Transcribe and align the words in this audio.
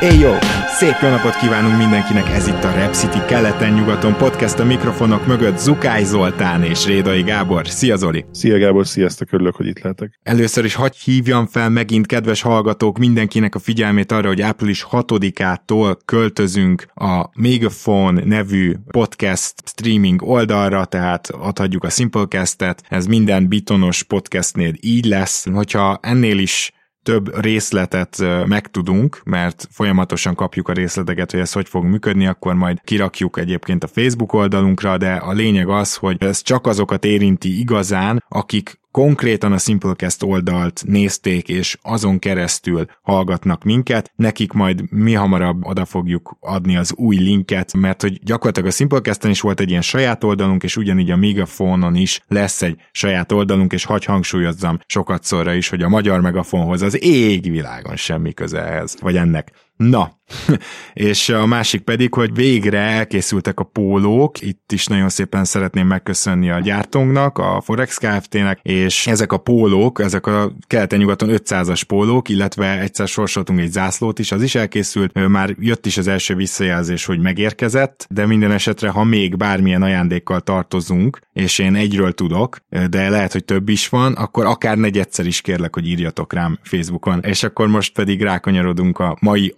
Éj 0.00 0.18
jó! 0.18 0.32
Szép 0.66 0.94
jó 1.02 1.08
napot 1.08 1.36
kívánunk 1.36 1.78
mindenkinek, 1.78 2.28
ez 2.28 2.46
itt 2.46 2.64
a 2.64 2.72
Rep 2.72 2.92
City 2.92 3.18
keleten-nyugaton 3.28 4.16
podcast 4.16 4.58
a 4.58 4.64
mikrofonok 4.64 5.26
mögött 5.26 5.58
Zukály 5.58 6.04
Zoltán 6.04 6.62
és 6.62 6.86
Rédai 6.86 7.22
Gábor. 7.22 7.68
Szia 7.68 7.96
Zoli! 7.96 8.24
Szia 8.30 8.58
Gábor, 8.58 8.86
sziasztok, 8.86 9.32
örülök, 9.32 9.56
hogy 9.56 9.66
itt 9.66 9.80
lehetek. 9.80 10.20
Először 10.22 10.64
is 10.64 10.74
hagyj 10.74 10.96
hívjam 11.04 11.46
fel 11.46 11.68
megint, 11.68 12.06
kedves 12.06 12.42
hallgatók, 12.42 12.98
mindenkinek 12.98 13.54
a 13.54 13.58
figyelmét 13.58 14.12
arra, 14.12 14.28
hogy 14.28 14.40
április 14.40 14.86
6-ától 14.90 15.96
költözünk 16.04 16.86
a 16.94 17.30
Megaphone 17.34 18.24
nevű 18.24 18.74
podcast 18.90 19.54
streaming 19.64 20.22
oldalra, 20.22 20.84
tehát 20.84 21.28
adhatjuk 21.30 21.84
a 21.84 21.90
Simplecast-et, 21.90 22.82
ez 22.88 23.06
minden 23.06 23.48
bitonos 23.48 24.02
podcastnél 24.02 24.72
így 24.80 25.04
lesz. 25.04 25.46
Hogyha 25.52 25.98
ennél 26.02 26.38
is 26.38 26.72
több 27.08 27.40
részletet 27.40 28.24
megtudunk, 28.46 29.20
mert 29.24 29.68
folyamatosan 29.70 30.34
kapjuk 30.34 30.68
a 30.68 30.72
részleteket, 30.72 31.30
hogy 31.30 31.40
ez 31.40 31.52
hogy 31.52 31.68
fog 31.68 31.84
működni, 31.84 32.26
akkor 32.26 32.54
majd 32.54 32.80
kirakjuk 32.84 33.38
egyébként 33.38 33.84
a 33.84 33.86
Facebook 33.86 34.32
oldalunkra, 34.32 34.98
de 34.98 35.12
a 35.12 35.32
lényeg 35.32 35.68
az, 35.68 35.94
hogy 35.94 36.16
ez 36.22 36.42
csak 36.42 36.66
azokat 36.66 37.04
érinti 37.04 37.58
igazán, 37.58 38.24
akik 38.28 38.80
konkrétan 38.98 39.52
a 39.52 39.58
Simplecast 39.58 40.22
oldalt 40.22 40.82
nézték, 40.86 41.48
és 41.48 41.78
azon 41.82 42.18
keresztül 42.18 42.86
hallgatnak 43.02 43.64
minket, 43.64 44.12
nekik 44.16 44.52
majd 44.52 44.92
mi 44.92 45.12
hamarabb 45.12 45.64
oda 45.64 45.84
fogjuk 45.84 46.36
adni 46.40 46.76
az 46.76 46.92
új 46.96 47.16
linket, 47.16 47.72
mert 47.72 48.02
hogy 48.02 48.20
gyakorlatilag 48.22 48.68
a 48.68 48.72
Simplecasten 48.72 49.30
is 49.30 49.40
volt 49.40 49.60
egy 49.60 49.70
ilyen 49.70 49.82
saját 49.82 50.24
oldalunk, 50.24 50.62
és 50.62 50.76
ugyanígy 50.76 51.10
a 51.10 51.16
Megafonon 51.16 51.94
is 51.94 52.20
lesz 52.28 52.62
egy 52.62 52.76
saját 52.92 53.32
oldalunk, 53.32 53.72
és 53.72 53.84
hagy 53.84 54.04
hangsúlyozzam 54.04 54.78
sokat 54.86 55.24
szorra 55.24 55.54
is, 55.54 55.68
hogy 55.68 55.82
a 55.82 55.88
magyar 55.88 56.20
megafonhoz 56.20 56.82
az 56.82 57.02
égvilágon 57.02 57.96
semmi 57.96 58.32
köze 58.32 58.64
ehhez, 58.64 58.96
vagy 59.00 59.16
ennek. 59.16 59.52
Na, 59.76 60.17
és 60.94 61.28
a 61.28 61.46
másik 61.46 61.80
pedig, 61.80 62.14
hogy 62.14 62.34
végre 62.34 62.78
elkészültek 62.78 63.60
a 63.60 63.64
pólók, 63.64 64.40
itt 64.40 64.72
is 64.72 64.86
nagyon 64.86 65.08
szépen 65.08 65.44
szeretném 65.44 65.86
megköszönni 65.86 66.50
a 66.50 66.60
gyártónknak, 66.60 67.38
a 67.38 67.60
Forex 67.64 67.96
Kft-nek, 67.96 68.60
és 68.62 69.06
ezek 69.06 69.32
a 69.32 69.36
pólók, 69.36 70.00
ezek 70.00 70.26
a 70.26 70.52
keleten-nyugaton 70.66 71.28
500-as 71.32 71.82
pólók, 71.86 72.28
illetve 72.28 72.80
egyszer 72.80 73.08
sorsoltunk 73.08 73.60
egy 73.60 73.70
zászlót 73.70 74.18
is, 74.18 74.32
az 74.32 74.42
is 74.42 74.54
elkészült, 74.54 75.28
már 75.28 75.54
jött 75.58 75.86
is 75.86 75.96
az 75.96 76.08
első 76.08 76.34
visszajelzés, 76.34 77.04
hogy 77.04 77.20
megérkezett, 77.20 78.06
de 78.10 78.26
minden 78.26 78.52
esetre, 78.52 78.88
ha 78.88 79.04
még 79.04 79.36
bármilyen 79.36 79.82
ajándékkal 79.82 80.40
tartozunk, 80.40 81.18
és 81.32 81.58
én 81.58 81.74
egyről 81.74 82.12
tudok, 82.12 82.58
de 82.90 83.08
lehet, 83.08 83.32
hogy 83.32 83.44
több 83.44 83.68
is 83.68 83.88
van, 83.88 84.12
akkor 84.12 84.46
akár 84.46 84.76
negyedszer 84.76 85.26
is 85.26 85.40
kérlek, 85.40 85.74
hogy 85.74 85.88
írjatok 85.88 86.32
rám 86.32 86.58
Facebookon. 86.62 87.20
És 87.22 87.42
akkor 87.42 87.68
most 87.68 87.92
pedig 87.92 88.22
rákanyarodunk 88.22 88.98
a 88.98 89.16
mai 89.20 89.52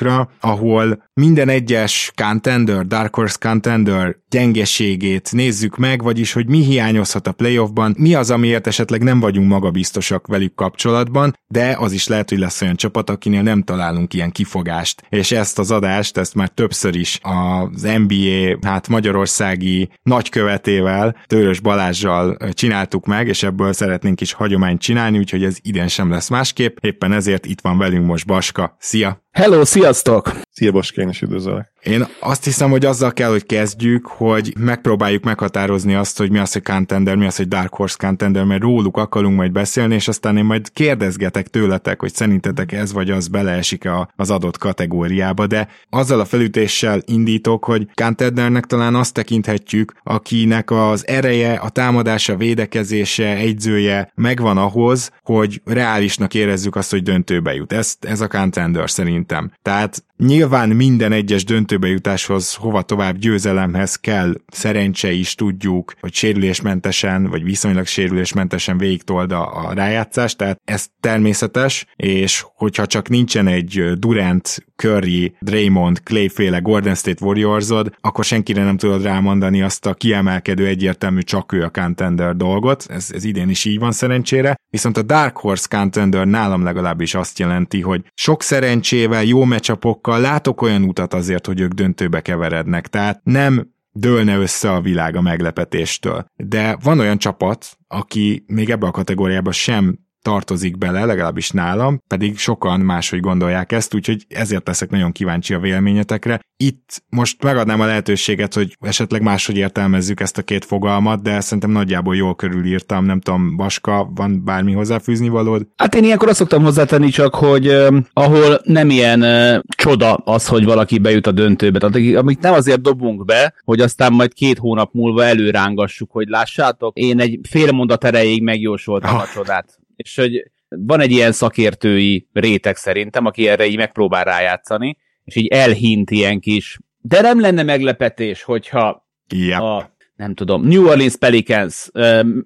adásunkra, 0.00 0.28
ahol 0.40 1.02
minden 1.14 1.48
egyes 1.48 2.12
contender, 2.14 2.86
Dark 2.86 3.14
Horse 3.14 3.36
contender 3.40 4.16
gyengeségét 4.30 5.32
nézzük 5.32 5.76
meg, 5.76 6.02
vagyis 6.02 6.32
hogy 6.32 6.48
mi 6.48 6.58
hiányozhat 6.64 7.26
a 7.26 7.32
playoffban, 7.32 7.94
mi 7.98 8.14
az, 8.14 8.30
amiért 8.30 8.66
esetleg 8.66 9.02
nem 9.02 9.20
vagyunk 9.20 9.48
magabiztosak 9.48 10.26
velük 10.26 10.54
kapcsolatban, 10.54 11.34
de 11.46 11.76
az 11.78 11.92
is 11.92 12.06
lehet, 12.06 12.28
hogy 12.28 12.38
lesz 12.38 12.62
olyan 12.62 12.76
csapat, 12.76 13.10
akinél 13.10 13.42
nem 13.42 13.62
találunk 13.62 14.14
ilyen 14.14 14.30
kifogást. 14.30 15.02
És 15.08 15.32
ezt 15.32 15.58
az 15.58 15.70
adást, 15.70 16.16
ezt 16.16 16.34
már 16.34 16.48
többször 16.48 16.96
is 16.96 17.18
az 17.22 17.82
NBA, 17.82 18.68
hát 18.68 18.88
magyarországi 18.88 19.90
nagykövetével, 20.02 21.16
Tőrös 21.26 21.60
Balázsjal 21.60 22.36
csináltuk 22.52 23.06
meg, 23.06 23.28
és 23.28 23.42
ebből 23.42 23.72
szeretnénk 23.72 24.20
is 24.20 24.32
hagyományt 24.32 24.80
csinálni, 24.80 25.18
úgyhogy 25.18 25.44
ez 25.44 25.56
idén 25.62 25.88
sem 25.88 26.10
lesz 26.10 26.28
másképp. 26.28 26.76
Éppen 26.80 27.12
ezért 27.12 27.46
itt 27.46 27.60
van 27.60 27.78
velünk 27.78 28.06
most 28.06 28.26
Baska. 28.26 28.76
Szia! 28.78 29.22
Hello, 29.30 29.64
sziasztok! 29.64 30.40
Szia 30.52 30.72
Baska, 30.72 31.00
én 31.00 31.08
is 31.08 31.22
üdvözöllek. 31.22 31.72
Én 31.82 32.06
azt 32.20 32.44
hiszem, 32.44 32.70
hogy 32.70 32.84
azzal 32.84 33.12
kell, 33.12 33.30
hogy 33.30 33.46
kezdjük, 33.46 34.06
hogy 34.06 34.54
megpróbáljuk 34.58 35.24
meghatározni 35.24 35.94
azt, 35.94 36.18
hogy 36.18 36.30
mi 36.30 36.38
az, 36.38 36.52
hogy 36.52 36.62
contender, 36.62 37.16
mi 37.16 37.26
az, 37.26 37.36
hogy 37.36 37.48
Dark 37.48 37.74
Horse 37.74 37.96
contender, 37.98 38.44
mert 38.44 38.62
róluk 38.62 38.96
akarunk 38.96 39.36
majd 39.36 39.52
beszélni, 39.52 39.94
és 39.94 40.08
aztán 40.08 40.36
én 40.36 40.44
majd 40.44 40.72
kérdezgetek 40.72 41.48
tőletek, 41.48 42.00
hogy 42.00 42.14
szerintetek 42.14 42.72
ez 42.72 42.92
vagy 42.92 43.10
az 43.10 43.28
beleesik 43.28 43.88
az 44.16 44.30
adott 44.30 44.58
kategóriába, 44.58 45.46
de 45.46 45.68
azzal 45.90 46.20
a 46.20 46.24
felütéssel 46.24 47.02
indítok, 47.04 47.64
hogy 47.64 47.86
contendernek 47.94 48.66
talán 48.66 48.94
azt 48.94 49.14
tekinthetjük, 49.14 49.92
akinek 50.02 50.70
az 50.70 51.06
ereje, 51.06 51.52
a 51.52 51.68
támadása, 51.68 52.36
védekezése, 52.36 53.36
egyzője 53.36 54.12
megvan 54.14 54.58
ahhoz, 54.58 55.10
hogy 55.22 55.60
reálisnak 55.64 56.34
érezzük 56.34 56.76
azt, 56.76 56.90
hogy 56.90 57.02
döntőbe 57.02 57.54
jut. 57.54 57.72
Ez, 57.72 57.96
ez 58.00 58.20
a 58.20 58.28
contender 58.28 58.90
szerintem. 58.90 59.52
Tehát 59.62 60.04
Nyilván 60.26 60.49
minden 60.68 61.12
egyes 61.12 61.44
döntőbe 61.44 61.88
jutáshoz, 61.88 62.54
hova 62.54 62.82
tovább 62.82 63.16
győzelemhez 63.16 63.96
kell 63.96 64.34
szerencse 64.46 65.10
is 65.12 65.34
tudjuk, 65.34 65.94
hogy 66.00 66.14
sérülésmentesen, 66.14 67.26
vagy 67.26 67.44
viszonylag 67.44 67.86
sérülésmentesen 67.86 68.78
végigtolda 68.78 69.46
a 69.46 69.72
rájátszást, 69.72 70.36
tehát 70.36 70.60
ez 70.64 70.86
természetes, 71.00 71.86
és 71.96 72.44
hogyha 72.54 72.86
csak 72.86 73.08
nincsen 73.08 73.46
egy 73.46 73.92
Durant, 73.98 74.64
Curry, 74.80 75.34
Draymond, 75.40 76.00
Clay 76.04 76.28
féle 76.28 76.58
Golden 76.58 76.94
State 76.94 77.24
Warriorsod, 77.24 77.94
akkor 78.00 78.24
senkire 78.24 78.64
nem 78.64 78.76
tudod 78.76 79.02
rámondani 79.02 79.62
azt 79.62 79.86
a 79.86 79.94
kiemelkedő 79.94 80.66
egyértelmű 80.66 81.20
csak 81.20 81.52
ő 81.52 81.62
a 81.62 81.70
contender 81.70 82.36
dolgot, 82.36 82.84
ez, 82.88 83.10
ez 83.12 83.24
idén 83.24 83.48
is 83.48 83.64
így 83.64 83.78
van 83.78 83.92
szerencsére, 83.92 84.54
viszont 84.70 84.96
a 84.96 85.02
Dark 85.02 85.36
Horse 85.36 85.66
contender 85.68 86.26
nálam 86.26 86.64
legalábbis 86.64 87.14
azt 87.14 87.38
jelenti, 87.38 87.80
hogy 87.80 88.04
sok 88.14 88.42
szerencsével, 88.42 89.24
jó 89.24 89.44
meccsapokkal 89.44 90.20
látok 90.20 90.62
olyan 90.62 90.82
utat 90.82 91.14
azért, 91.14 91.46
hogy 91.46 91.60
ők 91.60 91.72
döntőbe 91.72 92.20
keverednek, 92.20 92.86
tehát 92.86 93.20
nem 93.24 93.70
dőlne 93.92 94.36
össze 94.36 94.72
a 94.72 94.80
világ 94.80 95.16
a 95.16 95.20
meglepetéstől. 95.20 96.24
De 96.36 96.76
van 96.82 96.98
olyan 96.98 97.18
csapat, 97.18 97.78
aki 97.88 98.44
még 98.46 98.70
ebbe 98.70 98.86
a 98.86 98.90
kategóriába 98.90 99.52
sem 99.52 99.98
tartozik 100.22 100.78
bele, 100.78 101.04
legalábbis 101.04 101.50
nálam, 101.50 102.02
pedig 102.06 102.38
sokan 102.38 102.80
máshogy 102.80 103.20
gondolják 103.20 103.72
ezt, 103.72 103.94
úgyhogy 103.94 104.24
ezért 104.28 104.66
leszek 104.66 104.90
nagyon 104.90 105.12
kíváncsi 105.12 105.54
a 105.54 105.58
véleményetekre. 105.58 106.40
Itt 106.56 107.02
most 107.08 107.42
megadnám 107.42 107.80
a 107.80 107.86
lehetőséget, 107.86 108.54
hogy 108.54 108.76
esetleg 108.80 109.22
máshogy 109.22 109.56
értelmezzük 109.56 110.20
ezt 110.20 110.38
a 110.38 110.42
két 110.42 110.64
fogalmat, 110.64 111.22
de 111.22 111.40
szerintem 111.40 111.70
nagyjából 111.70 112.16
jól 112.16 112.34
körülírtam, 112.34 113.04
nem 113.04 113.20
tudom, 113.20 113.56
Baska, 113.56 114.10
van 114.14 114.44
bármi 114.44 114.72
hozzáfűzni 114.72 115.28
valód? 115.28 115.66
Hát 115.76 115.94
én 115.94 116.04
ilyenkor 116.04 116.28
azt 116.28 116.38
szoktam 116.38 116.62
hozzátenni 116.62 117.08
csak, 117.08 117.34
hogy 117.34 117.68
uh, 117.68 117.96
ahol 118.12 118.60
nem 118.64 118.90
ilyen 118.90 119.22
uh, 119.22 119.62
csoda 119.76 120.14
az, 120.14 120.46
hogy 120.46 120.64
valaki 120.64 120.98
bejut 120.98 121.26
a 121.26 121.32
döntőbe, 121.32 121.78
tehát 121.78 122.16
amit 122.16 122.40
nem 122.40 122.52
azért 122.52 122.80
dobunk 122.80 123.24
be, 123.24 123.54
hogy 123.64 123.80
aztán 123.80 124.12
majd 124.12 124.32
két 124.32 124.58
hónap 124.58 124.92
múlva 124.92 125.24
előrángassuk, 125.24 126.10
hogy 126.10 126.28
lássátok, 126.28 126.96
én 126.96 127.20
egy 127.20 127.40
fél 127.48 127.72
mondat 127.72 128.04
erejéig 128.04 128.42
megjósoltam 128.42 129.14
oh. 129.14 129.20
a 129.20 129.26
csodát 129.34 129.79
és 130.02 130.16
hogy 130.16 130.50
van 130.68 131.00
egy 131.00 131.10
ilyen 131.10 131.32
szakértői 131.32 132.28
réteg 132.32 132.76
szerintem, 132.76 133.26
aki 133.26 133.48
erre 133.48 133.66
így 133.66 133.76
megpróbál 133.76 134.24
rájátszani, 134.24 134.96
és 135.24 135.36
így 135.36 135.46
elhint 135.46 136.10
ilyen 136.10 136.40
kis, 136.40 136.78
de 137.00 137.20
nem 137.20 137.40
lenne 137.40 137.62
meglepetés, 137.62 138.42
hogyha 138.42 139.08
yep. 139.34 139.60
a 139.60 139.98
nem 140.16 140.34
tudom, 140.34 140.62
New 140.62 140.86
Orleans 140.86 141.16
Pelicans 141.16 141.90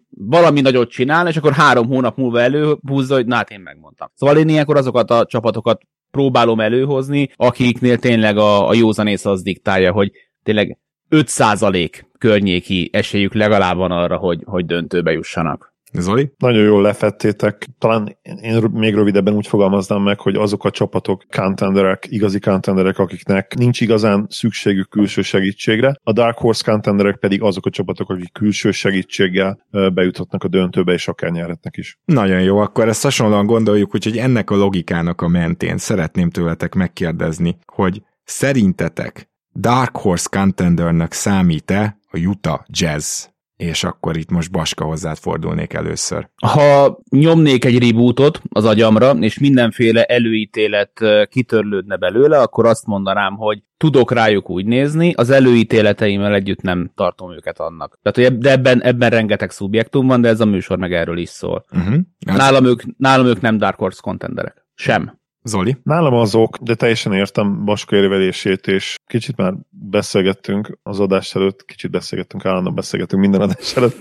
valami 0.09 0.61
nagyot 0.61 0.91
csinál, 0.91 1.29
és 1.29 1.37
akkor 1.37 1.53
három 1.53 1.87
hónap 1.87 2.17
múlva 2.17 2.41
előhúzza, 2.41 3.15
hogy 3.15 3.27
na 3.27 3.35
hát 3.35 3.51
én 3.51 3.61
megmondtam. 3.61 4.09
Szóval 4.15 4.37
én 4.37 4.49
ilyenkor 4.49 4.77
azokat 4.77 5.11
a 5.11 5.27
csapatokat 5.27 5.83
próbálom 6.11 6.61
előhozni, 6.61 7.31
akiknél 7.37 7.99
tényleg 7.99 8.37
a, 8.37 8.69
a 8.69 8.75
józanész 8.75 9.25
az 9.25 9.43
diktálja, 9.43 9.93
hogy 9.93 10.11
tényleg 10.43 10.79
5% 11.11 12.03
környéki 12.19 12.91
esélyük 12.93 13.35
legalább 13.35 13.77
van 13.77 13.91
arra, 13.91 14.17
hogy, 14.17 14.43
hogy 14.45 14.67
döntőbe 14.67 15.13
jussanak. 15.13 15.74
Zoli? 15.99 16.33
Nagyon 16.39 16.63
jól 16.63 16.83
lefettétek. 16.83 17.67
Talán 17.79 18.19
én 18.23 18.69
még 18.73 18.95
rövidebben 18.95 19.35
úgy 19.35 19.47
fogalmaznám 19.47 20.03
meg, 20.03 20.21
hogy 20.21 20.37
azok 20.37 20.65
a 20.65 20.71
csapatok 20.71 21.23
contenderek, 21.37 22.07
igazi 22.09 22.39
contenderek, 22.39 22.99
akiknek 22.99 23.55
nincs 23.55 23.81
igazán 23.81 24.27
szükségük 24.31 24.89
külső 24.89 25.23
segítségre, 25.23 25.97
a 26.03 26.13
Dark 26.13 26.39
Horse 26.39 26.71
contenderek 26.71 27.17
pedig 27.17 27.43
azok 27.43 27.67
a 27.67 27.71
csapatok, 27.71 28.11
akik 28.11 28.33
külső 28.33 28.71
segítséggel 28.71 29.67
bejuthatnak 29.71 30.45
a 30.45 30.49
döntőbe, 30.49 30.93
és 30.93 31.09
akár 31.09 31.31
nyerhetnek 31.31 31.77
is. 31.77 31.99
Nagyon 32.05 32.41
jó, 32.41 32.59
akkor 32.59 32.89
ezt 32.89 33.03
hasonlóan 33.03 33.47
gondoljuk, 33.47 33.95
úgyhogy 33.95 34.17
ennek 34.17 34.51
a 34.51 34.57
logikának 34.57 35.21
a 35.21 35.29
mentén 35.29 35.79
szeretném 35.79 36.31
tőletek 36.31 36.75
megkérdezni, 36.75 37.57
hogy 37.67 38.03
szerintetek 38.25 39.29
Dark 39.55 39.97
Horse 39.97 40.29
contendernek 40.31 41.13
számít-e 41.13 41.99
a 42.11 42.19
Utah 42.19 42.61
Jazz? 42.67 43.25
És 43.57 43.85
akkor 43.85 44.17
itt 44.17 44.31
most 44.31 44.51
Baska 44.51 44.85
hozzád 44.85 45.17
fordulnék 45.17 45.73
először. 45.73 46.29
Ha 46.47 46.99
nyomnék 47.11 47.65
egy 47.65 47.79
rebootot 47.79 48.43
az 48.49 48.65
agyamra, 48.65 49.11
és 49.11 49.39
mindenféle 49.39 50.05
előítélet 50.05 51.01
kitörlődne 51.29 51.97
belőle, 51.97 52.41
akkor 52.41 52.67
azt 52.67 52.87
mondanám, 52.87 53.37
hogy 53.37 53.63
tudok 53.77 54.13
rájuk 54.13 54.51
úgy 54.51 54.67
nézni, 54.67 55.13
az 55.13 55.31
előítéleteimmel 55.31 56.35
együtt 56.35 56.61
nem 56.61 56.91
tartom 56.95 57.33
őket 57.33 57.61
annak. 57.61 57.99
Tehát, 58.03 58.31
hogy 58.31 58.39
de 58.39 58.51
ebben, 58.51 58.83
ebben 58.83 59.11
rengeteg 59.11 59.51
szubjektum 59.51 60.07
van, 60.07 60.21
de 60.21 60.29
ez 60.29 60.41
a 60.41 60.45
műsor 60.45 60.79
meg 60.79 60.93
erről 60.93 61.19
is 61.19 61.29
szól. 61.29 61.65
Uh-huh. 61.73 61.97
Nálam, 62.19 62.65
ők, 62.65 62.83
nálam 62.97 63.27
ők 63.27 63.41
nem 63.41 63.59
Dark 63.59 63.79
Horse 63.79 64.01
contenderek. 64.03 64.67
Sem. 64.75 65.23
Zoli? 65.47 65.77
Nálam 65.83 66.15
azok, 66.15 66.57
de 66.57 66.75
teljesen 66.75 67.13
értem 67.13 67.65
Baska 67.65 67.97
érvelését, 67.97 68.67
és 68.67 68.95
kicsit 69.07 69.37
már 69.37 69.55
beszélgettünk 69.71 70.79
az 70.83 71.01
adás 71.01 71.35
előtt, 71.35 71.65
kicsit 71.65 71.91
beszélgettünk, 71.91 72.45
állandóan 72.45 72.75
beszélgettünk 72.75 73.23
minden 73.23 73.41
adás 73.41 73.77
előtt, 73.77 73.99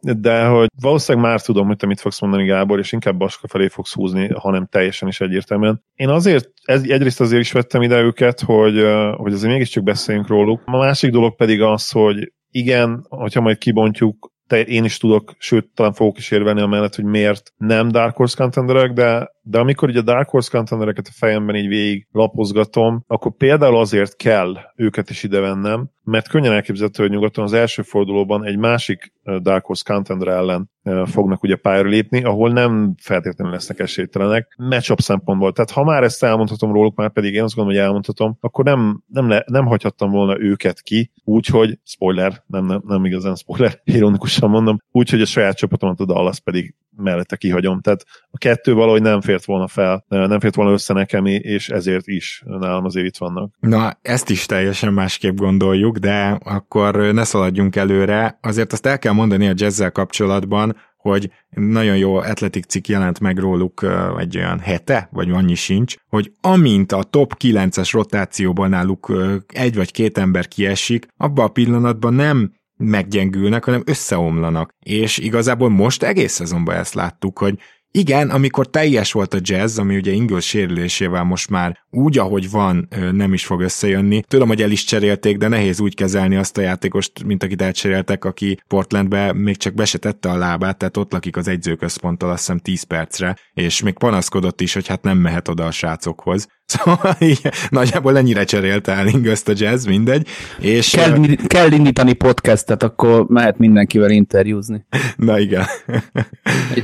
de 0.00 0.46
hogy 0.46 0.68
valószínűleg 0.80 1.28
már 1.28 1.40
tudom, 1.40 1.66
hogy 1.66 1.76
te 1.76 1.86
mit 1.86 2.00
fogsz 2.00 2.20
mondani, 2.20 2.44
Gábor, 2.44 2.78
és 2.78 2.92
inkább 2.92 3.16
Baska 3.16 3.48
felé 3.48 3.68
fogsz 3.68 3.92
húzni, 3.92 4.28
hanem 4.34 4.66
teljesen 4.66 5.08
is 5.08 5.20
egyértelműen. 5.20 5.82
Én 5.94 6.08
azért, 6.08 6.50
ez, 6.62 6.82
egyrészt 6.82 7.20
azért 7.20 7.42
is 7.42 7.52
vettem 7.52 7.82
ide 7.82 8.00
őket, 8.00 8.40
hogy, 8.40 8.84
hogy 9.16 9.32
azért 9.32 9.52
mégiscsak 9.52 9.82
beszéljünk 9.82 10.28
róluk. 10.28 10.62
A 10.64 10.76
másik 10.76 11.10
dolog 11.10 11.36
pedig 11.36 11.62
az, 11.62 11.90
hogy 11.90 12.32
igen, 12.50 13.06
hogyha 13.08 13.40
majd 13.40 13.58
kibontjuk 13.58 14.34
te, 14.46 14.60
én 14.60 14.84
is 14.84 14.98
tudok, 14.98 15.34
sőt, 15.38 15.68
talán 15.74 15.92
fogok 15.92 16.18
is 16.18 16.30
érvelni 16.30 16.60
amellett, 16.60 16.94
hogy 16.94 17.04
miért 17.04 17.52
nem 17.56 17.88
Dark 17.88 18.16
Horse 18.16 18.36
contenderek, 18.36 18.92
de, 18.92 19.34
de 19.48 19.58
amikor 19.58 19.88
ugye 19.88 19.98
a 19.98 20.02
Dark 20.02 20.28
Horse 20.28 20.56
contendereket 20.56 21.06
a 21.06 21.14
fejemben 21.14 21.56
így 21.56 21.68
végig 21.68 22.06
lapozgatom, 22.12 23.04
akkor 23.06 23.36
például 23.36 23.76
azért 23.76 24.16
kell 24.16 24.56
őket 24.76 25.10
is 25.10 25.22
ide 25.22 25.40
vennem, 25.40 25.90
mert 26.04 26.28
könnyen 26.28 26.52
elképzelhető, 26.52 27.02
hogy 27.02 27.12
nyugaton 27.12 27.44
az 27.44 27.52
első 27.52 27.82
fordulóban 27.82 28.44
egy 28.44 28.58
másik 28.58 29.12
Dark 29.22 29.64
Horse 29.64 29.92
contender 29.92 30.28
ellen 30.28 30.70
fognak 31.04 31.42
ugye 31.42 31.56
pályára 31.56 31.88
lépni, 31.88 32.22
ahol 32.22 32.52
nem 32.52 32.94
feltétlenül 33.02 33.52
lesznek 33.52 33.78
esélytelenek 33.78 34.54
matchup 34.56 35.00
szempontból. 35.00 35.52
Tehát 35.52 35.70
ha 35.70 35.84
már 35.84 36.02
ezt 36.02 36.22
elmondhatom 36.22 36.72
róluk, 36.72 36.96
már 36.96 37.12
pedig 37.12 37.34
én 37.34 37.42
azt 37.42 37.54
gondolom, 37.54 37.78
hogy 37.78 37.88
elmondhatom, 37.88 38.36
akkor 38.40 38.64
nem, 38.64 39.02
nem, 39.06 39.28
le, 39.28 39.44
nem 39.46 39.66
hagyhattam 39.66 40.10
volna 40.10 40.40
őket 40.40 40.80
ki, 40.80 41.10
úgyhogy, 41.24 41.78
spoiler, 41.84 42.42
nem, 42.46 42.64
nem, 42.64 42.82
nem 42.86 43.04
igazán 43.04 43.34
spoiler, 43.34 43.80
ironikusan 43.96 44.50
mondom, 44.50 44.78
úgyhogy 44.90 45.20
a 45.20 45.26
saját 45.26 45.56
csapatomat 45.56 46.00
a 46.00 46.04
Dallas 46.04 46.40
pedig 46.40 46.74
mellette 46.96 47.36
kihagyom. 47.36 47.80
Tehát 47.80 48.04
a 48.30 48.38
kettő 48.38 48.74
valahogy 48.74 49.02
nem 49.02 49.20
fért 49.36 49.44
volna 49.44 49.68
fel, 49.68 50.04
nem 50.08 50.40
fért 50.40 50.54
volna 50.54 50.72
össze 50.72 50.92
nekem, 50.92 51.26
és 51.26 51.68
ezért 51.68 52.06
is 52.06 52.42
nálam 52.46 52.84
azért 52.84 53.06
itt 53.06 53.16
vannak. 53.16 53.54
Na, 53.60 53.98
ezt 54.02 54.30
is 54.30 54.46
teljesen 54.46 54.92
másképp 54.92 55.36
gondoljuk, 55.36 55.96
de 55.96 56.38
akkor 56.44 56.96
ne 56.96 57.24
szaladjunk 57.24 57.76
előre. 57.76 58.38
Azért 58.42 58.72
azt 58.72 58.86
el 58.86 58.98
kell 58.98 59.12
mondani 59.12 59.48
a 59.48 59.52
jazzzel 59.54 59.92
kapcsolatban, 59.92 60.76
hogy 60.96 61.30
nagyon 61.50 61.96
jó 61.96 62.14
atletik 62.16 62.64
cikk 62.64 62.86
jelent 62.86 63.20
meg 63.20 63.38
róluk 63.38 63.86
egy 64.18 64.36
olyan 64.36 64.58
hete, 64.58 65.08
vagy 65.12 65.30
annyi 65.30 65.54
sincs, 65.54 65.94
hogy 66.08 66.32
amint 66.40 66.92
a 66.92 67.02
top 67.02 67.34
9-es 67.38 67.88
rotációban 67.92 68.68
náluk 68.68 69.12
egy 69.46 69.74
vagy 69.74 69.90
két 69.90 70.18
ember 70.18 70.48
kiesik, 70.48 71.06
abban 71.16 71.44
a 71.44 71.48
pillanatban 71.48 72.14
nem 72.14 72.54
meggyengülnek, 72.78 73.64
hanem 73.64 73.82
összeomlanak. 73.86 74.74
És 74.78 75.18
igazából 75.18 75.68
most 75.68 76.02
egész 76.02 76.32
szezonban 76.32 76.74
ezt 76.74 76.94
láttuk, 76.94 77.38
hogy 77.38 77.58
igen, 77.96 78.30
amikor 78.30 78.70
teljes 78.70 79.12
volt 79.12 79.34
a 79.34 79.38
jazz, 79.40 79.78
ami 79.78 79.96
ugye 79.96 80.12
Ingles 80.12 80.46
sérülésével 80.46 81.24
most 81.24 81.50
már 81.50 81.84
úgy, 81.90 82.18
ahogy 82.18 82.50
van, 82.50 82.88
nem 83.12 83.32
is 83.32 83.46
fog 83.46 83.60
összejönni. 83.60 84.22
Tudom, 84.28 84.48
hogy 84.48 84.62
el 84.62 84.70
is 84.70 84.84
cserélték, 84.84 85.36
de 85.36 85.48
nehéz 85.48 85.80
úgy 85.80 85.94
kezelni 85.94 86.36
azt 86.36 86.58
a 86.58 86.60
játékost, 86.60 87.24
mint 87.24 87.42
akit 87.42 87.62
elcseréltek, 87.62 88.24
aki 88.24 88.58
Portlandbe 88.68 89.32
még 89.32 89.56
csak 89.56 89.74
besetette 89.74 90.30
a 90.30 90.36
lábát, 90.36 90.78
tehát 90.78 90.96
ott 90.96 91.12
lakik 91.12 91.36
az 91.36 91.48
egyzőközponttal 91.48 92.30
azt 92.30 92.38
hiszem 92.38 92.58
10 92.58 92.82
percre, 92.82 93.36
és 93.54 93.82
még 93.82 93.98
panaszkodott 93.98 94.60
is, 94.60 94.74
hogy 94.74 94.86
hát 94.86 95.02
nem 95.02 95.18
mehet 95.18 95.48
oda 95.48 95.66
a 95.66 95.70
srácokhoz. 95.70 96.48
Szóval 96.66 97.16
így, 97.20 97.40
nagyjából 97.68 98.18
ennyire 98.18 98.44
cserélte 98.44 98.92
el 98.92 99.06
Ingözt 99.06 99.48
a 99.48 99.52
jazz, 99.56 99.86
mindegy. 99.86 100.28
És, 100.58 100.90
kell, 100.90 101.26
kell 101.46 101.72
indítani 101.72 102.12
podcastet, 102.12 102.82
akkor 102.82 103.26
mehet 103.28 103.58
mindenkivel 103.58 104.10
interjúzni. 104.10 104.86
Na 105.16 105.38
igen. 105.38 105.64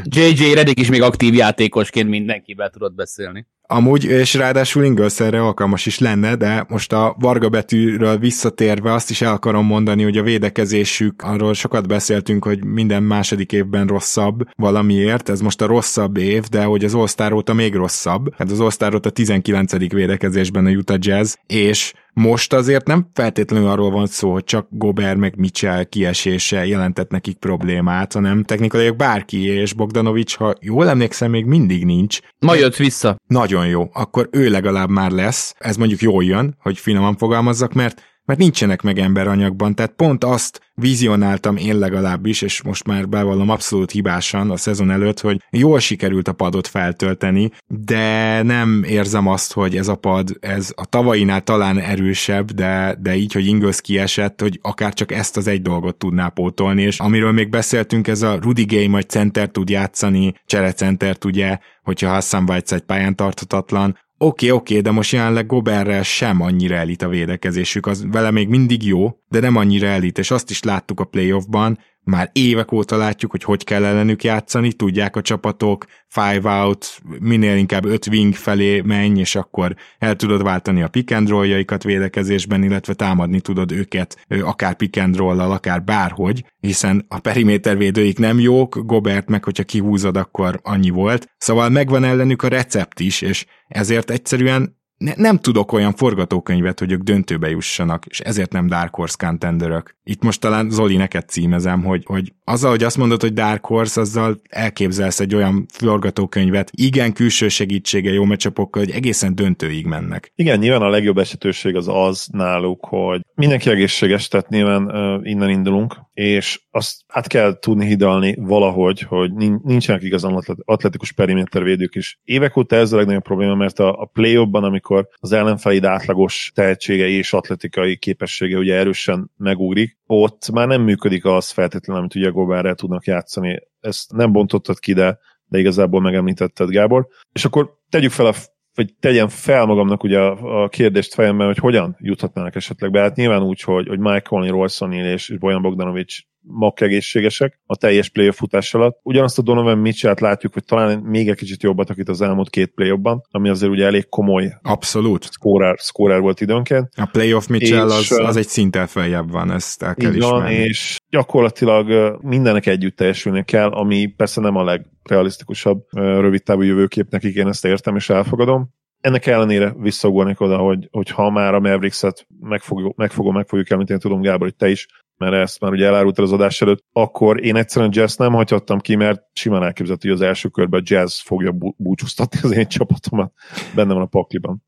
JJ 0.03 0.53
Redick 0.55 0.81
is 0.81 0.89
még 0.89 1.03
aktív 1.03 1.35
játékosként 1.35 2.09
mindenkivel 2.09 2.71
tudott 2.71 2.95
beszélni. 2.95 3.47
Amúgy, 3.75 4.05
és 4.05 4.35
ráadásul 4.35 4.85
Ingles 4.85 5.21
erre 5.21 5.43
alkalmas 5.43 5.87
is 5.87 5.99
lenne, 5.99 6.35
de 6.35 6.67
most 6.69 6.93
a 6.93 7.17
Varga 7.19 7.49
betűről 7.49 8.19
visszatérve 8.19 8.93
azt 8.93 9.11
is 9.11 9.21
el 9.23 9.33
akarom 9.33 9.67
mondani, 9.67 10.03
hogy 10.03 10.17
a 10.17 10.23
védekezésük, 10.23 11.23
arról 11.23 11.55
sokat 11.55 11.89
beszéltünk, 11.89 12.45
hogy 12.45 12.65
minden 12.65 13.03
második 13.03 13.53
évben 13.53 13.87
rosszabb 13.87 14.49
valamiért, 14.57 15.29
ez 15.29 15.41
most 15.41 15.63
a 15.63 15.67
rosszabb 15.67 16.17
év, 16.17 16.43
de 16.43 16.65
hogy 16.65 16.85
az 16.85 16.95
All-Star 16.95 17.33
óta 17.33 17.53
még 17.53 17.75
rosszabb, 17.75 18.35
hát 18.37 18.51
az 18.51 18.61
All-Star 18.61 18.95
óta 18.95 19.11
19. 19.11 19.93
védekezésben 19.93 20.67
a 20.67 20.71
Utah 20.71 20.99
Jazz, 21.01 21.35
és 21.47 21.93
most 22.13 22.53
azért 22.53 22.87
nem 22.87 23.11
feltétlenül 23.13 23.69
arról 23.69 23.91
van 23.91 24.07
szó, 24.07 24.33
hogy 24.33 24.45
csak 24.45 24.67
Gober 24.71 25.17
meg 25.17 25.37
Mitchell 25.37 25.85
kiesése 25.85 26.67
jelentett 26.67 27.11
nekik 27.11 27.37
problémát, 27.37 28.13
hanem 28.13 28.43
technikailag 28.43 28.97
bárki, 28.97 29.45
és 29.47 29.73
Bogdanovics, 29.73 30.37
ha 30.37 30.55
jól 30.61 30.89
emlékszem, 30.89 31.31
még 31.31 31.45
mindig 31.45 31.85
nincs. 31.85 32.19
Ma 32.39 32.55
jött 32.55 32.77
vissza. 32.77 33.17
Nagyon 33.27 33.67
jó, 33.67 33.91
akkor 33.93 34.29
ő 34.31 34.49
legalább 34.49 34.89
már 34.89 35.11
lesz. 35.11 35.55
Ez 35.59 35.77
mondjuk 35.77 36.01
jól 36.01 36.25
jön, 36.25 36.57
hogy 36.61 36.79
finoman 36.79 37.17
fogalmazzak, 37.17 37.73
mert 37.73 38.12
mert 38.25 38.39
nincsenek 38.39 38.83
meg 38.83 38.99
emberanyagban, 38.99 39.75
tehát 39.75 39.93
pont 39.93 40.25
azt 40.25 40.61
vizionáltam 40.75 41.57
én 41.57 41.79
legalábbis, 41.79 42.43
és 42.43 42.63
most 42.63 42.87
már 42.87 43.09
bevallom 43.09 43.49
abszolút 43.49 43.91
hibásan 43.91 44.51
a 44.51 44.57
szezon 44.57 44.91
előtt, 44.91 45.21
hogy 45.21 45.43
jól 45.51 45.79
sikerült 45.79 46.29
a 46.29 46.33
padot 46.33 46.67
feltölteni, 46.67 47.51
de 47.67 48.43
nem 48.43 48.85
érzem 48.87 49.27
azt, 49.27 49.53
hogy 49.53 49.77
ez 49.77 49.89
a 49.89 49.95
pad, 49.95 50.37
ez 50.41 50.73
a 50.77 50.85
tavainál 50.85 51.41
talán 51.41 51.79
erősebb, 51.79 52.51
de, 52.51 52.97
de 53.01 53.17
így, 53.17 53.33
hogy 53.33 53.47
Ingles 53.47 53.81
kiesett, 53.81 54.41
hogy 54.41 54.59
akár 54.63 54.95
csak 54.95 55.13
ezt 55.13 55.37
az 55.37 55.47
egy 55.47 55.63
dolgot 55.63 55.97
tudná 55.97 56.29
pótolni, 56.29 56.83
és 56.83 56.99
amiről 56.99 57.33
még 57.33 57.51
beszéltünk, 57.51 58.09
ez 58.09 58.23
a 58.23 58.39
Rudy 58.43 58.65
Gay 58.65 58.87
majd 58.87 59.09
center 59.09 59.49
tud 59.49 59.71
játszani, 59.71 60.35
cserecentert 60.47 61.25
ugye, 61.25 61.59
hogyha 61.83 62.09
Hassan 62.09 62.49
Whiteside 62.49 62.85
pályán 62.87 63.17
tarthatatlan, 63.17 63.99
Oké, 64.23 64.47
okay, 64.47 64.51
oké, 64.51 64.71
okay, 64.71 64.83
de 64.83 64.91
most 64.91 65.13
jelenleg 65.13 65.47
Goberrel 65.47 66.03
sem 66.03 66.41
annyira 66.41 66.75
elit 66.75 67.03
a 67.03 67.09
védekezésük, 67.09 67.87
az 67.87 68.07
vele 68.11 68.31
még 68.31 68.49
mindig 68.49 68.85
jó, 68.85 69.19
de 69.29 69.41
nem 69.41 69.57
annyira 69.57 69.87
elit, 69.87 70.19
és 70.19 70.31
azt 70.31 70.51
is 70.51 70.63
láttuk 70.63 71.01
a 71.01 71.05
playoffban, 71.05 71.79
már 72.05 72.31
évek 72.33 72.73
óta 72.73 72.97
látjuk, 72.97 73.31
hogy 73.31 73.45
hogy 73.45 73.65
kell 73.65 73.85
ellenük 73.85 74.25
játszani, 74.25 74.73
tudják 74.73 75.17
a 75.17 75.23
csapatok, 75.23 75.87
five 76.09 76.51
out, 76.51 77.01
minél 77.19 77.57
inkább 77.57 77.85
öt 77.85 78.07
wing 78.07 78.35
felé 78.35 78.81
menj, 78.81 79.21
és 79.21 79.35
akkor 79.35 79.75
el 79.99 80.17
tudod 80.17 80.43
váltani 80.43 80.83
a 80.83 80.89
pick 80.89 81.11
and 81.11 81.29
roll-jaikat 81.29 81.83
védekezésben, 81.83 82.63
illetve 82.63 82.95
támadni 82.95 83.41
tudod 83.41 83.73
őket 83.73 84.27
akár 84.29 84.75
pick 84.75 84.97
and 84.97 85.17
roll-lal, 85.17 85.53
akár 85.53 85.85
bárhogy, 85.85 86.45
hiszen 86.61 87.05
a 87.09 87.19
perimétervédőik 87.19 88.19
nem 88.19 88.41
jók, 88.41 88.79
Gobert 88.87 89.29
meg, 89.29 89.45
hogyha 89.45 89.65
kihúzod, 89.65 90.17
akkor 90.17 90.61
annyi 90.63 90.91
volt. 90.91 91.27
Szóval 91.37 91.69
megvan 91.69 92.05
ellenük 92.05 92.43
a 92.43 92.49
recept 92.49 93.01
is, 93.01 93.21
és 93.21 93.47
ezért 93.69 94.11
egyszerűen 94.11 94.81
ne, 95.03 95.13
nem 95.17 95.39
tudok 95.39 95.73
olyan 95.73 95.93
forgatókönyvet, 95.93 96.79
hogy 96.79 96.93
ők 96.93 97.03
döntőbe 97.03 97.49
jussanak, 97.49 98.07
és 98.07 98.21
ezért 98.21 98.53
nem 98.53 98.67
Dark 98.67 98.95
Horse 98.95 99.17
contenderök. 99.19 99.97
Itt 100.05 100.23
most 100.23 100.41
talán 100.41 100.71
Zoli 100.71 100.97
neked 100.97 101.29
címezem, 101.29 101.83
hogy, 101.83 102.03
hogy 102.07 102.33
azzal, 102.45 102.71
hogy 102.71 102.83
azt 102.83 102.97
mondod, 102.97 103.21
hogy 103.21 103.33
Dark 103.33 103.67
Horse, 103.67 104.01
azzal 104.01 104.41
elképzelsz 104.49 105.21
egy 105.21 105.35
olyan 105.35 105.67
forgatókönyvet, 105.73 106.71
igen, 106.75 107.13
külső 107.13 107.49
segítsége 107.49 108.13
jó 108.13 108.25
meccsapokkal, 108.25 108.83
hogy 108.85 108.93
egészen 108.93 109.35
döntőig 109.35 109.87
mennek. 109.87 110.33
Igen, 110.35 110.59
nyilván 110.59 110.83
a 110.83 110.89
legjobb 110.89 111.19
esetőség 111.19 111.77
az 111.77 111.89
az 111.89 112.29
náluk, 112.33 112.85
hogy 112.85 113.21
mindenki 113.35 113.71
egészséges, 113.71 114.29
tehát 114.29 114.49
nyilván 114.49 114.85
uh, 114.85 115.29
innen 115.29 115.51
indulunk, 115.51 115.97
és 116.13 116.61
azt 116.71 117.03
át 117.09 117.27
kell 117.27 117.59
tudni 117.59 117.87
hidalni 117.87 118.35
valahogy, 118.39 119.01
hogy 119.01 119.33
nincsenek 119.63 120.03
igazán 120.03 120.43
atletikus 120.65 121.13
perimétervédők 121.13 121.95
is. 121.95 122.19
Évek 122.25 122.57
óta 122.57 122.77
ez 122.77 122.93
a 122.93 122.97
legnagyobb 122.97 123.23
probléma, 123.23 123.55
mert 123.55 123.79
a, 123.79 124.01
a 124.01 124.05
play 124.05 124.37
amikor 124.51 125.09
az 125.21 125.33
ellenfelid 125.33 125.85
átlagos 125.85 126.53
tehetsége 126.55 127.09
és 127.09 127.33
atletikai 127.33 127.97
képessége 127.97 128.57
ugye 128.57 128.75
erősen 128.75 129.31
megugrik, 129.37 129.99
ott 130.07 130.51
már 130.51 130.67
nem 130.67 130.83
működik 130.83 131.25
az 131.25 131.51
feltétlenül, 131.51 132.03
amit 132.03 132.15
ugye 132.15 132.29
Gobert 132.29 132.77
tudnak 132.77 133.05
játszani. 133.05 133.59
Ezt 133.81 134.13
nem 134.13 134.33
bontottad 134.33 134.79
ki, 134.79 134.93
de, 134.93 135.19
de 135.45 135.59
igazából 135.59 136.01
megemlítetted, 136.01 136.69
Gábor. 136.69 137.07
És 137.33 137.45
akkor 137.45 137.79
tegyük 137.89 138.11
fel 138.11 138.27
a 138.27 138.35
vagy 138.75 138.95
tegyen 139.01 139.29
fel 139.29 139.67
magamnak 139.67 140.03
ugye 140.03 140.19
a, 140.19 140.63
a 140.63 140.69
kérdést 140.69 141.15
fejemben, 141.15 141.47
hogy 141.47 141.59
hogyan 141.59 141.97
juthatnának 141.99 142.55
esetleg 142.55 142.91
be. 142.91 143.01
Hát 143.01 143.17
nyilván 143.17 143.43
úgy, 143.43 143.61
hogy, 143.61 143.89
hogy 143.89 143.99
Mike 143.99 144.21
Conley, 144.21 144.51
Rolson 144.51 144.93
és 144.93 145.35
Bojan 145.39 145.63
Bogdanovics 145.63 146.19
mak 146.43 146.81
egészségesek 146.81 147.61
a 147.67 147.77
teljes 147.77 148.09
playoff 148.09 148.37
futás 148.37 148.75
alatt. 148.75 148.99
Ugyanazt 149.03 149.39
a 149.39 149.43
Donovan 149.43 149.79
Mitchell-t 149.79 150.21
látjuk, 150.21 150.53
hogy 150.53 150.65
talán 150.65 150.99
még 150.99 151.29
egy 151.29 151.37
kicsit 151.37 151.63
jobbat 151.63 151.91
akit 151.91 152.09
az 152.09 152.21
elmúlt 152.21 152.51
két 152.51 152.73
playoffban, 152.75 153.23
ami 153.31 153.49
azért 153.49 153.73
ugye 153.73 153.85
elég 153.85 154.09
komoly 154.09 154.53
Abszolút. 154.63 155.29
Scorer, 155.31 155.77
scorer 155.79 156.21
volt 156.21 156.41
időnként. 156.41 156.89
A 156.97 157.09
playoff 157.13 157.47
Mitchell 157.47 157.87
és, 157.89 158.11
az, 158.11 158.19
az 158.19 158.37
egy 158.37 158.49
szinten 158.49 158.87
feljebb 158.87 159.31
van, 159.31 159.51
ezt 159.51 159.83
el 159.83 159.95
kell 159.95 160.13
van, 160.19 160.47
és 160.47 160.97
gyakorlatilag 161.09 162.19
mindenek 162.23 162.67
együtt 162.67 162.97
teljesülni 162.97 163.45
kell, 163.45 163.69
ami 163.69 164.07
persze 164.07 164.41
nem 164.41 164.57
a 164.57 164.65
legrealisztikusabb 164.65 165.87
rövid 165.93 166.43
távú 166.43 166.63
jövőkép 166.63 167.15
én 167.23 167.49
ezt 167.49 167.65
értem 167.65 167.97
és 167.97 168.09
elfogadom, 168.09 168.71
ennek 169.03 169.27
ellenére 169.27 169.75
visszaugornék 169.79 170.41
oda, 170.41 170.57
hogy, 170.57 170.89
hogy 170.91 171.11
ha 171.11 171.31
már 171.31 171.55
a 171.55 171.61
Mavericks-et 171.61 172.27
megfogom, 172.41 172.93
megfogom, 172.97 173.35
meg 173.35 173.47
fogjuk 173.49 173.71
említeni, 173.71 173.99
tudom 173.99 174.21
Gábor, 174.21 174.41
hogy 174.41 174.57
te 174.57 174.69
is, 174.69 174.87
mert 175.23 175.35
ezt 175.35 175.61
már 175.61 175.73
ugye 175.73 175.87
elárultad 175.87 176.25
az 176.25 176.33
adás 176.33 176.63
előtt, 176.63 176.85
akkor 176.93 177.45
én 177.45 177.57
egyszerűen 177.57 177.91
jazz 177.95 178.17
nem 178.17 178.33
hagyhattam 178.33 178.79
ki, 178.79 178.95
mert 178.95 179.23
simán 179.33 179.63
elképzelhető, 179.63 180.09
hogy 180.09 180.19
az 180.19 180.27
első 180.27 180.49
körben 180.49 180.81
a 180.81 180.85
jazz 180.87 181.21
fogja 181.21 181.55
búcsúztatni 181.77 182.39
az 182.43 182.53
én 182.53 182.69
csapatomat. 182.69 183.33
Benne 183.75 183.93
van 183.93 184.03
a 184.03 184.07
pakliban. 184.07 184.63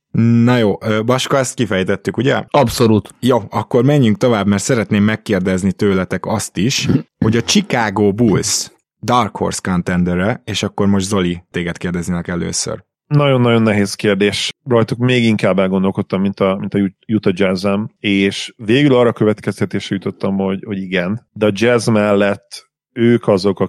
Na 0.44 0.56
jó, 0.56 0.76
Baska, 1.04 1.38
ezt 1.38 1.54
kifejtettük, 1.54 2.16
ugye? 2.16 2.44
Abszolút. 2.50 3.14
Jó, 3.20 3.38
akkor 3.50 3.84
menjünk 3.84 4.16
tovább, 4.16 4.46
mert 4.46 4.62
szeretném 4.62 5.02
megkérdezni 5.02 5.73
tőletek 5.73 6.26
azt 6.26 6.56
is, 6.56 6.88
hogy 7.18 7.37
a 7.37 7.42
Chicago 7.42 8.12
Bulls 8.12 8.73
Dark 9.02 9.37
Horse 9.37 9.61
contendere, 9.62 10.42
és 10.44 10.62
akkor 10.62 10.87
most 10.87 11.06
Zoli, 11.06 11.44
téged 11.50 11.76
kérdeznének 11.76 12.28
először. 12.28 12.84
Nagyon-nagyon 13.06 13.62
nehéz 13.62 13.94
kérdés. 13.94 14.50
Rajtuk 14.64 14.99
még 14.99 15.25
inkább 15.25 15.58
elgondolkodtam, 15.58 16.20
mint 16.20 16.40
a, 16.40 16.56
mint 16.56 16.75
a 16.75 16.78
Utah 17.06 17.32
jazz 17.37 17.66
és 17.99 18.54
végül 18.56 18.94
arra 18.94 19.12
következtetésre 19.12 19.94
jutottam, 19.94 20.37
hogy, 20.37 20.62
hogy 20.64 20.78
igen, 20.78 21.28
de 21.32 21.46
a 21.46 21.52
jazz 21.52 21.88
mellett 21.88 22.70
ők 22.92 23.28
azok, 23.28 23.61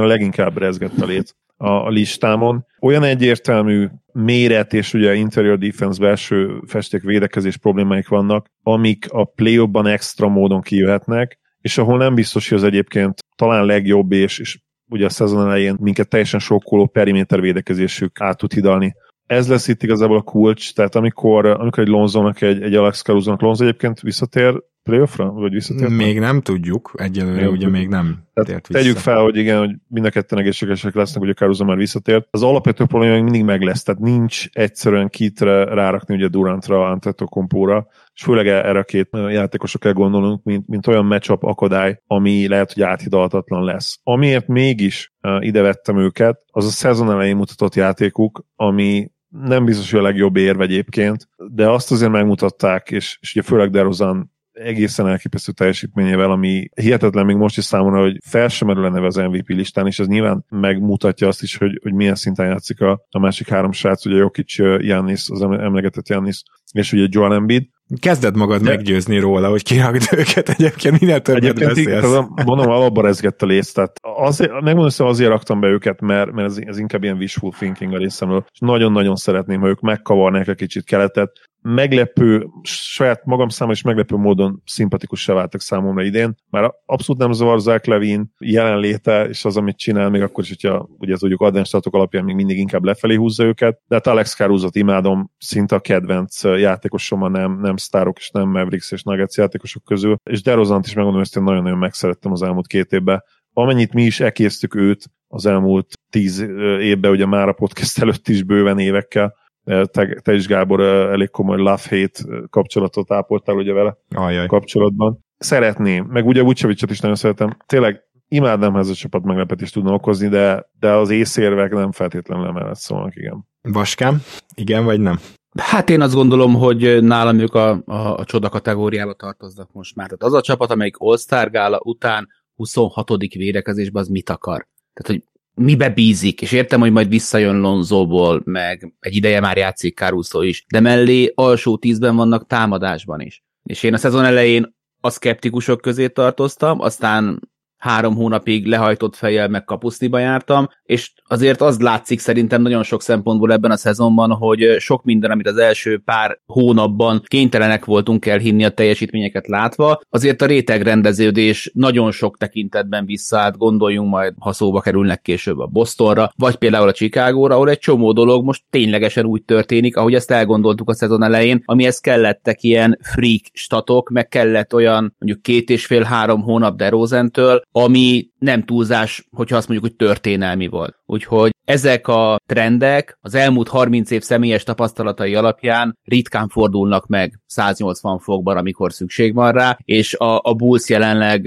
a 0.00 0.06
leginkább 0.06 0.58
rezgett 0.58 1.00
a 1.00 1.06
lét 1.06 1.36
a, 1.56 1.68
a 1.68 1.88
listámon. 1.88 2.66
Olyan 2.80 3.04
egyértelmű 3.04 3.88
méret 4.12 4.72
és 4.72 4.94
ugye 4.94 5.14
interior 5.14 5.58
defense 5.58 6.00
belső 6.00 6.60
festék 6.66 7.02
védekezés 7.02 7.56
problémáik 7.56 8.08
vannak, 8.08 8.46
amik 8.62 9.06
a 9.10 9.24
play 9.24 9.58
extra 9.86 10.28
módon 10.28 10.60
kijöhetnek, 10.60 11.38
és 11.60 11.78
ahol 11.78 11.98
nem 11.98 12.14
biztos, 12.14 12.48
hogy 12.48 12.58
az 12.58 12.64
egyébként 12.64 13.18
talán 13.36 13.64
legjobb 13.64 14.12
és, 14.12 14.38
és 14.38 14.58
ugye 14.88 15.04
a 15.04 15.08
szezon 15.10 15.46
elején 15.46 15.76
minket 15.80 16.08
teljesen 16.08 16.40
sokkoló 16.40 16.86
periméter 16.86 17.40
védekezésük 17.40 18.20
át 18.20 18.36
tud 18.36 18.52
hidalni. 18.52 18.94
Ez 19.26 19.48
lesz 19.48 19.68
itt 19.68 19.82
igazából 19.82 20.16
a 20.16 20.22
kulcs, 20.22 20.74
tehát 20.74 20.94
amikor, 20.94 21.46
amikor 21.46 21.82
egy 21.82 21.88
Lonzónak, 21.88 22.40
egy, 22.40 22.62
egy 22.62 22.74
Alex 22.74 23.02
Caruso-nak 23.02 23.40
Lonzo 23.40 23.64
egyébként 23.64 24.00
visszatér 24.00 24.62
playoffra, 24.82 25.32
vagy 25.32 25.52
visszatért? 25.52 25.90
Még 25.90 26.18
nem 26.18 26.40
tudjuk, 26.40 26.92
egyelőre 26.96 27.40
még 27.40 27.46
ugye 27.46 27.52
tudjuk. 27.52 27.72
még 27.72 27.88
nem 27.88 28.22
Tehát 28.34 28.50
tért 28.50 28.66
vissza. 28.66 28.80
Tegyük 28.80 28.96
fel, 28.96 29.20
hogy 29.20 29.36
igen, 29.36 29.58
hogy 29.58 29.70
mind 29.88 30.06
a 30.06 30.10
ketten 30.10 30.38
egészségesek 30.38 30.94
lesznek, 30.94 31.28
a 31.28 31.32
Caruso 31.32 31.64
már 31.64 31.76
visszatért. 31.76 32.26
Az 32.30 32.42
alapvető 32.42 32.84
probléma 32.84 33.14
még 33.14 33.22
mindig 33.22 33.44
meg 33.44 33.62
lesz, 33.62 33.82
tehát 33.82 34.00
nincs 34.00 34.46
egyszerűen 34.52 35.08
kitre 35.08 35.64
rárakni 35.64 36.14
ugye 36.14 36.28
Durantra, 36.28 36.90
Antetokompóra, 36.90 37.86
és 38.18 38.24
főleg 38.24 38.46
erre 38.48 38.78
a 38.78 38.84
két 38.84 39.08
játékosra 39.12 39.78
kell 39.78 39.92
gondolnunk, 39.92 40.42
mint, 40.42 40.66
mint 40.66 40.86
olyan 40.86 41.04
matchup 41.04 41.42
akadály, 41.42 42.00
ami 42.06 42.48
lehet, 42.48 42.72
hogy 42.72 42.82
áthidalhatatlan 42.82 43.64
lesz. 43.64 44.00
Amiért 44.02 44.46
mégis 44.46 45.12
uh, 45.22 45.46
ide 45.46 45.62
vettem 45.62 45.98
őket, 45.98 46.42
az 46.46 46.66
a 46.66 46.70
szezon 46.70 47.10
elején 47.10 47.36
mutatott 47.36 47.74
játékuk, 47.74 48.44
ami 48.56 49.10
nem 49.28 49.64
biztos, 49.64 49.90
hogy 49.90 50.00
a 50.00 50.02
legjobb 50.02 50.36
érve 50.36 50.64
egyébként, 50.64 51.28
de 51.36 51.68
azt 51.68 51.90
azért 51.90 52.10
megmutatták, 52.10 52.90
és, 52.90 53.18
és 53.20 53.34
ugye 53.34 53.42
főleg 53.42 53.70
DeRozan 53.70 54.32
egészen 54.64 55.08
elképesztő 55.08 55.52
teljesítményével, 55.52 56.30
ami 56.30 56.68
hihetetlen 56.74 57.26
még 57.26 57.36
most 57.36 57.58
is 57.58 57.64
számomra, 57.64 58.00
hogy 58.00 58.18
fel 58.24 58.48
sem 58.48 58.68
merül 58.68 58.88
neve 58.88 59.06
az 59.06 59.16
MVP 59.16 59.48
listán, 59.48 59.86
és 59.86 59.98
ez 59.98 60.06
nyilván 60.06 60.44
megmutatja 60.48 61.28
azt 61.28 61.42
is, 61.42 61.56
hogy, 61.56 61.80
hogy 61.82 61.92
milyen 61.92 62.14
szinten 62.14 62.46
játszik 62.46 62.80
a, 62.80 63.04
a 63.10 63.18
másik 63.18 63.48
három 63.48 63.72
srác, 63.72 64.06
ugye 64.06 64.16
Jokic, 64.16 64.58
Jannis, 64.78 65.30
az 65.30 65.42
emlegetett 65.42 66.08
Jannis, 66.08 66.42
és 66.72 66.92
ugye 66.92 67.06
Joel 67.10 67.34
Embiid, 67.34 67.68
Kezded 68.00 68.36
magad 68.36 68.62
De... 68.62 68.68
meggyőzni 68.68 69.18
róla, 69.18 69.48
hogy 69.48 69.62
kirakd 69.62 70.02
őket 70.18 70.48
egyébként, 70.48 71.00
minél 71.00 71.20
többet 71.20 71.42
egyébként 71.42 71.74
beszélsz. 71.74 72.26
Mondom, 72.44 72.70
alapban 72.70 73.04
rezgett 73.04 73.42
a 73.42 73.46
léc, 73.46 73.72
tehát 73.72 73.92
azért, 74.02 74.50
megmondom, 74.50 74.90
hogy 74.96 75.06
azért 75.06 75.30
raktam 75.30 75.60
be 75.60 75.68
őket, 75.68 76.00
mert, 76.00 76.32
mert 76.32 76.48
ez, 76.48 76.58
ez 76.66 76.78
inkább 76.78 77.02
ilyen 77.02 77.16
wishful 77.16 77.50
thinking 77.50 77.94
a 77.94 77.98
részemről, 77.98 78.44
és 78.52 78.58
nagyon-nagyon 78.58 79.16
szeretném, 79.16 79.60
ha 79.60 79.68
ők 79.68 79.80
megkavarnák 79.80 80.48
egy 80.48 80.56
kicsit 80.56 80.84
keletet, 80.84 81.30
meglepő, 81.62 82.46
saját 82.62 83.24
magam 83.24 83.48
számára 83.48 83.76
is 83.76 83.82
meglepő 83.82 84.16
módon 84.16 84.62
szimpatikussá 84.64 85.34
váltak 85.34 85.60
számomra 85.60 86.02
idén. 86.02 86.34
Már 86.50 86.72
abszolút 86.86 87.20
nem 87.22 87.32
zavar 87.32 87.60
Zach 87.60 87.88
Levin 87.88 88.32
jelenléte, 88.38 89.24
és 89.28 89.44
az, 89.44 89.56
amit 89.56 89.78
csinál, 89.78 90.10
még 90.10 90.22
akkor 90.22 90.44
is, 90.44 90.48
hogyha 90.48 90.88
ugye 90.98 91.12
az 91.12 91.18
tudjuk 91.18 91.40
advenstatok 91.40 91.94
alapján 91.94 92.24
még 92.24 92.34
mindig 92.34 92.58
inkább 92.58 92.84
lefelé 92.84 93.14
húzza 93.14 93.44
őket, 93.44 93.80
de 93.88 93.94
hát 93.94 94.06
Alex 94.06 94.34
Caruso-t 94.34 94.76
imádom, 94.76 95.30
szinte 95.38 95.74
a 95.74 95.80
kedvenc 95.80 96.44
játékosom 96.44 97.22
a 97.22 97.28
nem, 97.28 97.60
nem 97.60 97.76
sztárok 97.76 98.18
és 98.18 98.30
nem 98.30 98.48
Mavericks 98.48 98.92
és 98.92 99.02
Nuggets 99.02 99.36
játékosok 99.36 99.84
közül, 99.84 100.16
és 100.22 100.42
Derozant 100.42 100.86
is 100.86 100.94
megmondom, 100.94 101.22
hogy 101.22 101.30
én 101.36 101.42
nagyon-nagyon 101.42 101.78
megszerettem 101.78 102.32
az 102.32 102.42
elmúlt 102.42 102.66
két 102.66 102.92
évben. 102.92 103.22
Amennyit 103.52 103.92
mi 103.92 104.02
is 104.02 104.20
ekésztük 104.20 104.74
őt 104.74 105.04
az 105.28 105.46
elmúlt 105.46 105.92
tíz 106.10 106.40
évben, 106.80 107.10
ugye 107.10 107.26
már 107.26 107.48
a 107.48 107.52
podcast 107.52 107.98
előtt 107.98 108.28
is 108.28 108.42
bőven 108.42 108.78
évekkel, 108.78 109.34
te, 109.68 110.20
te 110.22 110.34
is 110.34 110.46
Gábor 110.46 110.80
elég 110.80 111.30
komoly 111.30 111.56
love-hate 111.56 112.46
kapcsolatot 112.50 113.12
ápoltál 113.12 113.56
ugye 113.56 113.72
vele 113.72 113.96
Ajaj. 114.14 114.46
kapcsolatban. 114.46 115.24
Szeretném, 115.38 116.04
meg 116.04 116.26
ugye 116.26 116.42
Vucevic-et 116.42 116.90
is 116.90 117.00
nagyon 117.00 117.16
szeretem. 117.16 117.56
Tényleg 117.66 118.02
imádnám, 118.28 118.72
ha 118.72 118.78
ez 118.78 118.88
a 118.88 118.94
csapat 118.94 119.24
meglepetést 119.24 119.72
tudna 119.72 119.92
okozni, 119.92 120.28
de, 120.28 120.70
de 120.78 120.92
az 120.92 121.10
észérvek 121.10 121.72
nem 121.72 121.92
feltétlenül 121.92 122.46
emellett 122.46 122.76
szólnak, 122.76 123.16
igen. 123.16 123.46
Vaskám, 123.62 124.22
igen 124.54 124.84
vagy 124.84 125.00
nem? 125.00 125.18
Hát 125.56 125.90
én 125.90 126.00
azt 126.00 126.14
gondolom, 126.14 126.54
hogy 126.54 127.02
nálam 127.02 127.38
ők 127.38 127.54
a, 127.54 127.82
a, 127.84 128.16
a 128.16 128.24
csoda 128.24 128.48
kategóriába 128.48 129.12
tartoznak 129.12 129.72
most 129.72 129.96
már. 129.96 130.06
Tehát 130.06 130.22
az 130.22 130.32
a 130.32 130.40
csapat, 130.40 130.70
amelyik 130.70 130.96
All-Star 130.98 131.50
gála 131.50 131.80
után 131.84 132.28
26. 132.54 133.10
védekezésben 133.34 134.02
az 134.02 134.08
mit 134.08 134.30
akar? 134.30 134.68
Tehát, 134.92 135.20
hogy 135.20 135.27
mibe 135.58 135.90
bízik, 135.90 136.42
és 136.42 136.52
értem, 136.52 136.80
hogy 136.80 136.92
majd 136.92 137.08
visszajön 137.08 137.60
Lonzóból, 137.60 138.42
meg 138.44 138.94
egy 139.00 139.16
ideje 139.16 139.40
már 139.40 139.56
játszik 139.56 139.98
Caruso 139.98 140.42
is, 140.42 140.64
de 140.68 140.80
mellé 140.80 141.32
alsó 141.34 141.76
tízben 141.76 142.16
vannak 142.16 142.46
támadásban 142.46 143.20
is. 143.20 143.44
És 143.62 143.82
én 143.82 143.94
a 143.94 143.96
szezon 143.96 144.24
elején 144.24 144.76
a 145.00 145.10
szkeptikusok 145.10 145.80
közé 145.80 146.08
tartoztam, 146.08 146.80
aztán 146.80 147.50
három 147.78 148.14
hónapig 148.14 148.66
lehajtott 148.66 149.16
fejjel 149.16 149.48
meg 149.48 149.64
kapuszniba 149.64 150.18
jártam, 150.18 150.68
és 150.84 151.12
azért 151.28 151.60
az 151.60 151.80
látszik 151.80 152.18
szerintem 152.18 152.62
nagyon 152.62 152.82
sok 152.82 153.02
szempontból 153.02 153.52
ebben 153.52 153.70
a 153.70 153.76
szezonban, 153.76 154.30
hogy 154.30 154.76
sok 154.78 155.04
minden, 155.04 155.30
amit 155.30 155.48
az 155.48 155.56
első 155.56 155.98
pár 156.04 156.38
hónapban 156.46 157.22
kénytelenek 157.26 157.84
voltunk 157.84 158.26
elhinni 158.26 158.64
a 158.64 158.68
teljesítményeket 158.68 159.46
látva, 159.46 160.00
azért 160.10 160.42
a 160.42 160.46
rétegrendeződés 160.46 161.70
nagyon 161.74 162.10
sok 162.10 162.36
tekintetben 162.36 163.06
visszaállt, 163.06 163.56
gondoljunk 163.56 164.10
majd, 164.10 164.34
ha 164.38 164.52
szóba 164.52 164.80
kerülnek 164.80 165.22
később 165.22 165.58
a 165.58 165.66
Bostonra, 165.66 166.32
vagy 166.36 166.56
például 166.56 166.88
a 166.88 166.92
Chicagóra, 166.92 167.54
ahol 167.54 167.70
egy 167.70 167.78
csomó 167.78 168.12
dolog 168.12 168.44
most 168.44 168.62
ténylegesen 168.70 169.24
úgy 169.24 169.42
történik, 169.42 169.96
ahogy 169.96 170.14
ezt 170.14 170.30
elgondoltuk 170.30 170.90
a 170.90 170.94
szezon 170.94 171.22
elején, 171.22 171.62
amihez 171.64 171.98
kellettek 171.98 172.62
ilyen 172.62 172.98
freak 173.02 173.42
statok, 173.52 174.10
meg 174.10 174.28
kellett 174.28 174.74
olyan 174.74 175.14
mondjuk 175.18 175.42
két 175.42 175.70
és 175.70 175.86
fél-három 175.86 176.42
hónap 176.42 176.76
DeRozentől, 176.76 177.62
ami 177.72 178.30
nem 178.38 178.64
túlzás, 178.64 179.28
hogyha 179.30 179.56
azt 179.56 179.68
mondjuk, 179.68 179.90
hogy 179.90 180.08
történelmi 180.08 180.66
volt. 180.66 180.97
Úgyhogy 181.10 181.50
ezek 181.64 182.08
a 182.08 182.40
trendek 182.46 183.18
az 183.20 183.34
elmúlt 183.34 183.68
30 183.68 184.10
év 184.10 184.22
személyes 184.22 184.62
tapasztalatai 184.62 185.34
alapján 185.34 185.98
ritkán 186.04 186.48
fordulnak 186.48 187.06
meg 187.06 187.40
180 187.46 188.18
fokban, 188.18 188.56
amikor 188.56 188.92
szükség 188.92 189.34
van 189.34 189.52
rá, 189.52 189.78
és 189.84 190.14
a, 190.14 190.40
a 190.42 190.54
Bulls 190.54 190.88
jelenleg, 190.88 191.44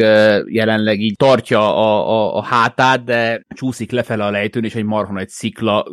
jelenleg 0.47 0.99
így 0.99 1.15
tartja 1.15 1.75
a, 1.75 2.09
a, 2.09 2.37
a 2.37 2.43
hátát, 2.43 3.03
de 3.03 3.45
csúszik 3.55 3.91
lefele 3.91 4.25
a 4.25 4.31
lejtőn, 4.31 4.63
és 4.63 4.75
egy 4.75 4.83
marha 4.83 5.19
egy 5.19 5.29
szikla 5.29 5.85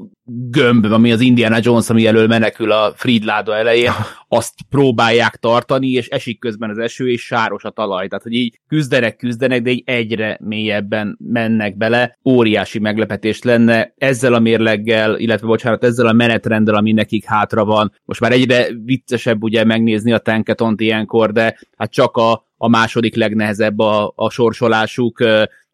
gömb, 0.51 0.85
ami 0.85 1.13
az 1.13 1.21
Indiana 1.21 1.59
Jones, 1.61 1.91
ami 1.91 2.07
elől 2.07 2.27
menekül 2.27 2.73
a 2.73 2.93
Fridláda 2.97 3.57
elején, 3.57 3.93
azt 4.29 4.55
próbálják 4.69 5.37
tartani, 5.37 5.89
és 5.89 6.09
esik 6.09 6.39
közben 6.39 6.71
az 6.71 6.79
eső, 6.79 7.11
és 7.11 7.25
sáros 7.25 7.65
a 7.65 7.71
talaj. 7.71 8.09
Tehát, 8.09 8.25
hogy 8.25 8.33
így 8.33 8.61
küzdenek, 8.67 9.17
küzdenek, 9.17 9.63
de 9.63 9.71
így 9.71 9.83
egyre 9.87 10.39
mélyebben 10.43 11.19
mennek 11.33 11.77
bele. 11.77 12.19
Óriási 12.25 12.79
meglepetés 12.79 13.43
lenne 13.43 13.58
ezzel 13.97 14.35
a 14.35 14.39
mérleggel, 14.39 15.19
illetve 15.19 15.47
bocsánat, 15.47 15.85
ezzel 15.85 16.07
a 16.07 16.13
menetrenddel, 16.13 16.75
ami 16.75 16.93
nekik 16.93 17.25
hátra 17.25 17.65
van. 17.65 17.93
Most 18.05 18.21
már 18.21 18.33
egyre 18.33 18.67
viccesebb 18.85 19.43
ugye 19.43 19.65
megnézni 19.65 20.13
a 20.13 20.19
tanketont 20.19 20.81
ilyenkor, 20.81 21.33
de 21.33 21.59
hát 21.77 21.93
csak 21.93 22.17
a, 22.17 22.45
a 22.57 22.69
második 22.69 23.17
legnehezebb 23.17 23.79
a, 23.79 24.13
a 24.17 24.31
sorsolásuk. 24.31 25.25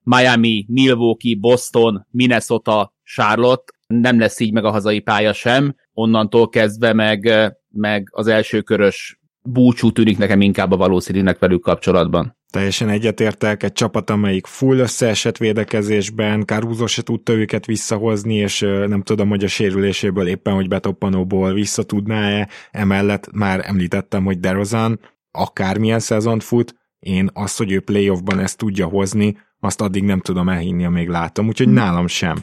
Miami, 0.02 0.64
Milwaukee, 0.68 1.36
Boston, 1.40 2.06
Minnesota, 2.10 2.92
Charlotte, 3.04 3.72
nem 3.86 4.18
lesz 4.18 4.40
így 4.40 4.52
meg 4.52 4.64
a 4.64 4.70
hazai 4.70 5.00
pálya 5.00 5.32
sem, 5.32 5.74
onnantól 5.92 6.48
kezdve 6.48 6.92
meg, 6.92 7.30
meg 7.70 8.08
az 8.10 8.26
első 8.26 8.60
körös 8.60 9.18
búcsú 9.42 9.92
tűnik 9.92 10.18
nekem 10.18 10.40
inkább 10.40 10.72
a 10.72 10.76
valószínűnek 10.76 11.38
velük 11.38 11.62
kapcsolatban. 11.62 12.36
Teljesen 12.54 12.88
egyetértek, 12.88 13.62
egy 13.62 13.72
csapat, 13.72 14.10
amelyik 14.10 14.46
full 14.46 14.78
összeesett 14.78 15.36
védekezésben, 15.36 16.44
Caruso 16.44 16.86
se 16.86 17.02
tudta 17.02 17.32
őket 17.32 17.66
visszahozni, 17.66 18.34
és 18.34 18.60
nem 18.60 19.02
tudom, 19.02 19.28
hogy 19.28 19.44
a 19.44 19.48
sérüléséből 19.48 20.26
éppen, 20.28 20.54
hogy 20.54 20.68
betoppanóból 20.68 21.52
vissza 21.52 21.82
tudná-e. 21.82 22.48
Emellett 22.70 23.32
már 23.32 23.60
említettem, 23.64 24.24
hogy 24.24 24.40
DeRozan 24.40 25.00
akármilyen 25.30 25.98
szezont 25.98 26.44
fut, 26.44 26.74
én 26.98 27.30
azt, 27.32 27.58
hogy 27.58 27.72
ő 27.72 27.80
playoffban 27.80 28.38
ezt 28.38 28.58
tudja 28.58 28.86
hozni, 28.86 29.38
azt 29.60 29.80
addig 29.80 30.02
nem 30.04 30.20
tudom 30.20 30.48
elhinni, 30.48 30.84
amíg 30.84 31.08
látom, 31.08 31.46
úgyhogy 31.46 31.66
hmm. 31.66 31.74
nálam 31.74 32.06
sem 32.06 32.36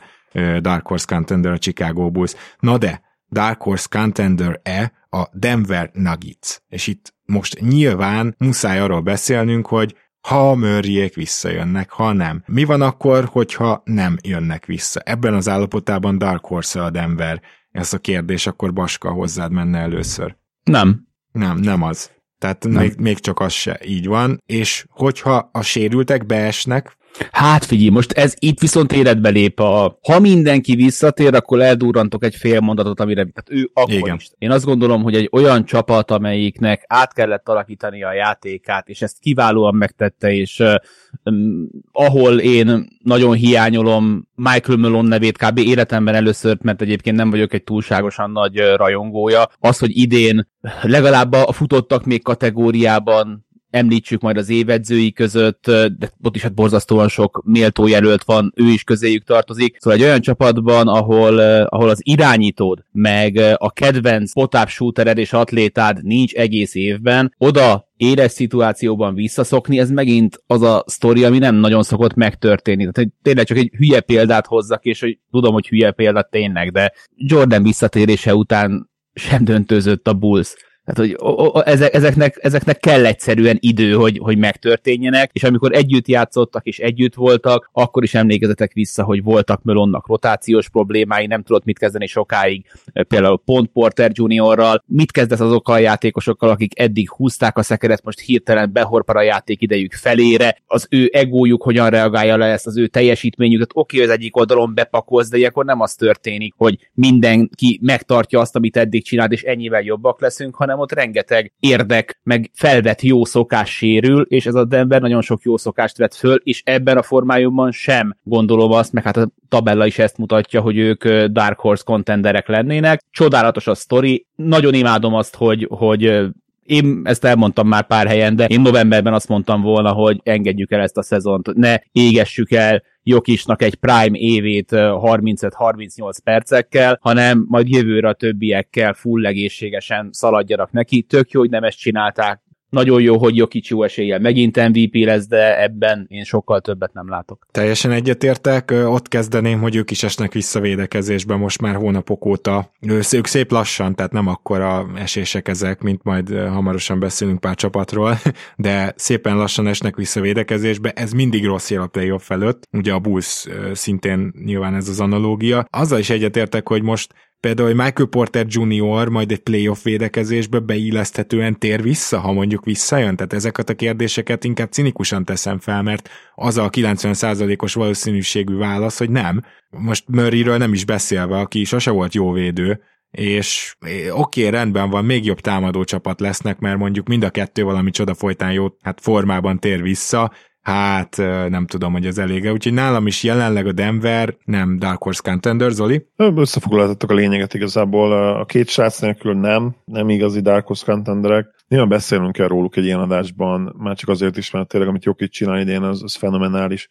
Dark 0.59 0.87
Horse 0.87 1.05
Contender 1.07 1.51
a 1.51 1.57
Chicago 1.57 2.09
Bulls. 2.09 2.33
Na 2.59 2.77
de, 2.77 3.01
Dark 3.29 3.61
Horse 3.61 3.87
Contender-e 3.89 4.91
a 5.09 5.23
Denver 5.33 5.89
Nuggets. 5.93 6.61
És 6.69 6.87
itt 6.87 7.13
most 7.31 7.59
nyilván 7.59 8.35
muszáj 8.37 8.79
arról 8.79 9.01
beszélnünk, 9.01 9.67
hogy 9.67 9.95
ha 10.27 10.49
a 10.49 10.55
Murrayék 10.55 11.15
visszajönnek, 11.15 11.89
ha 11.89 12.13
nem. 12.13 12.43
Mi 12.45 12.63
van 12.63 12.81
akkor, 12.81 13.25
hogyha 13.25 13.81
nem 13.85 14.17
jönnek 14.23 14.65
vissza? 14.65 14.99
Ebben 14.99 15.33
az 15.33 15.49
állapotában 15.49 16.17
Dark 16.17 16.45
Horse 16.45 16.83
a 16.83 16.89
Denver. 16.89 17.41
Ez 17.71 17.93
a 17.93 17.97
kérdés, 17.97 18.47
akkor 18.47 18.73
Baska 18.73 19.11
hozzád 19.11 19.51
menne 19.51 19.79
először. 19.79 20.35
Nem. 20.63 21.07
Nem, 21.31 21.57
nem 21.57 21.81
az. 21.81 22.11
Tehát 22.37 22.67
még, 22.67 22.95
még 22.97 23.19
csak 23.19 23.39
az 23.39 23.51
se 23.51 23.79
így 23.85 24.07
van. 24.07 24.41
És 24.45 24.85
hogyha 24.89 25.49
a 25.51 25.61
sérültek 25.61 26.25
beesnek, 26.25 26.97
Hát 27.31 27.65
figyelj, 27.65 27.89
most 27.89 28.11
ez 28.11 28.33
itt 28.39 28.59
viszont 28.59 28.91
életbe 28.91 29.29
lép 29.29 29.59
a... 29.59 29.97
Ha 30.01 30.19
mindenki 30.19 30.75
visszatér, 30.75 31.35
akkor 31.35 31.61
eldurrantok 31.61 32.23
egy 32.23 32.35
fél 32.35 32.59
mondatot, 32.59 32.99
amire... 32.99 33.23
Tehát 33.23 33.63
ő 33.63 33.69
akkor 33.73 33.93
Igen. 33.93 34.15
is. 34.15 34.29
Én 34.37 34.51
azt 34.51 34.65
gondolom, 34.65 35.03
hogy 35.03 35.15
egy 35.15 35.29
olyan 35.31 35.65
csapat, 35.65 36.11
amelyiknek 36.11 36.85
át 36.87 37.13
kellett 37.13 37.49
alakítani 37.49 38.03
a 38.03 38.13
játékát, 38.13 38.87
és 38.89 39.01
ezt 39.01 39.19
kiválóan 39.19 39.75
megtette, 39.75 40.33
és 40.33 40.59
uh, 40.59 40.75
um, 41.23 41.69
ahol 41.91 42.39
én 42.39 42.87
nagyon 43.03 43.33
hiányolom 43.33 44.27
Michael 44.35 44.77
Malone 44.77 45.07
nevét 45.07 45.37
kb. 45.37 45.57
életemben 45.57 46.15
először, 46.15 46.57
mert 46.61 46.81
egyébként 46.81 47.15
nem 47.15 47.29
vagyok 47.29 47.53
egy 47.53 47.63
túlságosan 47.63 48.31
nagy 48.31 48.57
rajongója, 48.75 49.49
az, 49.59 49.79
hogy 49.79 49.97
idén 49.97 50.47
legalább 50.81 51.31
a 51.31 51.51
futottak 51.51 52.05
még 52.05 52.23
kategóriában 52.23 53.45
említsük 53.71 54.21
majd 54.21 54.37
az 54.37 54.49
évedzői 54.49 55.11
között, 55.11 55.63
de 55.65 56.11
ott 56.23 56.35
is 56.35 56.41
hát 56.41 56.53
borzasztóan 56.53 57.07
sok 57.07 57.41
méltó 57.45 57.87
jelölt 57.87 58.23
van, 58.23 58.53
ő 58.55 58.67
is 58.67 58.83
közéjük 58.83 59.23
tartozik. 59.23 59.77
Szóval 59.79 59.99
egy 59.99 60.05
olyan 60.05 60.21
csapatban, 60.21 60.87
ahol, 60.87 61.39
ahol 61.65 61.89
az 61.89 61.99
irányítód, 62.03 62.83
meg 62.91 63.37
a 63.57 63.71
kedvenc 63.71 64.33
potáp 64.33 64.69
shootered 64.69 65.17
és 65.17 65.33
atlétád 65.33 66.03
nincs 66.03 66.33
egész 66.33 66.75
évben, 66.75 67.35
oda 67.37 67.89
éles 67.97 68.31
szituációban 68.31 69.13
visszaszokni, 69.13 69.79
ez 69.79 69.89
megint 69.89 70.43
az 70.47 70.61
a 70.61 70.83
sztori, 70.87 71.23
ami 71.23 71.37
nem 71.37 71.55
nagyon 71.55 71.83
szokott 71.83 72.13
megtörténni. 72.13 72.81
Tehát 72.81 72.95
hogy 72.97 73.09
tényleg 73.21 73.45
csak 73.45 73.57
egy 73.57 73.71
hülye 73.77 73.99
példát 73.99 74.45
hozzak, 74.45 74.85
és 74.85 74.99
hogy 74.99 75.17
tudom, 75.31 75.53
hogy 75.53 75.67
hülye 75.67 75.91
példát 75.91 76.29
tényleg, 76.29 76.71
de 76.71 76.93
Jordan 77.15 77.63
visszatérése 77.63 78.35
után 78.35 78.89
sem 79.13 79.43
döntőzött 79.43 80.07
a 80.07 80.13
Bulls 80.13 80.55
tehát, 80.93 81.17
hogy 81.23 81.61
ezeknek, 81.91 82.37
ezeknek 82.41 82.79
kell 82.79 83.05
egyszerűen 83.05 83.57
idő, 83.59 83.93
hogy, 83.93 84.17
hogy 84.17 84.37
megtörténjenek, 84.37 85.29
és 85.33 85.43
amikor 85.43 85.73
együtt 85.73 86.07
játszottak 86.07 86.65
és 86.65 86.79
együtt 86.79 87.15
voltak, 87.15 87.69
akkor 87.73 88.03
is 88.03 88.13
emlékezetek 88.13 88.73
vissza, 88.73 89.03
hogy 89.03 89.23
voltak 89.23 89.63
Melonnak 89.63 90.07
rotációs 90.07 90.69
problémái, 90.69 91.25
nem 91.25 91.43
tudott 91.43 91.65
mit 91.65 91.79
kezdeni 91.79 92.07
sokáig, 92.07 92.65
például 93.07 93.41
Pont 93.45 93.69
Porter 93.71 94.11
Juniorral, 94.13 94.83
mit 94.85 95.11
kezdesz 95.11 95.39
azokkal 95.39 95.75
a 95.75 95.79
játékosokkal, 95.79 96.49
akik 96.49 96.79
eddig 96.79 97.09
húzták 97.09 97.57
a 97.57 97.63
szekeret, 97.63 98.03
most 98.03 98.19
hirtelen 98.19 98.71
behorpar 98.73 99.17
a 99.17 99.21
játék 99.21 99.61
idejük 99.61 99.93
felére, 99.93 100.57
az 100.65 100.87
ő 100.89 101.09
egójuk 101.13 101.63
hogyan 101.63 101.89
reagálja 101.89 102.37
le 102.37 102.45
ezt, 102.45 102.67
az 102.67 102.77
ő 102.77 102.87
teljesítményüket, 102.87 103.69
oké, 103.73 103.97
okay, 103.97 104.09
az 104.09 104.15
egyik 104.15 104.37
oldalon 104.37 104.73
bepakolsz, 104.73 105.29
de 105.29 105.47
akkor 105.47 105.65
nem 105.65 105.79
az 105.81 105.95
történik, 105.95 106.53
hogy 106.57 106.89
mindenki 106.93 107.79
megtartja 107.81 108.39
azt, 108.39 108.55
amit 108.55 108.77
eddig 108.77 109.03
csinált, 109.03 109.31
és 109.31 109.43
ennyivel 109.43 109.81
jobbak 109.81 110.21
leszünk, 110.21 110.55
hanem 110.55 110.79
ott 110.81 110.91
rengeteg 110.91 111.53
érdek, 111.59 112.19
meg 112.23 112.51
felvett 112.53 113.01
jó 113.01 113.25
szokás 113.25 113.75
sérül, 113.75 114.25
és 114.29 114.45
ez 114.45 114.55
a 114.55 114.65
Denver 114.65 115.01
nagyon 115.01 115.21
sok 115.21 115.41
jó 115.41 115.57
szokást 115.57 115.97
vett 115.97 116.13
föl, 116.13 116.39
és 116.43 116.61
ebben 116.65 116.97
a 116.97 117.03
formájumban 117.03 117.71
sem 117.71 118.17
gondolom 118.23 118.71
azt, 118.71 118.93
meg 118.93 119.03
hát 119.03 119.17
a 119.17 119.29
tabella 119.49 119.85
is 119.85 119.99
ezt 119.99 120.17
mutatja, 120.17 120.61
hogy 120.61 120.77
ők 120.77 121.07
Dark 121.25 121.59
Horse 121.59 121.83
contenderek 121.85 122.47
lennének. 122.47 123.01
Csodálatos 123.11 123.67
a 123.67 123.75
sztori, 123.75 124.25
nagyon 124.35 124.73
imádom 124.73 125.13
azt, 125.13 125.35
hogy, 125.35 125.67
hogy 125.69 126.31
én 126.71 127.01
ezt 127.03 127.25
elmondtam 127.25 127.67
már 127.67 127.87
pár 127.87 128.07
helyen, 128.07 128.35
de 128.35 128.45
én 128.45 128.61
novemberben 128.61 129.13
azt 129.13 129.27
mondtam 129.27 129.61
volna, 129.61 129.91
hogy 129.91 130.19
engedjük 130.23 130.71
el 130.71 130.81
ezt 130.81 130.97
a 130.97 131.03
szezont, 131.03 131.53
ne 131.53 131.75
égessük 131.91 132.51
el 132.51 132.83
Jokisnak 133.03 133.61
egy 133.61 133.75
prime 133.75 134.17
évét 134.17 134.69
35-38 134.71 136.17
percekkel, 136.23 136.97
hanem 137.01 137.45
majd 137.47 137.67
jövőre 137.69 138.07
a 138.07 138.13
többiekkel 138.13 138.93
full 138.93 139.25
egészségesen 139.25 140.09
szaladjanak 140.11 140.71
neki. 140.71 141.01
Tök 141.01 141.31
jó, 141.31 141.39
hogy 141.39 141.49
nem 141.49 141.63
ezt 141.63 141.77
csinálták, 141.77 142.41
nagyon 142.71 143.01
jó, 143.01 143.17
hogy 143.17 143.35
Jokic 143.35 143.67
jó 143.67 143.83
eséllyel 143.83 144.19
megint 144.19 144.67
MVP 144.69 144.95
lesz, 144.95 145.27
de 145.27 145.61
ebben 145.61 146.05
én 146.09 146.23
sokkal 146.23 146.61
többet 146.61 146.93
nem 146.93 147.09
látok. 147.09 147.47
Teljesen 147.51 147.91
egyetértek, 147.91 148.71
ott 148.71 149.07
kezdeném, 149.07 149.59
hogy 149.59 149.75
ők 149.75 149.91
is 149.91 150.03
esnek 150.03 150.33
vissza 150.33 150.59
védekezésbe 150.59 151.35
most 151.35 151.61
már 151.61 151.75
hónapok 151.75 152.25
óta. 152.25 152.71
Ők 153.11 153.25
szép 153.25 153.51
lassan, 153.51 153.95
tehát 153.95 154.11
nem 154.11 154.27
akkora 154.27 154.87
esések 154.95 155.47
ezek, 155.47 155.81
mint 155.81 156.03
majd 156.03 156.29
hamarosan 156.29 156.99
beszélünk 156.99 157.39
pár 157.39 157.55
csapatról, 157.55 158.17
de 158.55 158.93
szépen 158.95 159.37
lassan 159.37 159.67
esnek 159.67 159.95
vissza 159.95 160.21
védekezésbe, 160.21 160.91
ez 160.91 161.11
mindig 161.11 161.45
rossz 161.45 161.69
jel 161.69 161.81
a 161.81 161.87
playoff 161.87 162.29
előtt, 162.29 162.67
ugye 162.71 162.93
a 162.93 162.99
Bulls 162.99 163.47
szintén 163.73 164.33
nyilván 164.45 164.75
ez 164.75 164.87
az 164.87 164.99
analógia. 164.99 165.65
Azzal 165.69 165.99
is 165.99 166.09
egyetértek, 166.09 166.67
hogy 166.67 166.81
most 166.81 167.13
például, 167.41 167.67
hogy 167.67 167.77
Michael 167.77 168.07
Porter 168.07 168.45
Jr. 168.49 169.07
majd 169.07 169.31
egy 169.31 169.39
playoff 169.39 169.83
védekezésbe 169.83 170.59
beilleszthetően 170.59 171.59
tér 171.59 171.81
vissza, 171.81 172.19
ha 172.19 172.31
mondjuk 172.31 172.65
visszajön? 172.65 173.15
Tehát 173.15 173.33
ezeket 173.33 173.69
a 173.69 173.75
kérdéseket 173.75 174.43
inkább 174.43 174.71
cinikusan 174.71 175.25
teszem 175.25 175.59
fel, 175.59 175.81
mert 175.81 176.09
az 176.35 176.57
a 176.57 176.69
90%-os 176.69 177.73
valószínűségű 177.73 178.55
válasz, 178.55 178.97
hogy 178.97 179.09
nem. 179.09 179.43
Most 179.69 180.03
Murrayről 180.07 180.57
nem 180.57 180.73
is 180.73 180.85
beszélve, 180.85 181.37
aki 181.37 181.63
sose 181.63 181.91
volt 181.91 182.13
jó 182.13 182.31
védő, 182.31 182.81
és 183.11 183.75
oké, 183.79 184.07
okay, 184.11 184.49
rendben 184.49 184.89
van, 184.89 185.05
még 185.05 185.25
jobb 185.25 185.39
támadó 185.39 185.83
csapat 185.83 186.19
lesznek, 186.19 186.59
mert 186.59 186.77
mondjuk 186.77 187.07
mind 187.07 187.23
a 187.23 187.29
kettő 187.29 187.63
valami 187.63 187.91
csoda 187.91 188.13
folytán 188.13 188.51
jó 188.51 188.67
hát 188.81 189.01
formában 189.01 189.59
tér 189.59 189.81
vissza, 189.81 190.31
Hát 190.61 191.17
nem 191.49 191.65
tudom, 191.65 191.91
hogy 191.91 192.05
ez 192.05 192.17
elége. 192.17 192.51
Úgyhogy 192.51 192.73
nálam 192.73 193.07
is 193.07 193.23
jelenleg 193.23 193.67
a 193.67 193.71
Denver 193.71 194.35
nem 194.45 194.79
Dark 194.79 195.03
Horse 195.03 195.21
Contender, 195.23 195.71
Zoli. 195.71 196.05
Összefoglaltatok 196.15 197.11
a 197.11 197.13
lényeget 197.13 197.53
igazából. 197.53 198.11
A 198.35 198.45
két 198.45 198.69
srác 198.69 198.99
nélkül 198.99 199.33
nem, 199.33 199.75
nem 199.85 200.09
igazi 200.09 200.41
Dark 200.41 200.67
Horse 200.67 200.91
Contenderek. 200.91 201.47
Nyilván 201.67 201.89
beszélünk 201.89 202.31
kell 202.31 202.47
róluk 202.47 202.75
egy 202.75 202.85
ilyen 202.85 202.99
adásban, 202.99 203.75
már 203.77 203.95
csak 203.95 204.09
azért 204.09 204.37
is, 204.37 204.51
mert 204.51 204.67
tényleg 204.67 204.89
amit 204.89 205.05
Jokic 205.05 205.31
csinál 205.31 205.59
idén, 205.59 205.81
az, 205.81 206.03
az 206.03 206.15
fenomenális. 206.15 206.89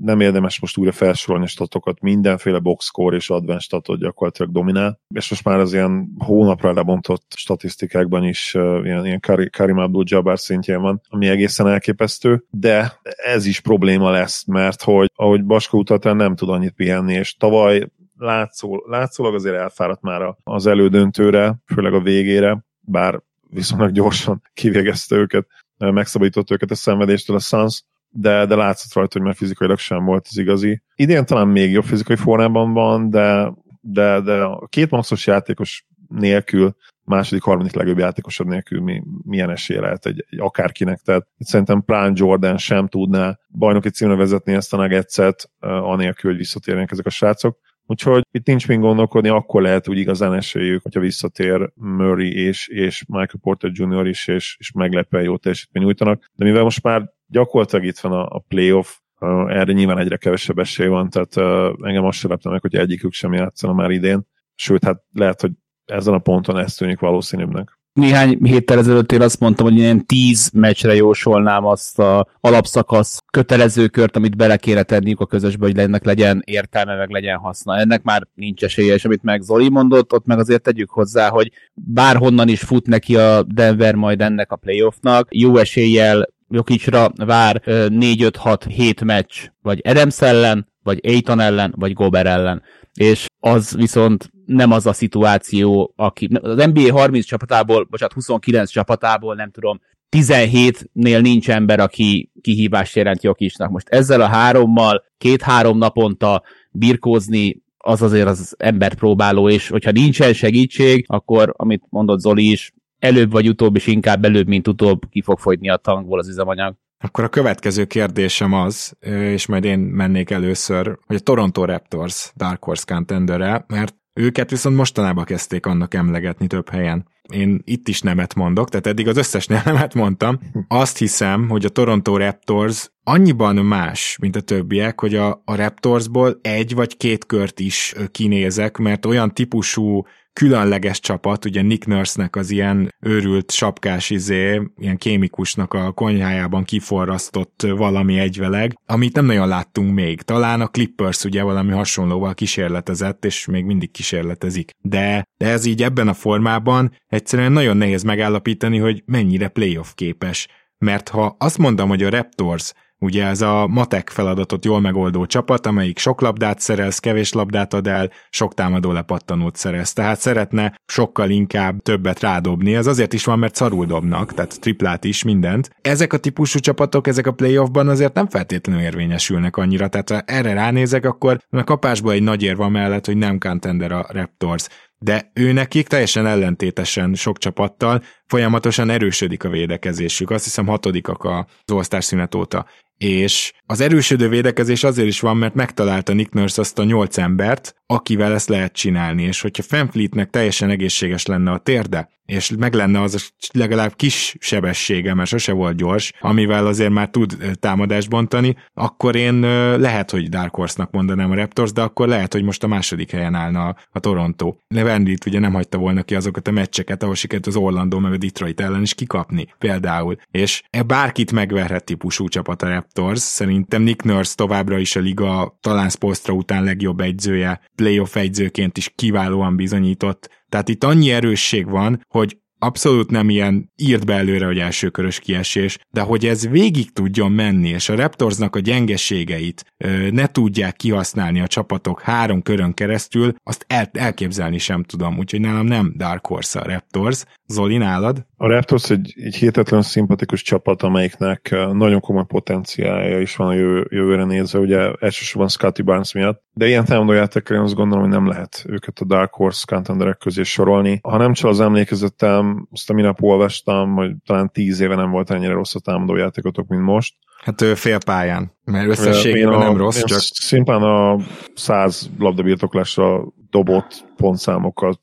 Nem 0.00 0.20
érdemes 0.20 0.60
most 0.60 0.76
újra 0.76 0.92
felsorolni 0.92 1.46
statokat, 1.46 2.00
mindenféle 2.00 2.58
boxscore 2.58 3.16
és 3.16 3.30
advanced 3.30 3.62
statot 3.62 3.98
gyakorlatilag 3.98 4.52
dominál, 4.52 5.00
és 5.14 5.30
most 5.30 5.44
már 5.44 5.58
az 5.58 5.72
ilyen 5.72 6.08
hónapra 6.18 6.72
lebontott 6.72 7.32
statisztikákban 7.36 8.24
is 8.24 8.54
ilyen, 8.54 9.06
ilyen 9.06 9.20
Karim 9.50 9.78
Abdul-Jabbar 9.78 10.38
szintjén 10.38 10.80
van, 10.80 11.00
ami 11.08 11.28
egészen 11.28 11.66
elképesztő, 11.66 12.44
de 12.50 13.00
ez 13.24 13.46
is 13.46 13.60
probléma 13.60 14.10
lesz, 14.10 14.44
mert 14.44 14.82
hogy 14.82 15.10
ahogy 15.14 15.44
Baska 15.44 15.76
utaltál, 15.76 16.14
nem 16.14 16.36
tud 16.36 16.48
annyit 16.48 16.72
pihenni, 16.72 17.14
és 17.14 17.34
tavaly 17.34 17.88
látszól, 18.16 18.84
látszólag 18.86 19.34
azért 19.34 19.56
elfáradt 19.56 20.02
már 20.02 20.34
az 20.42 20.66
elődöntőre, 20.66 21.56
főleg 21.66 21.94
a 21.94 22.00
végére, 22.00 22.64
bár 22.80 23.20
viszonylag 23.50 23.92
gyorsan 23.92 24.42
kivégezte 24.54 25.16
őket, 25.16 25.46
megszabadított 25.76 26.50
őket 26.50 26.70
a 26.70 26.74
szenvedéstől 26.74 27.36
a 27.36 27.40
Suns, 27.40 27.84
de, 28.10 28.46
de 28.46 28.54
látszott 28.54 28.92
rajta, 28.92 29.18
hogy 29.18 29.26
már 29.26 29.36
fizikailag 29.36 29.78
sem 29.78 30.04
volt 30.04 30.26
az 30.30 30.38
igazi. 30.38 30.82
Idén 30.94 31.24
talán 31.24 31.48
még 31.48 31.70
jobb 31.70 31.84
fizikai 31.84 32.16
formában 32.16 32.72
van, 32.72 33.10
de, 33.10 33.52
de, 33.80 34.20
de 34.20 34.42
a 34.42 34.66
két 34.66 34.90
maxos 34.90 35.26
játékos 35.26 35.86
nélkül 36.08 36.74
második, 37.04 37.42
harmadik 37.42 37.74
legjobb 37.74 37.98
játékosod 37.98 38.46
nélkül 38.46 38.80
mi, 38.80 39.02
milyen 39.22 39.50
esélye 39.50 39.80
lehet 39.80 40.06
egy, 40.06 40.24
egy 40.28 40.40
akárkinek. 40.40 41.00
Tehát 41.00 41.26
szerintem 41.38 41.82
Prime 41.82 42.12
Jordan 42.14 42.56
sem 42.56 42.88
tudná 42.88 43.38
bajnoki 43.48 43.90
címre 43.90 44.14
vezetni 44.14 44.52
ezt 44.52 44.72
a 44.72 44.76
Nuggetset, 44.76 45.50
anélkül, 45.60 46.30
hogy 46.30 46.38
visszatérnek 46.38 46.90
ezek 46.90 47.06
a 47.06 47.10
srácok. 47.10 47.58
Úgyhogy 47.90 48.22
itt 48.30 48.46
nincs 48.46 48.68
még 48.68 48.78
gondolkodni, 48.78 49.28
akkor 49.28 49.62
lehet 49.62 49.88
úgy 49.88 49.98
igazán 49.98 50.34
esélyük, 50.34 50.82
hogyha 50.82 51.00
visszatér 51.00 51.70
Murray 51.74 52.32
és, 52.32 52.68
és 52.68 53.04
Michael 53.08 53.38
Porter 53.40 53.70
Jr. 53.72 54.06
is, 54.06 54.28
és, 54.28 54.56
és 54.58 54.72
meglepően 54.72 55.24
jó 55.24 55.36
teljesítmény 55.36 55.82
nyújtanak. 55.82 56.30
De 56.32 56.44
mivel 56.44 56.62
most 56.62 56.82
már 56.82 57.12
gyakorlatilag 57.26 57.84
itt 57.84 57.98
van 57.98 58.12
a, 58.12 58.26
a 58.26 58.38
playoff, 58.48 58.96
uh, 59.20 59.28
erre 59.30 59.72
nyilván 59.72 59.98
egyre 59.98 60.16
kevesebb 60.16 60.58
esély 60.58 60.86
van, 60.86 61.10
tehát 61.10 61.36
uh, 61.36 61.86
engem 61.86 62.04
azt 62.04 62.18
sem 62.18 62.38
meg, 62.44 62.60
hogy 62.60 62.74
egyikük 62.74 63.12
sem 63.12 63.32
játszana 63.32 63.72
már 63.72 63.90
idén. 63.90 64.26
Sőt, 64.54 64.84
hát 64.84 65.02
lehet, 65.12 65.40
hogy 65.40 65.52
ezen 65.84 66.14
a 66.14 66.18
ponton 66.18 66.58
ez 66.58 66.74
tűnik 66.74 66.98
valószínűbbnek 66.98 67.79
néhány 68.00 68.38
héttel 68.42 68.78
ezelőtt 68.78 69.12
én 69.12 69.22
azt 69.22 69.40
mondtam, 69.40 69.66
hogy 69.66 69.76
ilyen 69.76 70.06
tíz 70.06 70.50
meccsre 70.52 70.94
jósolnám 70.94 71.66
azt 71.66 71.98
a 71.98 72.26
alapszakasz 72.40 73.18
kötelező 73.30 73.86
kört, 73.86 74.16
amit 74.16 74.36
bele 74.36 74.56
kéne 74.56 74.82
tenniük 74.82 75.20
a 75.20 75.26
közösbe, 75.26 75.66
hogy 75.66 75.78
ennek 75.78 76.04
legyen 76.04 76.42
értelme, 76.44 76.96
meg 76.96 77.10
legyen 77.10 77.36
haszna. 77.36 77.78
Ennek 77.78 78.02
már 78.02 78.26
nincs 78.34 78.62
esélye, 78.62 78.94
és 78.94 79.04
amit 79.04 79.22
meg 79.22 79.42
Zoli 79.42 79.68
mondott, 79.68 80.12
ott 80.12 80.26
meg 80.26 80.38
azért 80.38 80.62
tegyük 80.62 80.90
hozzá, 80.90 81.28
hogy 81.28 81.50
bárhonnan 81.74 82.48
is 82.48 82.60
fut 82.60 82.86
neki 82.86 83.16
a 83.16 83.42
Denver 83.42 83.94
majd 83.94 84.20
ennek 84.20 84.52
a 84.52 84.56
playoffnak, 84.56 85.28
jó 85.30 85.56
eséllyel 85.56 86.28
Jokicsra 86.52 87.12
vár 87.16 87.62
4-5-6-7 87.64 89.04
meccs, 89.04 89.34
vagy 89.62 89.80
Adams 89.84 90.20
ellen, 90.20 90.69
vagy 90.82 91.00
Aiton 91.02 91.40
ellen, 91.40 91.74
vagy 91.76 91.92
Gober 91.92 92.26
ellen. 92.26 92.62
És 92.94 93.26
az 93.40 93.74
viszont 93.76 94.30
nem 94.46 94.72
az 94.72 94.86
a 94.86 94.92
szituáció, 94.92 95.92
aki 95.96 96.28
az 96.40 96.64
NBA 96.72 96.92
30 96.92 97.26
csapatából, 97.26 97.84
bocsánat, 97.84 98.14
29 98.14 98.70
csapatából, 98.70 99.34
nem 99.34 99.50
tudom, 99.50 99.80
17-nél 100.16 101.20
nincs 101.20 101.50
ember, 101.50 101.80
aki 101.80 102.30
kihívást 102.40 102.96
jelent 102.96 103.22
Jokisnak. 103.22 103.70
Most 103.70 103.88
ezzel 103.88 104.20
a 104.20 104.26
hárommal 104.26 105.04
két-három 105.18 105.78
naponta 105.78 106.42
birkózni, 106.70 107.62
az 107.82 108.02
azért 108.02 108.26
az 108.26 108.54
ember 108.58 108.94
próbáló, 108.94 109.48
és 109.48 109.68
hogyha 109.68 109.90
nincsen 109.90 110.32
segítség, 110.32 111.04
akkor, 111.08 111.54
amit 111.56 111.84
mondott 111.88 112.20
Zoli 112.20 112.50
is, 112.50 112.72
előbb 112.98 113.30
vagy 113.30 113.48
utóbb, 113.48 113.76
és 113.76 113.86
inkább 113.86 114.24
előbb, 114.24 114.46
mint 114.46 114.68
utóbb 114.68 115.00
ki 115.10 115.22
fog 115.22 115.38
fogyni 115.38 115.70
a 115.70 115.76
tankból 115.76 116.18
az 116.18 116.28
üzemanyag. 116.28 116.74
Akkor 117.02 117.24
a 117.24 117.28
következő 117.28 117.84
kérdésem 117.84 118.52
az, 118.52 118.96
és 119.06 119.46
majd 119.46 119.64
én 119.64 119.78
mennék 119.78 120.30
először, 120.30 120.98
hogy 121.06 121.16
a 121.16 121.20
Toronto 121.20 121.64
Raptors 121.64 122.32
Dark 122.36 122.64
Horse 122.64 122.84
contender 122.86 123.64
mert 123.66 123.94
őket 124.12 124.50
viszont 124.50 124.76
mostanában 124.76 125.24
kezdték 125.24 125.66
annak 125.66 125.94
emlegetni 125.94 126.46
több 126.46 126.68
helyen. 126.68 127.08
Én 127.32 127.62
itt 127.64 127.88
is 127.88 128.00
nemet 128.00 128.34
mondok, 128.34 128.68
tehát 128.68 128.86
eddig 128.86 129.08
az 129.08 129.16
összes 129.16 129.46
nemet 129.64 129.94
mondtam. 129.94 130.38
Azt 130.68 130.98
hiszem, 130.98 131.48
hogy 131.48 131.64
a 131.64 131.68
Toronto 131.68 132.16
Raptors 132.16 132.90
annyiban 133.04 133.56
más, 133.56 134.16
mint 134.20 134.36
a 134.36 134.40
többiek, 134.40 135.00
hogy 135.00 135.14
a, 135.14 135.42
a 135.44 135.54
Raptorsból 135.54 136.38
egy 136.42 136.74
vagy 136.74 136.96
két 136.96 137.26
kört 137.26 137.60
is 137.60 137.94
kinézek, 138.10 138.76
mert 138.76 139.06
olyan 139.06 139.34
típusú 139.34 140.04
különleges 140.32 141.00
csapat, 141.00 141.44
ugye 141.44 141.62
Nick 141.62 141.86
Nurse-nek 141.86 142.36
az 142.36 142.50
ilyen 142.50 142.94
őrült 143.00 143.50
sapkás 143.50 144.10
izé, 144.10 144.60
ilyen 144.76 144.96
kémikusnak 144.96 145.74
a 145.74 145.92
konyhájában 145.92 146.64
kiforrasztott 146.64 147.66
valami 147.76 148.18
egyveleg, 148.18 148.78
amit 148.86 149.14
nem 149.14 149.24
nagyon 149.24 149.48
láttunk 149.48 149.94
még. 149.94 150.22
Talán 150.22 150.60
a 150.60 150.68
Clippers 150.68 151.24
ugye 151.24 151.42
valami 151.42 151.72
hasonlóval 151.72 152.34
kísérletezett, 152.34 153.24
és 153.24 153.46
még 153.46 153.64
mindig 153.64 153.90
kísérletezik. 153.90 154.70
De, 154.80 155.24
de 155.36 155.46
ez 155.46 155.64
így 155.64 155.82
ebben 155.82 156.08
a 156.08 156.14
formában 156.14 156.92
egyszerűen 157.06 157.52
nagyon 157.52 157.76
nehéz 157.76 158.02
megállapítani, 158.02 158.78
hogy 158.78 159.02
mennyire 159.06 159.48
playoff 159.48 159.92
képes. 159.94 160.48
Mert 160.78 161.08
ha 161.08 161.36
azt 161.38 161.58
mondom, 161.58 161.88
hogy 161.88 162.02
a 162.02 162.10
Raptors 162.10 162.72
Ugye 163.02 163.24
ez 163.26 163.40
a 163.40 163.66
matek 163.66 164.10
feladatot 164.10 164.64
jól 164.64 164.80
megoldó 164.80 165.26
csapat, 165.26 165.66
amelyik 165.66 165.98
sok 165.98 166.20
labdát 166.20 166.60
szerez, 166.60 166.98
kevés 166.98 167.32
labdát 167.32 167.74
ad 167.74 167.86
el, 167.86 168.10
sok 168.30 168.54
támadó 168.54 168.92
lepattanót 168.92 169.56
szerez. 169.56 169.92
Tehát 169.92 170.20
szeretne 170.20 170.80
sokkal 170.86 171.30
inkább 171.30 171.82
többet 171.82 172.20
rádobni. 172.20 172.74
Ez 172.74 172.86
azért 172.86 173.12
is 173.12 173.24
van, 173.24 173.38
mert 173.38 173.54
szarul 173.54 173.86
dobnak, 173.86 174.34
tehát 174.34 174.60
triplát 174.60 175.04
is, 175.04 175.22
mindent. 175.22 175.70
Ezek 175.82 176.12
a 176.12 176.18
típusú 176.18 176.58
csapatok, 176.58 177.06
ezek 177.06 177.26
a 177.26 177.32
playoffban 177.32 177.88
azért 177.88 178.14
nem 178.14 178.28
feltétlenül 178.28 178.82
érvényesülnek 178.82 179.56
annyira. 179.56 179.88
Tehát 179.88 180.10
ha 180.10 180.20
erre 180.20 180.52
ránézek, 180.52 181.04
akkor 181.04 181.38
a 181.50 181.64
kapásban 181.64 182.12
egy 182.12 182.22
nagy 182.22 182.42
érva 182.42 182.68
mellett, 182.68 183.06
hogy 183.06 183.16
nem 183.16 183.38
contender 183.38 183.92
a 183.92 184.06
Raptors 184.08 184.66
de 185.02 185.30
ő 185.34 185.52
nekik 185.52 185.88
teljesen 185.88 186.26
ellentétesen 186.26 187.14
sok 187.14 187.38
csapattal 187.38 188.02
folyamatosan 188.26 188.90
erősödik 188.90 189.44
a 189.44 189.48
védekezésük. 189.48 190.30
Azt 190.30 190.44
hiszem 190.44 190.66
hatodikak 190.66 191.24
az 191.24 191.72
osztás 191.72 192.04
szünet 192.04 192.34
óta 192.34 192.66
és 193.04 193.52
az 193.66 193.80
erősödő 193.80 194.28
védekezés 194.28 194.84
azért 194.84 195.08
is 195.08 195.20
van, 195.20 195.36
mert 195.36 195.54
megtalálta 195.54 196.12
Nick 196.12 196.32
Nurse 196.32 196.60
azt 196.60 196.78
a 196.78 196.84
nyolc 196.84 197.18
embert, 197.18 197.74
akivel 197.86 198.32
ezt 198.32 198.48
lehet 198.48 198.72
csinálni, 198.72 199.22
és 199.22 199.40
hogyha 199.40 199.62
Fanfleetnek 199.62 200.30
teljesen 200.30 200.70
egészséges 200.70 201.26
lenne 201.26 201.50
a 201.50 201.58
térde, 201.58 202.08
és 202.30 202.52
meg 202.58 202.74
lenne 202.74 203.00
az 203.00 203.32
legalább 203.52 203.96
kis 203.96 204.36
sebessége, 204.40 205.14
mert 205.14 205.28
sose 205.28 205.52
volt 205.52 205.76
gyors, 205.76 206.12
amivel 206.20 206.66
azért 206.66 206.90
már 206.90 207.08
tud 207.08 207.36
támadást 207.60 208.08
bontani, 208.08 208.56
akkor 208.74 209.16
én 209.16 209.40
lehet, 209.78 210.10
hogy 210.10 210.28
Dark 210.28 210.54
Horse-nak 210.54 210.90
mondanám 210.90 211.30
a 211.30 211.34
Raptors, 211.34 211.72
de 211.72 211.82
akkor 211.82 212.08
lehet, 212.08 212.32
hogy 212.32 212.42
most 212.42 212.64
a 212.64 212.66
második 212.66 213.10
helyen 213.10 213.34
állna 213.34 213.66
a, 213.66 213.76
a 213.90 214.00
Toronto. 214.00 214.54
Levendit 214.68 215.26
ugye 215.26 215.38
nem 215.38 215.52
hagyta 215.52 215.78
volna 215.78 216.02
ki 216.02 216.14
azokat 216.14 216.48
a 216.48 216.50
meccseket, 216.50 217.02
ahol 217.02 217.14
sikerült 217.14 217.46
az 217.46 217.56
Orlando 217.56 217.98
meg 217.98 218.12
a 218.12 218.16
Detroit 218.16 218.60
ellen 218.60 218.82
is 218.82 218.94
kikapni 218.94 219.46
például. 219.58 220.16
És 220.30 220.62
e 220.70 220.82
bárkit 220.82 221.32
megverhet 221.32 221.84
típusú 221.84 222.28
csapat 222.28 222.62
a 222.62 222.68
Raptors, 222.68 222.89
szerintem 223.14 223.82
Nick 223.82 224.02
Nurse 224.02 224.34
továbbra 224.34 224.78
is 224.78 224.96
a 224.96 225.00
liga 225.00 225.58
talán 225.60 225.88
Spolstra 225.88 226.34
után 226.34 226.64
legjobb 226.64 227.00
egyzője, 227.00 227.60
playoff 227.74 228.16
egyzőként 228.16 228.76
is 228.76 228.92
kiválóan 228.94 229.56
bizonyított, 229.56 230.28
tehát 230.48 230.68
itt 230.68 230.84
annyi 230.84 231.10
erősség 231.10 231.68
van, 231.68 232.04
hogy 232.08 232.38
abszolút 232.60 233.10
nem 233.10 233.30
ilyen 233.30 233.72
írt 233.76 234.06
be 234.06 234.14
előre, 234.14 234.46
hogy 234.46 234.58
elsőkörös 234.58 235.18
kiesés, 235.18 235.78
de 235.90 236.00
hogy 236.00 236.26
ez 236.26 236.48
végig 236.48 236.92
tudjon 236.92 237.32
menni, 237.32 237.68
és 237.68 237.88
a 237.88 237.94
Raptorsnak 237.96 238.56
a 238.56 238.58
gyengeségeit 238.58 239.64
ö, 239.76 240.10
ne 240.10 240.26
tudják 240.26 240.76
kihasználni 240.76 241.40
a 241.40 241.46
csapatok 241.46 242.00
három 242.00 242.42
körön 242.42 242.74
keresztül, 242.74 243.34
azt 243.42 243.64
el, 243.68 243.90
elképzelni 243.92 244.58
sem 244.58 244.82
tudom, 244.82 245.18
úgyhogy 245.18 245.40
nálam 245.40 245.66
nem 245.66 245.94
Dark 245.96 246.26
Horse 246.26 246.60
a 246.60 246.64
Raptors. 246.64 247.24
Zoli, 247.46 247.76
nálad? 247.76 248.26
A 248.36 248.46
Raptors 248.46 248.90
egy, 248.90 249.14
egy 249.16 249.34
hihetetlen 249.34 249.82
szimpatikus 249.82 250.42
csapat, 250.42 250.82
amelyiknek 250.82 251.56
nagyon 251.72 252.00
komoly 252.00 252.24
potenciálja 252.26 253.20
is 253.20 253.36
van 253.36 253.48
a 253.48 253.52
jövő, 253.52 253.86
jövőre 253.90 254.24
nézve, 254.24 254.58
ugye 254.58 254.90
elsősorban 255.00 255.48
Scotty 255.48 255.82
Barnes 255.82 256.12
miatt, 256.12 256.42
de 256.52 256.66
ilyen 256.66 256.84
támadójátékkal 256.84 257.56
én 257.56 257.62
azt 257.62 257.74
gondolom, 257.74 258.04
hogy 258.04 258.12
nem 258.12 258.26
lehet 258.26 258.64
őket 258.68 258.98
a 258.98 259.04
Dark 259.04 259.34
Horse 259.34 259.64
contenderek 259.66 260.18
közé 260.18 260.42
sorolni. 260.42 261.00
Ha 261.02 261.16
nem 261.16 261.32
csak 261.32 261.50
az 261.50 261.60
emlékezetem, 261.60 262.49
azt 262.70 262.90
a 262.90 262.92
minap 262.92 263.22
olvastam, 263.22 263.94
hogy 263.94 264.12
talán 264.26 264.50
tíz 264.52 264.80
éve 264.80 264.94
nem 264.94 265.10
volt 265.10 265.30
ennyire 265.30 265.52
rossz 265.52 265.74
a 265.74 265.80
támadójátékotok, 265.80 266.68
mint 266.68 266.82
most. 266.82 267.14
Hát 267.44 267.60
ő 267.60 267.74
fél 267.74 267.98
pályán, 268.04 268.52
mert 268.64 268.88
összességében 268.88 269.58
nem 269.58 269.76
rossz, 269.76 270.02
csak... 270.02 270.18
Szimplán 270.18 270.82
a 270.82 271.16
száz 271.54 272.10
labdabirtoklásra 272.18 273.24
dobott 273.50 274.08
pontszámokat 274.16 274.98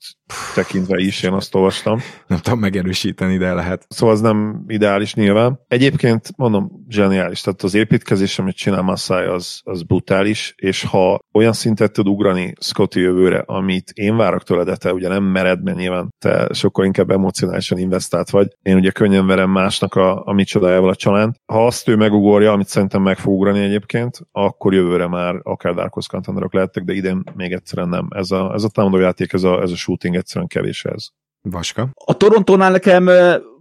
tekintve 0.54 0.98
is, 0.98 1.22
én 1.22 1.32
azt 1.32 1.54
olvastam. 1.54 1.98
Nem 2.26 2.38
tudom 2.38 2.58
megerősíteni, 2.58 3.36
de 3.36 3.54
lehet. 3.54 3.86
Szóval 3.88 4.14
az 4.14 4.20
nem 4.20 4.64
ideális 4.66 5.14
nyilván. 5.14 5.60
Egyébként 5.68 6.28
mondom, 6.36 6.70
zseniális. 6.88 7.40
Tehát 7.40 7.62
az 7.62 7.74
építkezés, 7.74 8.38
amit 8.38 8.56
csinál 8.56 8.82
Massai, 8.82 9.26
az, 9.26 9.60
az 9.64 9.82
brutális, 9.82 10.54
és 10.56 10.84
ha 10.84 11.18
olyan 11.32 11.52
szintet 11.52 11.92
tud 11.92 12.08
ugrani 12.08 12.52
Scotty 12.60 12.96
jövőre, 12.96 13.42
amit 13.46 13.90
én 13.94 14.16
várok 14.16 14.42
tőle, 14.42 14.64
de 14.64 14.76
te 14.76 14.92
ugye 14.92 15.08
nem 15.08 15.24
mered, 15.24 15.62
mert 15.62 15.76
nyilván 15.76 16.14
te 16.18 16.48
sokkal 16.52 16.84
inkább 16.84 17.10
emocionálisan 17.10 17.78
investált 17.78 18.30
vagy. 18.30 18.48
Én 18.62 18.76
ugye 18.76 18.90
könnyen 18.90 19.26
verem 19.26 19.50
másnak 19.50 19.94
a, 19.94 20.24
a 20.24 20.44
csodájával 20.44 20.88
a 20.88 20.94
család. 20.94 21.34
Ha 21.52 21.66
azt 21.66 21.88
ő 21.88 21.96
megugorja, 21.96 22.52
amit 22.52 22.68
szerintem 22.68 23.02
meg 23.02 23.18
fog 23.18 23.32
ugrani 23.32 23.60
egyébként, 23.60 24.18
akkor 24.32 24.74
jövőre 24.74 25.08
már 25.08 25.34
akár 25.42 25.74
Dark 25.74 25.92
Horse 25.92 26.08
contenderok 26.12 26.54
lehettek, 26.54 26.84
de 26.84 26.92
idén 26.92 27.22
még 27.34 27.52
egyszerűen 27.52 27.88
nem. 27.88 28.08
Ez 28.10 28.30
a, 28.30 28.37
ez 28.54 28.62
a 28.62 28.68
támadójáték, 28.68 29.32
ez 29.32 29.42
a, 29.42 29.60
ez 29.62 29.70
a 29.70 29.76
shooting 29.76 30.16
egyszerűen 30.16 30.46
kevés 30.46 30.84
ez. 30.84 31.06
Vaska. 31.42 31.90
A 32.04 32.16
Torontónál 32.16 32.70
nekem 32.70 33.04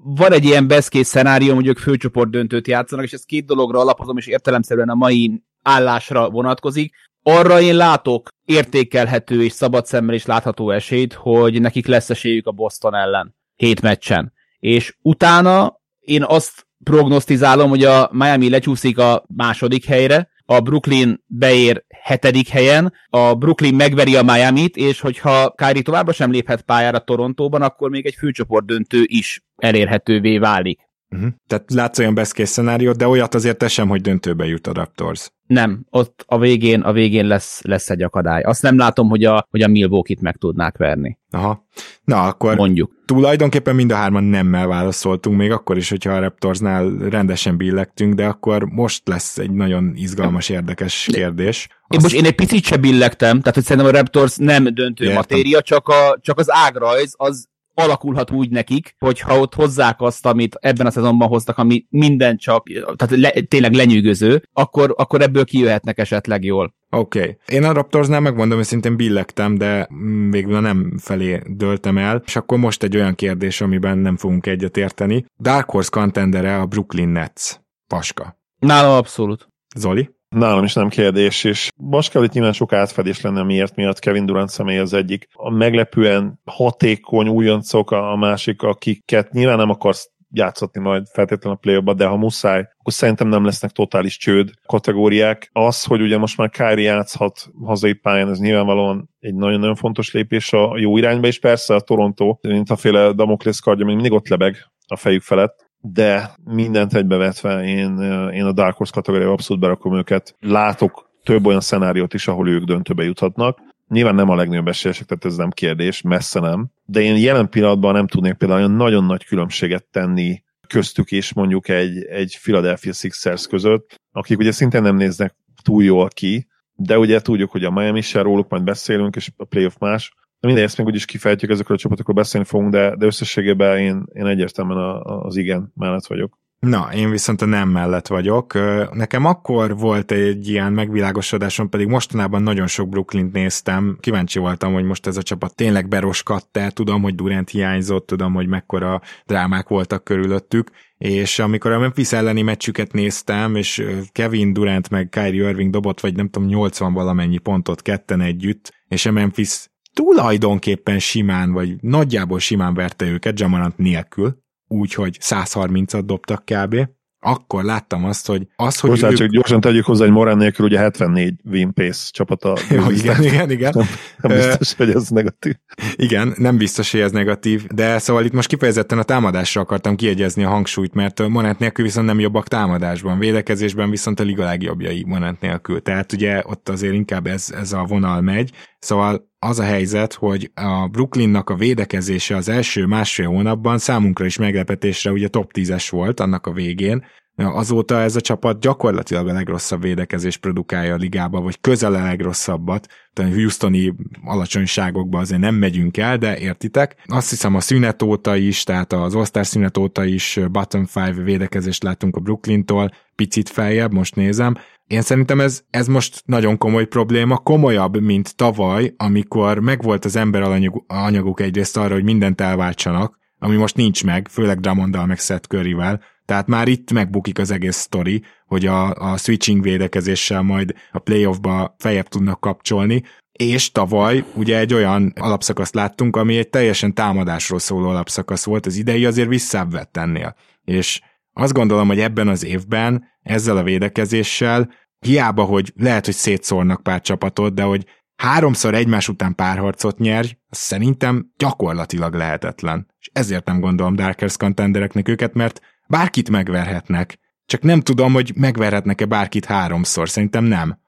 van 0.03 0.31
egy 0.31 0.45
ilyen 0.45 0.67
best 0.67 0.89
case 0.89 1.03
szenárió, 1.03 1.55
hogy 1.55 1.67
ők 1.67 1.77
főcsoport 1.77 2.29
döntőt 2.29 2.67
játszanak, 2.67 3.05
és 3.05 3.11
ez 3.11 3.23
két 3.23 3.45
dologra 3.45 3.79
alapozom, 3.79 4.17
és 4.17 4.27
értelemszerűen 4.27 4.89
a 4.89 4.95
mai 4.95 5.43
állásra 5.61 6.29
vonatkozik. 6.29 6.95
Arra 7.23 7.61
én 7.61 7.75
látok 7.75 8.29
értékelhető 8.45 9.43
és 9.43 9.51
szabad 9.51 9.85
szemmel 9.85 10.15
is 10.15 10.25
látható 10.25 10.71
esélyt, 10.71 11.13
hogy 11.13 11.61
nekik 11.61 11.87
lesz 11.87 12.09
esélyük 12.09 12.47
a 12.47 12.51
Boston 12.51 12.95
ellen 12.95 13.35
hét 13.55 13.81
meccsen. 13.81 14.33
És 14.59 14.97
utána 15.01 15.79
én 15.99 16.23
azt 16.23 16.67
prognosztizálom, 16.83 17.69
hogy 17.69 17.83
a 17.83 18.09
Miami 18.11 18.49
lecsúszik 18.49 18.97
a 18.97 19.25
második 19.35 19.85
helyre, 19.85 20.29
a 20.49 20.59
Brooklyn 20.59 21.23
beér 21.25 21.85
hetedik 22.03 22.47
helyen, 22.47 22.93
a 23.09 23.33
Brooklyn 23.33 23.75
megveri 23.75 24.15
a 24.15 24.23
Miami-t, 24.23 24.75
és 24.75 24.99
hogyha 24.99 25.51
Kyrie 25.51 25.81
továbbra 25.81 26.13
sem 26.13 26.31
léphet 26.31 26.61
pályára 26.61 26.99
Torontóban, 26.99 27.61
akkor 27.61 27.89
még 27.89 28.05
egy 28.05 28.15
főcsoport 28.15 28.65
döntő 28.65 29.03
is 29.05 29.43
elérhetővé 29.55 30.37
válik. 30.37 30.86
Uh-huh. 31.09 31.29
Tehát 31.47 31.71
látsz 31.73 31.99
olyan 31.99 32.13
best 32.13 32.31
case 32.31 32.51
szenáriót, 32.51 32.97
de 32.97 33.07
olyat 33.07 33.35
azért 33.35 33.57
te 33.57 33.67
sem, 33.67 33.87
hogy 33.87 34.01
döntőbe 34.01 34.45
jut 34.45 34.67
a 34.67 34.73
Raptors. 34.73 35.31
Nem, 35.47 35.85
ott 35.89 36.23
a 36.27 36.39
végén, 36.39 36.81
a 36.81 36.91
végén 36.91 37.25
lesz, 37.25 37.61
lesz 37.61 37.89
egy 37.89 38.01
akadály. 38.01 38.41
Azt 38.41 38.61
nem 38.61 38.77
látom, 38.77 39.09
hogy 39.09 39.23
a, 39.23 39.47
hogy 39.49 39.61
a 39.61 39.67
Milwaukee-t 39.67 40.21
meg 40.21 40.37
tudnák 40.37 40.77
verni. 40.77 41.17
Aha. 41.31 41.65
Na, 42.03 42.23
akkor 42.23 42.55
Mondjuk. 42.55 42.91
tulajdonképpen 43.05 43.75
mind 43.75 43.91
a 43.91 43.95
hárman 43.95 44.23
nemmel 44.23 44.67
válaszoltunk, 44.67 45.37
még 45.37 45.51
akkor 45.51 45.77
is, 45.77 45.89
hogyha 45.89 46.11
a 46.11 46.19
Raptorsnál 46.19 46.89
rendesen 47.09 47.57
billegtünk, 47.57 48.13
de 48.13 48.25
akkor 48.25 48.63
most 48.63 49.07
lesz 49.07 49.37
egy 49.37 49.51
nagyon 49.51 49.93
izgalmas, 49.95 50.49
érdekes 50.49 51.07
kérdés. 51.11 51.67
Én 51.87 51.99
most 52.01 52.15
én 52.15 52.25
egy 52.25 52.35
picit 52.35 52.63
se 52.63 52.77
billegtem, 52.77 53.39
tehát 53.39 53.55
hogy 53.55 53.63
szerintem 53.63 53.93
a 53.93 53.97
Raptors 53.97 54.35
nem 54.37 54.63
döntő 54.63 55.03
Értem. 55.03 55.17
matéria, 55.17 55.61
csak, 55.61 55.87
a, 55.87 56.17
csak 56.21 56.39
az 56.39 56.51
ágrajz 56.51 57.13
az 57.17 57.47
alakulhat 57.81 58.31
úgy 58.31 58.49
nekik, 58.49 58.95
hogyha 58.99 59.39
ott 59.39 59.53
hozzák 59.53 60.01
azt, 60.01 60.25
amit 60.25 60.57
ebben 60.59 60.85
a 60.85 60.91
szezonban 60.91 61.27
hoztak, 61.27 61.57
ami 61.57 61.85
minden 61.89 62.37
csak, 62.37 62.67
tehát 62.95 63.15
le, 63.15 63.41
tényleg 63.41 63.73
lenyűgöző, 63.73 64.43
akkor, 64.53 64.93
akkor 64.97 65.21
ebből 65.21 65.45
kijöhetnek 65.45 65.97
esetleg 65.97 66.43
jól. 66.43 66.75
Oké. 66.89 67.19
Okay. 67.19 67.37
Én 67.47 67.63
a 67.63 67.71
Raptorsnál 67.71 68.19
megmondom, 68.19 68.57
hogy 68.57 68.67
szintén 68.67 68.95
billegtem, 68.95 69.57
de 69.57 69.89
mm, 69.93 70.29
végül 70.29 70.59
nem 70.59 70.97
felé 70.97 71.41
döltem 71.45 71.97
el, 71.97 72.21
és 72.25 72.35
akkor 72.35 72.57
most 72.57 72.83
egy 72.83 72.95
olyan 72.95 73.15
kérdés, 73.15 73.61
amiben 73.61 73.97
nem 73.97 74.17
fogunk 74.17 74.45
egyet 74.45 74.77
érteni. 74.77 75.25
Dark 75.39 75.69
Horse 75.69 75.89
contendere 75.91 76.59
a 76.59 76.65
Brooklyn 76.65 77.09
Nets. 77.09 77.55
Paska. 77.87 78.37
Nálam 78.59 78.91
abszolút. 78.91 79.47
Zoli? 79.75 80.09
Nálam 80.37 80.63
is 80.63 80.73
nem 80.73 80.89
kérdés, 80.89 81.43
és 81.43 81.69
most 81.75 82.11
kell, 82.11 82.21
hogy 82.21 82.31
nyilván 82.33 82.53
sok 82.53 82.73
átfedés 82.73 83.21
lenne 83.21 83.43
miért 83.43 83.75
miatt 83.75 83.99
Kevin 83.99 84.25
Durant 84.25 84.49
személy 84.49 84.77
az 84.77 84.93
egyik. 84.93 85.27
A 85.33 85.49
meglepően 85.49 86.39
hatékony 86.45 87.27
újoncok 87.27 87.91
a 87.91 88.15
másik, 88.15 88.61
akiket 88.61 89.31
nyilván 89.31 89.57
nem 89.57 89.69
akarsz 89.69 90.11
játszatni 90.31 90.81
majd 90.81 91.05
feltétlenül 91.13 91.57
a 91.57 91.61
play 91.61 91.95
de 91.95 92.05
ha 92.05 92.17
muszáj, 92.17 92.59
akkor 92.59 92.93
szerintem 92.93 93.27
nem 93.27 93.45
lesznek 93.45 93.71
totális 93.71 94.17
csőd 94.17 94.49
kategóriák. 94.65 95.49
Az, 95.53 95.83
hogy 95.83 96.01
ugye 96.01 96.17
most 96.17 96.37
már 96.37 96.49
Kyrie 96.49 96.91
játszhat 96.91 97.49
hazai 97.65 97.93
pályán, 97.93 98.29
ez 98.29 98.39
nyilvánvalóan 98.39 99.09
egy 99.19 99.35
nagyon-nagyon 99.35 99.75
fontos 99.75 100.11
lépés 100.11 100.53
a 100.53 100.77
jó 100.77 100.97
irányba, 100.97 101.27
és 101.27 101.39
persze 101.39 101.75
a 101.75 101.79
Toronto, 101.79 102.37
mint 102.41 102.69
a 102.69 102.75
féle 102.75 103.11
Damoklész 103.11 103.59
kardja, 103.59 103.85
még 103.85 103.95
mindig 103.95 104.13
ott 104.13 104.27
lebeg 104.27 104.71
a 104.87 104.95
fejük 104.95 105.21
felett, 105.21 105.66
de 105.93 106.31
mindent 106.43 106.93
egybevetve 106.93 107.63
én, 107.63 107.99
én 108.33 108.45
a 108.45 108.51
Dark 108.51 108.77
Horse 108.77 108.93
kategóriába 108.93 109.31
abszolút 109.31 109.61
berakom 109.61 109.97
őket. 109.97 110.35
Látok 110.39 111.09
több 111.23 111.45
olyan 111.45 111.61
szenáriót 111.61 112.13
is, 112.13 112.27
ahol 112.27 112.49
ők 112.49 112.63
döntőbe 112.63 113.03
juthatnak. 113.03 113.59
Nyilván 113.87 114.15
nem 114.15 114.29
a 114.29 114.35
legnagyobb 114.35 114.67
esélyesek, 114.67 115.05
tehát 115.07 115.25
ez 115.25 115.35
nem 115.35 115.49
kérdés, 115.49 116.01
messze 116.01 116.39
nem. 116.39 116.67
De 116.85 117.01
én 117.01 117.17
jelen 117.17 117.49
pillanatban 117.49 117.93
nem 117.93 118.07
tudnék 118.07 118.33
például 118.33 118.59
olyan 118.59 118.71
nagyon 118.71 119.03
nagy 119.03 119.25
különbséget 119.25 119.85
tenni 119.91 120.43
köztük 120.67 121.11
és 121.11 121.33
mondjuk 121.33 121.69
egy, 121.69 122.03
egy 122.03 122.39
Philadelphia 122.41 122.93
Sixers 122.93 123.47
között, 123.47 124.01
akik 124.11 124.39
ugye 124.39 124.51
szintén 124.51 124.81
nem 124.81 124.95
néznek 124.95 125.35
túl 125.61 125.83
jól 125.83 126.07
ki, 126.07 126.47
de 126.73 126.97
ugye 126.97 127.21
tudjuk, 127.21 127.51
hogy 127.51 127.63
a 127.63 127.71
Miami 127.71 128.01
se 128.01 128.21
róluk 128.21 128.49
majd 128.49 128.63
beszélünk, 128.63 129.15
és 129.15 129.31
a 129.37 129.45
playoff 129.45 129.75
más, 129.79 130.13
mindegy, 130.39 130.63
ezt 130.63 130.77
még 130.77 130.87
úgyis 130.87 131.05
kifejtjük, 131.05 131.51
ezekről 131.51 131.77
a 131.77 131.79
csapatokról 131.79 132.15
beszélni 132.15 132.47
fogunk, 132.47 132.71
de, 132.71 132.95
de 132.95 133.05
összességében 133.05 133.77
én, 133.77 134.05
én 134.13 134.25
egyértelműen 134.25 135.01
az 135.03 135.35
igen 135.35 135.71
mellett 135.75 136.05
vagyok. 136.05 136.37
Na, 136.59 136.89
én 136.93 137.09
viszont 137.09 137.41
a 137.41 137.45
nem 137.45 137.69
mellett 137.69 138.07
vagyok. 138.07 138.53
Nekem 138.91 139.25
akkor 139.25 139.77
volt 139.77 140.11
egy 140.11 140.47
ilyen 140.47 140.73
megvilágosodásom, 140.73 141.69
pedig 141.69 141.87
mostanában 141.87 142.41
nagyon 142.43 142.67
sok 142.67 142.89
Brooklyn 142.89 143.29
néztem. 143.33 143.97
Kíváncsi 143.99 144.39
voltam, 144.39 144.73
hogy 144.73 144.83
most 144.83 145.07
ez 145.07 145.17
a 145.17 145.21
csapat 145.21 145.55
tényleg 145.55 145.87
beroskadt-e. 145.87 146.69
Tudom, 146.69 147.01
hogy 147.01 147.15
Durant 147.15 147.49
hiányzott, 147.49 148.07
tudom, 148.07 148.33
hogy 148.33 148.47
mekkora 148.47 149.01
drámák 149.25 149.67
voltak 149.67 150.03
körülöttük, 150.03 150.71
és 150.97 151.39
amikor 151.39 151.71
a 151.71 151.79
Memphis 151.79 152.11
elleni 152.11 152.41
meccsüket 152.41 152.91
néztem, 152.91 153.55
és 153.55 153.85
Kevin 154.11 154.53
Durant 154.53 154.89
meg 154.89 155.09
Kyrie 155.09 155.49
Irving 155.49 155.71
dobott, 155.71 155.99
vagy 155.99 156.15
nem 156.15 156.29
tudom, 156.29 156.47
80 156.47 156.93
valamennyi 156.93 157.37
pontot 157.37 157.81
ketten 157.81 158.21
együtt, 158.21 158.73
és 158.87 159.05
a 159.05 159.11
Memphis 159.11 159.67
tulajdonképpen 159.97 160.99
simán, 160.99 161.51
vagy 161.51 161.75
nagyjából 161.81 162.39
simán 162.39 162.73
verte 162.73 163.05
őket 163.05 163.39
Jamarant 163.39 163.77
nélkül, 163.77 164.37
úgyhogy 164.67 165.17
130-at 165.21 166.01
dobtak 166.05 166.45
kb. 166.45 166.75
Akkor 167.19 167.63
láttam 167.63 168.05
azt, 168.05 168.27
hogy 168.27 168.47
az, 168.55 168.79
hogy 168.79 168.89
Bocsánat, 168.89 169.11
ők... 169.11 169.19
csak 169.19 169.29
gyorsan 169.29 169.61
tegyük 169.61 169.85
hozzá, 169.85 170.03
hogy 170.03 170.13
Morán 170.13 170.37
nélkül 170.37 170.65
ugye 170.65 170.79
74 170.79 171.33
win 171.43 171.73
pace 171.73 172.09
csapata. 172.11 172.57
Jó, 172.75 172.89
igen, 172.89 173.23
igen, 173.23 173.51
igen. 173.51 173.73
Nem, 173.75 173.87
nem 174.17 174.37
biztos, 174.37 174.73
hogy 174.73 174.89
ez 174.89 175.07
negatív. 175.07 175.55
Igen, 175.95 176.33
nem 176.37 176.57
biztos, 176.57 176.91
hogy 176.91 176.99
ez 176.99 177.11
negatív, 177.11 177.65
de 177.67 177.97
szóval 177.99 178.25
itt 178.25 178.33
most 178.33 178.47
kifejezetten 178.47 178.97
a 178.97 179.03
támadásra 179.03 179.61
akartam 179.61 179.95
kiegyezni 179.95 180.43
a 180.43 180.49
hangsúlyt, 180.49 180.93
mert 180.93 181.27
Monát 181.27 181.59
nélkül 181.59 181.85
viszont 181.85 182.05
nem 182.05 182.19
jobbak 182.19 182.47
támadásban, 182.47 183.19
védekezésben 183.19 183.89
viszont 183.89 184.19
a 184.19 184.23
liga 184.23 184.43
legjobbjai 184.43 185.03
Monát 185.07 185.41
nélkül. 185.41 185.81
Tehát 185.81 186.13
ugye 186.13 186.41
ott 186.45 186.69
azért 186.69 186.93
inkább 186.93 187.27
ez, 187.27 187.53
ez 187.55 187.73
a 187.73 187.83
vonal 187.83 188.21
megy. 188.21 188.51
Szóval 188.79 189.29
az 189.39 189.59
a 189.59 189.63
helyzet, 189.63 190.13
hogy 190.13 190.51
a 190.53 190.87
Brooklynnak 190.87 191.49
a 191.49 191.55
védekezése 191.55 192.35
az 192.35 192.49
első 192.49 192.85
másfél 192.85 193.27
hónapban 193.27 193.77
számunkra 193.77 194.25
is 194.25 194.37
meglepetésre 194.37 195.11
ugye 195.11 195.27
top 195.27 195.51
10-es 195.53 195.87
volt 195.89 196.19
annak 196.19 196.47
a 196.47 196.51
végén, 196.51 197.05
Azóta 197.43 198.01
ez 198.01 198.15
a 198.15 198.21
csapat 198.21 198.59
gyakorlatilag 198.59 199.27
a 199.27 199.33
legrosszabb 199.33 199.81
védekezés 199.81 200.37
produkálja 200.37 200.93
a 200.93 200.97
ligába, 200.97 201.41
vagy 201.41 201.61
közel 201.61 201.93
a 201.93 202.03
legrosszabbat. 202.03 202.87
Tehát 203.13 203.33
Houstoni 203.33 203.93
alacsonyságokba 204.23 205.19
azért 205.19 205.41
nem 205.41 205.55
megyünk 205.55 205.97
el, 205.97 206.17
de 206.17 206.37
értitek. 206.37 206.95
Azt 207.05 207.29
hiszem 207.29 207.55
a 207.55 207.59
szünet 207.59 208.01
óta 208.01 208.35
is, 208.35 208.63
tehát 208.63 208.93
az 208.93 209.15
osztár 209.15 209.45
szünet 209.45 209.77
óta 209.77 210.05
is 210.05 210.39
bottom 210.51 210.85
five 210.85 211.23
védekezést 211.23 211.83
látunk 211.83 212.15
a 212.15 212.19
Brooklyntól, 212.19 212.91
picit 213.15 213.49
feljebb, 213.49 213.93
most 213.93 214.15
nézem. 214.15 214.55
Én 214.87 215.01
szerintem 215.01 215.39
ez, 215.39 215.63
ez 215.69 215.87
most 215.87 216.21
nagyon 216.25 216.57
komoly 216.57 216.85
probléma, 216.85 217.37
komolyabb, 217.37 218.01
mint 218.01 218.35
tavaly, 218.35 218.93
amikor 218.97 219.59
megvolt 219.59 220.05
az 220.05 220.15
ember 220.15 220.41
anyaguk 220.87 221.41
egyrészt 221.41 221.77
arra, 221.77 221.93
hogy 221.93 222.03
mindent 222.03 222.41
elváltsanak, 222.41 223.17
ami 223.39 223.55
most 223.55 223.75
nincs 223.75 224.03
meg, 224.03 224.27
főleg 224.27 224.59
Dramondal 224.59 225.05
meg 225.05 225.19
Seth 225.19 225.47
Curryvel, 225.47 226.01
tehát 226.25 226.47
már 226.47 226.67
itt 226.67 226.91
megbukik 226.91 227.39
az 227.39 227.51
egész 227.51 227.75
sztori, 227.75 228.23
hogy 228.45 228.65
a, 228.65 228.93
a 228.93 229.17
switching 229.17 229.61
védekezéssel 229.61 230.41
majd 230.41 230.73
a 230.91 230.99
playoffba 230.99 231.75
fejebb 231.77 232.07
tudnak 232.07 232.39
kapcsolni, 232.39 233.03
és 233.31 233.71
tavaly 233.71 234.23
ugye 234.33 234.57
egy 234.57 234.73
olyan 234.73 235.13
alapszakaszt 235.15 235.75
láttunk, 235.75 236.15
ami 236.15 236.37
egy 236.37 236.49
teljesen 236.49 236.93
támadásról 236.93 237.59
szóló 237.59 237.89
alapszakasz 237.89 238.45
volt, 238.45 238.65
az 238.65 238.75
idei 238.75 239.05
azért 239.05 239.29
visszább 239.29 239.71
vett 239.71 239.97
ennél. 239.97 240.35
És 240.65 241.01
azt 241.39 241.53
gondolom, 241.53 241.87
hogy 241.87 241.99
ebben 241.99 242.27
az 242.27 242.45
évben 242.45 243.03
ezzel 243.21 243.57
a 243.57 243.63
védekezéssel 243.63 244.69
hiába, 244.99 245.43
hogy 245.43 245.73
lehet, 245.75 246.05
hogy 246.05 246.13
szétszórnak 246.13 246.83
pár 246.83 247.01
csapatot, 247.01 247.53
de 247.53 247.63
hogy 247.63 247.85
háromszor 248.15 248.73
egymás 248.73 249.09
után 249.09 249.35
párharcot 249.35 249.97
nyerj, 249.97 250.27
az 250.49 250.57
szerintem 250.57 251.31
gyakorlatilag 251.37 252.13
lehetetlen. 252.13 252.87
És 252.99 253.09
ezért 253.13 253.45
nem 253.45 253.59
gondolom 253.59 253.95
Darkers 253.95 254.37
contendereknek 254.37 255.07
őket, 255.07 255.33
mert 255.33 255.61
bárkit 255.87 256.29
megverhetnek. 256.29 257.19
Csak 257.45 257.61
nem 257.61 257.81
tudom, 257.81 258.13
hogy 258.13 258.31
megverhetnek-e 258.35 259.05
bárkit 259.05 259.45
háromszor, 259.45 260.09
szerintem 260.09 260.43
nem. 260.43 260.79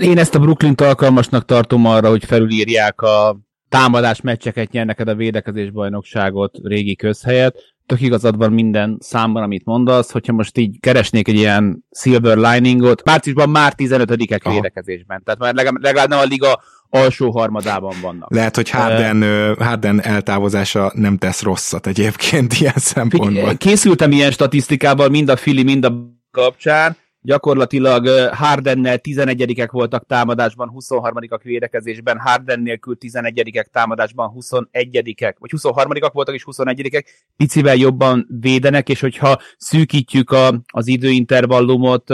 Én 0.00 0.18
ezt 0.18 0.34
a 0.34 0.38
Brooklyn 0.38 0.74
alkalmasnak 0.76 1.44
tartom 1.44 1.86
arra, 1.86 2.08
hogy 2.08 2.24
felülírják 2.24 3.00
a 3.00 3.40
támadás 3.68 4.20
meccseket 4.20 4.70
nyer 4.70 4.86
neked 4.86 5.08
a 5.08 5.14
védekezés 5.14 5.70
bajnokságot 5.70 6.58
régi 6.62 6.96
közhelyet. 6.96 7.69
Tök 7.90 8.00
igazad 8.00 8.36
van 8.36 8.52
minden 8.52 8.96
számban, 9.00 9.42
amit 9.42 9.64
mondasz, 9.64 10.10
hogyha 10.10 10.32
most 10.32 10.58
így 10.58 10.80
keresnék 10.80 11.28
egy 11.28 11.34
ilyen 11.34 11.84
silver 11.90 12.36
liningot, 12.36 13.04
márciusban 13.04 13.48
már 13.48 13.72
15-ek 13.76 14.42
Aha. 14.42 14.54
védekezésben, 14.54 15.22
tehát 15.24 15.40
már 15.40 15.54
legalább, 15.54 15.82
legalább 15.82 16.08
nem 16.08 16.18
a 16.18 16.22
liga 16.22 16.62
alsó 16.90 17.30
harmadában 17.30 17.94
vannak. 18.02 18.34
Lehet, 18.34 18.56
hogy 18.56 18.70
Harden, 18.70 19.22
uh, 19.22 19.56
Harden 19.58 20.02
eltávozása 20.02 20.92
nem 20.94 21.16
tesz 21.18 21.42
rosszat 21.42 21.86
egyébként 21.86 22.54
ilyen 22.60 22.72
szempontból. 22.76 23.56
Készültem 23.56 24.12
ilyen 24.12 24.30
statisztikával 24.30 25.08
mind 25.08 25.28
a 25.28 25.36
Fili, 25.36 25.62
mind 25.62 25.84
a 25.84 25.92
kapcsán. 26.30 26.96
Gyakorlatilag 27.22 28.06
Hardennel 28.32 28.98
11-ek 29.02 29.70
voltak 29.70 30.06
támadásban, 30.06 30.72
23-ak 30.74 31.40
védekezésben, 31.42 32.18
Harden 32.18 32.60
nélkül 32.60 32.96
11-ek 33.00 33.64
támadásban, 33.64 34.32
21-ek, 34.36 35.34
vagy 35.38 35.50
23-ak 35.56 36.10
voltak 36.12 36.34
és 36.34 36.44
21-ek, 36.46 37.04
picivel 37.36 37.76
jobban 37.76 38.26
védenek, 38.40 38.88
és 38.88 39.00
hogyha 39.00 39.38
szűkítjük 39.56 40.30
a, 40.30 40.62
az 40.66 40.86
időintervallumot 40.86 42.10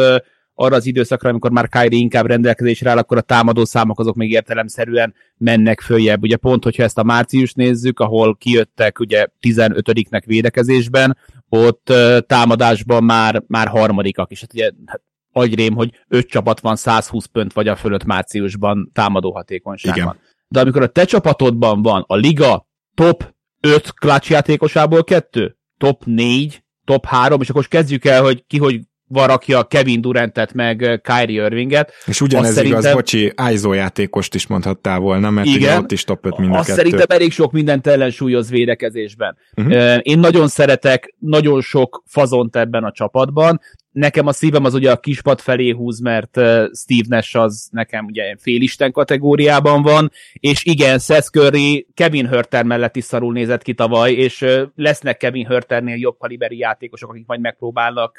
arra 0.59 0.77
az 0.77 0.87
időszakra, 0.87 1.29
amikor 1.29 1.51
már 1.51 1.69
Kyrie 1.69 1.99
inkább 1.99 2.27
rendelkezésre 2.27 2.91
áll, 2.91 2.99
akkor 2.99 3.17
a 3.17 3.21
támadó 3.21 3.65
számok 3.65 4.01
azok 4.01 4.15
még 4.15 4.31
értelemszerűen 4.31 5.15
mennek 5.37 5.81
följebb. 5.81 6.23
Ugye 6.23 6.37
pont, 6.37 6.65
hogyha 6.65 6.83
ezt 6.83 6.99
a 6.99 7.03
március 7.03 7.53
nézzük, 7.53 8.01
ahol 8.01 8.37
kijöttek 8.37 8.99
ugye 8.99 9.27
15-nek 9.41 10.23
védekezésben, 10.27 11.17
ott 11.49 11.93
támadásban 12.27 13.05
már, 13.05 13.43
már 13.47 13.69
harmadikak, 13.69 14.31
és 14.31 14.41
hát 14.41 14.53
ugye 14.53 14.71
hát, 14.87 15.01
agyrém, 15.33 15.75
hogy 15.75 15.91
öt 16.09 16.27
csapat 16.27 16.61
van 16.61 16.77
120 16.77 17.25
pont 17.25 17.53
vagy 17.53 17.69
a 17.69 17.77
fölött 17.77 18.05
márciusban 18.05 18.91
támadó 18.93 19.33
hatékonyságban. 19.33 20.03
Igen. 20.03 20.19
De 20.49 20.61
amikor 20.61 20.83
a 20.83 20.87
te 20.87 21.05
csapatodban 21.05 21.83
van 21.83 22.05
a 22.07 22.17
liga 22.17 22.67
top 22.95 23.35
5 23.61 23.91
clutch 23.91 24.31
játékosából 24.31 25.05
kettő, 25.05 25.57
top 25.79 26.05
4, 26.05 26.65
top 26.85 27.07
3, 27.07 27.41
és 27.41 27.49
akkor 27.49 27.69
kezdjük 27.69 28.05
el, 28.05 28.23
hogy 28.23 28.45
ki 28.47 28.59
hogy 28.59 28.81
varakja 29.09 29.63
Kevin 29.63 30.01
Durantet 30.01 30.53
meg 30.53 31.01
Kyrie 31.03 31.45
Irvinget. 31.45 31.93
És 32.07 32.21
ugyanez 32.21 32.57
Azt 32.57 32.67
igaz, 32.67 32.93
bocsi, 32.93 33.33
ISO 33.53 33.73
játékost 33.73 34.35
is 34.35 34.47
mondhattál 34.47 34.99
volna, 34.99 35.31
mert 35.31 35.47
Igen. 35.47 35.59
ugye 35.59 35.79
ott 35.79 35.93
is 35.93 36.05
top 36.05 36.27
5 36.27 36.39
mind 36.39 36.55
a 36.55 36.59
Azt 36.59 36.67
kettő. 36.67 36.79
szerintem 36.83 37.17
elég 37.17 37.33
sok 37.33 37.53
mindent 37.53 37.87
ellensúlyoz 37.87 38.51
védekezésben. 38.51 39.37
Uh-huh. 39.57 39.99
Én 40.03 40.19
nagyon 40.19 40.49
szeretek 40.49 41.15
nagyon 41.19 41.61
sok 41.61 42.03
fazont 42.07 42.57
ebben 42.57 42.85
a 42.85 42.93
csapatban. 42.93 43.61
Nekem 43.97 44.27
a 44.27 44.33
szívem 44.33 44.65
az 44.65 44.75
ugye 44.75 44.91
a 44.91 45.01
kispad 45.01 45.41
felé 45.41 45.71
húz, 45.71 46.01
mert 46.01 46.31
Steve 46.75 47.07
Nash 47.09 47.37
az 47.37 47.69
nekem 47.73 48.05
ugye 48.05 48.37
félisten 48.39 48.93
kategóriában 48.93 49.83
van, 49.83 50.11
és 50.33 50.65
igen, 50.65 50.99
Seth 50.99 51.29
Curry 51.29 51.87
Kevin 51.95 52.27
Hörter 52.27 52.65
mellett 52.65 52.97
is 52.97 53.05
szarul 53.05 53.33
nézett 53.33 53.63
ki 53.63 53.75
tavaly, 53.75 54.13
és 54.13 54.45
lesznek 54.75 55.17
Kevin 55.17 55.47
Hörternél 55.47 55.97
jobb 55.97 56.19
kaliberi 56.19 56.59
játékosok, 56.59 57.11
akik 57.11 57.27
majd 57.27 57.41
megpróbálnak 57.41 58.19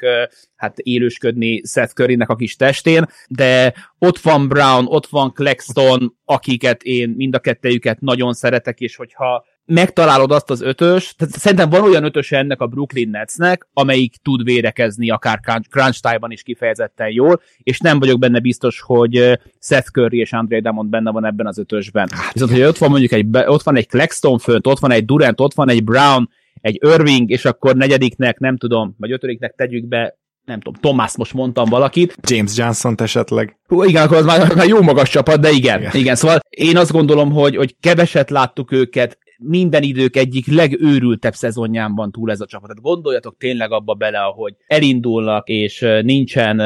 hát 0.56 0.78
élősködni 0.78 1.62
Seth 1.66 1.92
Currynek 1.94 2.28
a 2.28 2.36
kis 2.36 2.56
testén, 2.56 3.06
de 3.28 3.74
ott 3.98 4.18
van 4.18 4.48
Brown, 4.48 4.86
ott 4.86 5.06
van 5.06 5.32
Claxton, 5.32 6.16
akiket 6.24 6.82
én 6.82 7.08
mind 7.08 7.34
a 7.34 7.38
kettejüket 7.38 8.00
nagyon 8.00 8.32
szeretek, 8.32 8.80
és 8.80 8.96
hogyha 8.96 9.44
megtalálod 9.68 10.32
azt 10.32 10.50
az 10.50 10.60
ötös, 10.60 11.14
tehát 11.14 11.34
szerintem 11.34 11.70
van 11.70 11.82
olyan 11.82 12.04
ötöse 12.04 12.36
ennek 12.38 12.60
a 12.60 12.66
Brooklyn 12.66 13.10
Netsnek, 13.10 13.68
amelyik 13.72 14.16
tud 14.22 14.44
védekezni 14.44 15.10
akár 15.10 15.40
crunch- 15.70 16.00
time-ban 16.00 16.30
is 16.30 16.42
kifejezetten 16.42 17.10
jól, 17.10 17.40
és 17.58 17.78
nem 17.78 17.98
vagyok 17.98 18.18
benne 18.18 18.38
biztos, 18.38 18.80
hogy 18.80 19.38
Seth 19.60 19.90
Curry 19.90 20.18
és 20.18 20.32
Andre 20.32 20.60
Drummond 20.60 20.90
benne 20.90 21.10
van 21.10 21.24
ebben 21.24 21.46
az 21.46 21.58
ötösben. 21.58 22.08
Viszont, 22.32 22.50
hogy 22.52 22.62
ott 22.62 22.78
van 22.78 22.90
mondjuk 22.90 23.12
egy, 23.12 23.26
ott 23.32 23.62
van 23.62 23.76
egy 23.76 23.88
Claxton 23.88 24.38
fönt, 24.38 24.66
ott 24.66 24.78
van 24.78 24.90
egy 24.90 25.04
Durant, 25.04 25.40
ott 25.40 25.54
van 25.54 25.68
egy 25.68 25.84
Brown, 25.84 26.28
egy 26.60 26.78
Irving, 26.82 27.30
és 27.30 27.44
akkor 27.44 27.76
negyediknek, 27.76 28.38
nem 28.38 28.56
tudom, 28.56 28.94
vagy 28.98 29.12
ötödiknek 29.12 29.54
tegyük 29.56 29.88
be 29.88 30.18
nem 30.44 30.60
tudom, 30.60 30.80
Thomas 30.80 31.16
most 31.16 31.34
mondtam 31.34 31.68
valakit, 31.68 32.14
James 32.26 32.56
johnson 32.56 32.94
esetleg. 32.96 33.58
Hú, 33.66 33.82
igen, 33.82 34.02
akkor 34.02 34.16
az 34.16 34.24
már, 34.24 34.54
már 34.54 34.66
jó 34.66 34.82
magas 34.82 35.10
csapat, 35.10 35.40
de 35.40 35.50
igen, 35.50 35.78
Igen. 35.78 35.80
igen. 35.80 36.00
igen. 36.00 36.14
Szóval 36.14 36.38
én 36.48 36.76
azt 36.76 36.92
gondolom, 36.92 37.32
hogy, 37.32 37.56
hogy 37.56 37.76
keveset 37.80 38.30
láttuk 38.30 38.72
őket, 38.72 39.18
minden 39.38 39.82
idők 39.82 40.16
egyik 40.16 40.46
legőrültebb 40.46 41.34
szezonján 41.34 41.94
van 41.94 42.10
túl 42.10 42.30
ez 42.30 42.40
a 42.40 42.46
csapat. 42.46 42.68
Tehát 42.68 42.82
gondoljatok 42.82 43.36
tényleg 43.38 43.72
abba 43.72 43.94
bele, 43.94 44.18
ahogy 44.18 44.54
elindulnak, 44.66 45.48
és 45.48 45.86
nincsen 46.02 46.62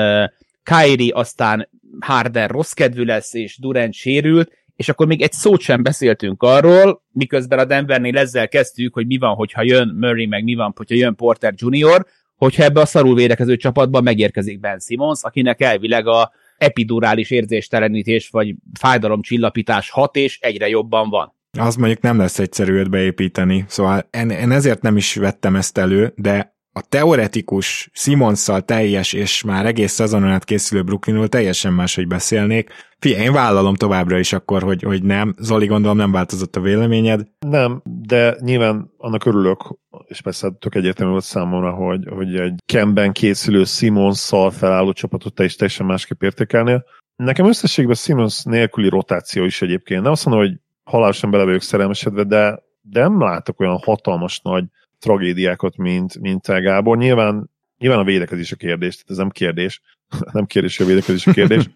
Kyrie, 0.63 1.15
aztán 1.15 1.69
Harden 2.01 2.49
rossz 2.49 2.73
kedvű 2.73 3.05
lesz, 3.05 3.35
és 3.35 3.59
Durant 3.59 3.93
sérült, 3.93 4.53
és 4.77 4.89
akkor 4.89 5.07
még 5.07 5.23
egy 5.23 5.33
szót 5.33 5.61
sem 5.61 5.83
beszéltünk 5.83 6.43
arról, 6.43 7.03
miközben 7.13 7.59
a 7.59 7.65
Denvernél 7.65 8.19
ezzel 8.19 8.49
kezdtük, 8.49 8.95
hogy 8.95 9.07
mi 9.07 9.17
van, 9.17 9.35
hogyha 9.35 9.63
jön 9.63 9.89
Murray, 9.89 10.27
meg 10.27 10.45
mi 10.45 10.55
van, 10.55 10.73
hogyha 10.77 10.95
jön 10.95 11.15
Porter 11.15 11.55
Jr., 11.57 12.07
hogyha 12.37 12.63
ebbe 12.63 12.81
a 12.81 12.87
szarul 12.87 13.15
védekező 13.15 13.57
csapatban 13.57 14.03
megérkezik 14.03 14.61
Ben 14.61 14.79
Simmons, 14.79 15.23
akinek 15.23 15.61
elvileg 15.61 16.07
a 16.07 16.33
epidurális 16.57 17.31
érzéstelenítés 17.31 18.29
vagy 18.29 18.55
fájdalomcsillapítás 18.79 19.91
hat, 19.91 20.17
és 20.17 20.39
egyre 20.41 20.69
jobban 20.69 21.11
van. 21.11 21.35
Az 21.59 21.77
mondjuk 21.77 22.01
nem 22.01 22.19
lesz 22.19 22.39
egyszerű 22.39 22.73
őt 22.73 22.91
beépíteni, 22.91 23.65
szóval 23.69 24.09
én, 24.11 24.31
én 24.31 24.51
ezért 24.51 24.83
nem 24.83 24.97
is 24.97 25.15
vettem 25.15 25.57
ezt 25.57 25.79
elő, 25.79 26.13
de 26.17 26.57
a 26.75 26.81
teoretikus 26.89 27.91
Simonszal 27.93 28.61
teljes 28.61 29.13
és 29.13 29.43
már 29.43 29.67
egész 29.67 29.93
szezonon 29.93 30.31
át 30.31 30.45
készülő 30.45 30.83
Brooklynról 30.83 31.29
teljesen 31.29 31.73
máshogy 31.73 32.07
beszélnék. 32.07 32.71
Figyelj, 32.99 33.25
én 33.25 33.33
vállalom 33.33 33.75
továbbra 33.75 34.19
is 34.19 34.33
akkor, 34.33 34.63
hogy, 34.63 34.83
hogy 34.83 35.03
nem. 35.03 35.35
Zoli, 35.39 35.67
gondolom 35.67 35.97
nem 35.97 36.13
változott 36.13 36.57
a 36.57 36.61
véleményed. 36.61 37.27
Nem, 37.47 37.83
de 37.85 38.37
nyilván 38.41 38.91
annak 38.97 39.25
örülök, 39.25 39.79
és 40.07 40.21
persze 40.21 40.51
tök 40.51 40.75
egyértelmű 40.75 41.13
volt 41.13 41.25
számomra, 41.25 41.73
hogy, 41.73 42.07
hogy 42.09 42.35
egy 42.37 42.55
Kemben 42.67 43.13
készülő 43.13 43.65
Simonszal 43.65 44.51
felálló 44.51 44.93
csapatot 44.93 45.35
te 45.35 45.45
is 45.45 45.57
teljesen 45.57 45.87
másképp 45.87 46.23
értékelnél. 46.23 46.85
Nekem 47.17 47.47
összességben 47.47 47.95
Simons 47.95 48.43
nélküli 48.43 48.89
rotáció 48.89 49.45
is 49.45 49.63
egyébként. 49.63 50.03
Nem 50.03 50.13
azt 50.13 50.25
mondom, 50.25 50.45
hogy 50.47 50.59
halálosan 50.85 51.31
bele 51.31 51.45
vagyok 51.45 51.63
szerelmesedve, 51.63 52.25
de, 52.25 52.63
de 52.81 53.01
nem 53.01 53.21
látok 53.21 53.61
olyan 53.61 53.79
hatalmas 53.79 54.41
nagy 54.41 54.65
tragédiákat, 54.99 55.77
mint, 55.77 56.19
mint 56.21 56.43
te, 56.43 56.61
Gábor. 56.61 56.97
Nyilván, 56.97 57.51
nyilván 57.79 57.99
a 57.99 58.05
védekezés 58.05 58.53
a 58.53 58.57
kérdés, 58.57 58.95
tehát 58.95 59.11
ez 59.11 59.17
nem 59.17 59.31
kérdés. 59.31 59.81
nem 60.33 60.47
kérdés, 60.47 60.81
a 60.81 60.85
védekezés 60.85 61.27
a 61.27 61.33
kérdés. 61.33 61.71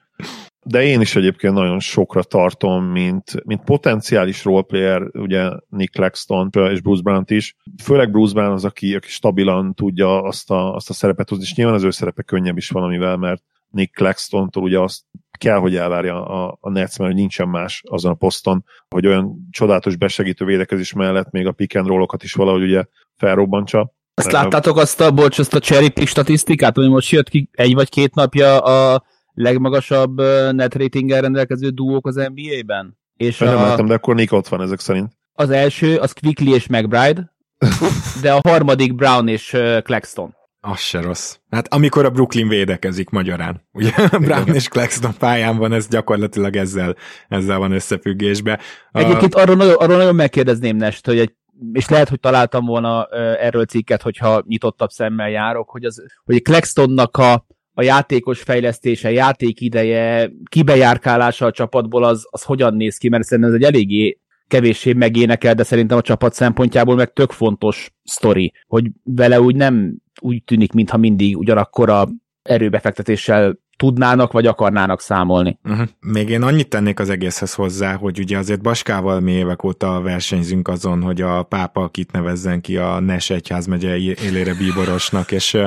De 0.64 0.82
én 0.82 1.00
is 1.00 1.16
egyébként 1.16 1.54
nagyon 1.54 1.80
sokra 1.80 2.22
tartom, 2.22 2.84
mint, 2.84 3.44
mint 3.44 3.64
potenciális 3.64 4.44
roleplayer, 4.44 5.02
ugye 5.12 5.50
Nick 5.68 5.94
Claxton 5.94 6.50
és 6.52 6.80
Bruce 6.80 7.02
brown 7.02 7.24
is. 7.26 7.56
Főleg 7.82 8.10
Bruce 8.10 8.34
Brown 8.34 8.52
az, 8.52 8.64
aki, 8.64 8.94
aki 8.94 9.08
stabilan 9.08 9.74
tudja 9.74 10.22
azt 10.22 10.50
a, 10.50 10.74
azt 10.74 10.90
a 10.90 10.92
szerepet 10.92 11.28
hozni, 11.28 11.44
és 11.44 11.54
nyilván 11.54 11.74
az 11.74 11.82
ő 11.82 11.90
szerepe 11.90 12.22
könnyebb 12.22 12.56
is 12.56 12.70
valamivel, 12.70 13.16
mert 13.16 13.42
Nick 13.76 13.94
Claxton-tól 13.94 14.62
ugye 14.62 14.80
azt 14.80 15.02
kell, 15.38 15.58
hogy 15.58 15.76
elvárja 15.76 16.24
a, 16.24 16.58
a 16.60 16.70
Nets, 16.70 16.98
mert 16.98 17.14
nincsen 17.14 17.48
más 17.48 17.82
azon 17.88 18.12
a 18.12 18.14
poszton, 18.14 18.64
hogy 18.88 19.06
olyan 19.06 19.48
csodálatos 19.50 19.96
besegítő 19.96 20.44
védekezés 20.44 20.92
mellett 20.92 21.30
még 21.30 21.46
a 21.46 21.52
pick 21.52 21.76
and 21.76 21.86
roll-okat 21.86 22.22
is 22.22 22.32
valahogy 22.32 22.62
ugye 22.62 22.84
felrobbantsa. 23.16 23.94
Azt 24.14 24.32
láttátok 24.32 24.76
azt 24.76 25.00
a, 25.00 25.10
bocs, 25.10 25.38
azt 25.38 25.54
a 25.54 25.60
cherry 25.60 25.88
pick 25.88 26.08
statisztikát, 26.08 26.76
hogy 26.76 26.88
most 26.88 27.10
jött 27.10 27.28
ki 27.28 27.48
egy 27.52 27.74
vagy 27.74 27.88
két 27.88 28.14
napja 28.14 28.58
a 28.58 29.04
legmagasabb 29.32 30.16
net 30.52 30.74
ratinggel 30.74 31.20
rendelkező 31.20 31.68
duók 31.68 32.06
az 32.06 32.14
NBA-ben? 32.14 32.98
És 33.16 33.38
Nem 33.38 33.56
a, 33.56 33.60
láttam, 33.60 33.86
de 33.86 33.94
akkor 33.94 34.14
Nick 34.14 34.32
ott 34.32 34.48
van 34.48 34.62
ezek 34.62 34.80
szerint. 34.80 35.12
az 35.32 35.50
első, 35.50 35.96
az 35.96 36.12
Quickly 36.12 36.52
és 36.52 36.66
McBride, 36.66 37.34
de 38.22 38.32
a 38.32 38.40
harmadik 38.48 38.94
Brown 38.94 39.28
és 39.28 39.56
Claxton. 39.82 40.34
Az 40.60 40.78
se 40.78 41.00
rossz. 41.00 41.36
Hát 41.50 41.74
amikor 41.74 42.04
a 42.04 42.10
Brooklyn 42.10 42.48
védekezik 42.48 43.10
magyarán. 43.10 43.68
Ugye 43.72 43.90
Brown 44.26 44.54
és 44.54 44.68
Claxton 44.68 45.14
pályán 45.18 45.56
van, 45.56 45.72
ez 45.72 45.88
gyakorlatilag 45.88 46.56
ezzel, 46.56 46.96
ezzel 47.28 47.58
van 47.58 47.72
összefüggésbe. 47.72 48.60
A- 48.90 48.98
Egyébként 48.98 49.34
arról 49.34 49.56
nagyon, 49.56 49.74
arról 49.74 49.96
nagyon 49.96 50.14
megkérdezném 50.14 50.76
Nest, 50.76 51.06
hogy 51.06 51.18
egy 51.18 51.34
és 51.72 51.88
lehet, 51.88 52.08
hogy 52.08 52.20
találtam 52.20 52.64
volna 52.64 53.04
erről 53.40 53.64
cikket, 53.64 54.02
hogyha 54.02 54.42
nyitottabb 54.46 54.88
szemmel 54.90 55.30
járok, 55.30 55.70
hogy, 55.70 55.84
az, 55.84 56.02
hogy 56.24 56.42
Claxtonnak 56.42 57.16
a, 57.16 57.46
a 57.72 57.82
játékos 57.82 58.42
fejlesztése, 58.42 59.10
játékideje, 59.10 60.30
kibejárkálása 60.50 61.46
a 61.46 61.50
csapatból 61.50 62.04
az, 62.04 62.26
az 62.30 62.42
hogyan 62.42 62.74
néz 62.74 62.96
ki, 62.96 63.08
mert 63.08 63.24
szerintem 63.24 63.52
ez 63.54 63.60
egy 63.60 63.74
eléggé 63.74 64.20
kevéssé 64.48 64.92
megénekel, 64.92 65.54
de 65.54 65.62
szerintem 65.62 65.98
a 65.98 66.02
csapat 66.02 66.34
szempontjából 66.34 66.94
meg 66.94 67.12
tök 67.12 67.30
fontos 67.30 67.90
sztori, 68.02 68.52
hogy 68.66 68.90
vele 69.04 69.40
úgy 69.40 69.56
nem 69.56 69.96
úgy 70.20 70.44
tűnik, 70.44 70.72
mintha 70.72 70.96
mindig 70.96 71.38
ugyanakkor 71.38 71.90
a 71.90 72.08
erőbefektetéssel 72.42 73.58
tudnának 73.76 74.32
vagy 74.32 74.46
akarnának 74.46 75.00
számolni. 75.00 75.58
Uh-huh. 75.64 75.88
Még 76.00 76.28
én 76.28 76.42
annyit 76.42 76.68
tennék 76.68 77.00
az 77.00 77.10
egészhez 77.10 77.54
hozzá, 77.54 77.94
hogy 77.94 78.18
ugye 78.18 78.38
azért 78.38 78.62
Baskával 78.62 79.20
mi 79.20 79.32
évek 79.32 79.64
óta 79.64 80.00
versenyzünk 80.00 80.68
azon, 80.68 81.02
hogy 81.02 81.20
a 81.20 81.42
pápa 81.42 81.82
akit 81.82 82.12
nevezzen 82.12 82.60
ki 82.60 82.76
a 82.76 83.00
Nes 83.00 83.30
egyházmegye 83.30 83.96
élére 83.96 84.54
bíborosnak, 84.54 85.32
és 85.32 85.58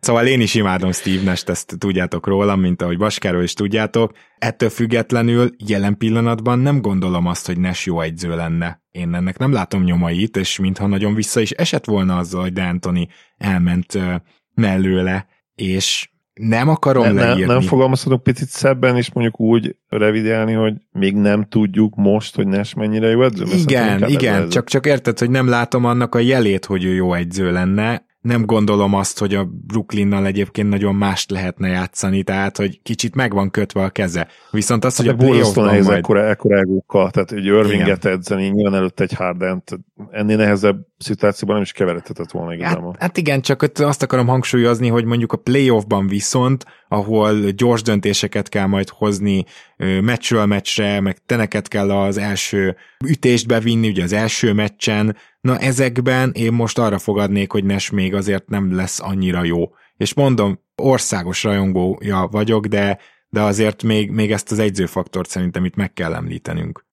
szóval 0.00 0.26
én 0.26 0.40
is 0.40 0.54
imádom 0.54 0.92
Steve 0.92 1.22
Nest, 1.22 1.48
ezt 1.48 1.74
tudjátok 1.78 2.26
rólam, 2.26 2.60
mint 2.60 2.82
ahogy 2.82 2.98
Baskáról 2.98 3.42
is 3.42 3.52
tudjátok. 3.52 4.12
Ettől 4.38 4.68
függetlenül 4.68 5.50
jelen 5.66 5.96
pillanatban 5.96 6.58
nem 6.58 6.80
gondolom 6.80 7.26
azt, 7.26 7.46
hogy 7.46 7.58
Nes 7.58 7.86
jó 7.86 8.00
egyző 8.00 8.36
lenne. 8.36 8.82
Én 8.90 9.14
ennek 9.14 9.38
nem 9.38 9.52
látom 9.52 9.82
nyomait, 9.82 10.36
és 10.36 10.58
mintha 10.58 10.86
nagyon 10.86 11.14
vissza 11.14 11.40
is 11.40 11.50
esett 11.50 11.84
volna 11.84 12.16
azzal, 12.16 12.42
hogy 12.42 12.52
De 12.52 12.62
Anthony 12.62 13.08
elment 13.36 13.98
mellőle, 14.54 15.26
és 15.54 16.11
nem 16.34 16.68
akarom 16.68 17.04
nem, 17.04 17.14
leírni. 17.14 17.40
Nem, 17.40 17.56
nem 17.56 17.60
fogalmazhatok 17.60 18.22
picit 18.22 18.48
szebben, 18.48 18.96
és 18.96 19.12
mondjuk 19.12 19.40
úgy 19.40 19.76
revidelni, 19.88 20.52
hogy 20.52 20.74
még 20.92 21.14
nem 21.14 21.44
tudjuk 21.44 21.94
most, 21.96 22.34
hogy 22.34 22.46
Nes 22.46 22.74
mennyire 22.74 23.08
jó 23.08 23.22
edző? 23.22 23.44
Igen, 23.44 24.08
igen, 24.08 24.48
csak, 24.48 24.68
csak 24.68 24.86
érted, 24.86 25.18
hogy 25.18 25.30
nem 25.30 25.48
látom 25.48 25.84
annak 25.84 26.14
a 26.14 26.18
jelét, 26.18 26.64
hogy 26.64 26.84
ő 26.84 26.94
jó 26.94 27.14
edző 27.14 27.52
lenne, 27.52 28.04
nem 28.22 28.46
gondolom 28.46 28.94
azt, 28.94 29.18
hogy 29.18 29.34
a 29.34 29.48
Brooklynnal 29.66 30.26
egyébként 30.26 30.68
nagyon 30.68 30.94
mást 30.94 31.30
lehetne 31.30 31.68
játszani, 31.68 32.22
tehát 32.22 32.56
hogy 32.56 32.82
kicsit 32.82 33.14
meg 33.14 33.32
van 33.32 33.50
kötve 33.50 33.82
a 33.82 33.90
keze. 33.90 34.28
Viszont 34.50 34.84
az, 34.84 34.96
hát 34.96 35.06
hogy 35.06 35.14
a 35.14 35.24
playoffban 35.24 35.64
nehéz 35.64 35.86
majd... 35.86 35.98
ekkora, 35.98 36.28
ekkora 36.28 36.58
egókkal, 36.58 37.10
tehát 37.10 37.32
egy 37.32 37.44
Irvinget 37.44 38.04
edzeni, 38.04 38.48
nyilván 38.48 38.74
előtt 38.74 39.00
egy 39.00 39.12
Hardent, 39.12 39.78
ennél 40.10 40.36
nehezebb 40.36 40.86
szituációban 40.98 41.54
nem 41.54 41.64
is 41.64 41.72
keveredhetett 41.72 42.30
volna 42.30 42.54
igazából. 42.54 42.90
Hát, 42.92 43.02
hát 43.02 43.16
igen, 43.16 43.40
csak 43.40 43.62
azt 43.74 44.02
akarom 44.02 44.26
hangsúlyozni, 44.26 44.88
hogy 44.88 45.04
mondjuk 45.04 45.32
a 45.32 45.36
playoffban 45.36 46.06
viszont, 46.06 46.64
ahol 46.88 47.50
gyors 47.50 47.82
döntéseket 47.82 48.48
kell 48.48 48.66
majd 48.66 48.88
hozni 48.88 49.44
meccsről 50.00 50.46
meccsre, 50.46 51.00
meg 51.00 51.18
teneket 51.26 51.68
kell 51.68 51.90
az 51.90 52.18
első 52.18 52.76
ütést 53.04 53.46
bevinni, 53.46 53.88
ugye 53.88 54.02
az 54.02 54.12
első 54.12 54.52
meccsen, 54.52 55.16
na 55.42 55.58
ezekben 55.58 56.30
én 56.34 56.52
most 56.52 56.78
arra 56.78 56.98
fogadnék, 56.98 57.52
hogy 57.52 57.64
Nes 57.64 57.90
még 57.90 58.14
azért 58.14 58.48
nem 58.48 58.74
lesz 58.74 59.00
annyira 59.00 59.44
jó. 59.44 59.74
És 59.96 60.14
mondom, 60.14 60.60
országos 60.76 61.42
rajongója 61.42 62.28
vagyok, 62.30 62.66
de, 62.66 62.98
de 63.28 63.40
azért 63.40 63.82
még, 63.82 64.10
még 64.10 64.32
ezt 64.32 64.50
az 64.50 64.58
egyzőfaktort 64.58 65.28
szerintem 65.28 65.64
itt 65.64 65.74
meg 65.74 65.92
kell 65.92 66.14
említenünk. 66.14 66.84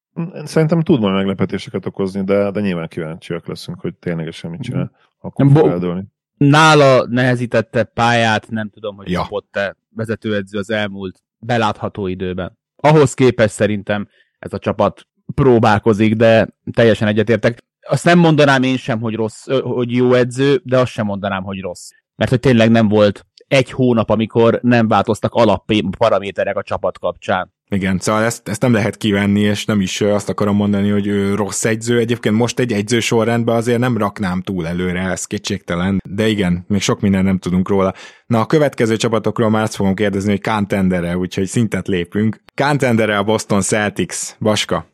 Szerintem 0.43 0.81
tud 0.81 0.99
majd 0.99 1.13
meglepetéseket 1.13 1.85
okozni, 1.85 2.23
de, 2.23 2.51
de 2.51 2.59
nyilván 2.59 2.87
kíváncsiak 2.87 3.47
leszünk, 3.47 3.79
hogy 3.79 3.93
ténylegesen 3.93 4.51
mit 4.51 4.61
csinál. 4.61 4.91
Akkor 5.19 5.51
Bo- 5.51 6.07
Nála 6.37 7.05
nehezítette 7.07 7.83
pályát, 7.83 8.49
nem 8.49 8.69
tudom, 8.69 8.95
hogy 8.95 9.09
ja. 9.09 9.21
kapott-e 9.21 9.75
vezetőedző 9.95 10.57
az 10.57 10.69
elmúlt 10.69 11.23
belátható 11.39 12.07
időben. 12.07 12.57
Ahhoz 12.75 13.13
képest 13.13 13.53
szerintem 13.53 14.07
ez 14.39 14.53
a 14.53 14.59
csapat 14.59 15.07
próbálkozik, 15.35 16.15
de 16.15 16.47
teljesen 16.71 17.07
egyetértek. 17.07 17.63
Azt 17.89 18.03
nem 18.03 18.19
mondanám 18.19 18.63
én 18.63 18.77
sem, 18.77 18.99
hogy 18.99 19.15
rossz, 19.15 19.45
hogy 19.61 19.91
jó 19.91 20.13
edző, 20.13 20.61
de 20.63 20.79
azt 20.79 20.91
sem 20.91 21.05
mondanám, 21.05 21.43
hogy 21.43 21.59
rossz. 21.59 21.89
Mert 22.15 22.29
hogy 22.29 22.39
tényleg 22.39 22.71
nem 22.71 22.87
volt 22.87 23.25
egy 23.47 23.71
hónap, 23.71 24.09
amikor 24.09 24.59
nem 24.61 24.87
változtak 24.87 25.33
alapparaméterek 25.33 26.57
a 26.57 26.63
csapat 26.63 26.99
kapcsán. 26.99 27.53
Igen, 27.69 27.99
szóval 27.99 28.23
ezt, 28.23 28.47
ezt 28.47 28.61
nem 28.61 28.73
lehet 28.73 28.97
kivenni, 28.97 29.39
és 29.39 29.65
nem 29.65 29.81
is 29.81 30.01
azt 30.01 30.29
akarom 30.29 30.55
mondani, 30.55 30.89
hogy 30.89 31.07
ő 31.07 31.35
rossz 31.35 31.65
egyző. 31.65 31.97
Egyébként 31.97 32.35
most 32.35 32.59
egy 32.59 32.71
egyző 32.71 32.99
sorrendben 32.99 33.55
azért 33.55 33.79
nem 33.79 33.97
raknám 33.97 34.41
túl 34.41 34.67
előre, 34.67 35.01
ez 35.01 35.25
kétségtelen. 35.25 36.01
De 36.09 36.27
igen, 36.27 36.65
még 36.67 36.81
sok 36.81 37.01
minden 37.01 37.23
nem 37.23 37.37
tudunk 37.37 37.69
róla. 37.69 37.93
Na, 38.25 38.39
a 38.39 38.45
következő 38.45 38.95
csapatokról 38.95 39.49
már 39.49 39.63
azt 39.63 39.75
fogom 39.75 39.93
kérdezni, 39.93 40.29
hogy 40.29 40.41
Contendere, 40.41 41.17
úgyhogy 41.17 41.45
szintet 41.45 41.87
lépünk. 41.87 42.41
Contendere 42.55 43.17
a 43.17 43.23
Boston 43.23 43.61
Celtics. 43.61 44.35
Baska? 44.39 44.85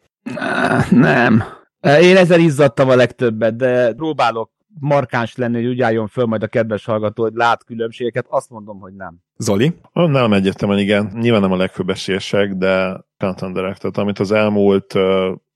Nem. 0.90 1.44
Én 1.86 2.18
ezzel 2.18 2.40
izzadtam 2.40 2.90
a 2.90 2.96
legtöbbet, 2.96 3.56
de 3.56 3.94
próbálok 3.94 4.52
markáns 4.80 5.36
lenni, 5.36 5.56
hogy 5.56 5.68
úgy 5.68 5.82
álljon 5.82 6.08
föl 6.08 6.26
majd 6.26 6.44
a 6.44 6.48
kedves 6.48 6.86
hallgató, 6.86 7.24
hogy 7.24 7.34
lát 7.34 7.64
különbségeket, 7.64 8.26
azt 8.30 8.50
mondom, 8.50 8.80
hogy 8.80 8.94
nem. 8.94 9.20
Zoli? 9.38 9.76
Nem 9.94 10.34
egyértelműen 10.34 10.80
igen. 10.80 11.12
Nyilván 11.14 11.42
nem 11.42 11.52
a 11.52 11.58
legfőbb 11.58 11.90
esélyesek, 11.90 12.54
de 12.54 13.04
contenderek. 13.18 13.78
Tehát 13.78 13.98
amit 13.98 14.20
az 14.20 14.32
elmúlt, 14.32 14.96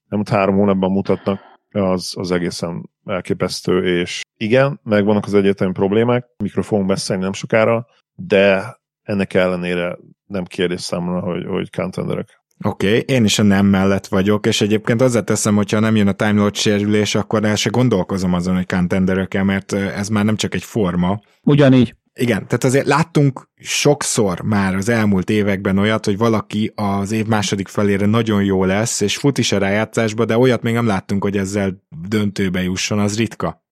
elmúlt 0.10 0.30
három 0.30 0.56
hónapban 0.56 0.92
mutatnak, 0.92 1.40
az, 1.72 2.14
az 2.18 2.32
egészen 2.32 2.90
elképesztő, 3.06 4.00
és 4.00 4.22
igen, 4.38 4.80
megvannak 4.84 5.26
az 5.26 5.34
egyértelmű 5.34 5.74
problémák, 5.74 6.26
mikről 6.44 6.64
fogunk 6.64 6.88
beszélni 6.88 7.24
nem 7.24 7.34
sokára, 7.34 7.88
de 8.16 8.78
ennek 9.02 9.34
ellenére 9.34 9.98
nem 10.26 10.44
kérdés 10.44 10.82
számomra, 10.82 11.20
hogy, 11.20 11.46
hogy 11.46 11.70
contenderek. 11.72 12.39
Oké, 12.64 12.88
okay, 12.88 13.16
én 13.16 13.24
is 13.24 13.40
a 13.40 13.44
nem 13.44 13.66
mellett 13.66 14.08
vagyok, 14.08 14.46
és 14.46 14.62
egyébként 14.62 15.02
azzal 15.02 15.24
teszem, 15.24 15.56
hogyha 15.56 15.80
nem 15.80 15.96
jön 15.96 16.08
a 16.08 16.12
Time 16.12 16.32
Lord 16.32 16.56
sérülés, 16.56 17.16
akkor 17.16 17.46
el 17.46 17.56
se 17.56 17.70
gondolkozom 17.70 18.34
azon, 18.34 18.56
hogy 18.56 18.66
contenderök 18.66 19.44
mert 19.44 19.74
ez 19.74 20.08
már 20.10 20.26
nem 20.26 20.36
csak 20.36 20.54
egy 20.54 20.64
forma. 20.64 21.20
Ugyanígy. 21.44 21.96
Igen, 22.14 22.38
tehát 22.38 22.64
azért 22.64 22.86
láttunk 22.86 23.50
sokszor 23.56 24.42
már 24.42 24.76
az 24.76 24.90
elmúlt 24.90 25.30
években 25.30 25.78
olyat, 25.78 26.06
hogy 26.06 26.18
valaki 26.18 26.72
az 26.76 27.12
év 27.12 27.26
második 27.26 27.68
felére 27.68 28.06
nagyon 28.06 28.44
jó 28.44 28.66
lesz, 28.66 29.02
és 29.02 29.18
fut 29.18 29.38
is 29.38 29.52
a 29.52 29.58
rájátszásba, 29.58 30.26
de 30.26 30.38
olyat 30.38 30.62
még 30.62 30.74
nem 30.74 30.88
láttunk, 30.88 31.24
hogy 31.24 31.38
ezzel 31.38 31.84
döntőbe 32.08 32.64
jusson, 32.64 33.00
az 33.00 33.18
ritka. 33.18 33.64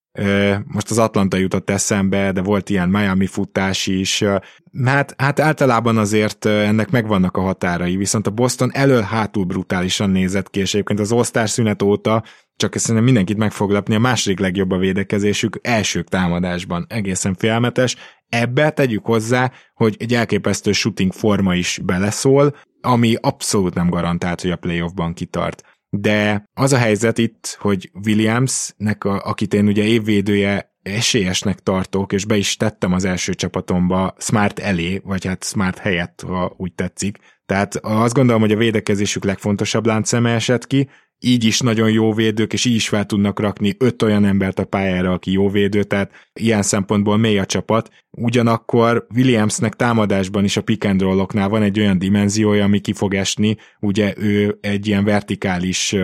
Most 0.66 0.90
az 0.90 0.98
Atlanta 0.98 1.38
jutott 1.38 1.70
eszembe, 1.70 2.32
de 2.32 2.42
volt 2.42 2.70
ilyen 2.70 2.90
Miami 2.90 3.26
futás 3.26 3.88
is. 3.88 4.24
Hát, 4.86 5.14
hát 5.18 5.40
általában 5.40 5.98
azért 5.98 6.46
ennek 6.46 6.90
megvannak 6.90 7.38
a 7.38 7.42
határai, 7.42 7.96
viszont 7.96 8.28
a 8.28 8.32
Boston 8.32 8.70
elől-hátul 8.74 9.46
brutálisan 9.46 10.10
nézett 10.10 10.50
ki, 10.50 10.60
és 10.60 10.74
egyébként 10.74 11.00
az 11.00 11.12
osztás 11.12 11.50
szünet 11.50 11.82
óta 11.82 12.24
csak 12.58 12.76
ezt 12.76 12.84
szerintem 12.84 13.06
mindenkit 13.06 13.38
meg 13.38 13.52
fog 13.52 13.72
lepni, 13.72 13.96
a 13.96 14.00
második 14.00 14.40
legjobb 14.40 14.72
a 14.72 14.78
védekezésük 14.78 15.60
első 15.62 16.04
támadásban. 16.04 16.86
Egészen 16.90 17.34
félmetes. 17.34 17.96
Ebbe 18.30 18.70
tegyük 18.70 19.06
hozzá, 19.06 19.52
hogy 19.74 19.96
egy 20.00 20.14
elképesztő 20.14 20.72
shooting 20.72 21.14
forma 21.14 21.56
is 21.56 21.80
beleszól, 21.84 22.56
ami 22.82 23.16
abszolút 23.22 23.74
nem 23.74 23.90
garantált, 23.90 24.42
hogy 24.42 24.52
a 24.52 24.56
playoffban 24.56 25.14
kitart 25.14 25.77
de 26.00 26.50
az 26.54 26.74
a 26.74 26.78
helyzet 26.78 27.18
itt, 27.18 27.58
hogy 27.60 27.92
Williamsnek, 28.06 29.04
a, 29.04 29.22
akit 29.24 29.54
én 29.54 29.68
ugye 29.68 29.84
évvédője 29.84 30.76
esélyesnek 30.84 31.60
tartok, 31.60 32.14
és 32.14 32.26
be 32.26 32.38
is 32.38 32.58
tettem 32.58 32.94
az 32.94 33.06
első 33.06 33.34
csapatomba 33.34 34.16
Smart 34.18 34.60
elé, 34.60 35.02
vagy 35.04 35.26
hát 35.26 35.44
Smart 35.44 35.78
helyett, 35.78 36.24
ha 36.28 36.54
úgy 36.58 36.74
tetszik. 36.74 37.18
Tehát 37.46 37.76
azt 37.76 38.14
gondolom, 38.14 38.42
hogy 38.42 38.52
a 38.52 38.58
védekezésük 38.58 39.24
legfontosabb 39.24 39.86
láncszeme 39.86 40.34
esett 40.34 40.68
ki, 40.68 40.90
így 41.20 41.44
is 41.44 41.60
nagyon 41.60 41.92
jó 41.92 42.14
védők, 42.14 42.54
és 42.54 42.66
így 42.66 42.76
is 42.76 42.88
fel 42.90 43.06
tudnak 43.06 43.40
rakni 43.40 43.76
öt 43.80 44.02
olyan 44.02 44.26
embert 44.26 44.60
a 44.60 44.66
pályára, 44.66 45.12
aki 45.12 45.32
jó 45.32 45.50
védő, 45.50 45.84
tehát 45.84 46.12
ilyen 46.34 46.62
szempontból 46.62 47.18
mély 47.18 47.40
a 47.40 47.46
csapat. 47.46 47.90
Ugyanakkor 48.12 49.08
Williamsnek 49.16 49.76
támadásban 49.76 50.44
is 50.44 50.58
a 50.58 50.62
pick 50.62 50.86
and 50.86 51.02
roll-oknál 51.02 51.50
van 51.50 51.64
egy 51.64 51.80
olyan 51.80 52.00
dimenziója, 52.00 52.64
ami 52.64 52.80
ki 52.80 52.94
fog 52.94 53.14
esni, 53.14 53.58
ugye 53.80 54.14
ő 54.18 54.58
egy 54.62 54.88
ilyen 54.88 55.04
vertikális 55.04 55.96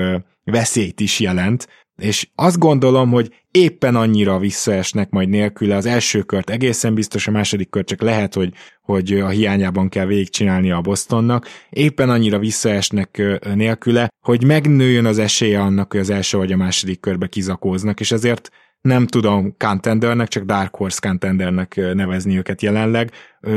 veszélyt 0.43 0.99
is 0.99 1.19
jelent, 1.19 1.67
és 2.03 2.27
azt 2.35 2.59
gondolom, 2.59 3.11
hogy 3.11 3.33
éppen 3.51 3.95
annyira 3.95 4.39
visszaesnek 4.39 5.09
majd 5.09 5.29
nélküle. 5.29 5.75
Az 5.75 5.85
első 5.85 6.21
kört 6.21 6.49
egészen 6.49 6.93
biztos, 6.93 7.27
a 7.27 7.31
második 7.31 7.69
kört 7.69 7.87
csak 7.87 8.01
lehet, 8.01 8.33
hogy, 8.33 8.53
hogy 8.81 9.13
a 9.13 9.27
hiányában 9.27 9.89
kell 9.89 10.05
végigcsinálni 10.05 10.71
a 10.71 10.81
Bostonnak. 10.81 11.47
Éppen 11.69 12.09
annyira 12.09 12.39
visszaesnek 12.39 13.21
nélküle, 13.55 14.09
hogy 14.21 14.43
megnőjön 14.43 15.05
az 15.05 15.17
esélye 15.17 15.59
annak, 15.59 15.91
hogy 15.91 16.01
az 16.01 16.09
első 16.09 16.37
vagy 16.37 16.51
a 16.51 16.57
második 16.57 16.99
körbe 16.99 17.27
kizakóznak, 17.27 17.99
és 17.99 18.11
ezért 18.11 18.49
nem 18.81 19.07
tudom 19.07 19.55
contendernek, 19.57 20.27
csak 20.27 20.43
Dark 20.43 20.75
Horse 20.75 21.07
contendernek 21.07 21.75
nevezni 21.93 22.37
őket 22.37 22.61
jelenleg, 22.61 23.11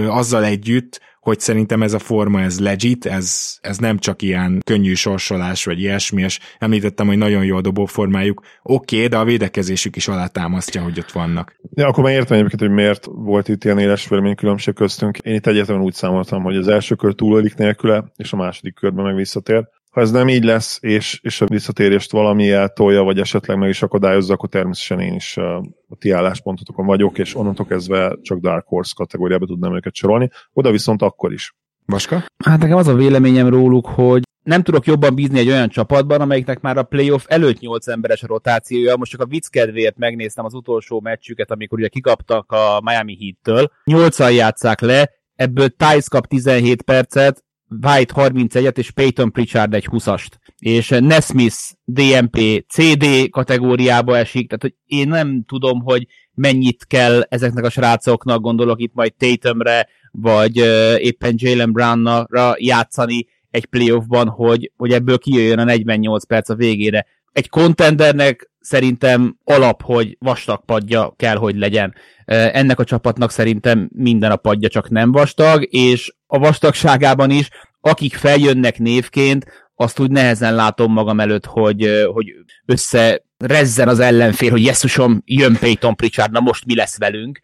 azzal 0.08 0.44
együtt, 0.44 1.00
hogy 1.26 1.40
szerintem 1.40 1.82
ez 1.82 1.92
a 1.92 1.98
forma, 1.98 2.40
ez 2.40 2.60
legit, 2.60 3.06
ez, 3.06 3.58
ez 3.60 3.78
nem 3.78 3.98
csak 3.98 4.22
ilyen 4.22 4.60
könnyű 4.64 4.94
sorsolás, 4.94 5.64
vagy 5.64 5.80
ilyesmi, 5.80 6.22
és 6.22 6.38
említettem, 6.58 7.06
hogy 7.06 7.16
nagyon 7.18 7.44
jó 7.44 7.56
a 7.56 7.60
dobóformájuk. 7.60 8.42
Oké, 8.62 8.96
okay, 8.96 9.08
de 9.08 9.16
a 9.16 9.24
védekezésük 9.24 9.96
is 9.96 10.08
alátámasztja, 10.08 10.82
hogy 10.82 10.98
ott 10.98 11.12
vannak. 11.12 11.56
Ja, 11.74 11.86
akkor 11.86 12.04
már 12.04 12.12
értem 12.12 12.36
egyébként, 12.36 12.60
hogy 12.60 12.70
miért 12.70 13.04
volt 13.04 13.48
itt 13.48 13.64
ilyen 13.64 13.78
éles 13.78 14.08
különbség 14.36 14.74
köztünk. 14.74 15.18
Én 15.18 15.34
itt 15.34 15.46
egyetlen 15.46 15.80
úgy 15.80 15.94
számoltam, 15.94 16.42
hogy 16.42 16.56
az 16.56 16.68
első 16.68 16.94
kör 16.94 17.14
túlolik 17.14 17.54
nélküle, 17.54 18.04
és 18.16 18.32
a 18.32 18.36
második 18.36 18.74
körben 18.74 19.04
meg 19.04 19.14
visszatér. 19.14 19.68
Ha 19.96 20.02
ez 20.02 20.10
nem 20.10 20.28
így 20.28 20.44
lesz, 20.44 20.78
és, 20.82 21.20
és 21.22 21.40
a 21.40 21.46
visszatérést 21.46 22.10
valami 22.10 22.50
eltolja, 22.50 23.02
vagy 23.02 23.18
esetleg 23.18 23.58
meg 23.58 23.68
is 23.68 23.82
akadályozza, 23.82 24.32
akkor 24.32 24.48
természetesen 24.48 25.00
én 25.00 25.14
is 25.14 25.36
a 25.36 25.96
ti 25.98 26.10
álláspontotokon 26.10 26.86
vagyok, 26.86 27.18
és 27.18 27.34
onnantól 27.34 27.66
kezdve 27.66 28.16
csak 28.22 28.38
Dark 28.38 28.66
Horse 28.66 28.92
kategóriába 28.96 29.46
tudnám 29.46 29.74
őket 29.76 29.94
sorolni. 29.94 30.30
Oda 30.52 30.70
viszont 30.70 31.02
akkor 31.02 31.32
is. 31.32 31.54
Vaska? 31.86 32.24
Hát 32.44 32.60
nekem 32.60 32.76
az 32.76 32.86
a 32.86 32.94
véleményem 32.94 33.48
róluk, 33.48 33.86
hogy 33.86 34.22
nem 34.42 34.62
tudok 34.62 34.86
jobban 34.86 35.14
bízni 35.14 35.38
egy 35.38 35.48
olyan 35.48 35.68
csapatban, 35.68 36.20
amelyiknek 36.20 36.60
már 36.60 36.76
a 36.76 36.82
playoff 36.82 37.24
előtt 37.26 37.60
8 37.60 37.88
emberes 37.88 38.22
a 38.22 38.26
rotációja. 38.26 38.96
Most 38.96 39.10
csak 39.10 39.20
a 39.20 39.26
vicc 39.26 39.48
kedvéért 39.48 39.96
megnéztem 39.96 40.44
az 40.44 40.54
utolsó 40.54 41.00
meccsüket, 41.00 41.50
amikor 41.50 41.78
ugye 41.78 41.88
kikaptak 41.88 42.52
a 42.52 42.80
Miami 42.84 43.16
Heat-től. 43.20 43.70
8 43.84 44.18
játszák 44.18 44.80
le, 44.80 45.10
ebből 45.34 45.68
Tice 45.68 46.08
kap 46.08 46.26
17 46.26 46.82
percet, 46.82 47.44
White 47.68 48.14
31-et, 48.16 48.78
és 48.78 48.90
Peyton 48.90 49.32
Pritchard 49.32 49.74
egy 49.74 49.88
20-ast. 49.90 50.28
És 50.58 50.88
Nesmith 50.88 51.56
DMP 51.84 52.64
CD 52.68 53.30
kategóriába 53.30 54.16
esik, 54.16 54.48
tehát 54.48 54.62
hogy 54.62 54.74
én 54.98 55.08
nem 55.08 55.44
tudom, 55.46 55.80
hogy 55.80 56.06
mennyit 56.34 56.84
kell 56.86 57.20
ezeknek 57.28 57.64
a 57.64 57.70
srácoknak, 57.70 58.40
gondolok 58.40 58.80
itt 58.80 58.94
majd 58.94 59.14
Tatumre, 59.14 59.88
vagy 60.10 60.60
uh, 60.60 60.94
éppen 60.98 61.34
Jalen 61.36 61.72
Brownra 61.72 62.54
játszani 62.58 63.26
egy 63.50 63.66
playoffban, 63.66 64.28
hogy, 64.28 64.72
hogy 64.76 64.92
ebből 64.92 65.18
kijöjjön 65.18 65.58
a 65.58 65.64
48 65.64 66.26
perc 66.26 66.48
a 66.48 66.54
végére. 66.54 67.06
Egy 67.32 67.48
contendernek 67.48 68.50
szerintem 68.60 69.38
alap, 69.44 69.82
hogy 69.82 70.16
vastag 70.20 70.64
padja 70.64 71.14
kell, 71.16 71.36
hogy 71.36 71.56
legyen. 71.56 71.94
Ennek 72.24 72.80
a 72.80 72.84
csapatnak 72.84 73.30
szerintem 73.30 73.88
minden 73.92 74.30
a 74.30 74.36
padja 74.36 74.68
csak 74.68 74.90
nem 74.90 75.12
vastag, 75.12 75.66
és 75.70 76.15
a 76.26 76.38
vastagságában 76.38 77.30
is, 77.30 77.48
akik 77.80 78.14
feljönnek 78.14 78.78
névként, 78.78 79.46
azt 79.74 79.98
úgy 79.98 80.10
nehezen 80.10 80.54
látom 80.54 80.92
magam 80.92 81.20
előtt, 81.20 81.46
hogy, 81.46 82.06
hogy 82.12 82.34
össze 82.66 83.24
rezzen 83.38 83.88
az 83.88 83.98
ellenfél, 83.98 84.50
hogy 84.50 84.64
jesszusom, 84.64 85.22
jön 85.24 85.56
Peyton 85.60 85.96
Pritchard, 85.96 86.32
na 86.32 86.40
most 86.40 86.64
mi 86.64 86.74
lesz 86.74 86.98
velünk. 86.98 87.40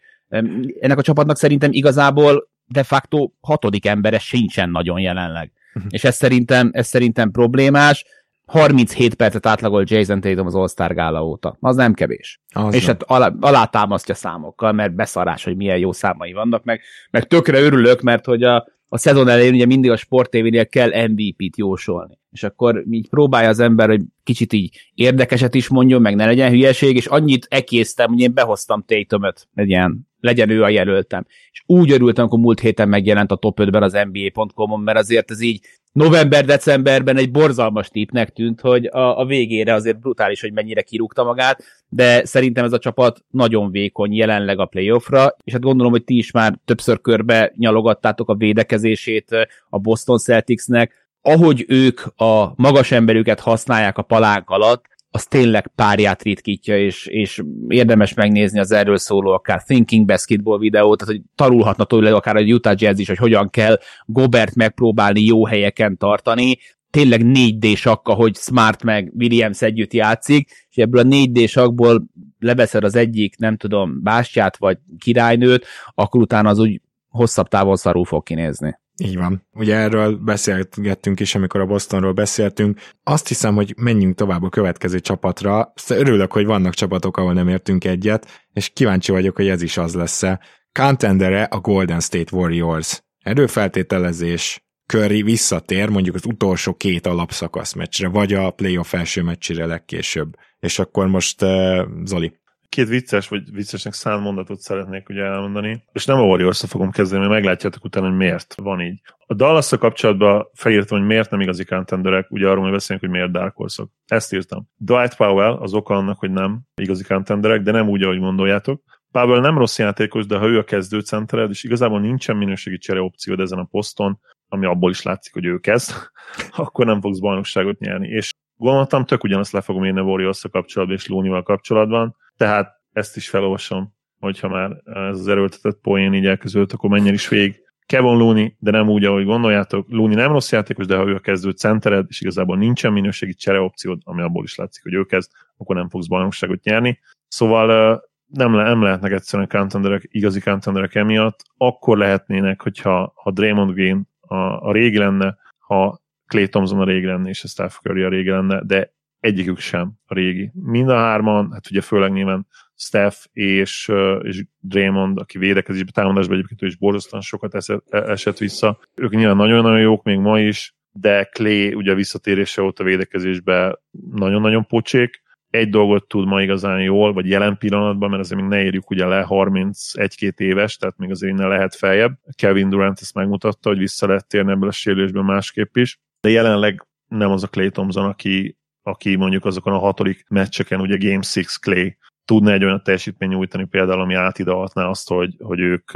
Ennek 0.79 0.97
a 0.97 1.01
csapatnak 1.01 1.37
szerintem 1.37 1.71
igazából 1.71 2.49
de 2.65 2.83
facto 2.83 3.29
hatodik 3.41 3.85
embere 3.85 4.19
sincsen 4.19 4.69
nagyon 4.69 4.99
jelenleg. 4.99 5.51
Uh-huh. 5.73 5.91
És 5.93 6.03
ez 6.03 6.15
szerintem, 6.15 6.69
ez 6.73 6.87
szerintem 6.87 7.31
problémás. 7.31 8.05
37 8.53 9.13
percet 9.13 9.45
átlagolt 9.45 9.89
Jason 9.89 10.21
Tatum 10.21 10.45
az 10.45 10.55
All-Star 10.55 10.93
gála 10.93 11.25
óta. 11.25 11.57
Az 11.59 11.75
nem 11.75 11.93
kevés. 11.93 12.41
Az 12.49 12.73
és 12.73 12.85
nem. 12.85 12.95
hát 12.95 13.03
alá, 13.09 13.33
alátámasztja 13.39 14.15
számokkal, 14.15 14.71
mert 14.71 14.95
beszarás, 14.95 15.43
hogy 15.43 15.55
milyen 15.55 15.77
jó 15.77 15.91
számai 15.91 16.33
vannak, 16.33 16.63
meg, 16.63 16.81
meg 17.11 17.27
tökre 17.27 17.59
örülök, 17.59 18.01
mert 18.01 18.25
hogy 18.25 18.43
a, 18.43 18.67
a 18.87 18.97
szezon 18.97 19.27
elején 19.27 19.53
ugye 19.53 19.65
mindig 19.65 19.91
a 19.91 19.95
sportévénél 19.95 20.67
kell 20.67 21.07
MVP-t 21.07 21.57
jósolni. 21.57 22.19
És 22.31 22.43
akkor 22.43 22.83
így 22.89 23.09
próbálja 23.09 23.49
az 23.49 23.59
ember, 23.59 23.89
hogy 23.89 24.01
kicsit 24.23 24.53
így 24.53 24.91
érdekeset 24.93 25.55
is 25.55 25.67
mondjon, 25.67 26.01
meg 26.01 26.15
ne 26.15 26.25
legyen 26.25 26.49
hülyeség, 26.49 26.95
és 26.95 27.05
annyit 27.05 27.47
ekésztem, 27.49 28.09
hogy 28.09 28.19
én 28.19 28.33
behoztam 28.33 28.83
Tatumöt, 28.85 29.47
egy 29.55 29.69
ilyen 29.69 30.07
legyen 30.23 30.49
ő 30.49 30.63
a 30.63 30.69
jelöltem. 30.69 31.25
És 31.51 31.63
úgy 31.65 31.91
örültem, 31.91 32.23
amikor 32.23 32.39
múlt 32.39 32.59
héten 32.59 32.89
megjelent 32.89 33.31
a 33.31 33.35
top 33.35 33.59
5-ben 33.61 33.83
az 33.83 33.97
NBA.com-on, 34.11 34.79
mert 34.79 34.97
azért 34.97 35.31
ez 35.31 35.41
így 35.41 35.59
november-decemberben 35.91 37.17
egy 37.17 37.31
borzalmas 37.31 37.89
típnek 37.89 38.29
tűnt, 38.29 38.61
hogy 38.61 38.85
a, 38.85 39.19
a 39.19 39.25
végére 39.25 39.73
azért 39.73 39.99
brutális, 39.99 40.41
hogy 40.41 40.53
mennyire 40.53 40.81
kirúgta 40.81 41.23
magát, 41.23 41.63
de 41.89 42.25
szerintem 42.25 42.65
ez 42.65 42.73
a 42.73 42.79
csapat 42.79 43.25
nagyon 43.29 43.71
vékony 43.71 44.13
jelenleg 44.13 44.59
a 44.59 44.65
playoffra, 44.65 45.35
és 45.43 45.53
hát 45.53 45.61
gondolom, 45.61 45.91
hogy 45.91 46.03
ti 46.03 46.17
is 46.17 46.31
már 46.31 46.59
többször 46.65 47.01
körbe 47.01 47.53
nyalogattátok 47.57 48.29
a 48.29 48.35
védekezését 48.35 49.47
a 49.69 49.79
Boston 49.79 50.17
Celticsnek, 50.17 51.07
ahogy 51.21 51.65
ők 51.67 52.01
a 52.15 52.53
magas 52.55 52.91
emberüket 52.91 53.39
használják 53.39 53.97
a 53.97 54.01
palánk 54.01 54.49
alatt, 54.49 54.85
az 55.15 55.25
tényleg 55.25 55.67
párját 55.75 56.23
ritkítja, 56.23 56.77
és, 56.77 57.05
és 57.05 57.41
érdemes 57.67 58.13
megnézni 58.13 58.59
az 58.59 58.71
erről 58.71 58.97
szóló 58.97 59.31
akár 59.31 59.63
Thinking 59.63 60.05
Basketball 60.05 60.57
videót, 60.57 60.97
tehát 60.97 61.13
hogy 61.13 61.23
tanulhatna 61.35 61.83
tőle 61.83 62.13
akár 62.15 62.35
a 62.35 62.41
Utah 62.41 62.73
Jazz 62.77 62.99
is, 62.99 63.07
hogy 63.07 63.17
hogyan 63.17 63.49
kell 63.49 63.79
Gobert 64.05 64.55
megpróbálni 64.55 65.21
jó 65.21 65.45
helyeken 65.45 65.97
tartani, 65.97 66.57
tényleg 66.89 67.21
4D 67.23 67.77
sakka, 67.77 68.13
hogy 68.13 68.35
Smart 68.35 68.83
meg 68.83 69.11
Williams 69.15 69.61
együtt 69.61 69.93
játszik, 69.93 70.49
és 70.69 70.77
ebből 70.77 71.01
a 71.01 71.07
4D 71.07 71.49
sakból 71.49 72.03
leveszed 72.39 72.83
az 72.83 72.95
egyik, 72.95 73.37
nem 73.37 73.57
tudom, 73.57 74.03
bástyát 74.03 74.57
vagy 74.57 74.77
királynőt, 74.99 75.65
akkor 75.93 76.21
utána 76.21 76.49
az 76.49 76.59
úgy 76.59 76.81
hosszabb 77.09 77.47
távon 77.47 77.75
szarul 77.75 78.05
fog 78.05 78.23
kinézni. 78.23 78.77
Így 78.97 79.17
van. 79.17 79.47
Ugye 79.51 79.75
erről 79.75 80.17
beszélgettünk 80.17 81.19
is, 81.19 81.35
amikor 81.35 81.59
a 81.59 81.65
Bostonról 81.65 82.13
beszéltünk. 82.13 82.79
Azt 83.03 83.27
hiszem, 83.27 83.55
hogy 83.55 83.73
menjünk 83.77 84.15
tovább 84.15 84.43
a 84.43 84.49
következő 84.49 84.99
csapatra. 84.99 85.73
Örülök, 85.89 86.31
hogy 86.31 86.45
vannak 86.45 86.73
csapatok, 86.73 87.17
ahol 87.17 87.33
nem 87.33 87.47
értünk 87.47 87.83
egyet, 87.83 88.47
és 88.53 88.69
kíváncsi 88.69 89.11
vagyok, 89.11 89.35
hogy 89.35 89.47
ez 89.47 89.61
is 89.61 89.77
az 89.77 89.93
lesz-e. 89.93 90.39
Contendere 90.71 91.43
a 91.43 91.59
Golden 91.59 91.99
State 91.99 92.35
Warriors. 92.35 93.03
Erőfeltételezés, 93.19 94.63
Curry 94.85 95.21
visszatér 95.21 95.89
mondjuk 95.89 96.15
az 96.15 96.25
utolsó 96.25 96.73
két 96.73 97.07
alapszakasz 97.07 97.73
meccsre, 97.73 98.07
vagy 98.07 98.33
a 98.33 98.51
playoff 98.51 98.93
első 98.93 99.21
meccsére 99.21 99.65
legkésőbb. 99.65 100.35
És 100.59 100.79
akkor 100.79 101.07
most 101.07 101.41
uh, 101.41 101.85
Zoli 102.03 102.41
két 102.73 102.87
vicces, 102.87 103.27
vagy 103.27 103.51
viccesnek 103.51 103.93
szán 103.93 104.19
mondatot 104.19 104.59
szeretnék 104.59 105.09
ugye 105.09 105.23
elmondani, 105.23 105.83
és 105.91 106.05
nem 106.05 106.17
a 106.17 106.23
warriors 106.23 106.63
fogom 106.67 106.91
kezdeni, 106.91 107.19
mert 107.19 107.33
meglátjátok 107.33 107.83
utána, 107.83 108.07
hogy 108.07 108.17
miért 108.17 108.55
van 108.61 108.81
így. 108.81 109.01
A 109.25 109.33
dallas 109.33 109.69
kapcsolatban 109.69 110.47
felírtam, 110.53 110.97
hogy 110.97 111.07
miért 111.07 111.29
nem 111.29 111.41
igazi 111.41 111.65
contenderek, 111.65 112.31
ugye 112.31 112.49
arról, 112.49 112.63
hogy 112.63 112.71
beszélünk, 112.71 113.05
hogy 113.05 113.13
miért 113.13 113.31
Dark 113.31 113.55
Horse-ok. 113.55 113.89
Ezt 114.07 114.33
írtam. 114.33 114.69
Dwight 114.77 115.15
Powell 115.15 115.51
az 115.51 115.73
oka 115.73 115.95
annak, 115.95 116.19
hogy 116.19 116.31
nem 116.31 116.61
igazi 116.75 117.03
contenderek, 117.03 117.61
de 117.61 117.71
nem 117.71 117.89
úgy, 117.89 118.03
ahogy 118.03 118.19
gondoljátok. 118.19 118.81
Powell 119.11 119.39
nem 119.39 119.57
rossz 119.57 119.79
játékos, 119.79 120.25
de 120.25 120.37
ha 120.37 120.47
ő 120.47 120.57
a 120.57 120.63
kezdő 120.63 120.99
centered, 120.99 121.49
és 121.49 121.63
igazából 121.63 121.99
nincsen 121.99 122.37
minőségi 122.37 122.77
csere 122.77 123.01
opciód 123.01 123.39
ezen 123.39 123.59
a 123.59 123.67
poszton, 123.71 124.19
ami 124.47 124.65
abból 124.65 124.89
is 124.89 125.01
látszik, 125.01 125.33
hogy 125.33 125.45
ő 125.45 125.57
kezd, 125.57 125.91
akkor 126.63 126.85
nem 126.85 127.01
fogsz 127.01 127.19
bajnokságot 127.19 127.79
nyerni. 127.79 128.07
És 128.07 128.31
gondoltam, 128.57 129.05
tök 129.05 129.23
ugyanazt 129.23 129.51
le 129.51 129.61
fogom 129.61 129.85
írni 129.85 129.99
a 129.99 130.03
warriors 130.03 130.45
kapcsolatban 130.51 130.97
és 130.97 131.07
Looney-val 131.07 131.43
kapcsolatban, 131.43 132.15
tehát 132.43 132.81
ezt 132.91 133.15
is 133.15 133.29
felolvasom, 133.29 133.93
hogyha 134.19 134.47
már 134.47 134.71
ez 134.85 135.19
az 135.19 135.27
erőltetett 135.27 135.79
poén 135.81 136.13
így 136.13 136.25
elközölt, 136.25 136.73
akkor 136.73 136.89
menjen 136.89 137.13
is 137.13 137.27
végig. 137.27 137.61
Kevin 137.85 138.17
Looney, 138.17 138.55
de 138.59 138.71
nem 138.71 138.89
úgy, 138.89 139.05
ahogy 139.05 139.25
gondoljátok. 139.25 139.85
Looney 139.89 140.15
nem 140.15 140.31
rossz 140.31 140.51
játékos, 140.51 140.85
de 140.85 140.95
ha 140.95 141.07
ő 141.07 141.15
a 141.15 141.19
kezdő 141.19 141.49
centered, 141.49 142.05
és 142.09 142.21
igazából 142.21 142.57
nincsen 142.57 142.93
minőségi 142.93 143.33
csereopciód, 143.33 144.01
ami 144.03 144.21
abból 144.21 144.43
is 144.43 144.55
látszik, 144.55 144.83
hogy 144.83 144.93
ő 144.93 145.03
kezd, 145.03 145.31
akkor 145.57 145.75
nem 145.75 145.89
fogsz 145.89 146.07
bajnokságot 146.07 146.63
nyerni. 146.63 146.99
Szóval 147.27 148.01
nem, 148.25 148.55
le, 148.55 148.63
nem 148.63 148.81
lehetnek 148.81 149.11
egyszerűen 149.11 149.47
contenderek, 149.47 150.07
igazi 150.11 150.39
contenderek 150.39 150.95
emiatt. 150.95 151.39
Akkor 151.57 151.97
lehetnének, 151.97 152.61
hogyha 152.61 153.13
ha 153.15 153.31
Draymond 153.31 153.71
Green 153.71 154.07
a, 154.21 154.35
a 154.35 154.71
régi 154.71 154.97
lenne, 154.97 155.37
ha 155.57 156.01
Clay 156.27 156.47
Thompson 156.47 156.79
a 156.79 156.85
régi 156.85 157.05
lenne, 157.05 157.29
és 157.29 157.43
a 157.43 157.47
Steph 157.47 157.75
Curry 157.81 158.03
a 158.03 158.09
régi 158.09 158.29
lenne, 158.29 158.61
de 158.65 158.93
egyikük 159.23 159.59
sem 159.59 159.91
a 160.05 160.13
régi. 160.13 160.51
Mind 160.53 160.89
a 160.89 160.95
hárman, 160.95 161.51
hát 161.51 161.69
ugye 161.69 161.81
főleg 161.81 162.11
nyilván 162.11 162.47
Steph 162.75 163.17
és, 163.31 163.91
és 164.21 164.43
Draymond, 164.59 165.17
aki 165.17 165.37
védekezésben, 165.37 165.93
támadásban 165.93 166.35
egyébként 166.35 166.61
ő 166.61 166.65
is 166.65 166.75
borzasztóan 166.75 167.21
sokat 167.21 167.55
esett, 167.55 167.85
e, 167.89 167.97
esett 167.97 168.37
vissza. 168.37 168.79
Ők 168.95 169.11
nyilván 169.11 169.35
nagyon-nagyon 169.35 169.79
jók 169.79 170.03
még 170.03 170.17
ma 170.17 170.39
is, 170.39 170.75
de 170.91 171.23
Clay 171.23 171.73
ugye 171.73 171.93
visszatérése 171.93 172.61
óta 172.61 172.83
védekezésbe 172.83 173.79
nagyon-nagyon 174.11 174.65
pocsék. 174.65 175.21
Egy 175.49 175.69
dolgot 175.69 176.07
tud 176.07 176.27
ma 176.27 176.41
igazán 176.41 176.81
jól, 176.81 177.13
vagy 177.13 177.27
jelen 177.27 177.57
pillanatban, 177.57 178.09
mert 178.09 178.21
azért 178.21 178.41
még 178.41 178.49
ne 178.49 178.63
érjük 178.63 178.89
ugye 178.89 179.05
le 179.05 179.25
31-2 179.29 180.39
éves, 180.39 180.77
tehát 180.77 180.97
még 180.97 181.11
azért 181.11 181.33
innen 181.33 181.47
lehet 181.47 181.75
feljebb. 181.75 182.13
Kevin 182.35 182.69
Durant 182.69 182.99
ezt 183.01 183.13
megmutatta, 183.13 183.69
hogy 183.69 183.77
vissza 183.77 184.07
lehet 184.07 184.27
térni 184.27 184.51
ebből 184.51 184.69
a 184.69 184.71
sérülésből 184.71 185.23
másképp 185.23 185.75
is, 185.75 185.99
de 186.21 186.29
jelenleg 186.29 186.87
nem 187.07 187.31
az 187.31 187.43
a 187.43 187.47
Clay 187.47 187.69
Thompson, 187.69 188.05
aki, 188.05 188.57
aki 188.83 189.15
mondjuk 189.15 189.45
azokon 189.45 189.73
a 189.73 189.79
hatodik 189.79 190.25
meccseken, 190.29 190.79
ugye 190.79 190.97
Game 190.97 191.23
6 191.33 191.45
Clay 191.61 191.97
tudna 192.25 192.51
egy 192.51 192.63
olyan 192.63 192.83
teljesítmény 192.83 193.29
nyújtani 193.29 193.65
például, 193.65 194.01
ami 194.01 194.13
átidalhatná 194.13 194.85
azt, 194.85 195.09
hogy, 195.09 195.35
hogy 195.39 195.59
ők 195.59 195.91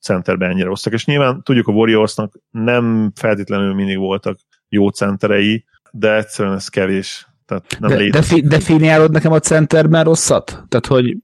centerben 0.00 0.50
ennyire 0.50 0.66
rosszak. 0.66 0.92
És 0.92 1.04
nyilván 1.04 1.42
tudjuk, 1.42 1.68
a 1.68 1.72
Warriorsnak 1.72 2.34
nem 2.50 3.12
feltétlenül 3.14 3.74
mindig 3.74 3.98
voltak 3.98 4.38
jó 4.68 4.88
centerei, 4.88 5.64
de 5.90 6.14
egyszerűen 6.14 6.54
ez 6.54 6.68
kevés. 6.68 7.26
Tehát 7.46 7.76
nem 7.78 7.90
de, 7.90 8.08
de 8.08 8.40
definiálod 8.42 9.10
nekem 9.10 9.32
a 9.32 9.38
centerben 9.38 10.04
rosszat? 10.04 10.44
Tehát, 10.68 10.86
hogy 10.86 11.16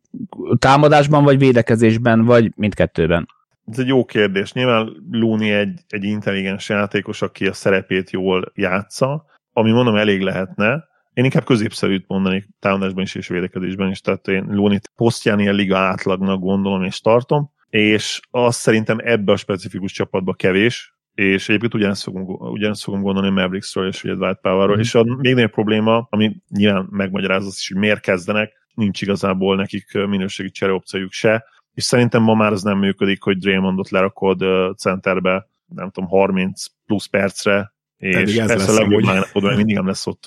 támadásban, 0.59 1.25
vagy 1.25 1.39
védekezésben, 1.39 2.25
vagy 2.25 2.53
mindkettőben? 2.57 3.29
Ez 3.67 3.79
egy 3.79 3.87
jó 3.87 4.05
kérdés. 4.05 4.53
Nyilván 4.53 4.93
Looney 5.11 5.51
egy, 5.51 5.81
egy 5.89 6.05
intelligens 6.05 6.69
játékos, 6.69 7.23
aki 7.23 7.47
a 7.47 7.53
szerepét 7.53 8.11
jól 8.11 8.53
játsza, 8.55 9.25
ami 9.53 9.71
mondom 9.71 9.97
elég 9.97 10.21
lehetne, 10.21 10.85
én 11.15 11.25
inkább 11.25 11.45
középszerűt 11.45 12.05
mondanék 12.09 12.49
támadásban 12.59 13.03
is 13.03 13.15
és 13.15 13.29
védekezésben 13.29 13.91
is, 13.91 14.01
tehát 14.01 14.29
én 14.29 14.45
Lónit 14.49 14.93
posztján 14.97 15.41
ilyen 15.41 15.55
liga 15.55 15.79
átlagnak 15.79 16.41
gondolom 16.41 16.83
és 16.83 17.01
tartom, 17.01 17.51
és 17.69 18.21
azt 18.31 18.59
szerintem 18.59 18.99
ebbe 19.03 19.33
a 19.33 19.37
specifikus 19.37 19.93
csapatba 19.93 20.35
kevés, 20.35 20.95
és 21.15 21.49
egyébként 21.49 21.75
ugyanezt 21.75 22.03
fogom, 22.03 22.25
ugyanezt 22.27 22.83
fogom 22.83 23.03
gondolni 23.03 23.29
a 23.29 23.33
Mavericksről 23.33 23.89
és 23.89 24.05
ugye 24.05 24.15
Dwight 24.15 24.41
Powerról, 24.41 24.77
mm. 24.77 24.81
és 24.81 24.95
a 24.95 25.05
még 25.05 25.35
nagyobb 25.35 25.51
probléma, 25.51 26.07
ami 26.11 26.37
nyilván 26.49 26.87
megmagyarázza 26.91 27.47
azt 27.47 27.59
is, 27.59 27.69
hogy 27.69 27.81
miért 27.81 28.01
kezdenek, 28.01 28.53
nincs 28.75 29.03
igazából 29.03 29.57
nekik 29.57 29.93
minőségi 29.93 30.51
csereopciójuk 30.51 31.13
se, 31.13 31.45
és 31.75 31.85
szerintem 31.85 32.23
ma 32.23 32.35
már 32.35 32.53
az 32.53 32.63
nem 32.63 32.79
működik, 32.79 33.23
hogy 33.23 33.39
Draymondot 33.39 33.91
lerakod 33.91 34.45
centerbe, 34.77 35.49
nem 35.67 35.91
tudom, 35.91 36.09
30 36.09 36.65
plusz 36.87 37.07
percre, 37.07 37.72
és 38.03 38.37
ez 38.37 38.49
lesz 38.49 38.69
a 38.69 38.73
legjobb 38.73 39.01
line 39.01 39.57
mindig 39.57 39.75
nem 39.75 39.87
lesz 39.87 40.07
ott 40.07 40.25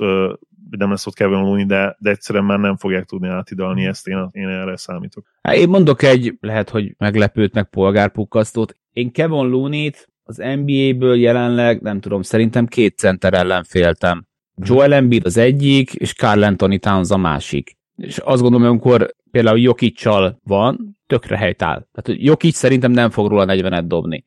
nem 0.69 0.89
lesz 0.89 1.07
ott 1.07 1.13
Kevin 1.13 1.38
Looney, 1.38 1.65
de, 1.65 1.95
de 1.99 2.09
egyszerűen 2.09 2.45
már 2.45 2.59
nem 2.59 2.78
fogják 2.78 3.05
tudni 3.05 3.28
átidalni 3.28 3.86
ezt, 3.86 4.07
én, 4.07 4.30
én 4.32 4.47
erre 4.47 4.78
számítok. 4.78 5.26
Hát 5.41 5.55
én 5.55 5.69
mondok 5.69 6.03
egy, 6.03 6.38
lehet, 6.39 6.69
hogy 6.69 6.95
meglepőt, 6.97 7.53
meg 7.53 7.69
polgárpukkasztót. 7.69 8.76
Én 8.93 9.11
Kevin 9.11 9.49
Looney-t 9.49 10.09
az 10.23 10.38
NBA-ből 10.38 11.15
jelenleg, 11.15 11.82
nem 11.82 11.99
tudom, 11.99 12.21
szerintem 12.21 12.65
két 12.65 12.97
center 12.97 13.34
ellen 13.34 13.63
féltem. 13.63 14.28
Joel 14.57 14.93
Embiid 14.93 15.26
az 15.26 15.38
egyik, 15.38 15.93
és 15.93 16.13
Carl 16.13 16.43
Anthony 16.43 16.80
Towns 16.80 17.09
a 17.09 17.17
másik. 17.17 17.78
És 17.95 18.17
azt 18.17 18.41
gondolom, 18.41 18.67
amikor 18.67 19.15
például 19.32 19.59
Jokic-csal 19.59 20.39
van, 20.43 20.97
tökre 21.07 21.38
helytáll. 21.38 21.88
Tehát 21.91 22.21
Jokic 22.21 22.55
szerintem 22.55 22.91
nem 22.91 23.09
fog 23.09 23.30
róla 23.30 23.45
40-et 23.47 23.84
dobni. 23.88 24.23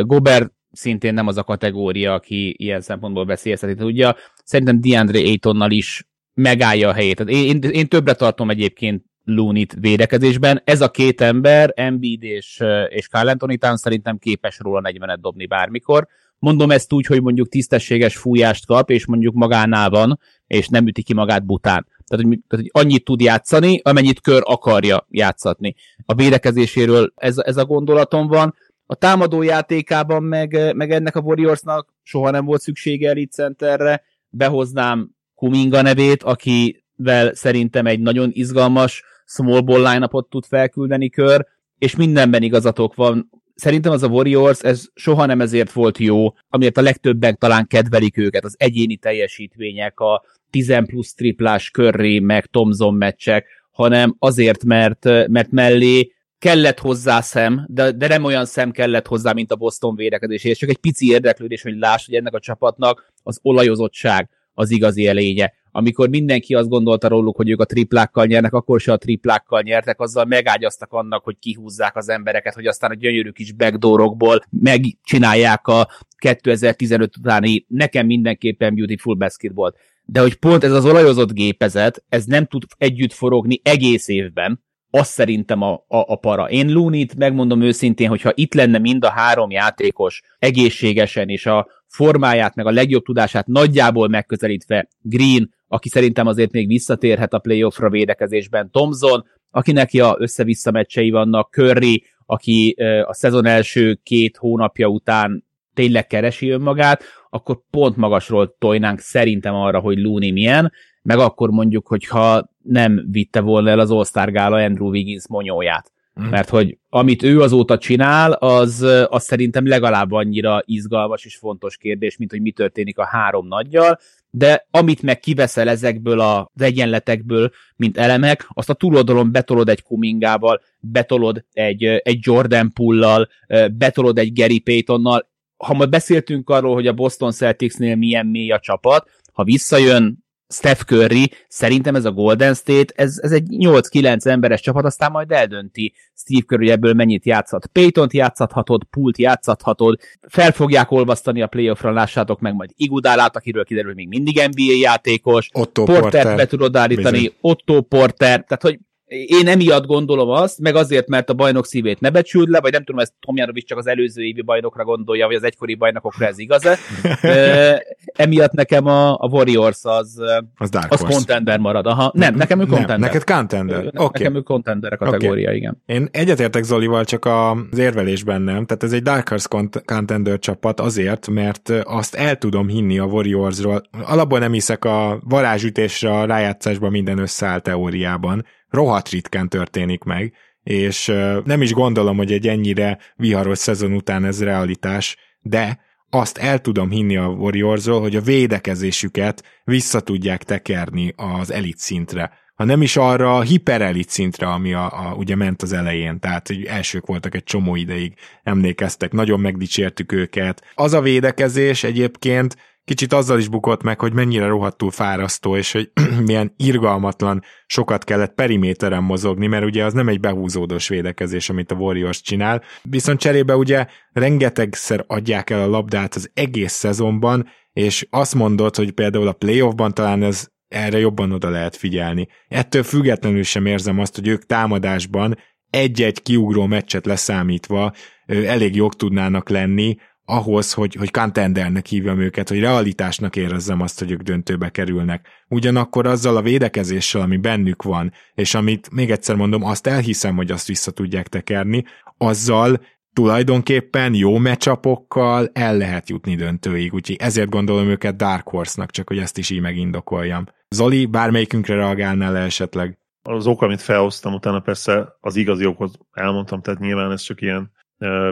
Gobert 0.00 0.52
szintén 0.72 1.14
nem 1.14 1.26
az 1.26 1.36
a 1.36 1.44
kategória, 1.44 2.14
aki 2.14 2.54
ilyen 2.58 2.80
szempontból 2.80 3.26
veszélyezteti 3.26 3.84
Ugye 3.84 4.12
Szerintem 4.44 4.80
DeAndre 4.80 5.18
Aytonnal 5.18 5.70
is 5.70 6.08
megállja 6.34 6.88
a 6.88 6.92
helyét. 6.92 7.20
Én, 7.20 7.46
én, 7.46 7.70
én 7.70 7.88
többre 7.88 8.14
tartom 8.14 8.50
egyébként 8.50 9.04
Loonit 9.24 9.76
védekezésben. 9.80 10.62
Ez 10.64 10.80
a 10.80 10.90
két 10.90 11.20
ember, 11.20 11.72
Embiid 11.74 12.22
és, 12.22 12.62
és 12.88 13.08
Carl 13.08 13.28
Anthony 13.28 13.58
Towns 13.58 13.80
szerintem 13.80 14.18
képes 14.18 14.58
róla 14.58 14.80
40-et 14.84 15.18
dobni 15.20 15.46
bármikor. 15.46 16.06
Mondom 16.38 16.70
ezt 16.70 16.92
úgy, 16.92 17.06
hogy 17.06 17.22
mondjuk 17.22 17.48
tisztességes 17.48 18.16
fújást 18.16 18.66
kap, 18.66 18.90
és 18.90 19.06
mondjuk 19.06 19.34
magánál 19.34 19.90
van, 19.90 20.18
és 20.46 20.68
nem 20.68 20.86
üti 20.86 21.02
ki 21.02 21.14
magát 21.14 21.46
bután. 21.46 21.86
Tehát, 22.06 22.24
hogy, 22.24 22.40
tehát, 22.48 22.64
hogy 22.64 22.82
annyit 22.84 23.04
tud 23.04 23.20
játszani, 23.20 23.80
amennyit 23.84 24.20
kör 24.20 24.42
akarja 24.44 25.06
játszatni. 25.10 25.74
A 26.04 26.14
védekezéséről 26.14 27.12
ez, 27.14 27.38
ez 27.38 27.56
a 27.56 27.64
gondolatom 27.64 28.26
van. 28.26 28.54
A 28.86 28.94
támadó 28.94 29.42
játékában 29.42 30.22
meg, 30.22 30.74
meg 30.74 30.90
ennek 30.90 31.16
a 31.16 31.20
Warriorsnak 31.20 31.94
soha 32.02 32.30
nem 32.30 32.44
volt 32.44 32.60
szüksége 32.60 33.08
Elite 33.08 33.42
Centerre. 33.42 34.02
Behoznám 34.28 35.10
Kuminga 35.34 35.82
nevét, 35.82 36.22
akivel 36.22 37.34
szerintem 37.34 37.86
egy 37.86 38.00
nagyon 38.00 38.30
izgalmas 38.32 39.02
small 39.24 39.60
ball 39.60 39.92
line 39.92 40.08
tud 40.28 40.44
felküldeni 40.44 41.10
kör, 41.10 41.46
és 41.78 41.96
mindenben 41.96 42.42
igazatok 42.42 42.94
van. 42.94 43.30
Szerintem 43.54 43.92
az 43.92 44.02
a 44.02 44.08
Warriors, 44.08 44.60
ez 44.60 44.84
soha 44.94 45.26
nem 45.26 45.40
ezért 45.40 45.72
volt 45.72 45.98
jó, 45.98 46.34
amiért 46.48 46.76
a 46.76 46.82
legtöbben 46.82 47.38
talán 47.38 47.66
kedvelik 47.66 48.16
őket, 48.16 48.44
az 48.44 48.54
egyéni 48.58 48.96
teljesítmények, 48.96 50.00
a 50.00 50.22
10 50.50 50.76
plusz 50.86 51.14
triplás 51.14 51.70
körré, 51.70 52.18
meg 52.18 52.46
Tomzon 52.46 52.94
meccsek, 52.94 53.46
hanem 53.70 54.16
azért, 54.18 54.64
mert, 54.64 55.04
mert 55.28 55.50
mellé 55.50 56.12
kellett 56.38 56.78
hozzá 56.78 57.20
szem, 57.20 57.64
de, 57.68 57.92
de 57.92 58.08
nem 58.08 58.24
olyan 58.24 58.44
szem 58.44 58.70
kellett 58.70 59.06
hozzá, 59.06 59.32
mint 59.32 59.52
a 59.52 59.56
Boston 59.56 59.94
védekezéséhez. 59.96 60.58
Csak 60.58 60.68
egy 60.68 60.78
pici 60.78 61.10
érdeklődés, 61.10 61.62
hogy 61.62 61.78
láss, 61.78 62.06
hogy 62.06 62.14
ennek 62.14 62.34
a 62.34 62.40
csapatnak 62.40 63.12
az 63.22 63.38
olajozottság 63.42 64.28
az 64.54 64.70
igazi 64.70 65.06
elénye. 65.06 65.52
Amikor 65.70 66.08
mindenki 66.08 66.54
azt 66.54 66.68
gondolta 66.68 67.08
róluk, 67.08 67.36
hogy 67.36 67.50
ők 67.50 67.60
a 67.60 67.64
triplákkal 67.64 68.24
nyernek, 68.24 68.52
akkor 68.52 68.80
se 68.80 68.92
a 68.92 68.96
triplákkal 68.96 69.60
nyertek, 69.60 70.00
azzal 70.00 70.24
megágyaztak 70.24 70.92
annak, 70.92 71.24
hogy 71.24 71.38
kihúzzák 71.38 71.96
az 71.96 72.08
embereket, 72.08 72.54
hogy 72.54 72.66
aztán 72.66 72.90
a 72.90 72.94
gyönyörű 72.94 73.30
kis 73.30 73.52
backdoorokból 73.52 74.44
megcsinálják 74.50 75.66
a 75.66 75.88
2015 76.16 77.16
utáni 77.16 77.64
nekem 77.68 78.06
mindenképpen 78.06 78.74
beautiful 78.74 79.14
basketball. 79.14 79.74
De 80.04 80.20
hogy 80.20 80.34
pont 80.34 80.64
ez 80.64 80.72
az 80.72 80.84
olajozott 80.84 81.32
gépezet, 81.32 82.04
ez 82.08 82.24
nem 82.24 82.46
tud 82.46 82.62
együtt 82.78 83.12
forogni 83.12 83.60
egész 83.62 84.08
évben, 84.08 84.64
az 84.90 85.08
szerintem 85.08 85.62
a, 85.62 85.72
a, 85.72 85.84
a 85.88 86.16
para. 86.16 86.48
Én 86.48 86.72
Lunit 86.72 87.16
megmondom 87.16 87.62
őszintén, 87.62 88.08
hogyha 88.08 88.30
itt 88.34 88.54
lenne 88.54 88.78
mind 88.78 89.04
a 89.04 89.10
három 89.10 89.50
játékos 89.50 90.22
egészségesen, 90.38 91.28
és 91.28 91.46
a 91.46 91.66
formáját, 91.86 92.54
meg 92.54 92.66
a 92.66 92.70
legjobb 92.70 93.04
tudását 93.04 93.46
nagyjából 93.46 94.08
megközelítve 94.08 94.88
Green, 95.00 95.54
aki 95.68 95.88
szerintem 95.88 96.26
azért 96.26 96.52
még 96.52 96.66
visszatérhet 96.66 97.32
a 97.32 97.38
playoffra 97.38 97.90
védekezésben, 97.90 98.70
Thompson, 98.70 99.24
akinek 99.50 99.92
ja 99.92 100.14
össze-vissza 100.18 100.70
meccsei 100.70 101.10
vannak, 101.10 101.52
Curry, 101.52 102.04
aki 102.26 102.76
a 103.06 103.14
szezon 103.14 103.46
első 103.46 104.00
két 104.02 104.36
hónapja 104.36 104.86
után 104.86 105.44
tényleg 105.74 106.06
keresi 106.06 106.48
önmagát, 106.48 107.02
akkor 107.30 107.60
pont 107.70 107.96
magasról 107.96 108.56
tojnánk 108.58 108.98
szerintem 108.98 109.54
arra, 109.54 109.78
hogy 109.78 109.98
Looney 109.98 110.30
milyen, 110.30 110.72
meg 111.02 111.18
akkor 111.18 111.50
mondjuk, 111.50 111.86
hogyha 111.86 112.50
nem 112.68 113.06
vitte 113.10 113.40
volna 113.40 113.70
el 113.70 113.78
az 113.78 113.90
All-Star 113.90 114.30
Gála 114.30 114.56
Andrew 114.56 114.88
Wiggins 114.88 115.28
monyóját. 115.28 115.92
Mm. 116.20 116.24
Mert 116.24 116.48
hogy 116.48 116.78
amit 116.88 117.22
ő 117.22 117.40
azóta 117.40 117.78
csinál, 117.78 118.32
az, 118.32 118.86
az 119.08 119.24
szerintem 119.24 119.66
legalább 119.66 120.12
annyira 120.12 120.62
izgalmas 120.64 121.24
és 121.24 121.36
fontos 121.36 121.76
kérdés, 121.76 122.16
mint 122.16 122.30
hogy 122.30 122.40
mi 122.40 122.50
történik 122.50 122.98
a 122.98 123.06
három 123.06 123.46
nagyjal, 123.46 123.98
de 124.30 124.66
amit 124.70 125.02
meg 125.02 125.18
kiveszel 125.18 125.68
ezekből 125.68 126.20
az 126.20 126.62
egyenletekből, 126.62 127.50
mint 127.76 127.98
elemek, 127.98 128.48
azt 128.52 128.70
a 128.70 128.74
túloldalon 128.74 129.32
betolod 129.32 129.68
egy 129.68 129.82
Kumingával, 129.82 130.60
betolod 130.80 131.44
egy, 131.52 131.84
egy 131.84 132.18
Jordan 132.20 132.72
Pullal, 132.72 133.28
betolod 133.72 134.18
egy 134.18 134.32
Gary 134.32 134.58
Paytonnal. 134.58 135.28
Ha 135.56 135.74
majd 135.74 135.88
beszéltünk 135.88 136.50
arról, 136.50 136.74
hogy 136.74 136.86
a 136.86 136.92
Boston 136.92 137.32
Celticsnél 137.32 137.96
milyen 137.96 138.26
mély 138.26 138.50
a 138.50 138.58
csapat, 138.58 139.10
ha 139.32 139.44
visszajön 139.44 140.25
Steph 140.48 140.80
Curry, 140.80 141.30
szerintem 141.48 141.94
ez 141.94 142.04
a 142.04 142.12
Golden 142.12 142.54
State, 142.54 142.92
ez, 142.96 143.18
ez 143.22 143.32
egy 143.32 143.46
8-9 143.48 144.26
emberes 144.26 144.60
csapat, 144.60 144.84
aztán 144.84 145.10
majd 145.10 145.32
eldönti 145.32 145.94
Steve 146.14 146.44
Curry 146.46 146.70
ebből 146.70 146.92
mennyit 146.92 147.26
játszhat. 147.26 147.66
Payton-t 147.66 148.12
játszhatod, 148.12 148.84
Pult 148.84 149.18
játszhatod, 149.18 149.98
fel 150.28 150.52
fogják 150.52 150.90
olvasztani 150.90 151.42
a 151.42 151.46
playoffra, 151.46 151.92
lássátok 151.92 152.40
meg 152.40 152.54
majd 152.54 152.70
Igudálát, 152.76 153.36
akiről 153.36 153.64
kiderül, 153.64 153.94
még 153.94 154.08
mindig 154.08 154.36
NBA 154.36 154.76
játékos, 154.80 155.48
Otto 155.52 155.84
Porter, 155.84 156.02
Porter 156.02 156.36
be 156.36 156.46
tudod 156.46 156.76
állítani, 156.76 157.18
bizony. 157.18 157.32
Otto 157.40 157.80
Porter, 157.80 158.44
tehát 158.44 158.62
hogy 158.62 158.78
én 159.06 159.48
emiatt 159.48 159.86
gondolom 159.86 160.28
azt, 160.28 160.58
meg 160.58 160.74
azért, 160.74 161.08
mert 161.08 161.30
a 161.30 161.34
bajnok 161.34 161.66
szívét 161.66 162.00
ne 162.00 162.10
becsüld 162.10 162.48
le, 162.48 162.60
vagy 162.60 162.72
nem 162.72 162.84
tudom, 162.84 163.00
ezt 163.00 163.12
Tomjanovic 163.20 163.66
csak 163.66 163.78
az 163.78 163.86
előző 163.86 164.22
évi 164.22 164.42
bajnokra 164.42 164.84
gondolja, 164.84 165.26
vagy 165.26 165.34
az 165.34 165.42
egykori 165.42 165.74
bajnokokra 165.74 166.26
ez 166.26 166.38
igaz-e. 166.38 166.76
e, 167.20 167.82
emiatt 168.12 168.52
nekem 168.52 168.86
a, 168.86 169.12
a 169.12 169.28
Warriors 169.30 169.78
az, 169.82 170.18
az, 170.56 170.70
az 170.88 171.00
contender 171.00 171.58
marad. 171.58 171.86
Aha, 171.86 172.10
nem, 172.14 172.34
nekem 172.34 172.60
ő 172.60 172.64
contender. 172.64 172.98
Nem, 172.98 173.00
neked 173.00 173.24
contender? 173.24 173.82
Ne, 173.82 173.88
okay. 173.88 174.22
Nekem 174.22 174.34
ő 174.34 174.40
contender 174.40 174.92
a 174.92 174.96
kategória, 174.96 175.46
okay. 175.46 175.56
igen. 175.56 175.82
Én 175.86 176.08
egyetértek 176.10 176.62
Zolival, 176.62 177.04
csak 177.04 177.24
az 177.24 177.78
érvelésben 177.78 178.42
nem. 178.42 178.66
Tehát 178.66 178.82
ez 178.82 178.92
egy 178.92 179.02
Dark 179.02 179.28
Horse 179.28 179.48
contender 179.84 180.38
csapat 180.38 180.80
azért, 180.80 181.28
mert 181.28 181.72
azt 181.84 182.14
el 182.14 182.36
tudom 182.36 182.68
hinni 182.68 182.98
a 182.98 183.04
Warriorsról. 183.04 183.82
Alapból 184.04 184.38
nem 184.38 184.52
hiszek 184.52 184.84
a 184.84 185.20
varázsütésre, 185.24 186.10
a 186.10 186.24
rájátszásban 186.24 186.90
minden 186.90 187.18
összeáll 187.18 187.60
teóriában 187.60 188.44
rohadt 188.70 189.08
ritkán 189.08 189.48
történik 189.48 190.02
meg, 190.02 190.32
és 190.62 191.06
nem 191.44 191.62
is 191.62 191.72
gondolom, 191.72 192.16
hogy 192.16 192.32
egy 192.32 192.48
ennyire 192.48 192.98
viharos 193.16 193.58
szezon 193.58 193.92
után 193.92 194.24
ez 194.24 194.42
realitás, 194.42 195.16
de 195.40 195.84
azt 196.10 196.38
el 196.38 196.58
tudom 196.60 196.90
hinni 196.90 197.16
a 197.16 197.26
Warriorsról, 197.26 198.00
hogy 198.00 198.16
a 198.16 198.20
védekezésüket 198.20 199.44
vissza 199.64 200.00
tudják 200.00 200.42
tekerni 200.42 201.12
az 201.16 201.50
elit 201.50 201.78
szintre. 201.78 202.32
Ha 202.54 202.64
nem 202.64 202.82
is 202.82 202.96
arra 202.96 203.36
a 203.36 203.42
hiperelit 203.42 204.08
szintre, 204.08 204.46
ami 204.46 204.72
a, 204.72 205.08
a, 205.08 205.14
ugye 205.14 205.36
ment 205.36 205.62
az 205.62 205.72
elején, 205.72 206.20
tehát 206.20 206.46
hogy 206.46 206.64
elsők 206.64 207.06
voltak 207.06 207.34
egy 207.34 207.44
csomó 207.44 207.76
ideig, 207.76 208.14
emlékeztek, 208.42 209.12
nagyon 209.12 209.40
megdicsértük 209.40 210.12
őket. 210.12 210.62
Az 210.74 210.92
a 210.92 211.00
védekezés 211.00 211.84
egyébként 211.84 212.56
kicsit 212.86 213.12
azzal 213.12 213.38
is 213.38 213.48
bukott 213.48 213.82
meg, 213.82 214.00
hogy 214.00 214.12
mennyire 214.12 214.46
rohadtul 214.46 214.90
fárasztó, 214.90 215.56
és 215.56 215.72
hogy 215.72 215.90
milyen 216.26 216.54
irgalmatlan 216.56 217.42
sokat 217.66 218.04
kellett 218.04 218.34
periméteren 218.34 219.02
mozogni, 219.02 219.46
mert 219.46 219.64
ugye 219.64 219.84
az 219.84 219.92
nem 219.92 220.08
egy 220.08 220.20
behúzódós 220.20 220.88
védekezés, 220.88 221.50
amit 221.50 221.70
a 221.70 221.74
Warriors 221.74 222.20
csinál. 222.20 222.62
Viszont 222.82 223.20
cserébe 223.20 223.56
ugye 223.56 223.86
rengetegszer 224.12 225.04
adják 225.06 225.50
el 225.50 225.62
a 225.62 225.66
labdát 225.66 226.14
az 226.14 226.30
egész 226.34 226.72
szezonban, 226.72 227.48
és 227.72 228.06
azt 228.10 228.34
mondod, 228.34 228.76
hogy 228.76 228.90
például 228.90 229.28
a 229.28 229.32
playoffban 229.32 229.94
talán 229.94 230.22
ez 230.22 230.48
erre 230.68 230.98
jobban 230.98 231.32
oda 231.32 231.50
lehet 231.50 231.76
figyelni. 231.76 232.28
Ettől 232.48 232.82
függetlenül 232.82 233.42
sem 233.42 233.66
érzem 233.66 233.98
azt, 233.98 234.14
hogy 234.14 234.28
ők 234.28 234.46
támadásban 234.46 235.38
egy-egy 235.70 236.22
kiugró 236.22 236.66
meccset 236.66 237.06
leszámítva 237.06 237.92
elég 238.26 238.74
jók 238.74 238.96
tudnának 238.96 239.48
lenni, 239.48 239.96
ahhoz, 240.26 240.72
hogy, 240.72 240.94
hogy 240.94 241.10
contendernek 241.10 241.86
hívjam 241.86 242.18
őket, 242.18 242.48
hogy 242.48 242.60
realitásnak 242.60 243.36
érezzem 243.36 243.80
azt, 243.80 243.98
hogy 243.98 244.10
ők 244.10 244.20
döntőbe 244.20 244.68
kerülnek. 244.68 245.28
Ugyanakkor 245.48 246.06
azzal 246.06 246.36
a 246.36 246.42
védekezéssel, 246.42 247.20
ami 247.20 247.36
bennük 247.36 247.82
van, 247.82 248.12
és 248.34 248.54
amit 248.54 248.90
még 248.90 249.10
egyszer 249.10 249.36
mondom, 249.36 249.64
azt 249.64 249.86
elhiszem, 249.86 250.36
hogy 250.36 250.50
azt 250.50 250.66
vissza 250.66 250.90
tudják 250.90 251.28
tekerni, 251.28 251.84
azzal 252.18 252.80
tulajdonképpen 253.12 254.14
jó 254.14 254.38
mecsapokkal 254.38 255.50
el 255.52 255.76
lehet 255.76 256.08
jutni 256.08 256.34
döntőig, 256.34 256.94
úgyhogy 256.94 257.16
ezért 257.18 257.50
gondolom 257.50 257.88
őket 257.88 258.16
Dark 258.16 258.48
Horse-nak, 258.48 258.90
csak 258.90 259.08
hogy 259.08 259.18
ezt 259.18 259.38
is 259.38 259.50
így 259.50 259.60
megindokoljam. 259.60 260.44
Zoli, 260.68 261.06
bármelyikünkre 261.06 261.74
reagálnál 261.74 262.32
le 262.32 262.40
esetleg? 262.40 262.98
Az 263.22 263.46
ok, 263.46 263.62
amit 263.62 263.80
felhoztam, 263.80 264.34
utána 264.34 264.60
persze 264.60 265.16
az 265.20 265.36
igazi 265.36 265.66
okot 265.66 265.98
elmondtam, 266.12 266.60
tehát 266.60 266.80
nyilván 266.80 267.12
ez 267.12 267.20
csak 267.20 267.40
ilyen 267.40 267.72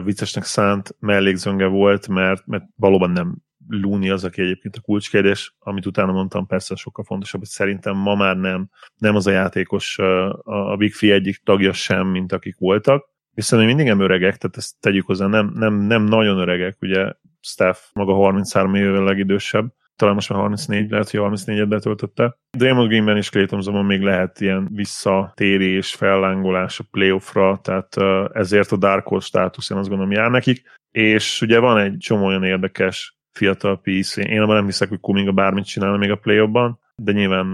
viccesnek 0.03 0.43
szánt 0.43 0.95
mellékzönge 0.99 1.65
volt, 1.65 2.07
mert, 2.07 2.45
mert 2.45 2.63
valóban 2.75 3.11
nem 3.11 3.35
Looney 3.67 4.09
az, 4.09 4.23
aki 4.23 4.41
egyébként 4.41 4.75
a 4.75 4.81
kulcskérdés, 4.81 5.55
amit 5.59 5.85
utána 5.85 6.11
mondtam, 6.11 6.45
persze 6.45 6.75
sokkal 6.75 7.03
fontosabb, 7.03 7.39
hogy 7.39 7.49
szerintem 7.49 7.97
ma 7.97 8.15
már 8.15 8.37
nem, 8.37 8.69
nem 8.97 9.15
az 9.15 9.27
a 9.27 9.31
játékos 9.31 9.99
a 10.43 10.75
Big 10.77 10.93
Fi 10.93 11.11
egyik 11.11 11.41
tagja 11.43 11.73
sem, 11.73 12.07
mint 12.07 12.31
akik 12.31 12.57
voltak, 12.57 13.09
viszont 13.31 13.65
még 13.65 13.75
mindig 13.75 13.93
nem 13.93 14.03
öregek, 14.03 14.37
tehát 14.37 14.57
ezt 14.57 14.75
tegyük 14.79 15.05
hozzá, 15.05 15.27
nem, 15.27 15.51
nem, 15.53 15.73
nem 15.73 16.03
nagyon 16.03 16.37
öregek, 16.37 16.77
ugye 16.81 17.11
Steph 17.41 17.79
maga 17.93 18.13
33 18.13 18.75
évvel 18.75 19.03
legidősebb, 19.03 19.73
talán 19.95 20.13
most 20.13 20.29
már 20.29 20.39
34, 20.39 20.89
lehet, 20.89 21.09
hogy 21.09 21.19
34-et 21.23 21.65
betöltötte. 21.67 22.37
Draymond 22.57 22.87
Greenben 22.87 23.17
és 23.17 23.29
Clay 23.29 23.45
Thompsonban 23.45 23.85
még 23.85 24.01
lehet 24.01 24.41
ilyen 24.41 24.67
visszatérés, 24.71 25.93
fellángolás 25.93 26.79
a 26.79 26.83
playoffra, 26.91 27.59
tehát 27.63 27.95
ezért 28.33 28.71
a 28.71 28.77
Dark 28.77 29.07
Horse 29.07 29.27
státusz, 29.27 29.69
én 29.69 29.77
azt 29.77 29.89
gondolom 29.89 30.11
jár 30.11 30.29
nekik. 30.29 30.61
És 30.91 31.41
ugye 31.41 31.59
van 31.59 31.77
egy 31.77 31.97
csomó 31.97 32.25
olyan 32.25 32.43
érdekes 32.43 33.17
fiatal 33.31 33.81
piece, 33.81 34.21
én 34.21 34.41
abban 34.41 34.55
nem 34.55 34.65
hiszek, 34.65 34.89
hogy 34.89 34.99
Kuminga 34.99 35.31
bármit 35.31 35.65
csinálna 35.65 35.97
még 35.97 36.11
a 36.11 36.15
playoffban, 36.15 36.79
de 36.95 37.11
nyilván 37.11 37.51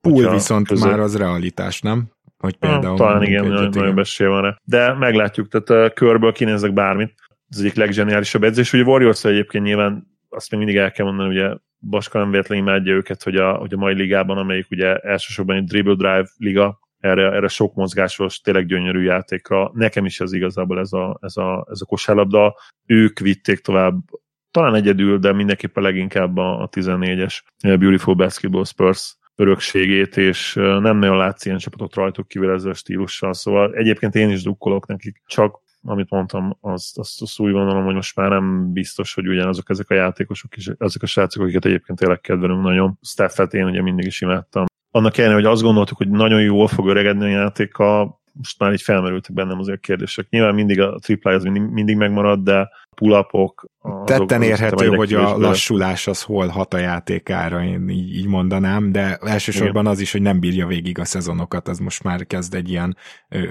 Pool 0.00 0.30
viszont 0.30 0.68
között... 0.68 0.88
már 0.88 1.00
az 1.00 1.16
realitás, 1.16 1.80
nem? 1.80 2.12
Hogy 2.38 2.56
például 2.56 2.96
talán 2.96 3.22
igen, 3.22 3.46
nagyon, 3.46 3.70
nagyon 3.74 3.94
besél 3.94 4.28
van 4.28 4.42
rá. 4.42 4.56
De 4.64 4.92
meglátjuk, 4.92 5.48
tehát 5.48 5.94
körből 5.94 6.32
kinézek 6.32 6.72
bármit. 6.72 7.14
Ez 7.48 7.58
egyik 7.58 7.74
leggeniálisabb 7.74 8.42
edzés. 8.42 8.72
Ugye 8.72 8.82
Warriors 8.82 9.24
egyébként 9.24 9.64
nyilván 9.64 10.13
azt 10.34 10.50
még 10.50 10.60
mindig 10.60 10.76
el 10.76 10.92
kell 10.92 11.06
mondani, 11.06 11.28
ugye 11.28 11.56
Baska 11.80 12.18
nem 12.18 12.30
véletlenül 12.30 12.64
imádja 12.64 12.94
őket, 12.94 13.22
hogy 13.22 13.36
a, 13.36 13.52
hogy 13.52 13.72
a 13.72 13.76
mai 13.76 13.94
ligában, 13.94 14.38
amelyik 14.38 14.70
ugye 14.70 14.96
elsősorban 14.96 15.56
egy 15.56 15.64
dribble 15.64 15.94
drive 15.94 16.28
liga, 16.36 16.80
erre, 17.00 17.32
erre 17.32 17.48
sok 17.48 17.74
mozgásos, 17.74 18.40
tényleg 18.40 18.66
gyönyörű 18.66 19.02
játékra. 19.02 19.70
Nekem 19.74 20.04
is 20.04 20.20
ez 20.20 20.32
igazából 20.32 20.78
ez 20.78 20.92
a, 20.92 21.18
ez 21.20 21.36
a, 21.36 21.66
ez 21.70 21.80
a 21.80 21.86
kosárlabda. 21.86 22.56
Ők 22.86 23.18
vitték 23.18 23.58
tovább 23.58 23.94
talán 24.50 24.74
egyedül, 24.74 25.18
de 25.18 25.32
mindenképpen 25.32 25.82
leginkább 25.82 26.36
a, 26.36 26.62
a 26.62 26.68
14-es 26.68 27.40
Beautiful 27.62 28.14
Basketball 28.14 28.64
Spurs 28.64 29.16
örökségét, 29.36 30.16
és 30.16 30.54
nem 30.54 30.98
nagyon 30.98 31.16
látsz 31.16 31.44
ilyen 31.44 31.58
csapatot 31.58 31.94
rajtuk 31.94 32.28
kívül 32.28 32.50
ezzel 32.50 32.70
a 32.70 32.74
stílussal, 32.74 33.32
szóval 33.32 33.74
egyébként 33.74 34.14
én 34.14 34.30
is 34.30 34.42
dukkolok 34.42 34.86
nekik, 34.86 35.22
csak 35.26 35.60
amit 35.84 36.10
mondtam, 36.10 36.56
azt, 36.60 36.98
azt, 36.98 37.22
azt 37.22 37.38
úgy 37.38 37.52
gondolom, 37.52 37.84
hogy 37.84 37.94
most 37.94 38.16
már 38.16 38.30
nem 38.30 38.72
biztos, 38.72 39.14
hogy 39.14 39.28
ugyanazok 39.28 39.70
ezek 39.70 39.90
a 39.90 39.94
játékosok 39.94 40.56
is, 40.56 40.70
ezek 40.78 41.02
a 41.02 41.06
srácok, 41.06 41.42
akiket 41.42 41.64
egyébként 41.64 41.98
tényleg 41.98 42.20
kedvelünk 42.20 42.62
nagyon. 42.62 42.98
Steffet 43.02 43.54
én 43.54 43.64
ugye 43.64 43.82
mindig 43.82 44.06
is 44.06 44.20
imádtam. 44.20 44.64
Annak 44.90 45.18
ellenére, 45.18 45.40
hogy 45.40 45.52
azt 45.52 45.62
gondoltuk, 45.62 45.96
hogy 45.96 46.10
nagyon 46.10 46.42
jól 46.42 46.68
fog 46.68 46.88
öregedni 46.88 47.24
a 47.24 47.38
játéka, 47.38 48.20
most 48.36 48.58
már 48.58 48.72
így 48.72 48.82
felmerültek 48.82 49.32
bennem 49.32 49.58
azért 49.58 49.76
a 49.76 49.80
kérdések. 49.80 50.26
Nyilván 50.30 50.54
mindig 50.54 50.80
a 50.80 50.98
tripláj 50.98 51.34
az 51.34 51.42
mindig, 51.42 51.62
mindig 51.62 51.96
megmarad, 51.96 52.40
de 52.42 52.68
pull-upok... 52.94 53.66
Tetten 54.04 54.42
érhető, 54.42 54.86
hogy 54.86 55.14
a 55.14 55.36
lassulás 55.36 56.06
az 56.06 56.22
hol 56.22 56.46
hat 56.46 56.74
a 56.74 56.78
játékára, 56.78 57.64
én 57.64 57.88
így, 57.88 58.14
így 58.14 58.26
mondanám, 58.26 58.92
de 58.92 59.16
elsősorban 59.16 59.82
Igen. 59.82 59.92
az 59.92 60.00
is, 60.00 60.12
hogy 60.12 60.22
nem 60.22 60.40
bírja 60.40 60.66
végig 60.66 60.98
a 60.98 61.04
szezonokat, 61.04 61.68
az 61.68 61.78
most 61.78 62.02
már 62.02 62.26
kezd 62.26 62.54
egy 62.54 62.70
ilyen 62.70 62.96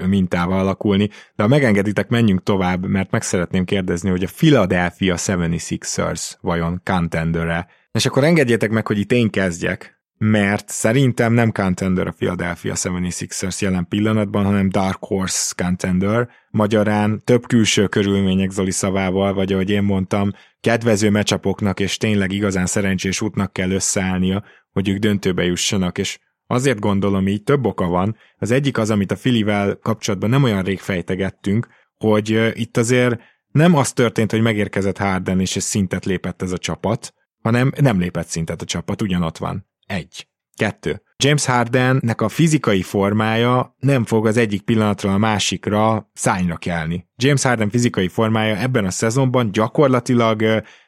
mintával 0.06 0.58
alakulni. 0.58 1.08
De 1.36 1.42
ha 1.42 1.48
megengeditek, 1.48 2.08
menjünk 2.08 2.42
tovább, 2.42 2.86
mert 2.86 3.10
meg 3.10 3.22
szeretném 3.22 3.64
kérdezni, 3.64 4.10
hogy 4.10 4.22
a 4.22 4.32
Philadelphia 4.36 5.14
76ers 5.16 6.32
vajon 6.40 6.80
contender 6.84 7.66
És 7.92 8.06
akkor 8.06 8.24
engedjétek 8.24 8.70
meg, 8.70 8.86
hogy 8.86 8.98
itt 8.98 9.12
én 9.12 9.30
kezdjek, 9.30 9.93
mert 10.18 10.68
szerintem 10.68 11.32
nem 11.32 11.52
contender 11.52 12.06
a 12.06 12.12
Philadelphia 12.12 12.74
76ers 12.76 13.60
jelen 13.60 13.88
pillanatban, 13.88 14.44
hanem 14.44 14.68
Dark 14.68 14.98
Horse 15.00 15.54
contender, 15.56 16.28
magyarán 16.50 17.20
több 17.24 17.46
külső 17.46 17.86
körülmények 17.86 18.50
Zoli 18.50 18.70
szavával, 18.70 19.34
vagy 19.34 19.52
ahogy 19.52 19.70
én 19.70 19.82
mondtam, 19.82 20.30
kedvező 20.60 21.10
mecsapoknak 21.10 21.80
és 21.80 21.96
tényleg 21.96 22.32
igazán 22.32 22.66
szerencsés 22.66 23.20
útnak 23.20 23.52
kell 23.52 23.70
összeállnia, 23.70 24.44
hogy 24.70 24.88
ők 24.88 24.98
döntőbe 24.98 25.44
jussanak, 25.44 25.98
és 25.98 26.18
azért 26.46 26.78
gondolom 26.78 27.28
így 27.28 27.42
több 27.42 27.66
oka 27.66 27.86
van. 27.86 28.16
Az 28.36 28.50
egyik 28.50 28.78
az, 28.78 28.90
amit 28.90 29.10
a 29.10 29.16
Filivel 29.16 29.78
kapcsolatban 29.82 30.30
nem 30.30 30.42
olyan 30.42 30.62
rég 30.62 30.78
fejtegettünk, 30.78 31.68
hogy 31.96 32.52
itt 32.54 32.76
azért 32.76 33.20
nem 33.48 33.74
az 33.74 33.92
történt, 33.92 34.30
hogy 34.30 34.40
megérkezett 34.40 34.98
Harden 34.98 35.40
és 35.40 35.56
egy 35.56 35.62
szintet 35.62 36.04
lépett 36.04 36.42
ez 36.42 36.52
a 36.52 36.58
csapat, 36.58 37.14
hanem 37.42 37.72
nem 37.80 37.98
lépett 37.98 38.26
szintet 38.26 38.62
a 38.62 38.64
csapat, 38.64 39.02
ugyanott 39.02 39.38
van. 39.38 39.66
Egy. 39.86 40.28
Kettő. 40.56 41.02
James 41.16 41.44
Hardennek 41.46 42.20
a 42.20 42.28
fizikai 42.28 42.82
formája 42.82 43.76
nem 43.78 44.04
fog 44.04 44.26
az 44.26 44.36
egyik 44.36 44.62
pillanatra 44.62 45.12
a 45.12 45.18
másikra 45.18 46.10
szányra 46.12 46.56
kelni. 46.56 47.06
James 47.16 47.42
Harden 47.42 47.70
fizikai 47.70 48.08
formája 48.08 48.56
ebben 48.56 48.84
a 48.84 48.90
szezonban 48.90 49.52
gyakorlatilag, 49.52 50.42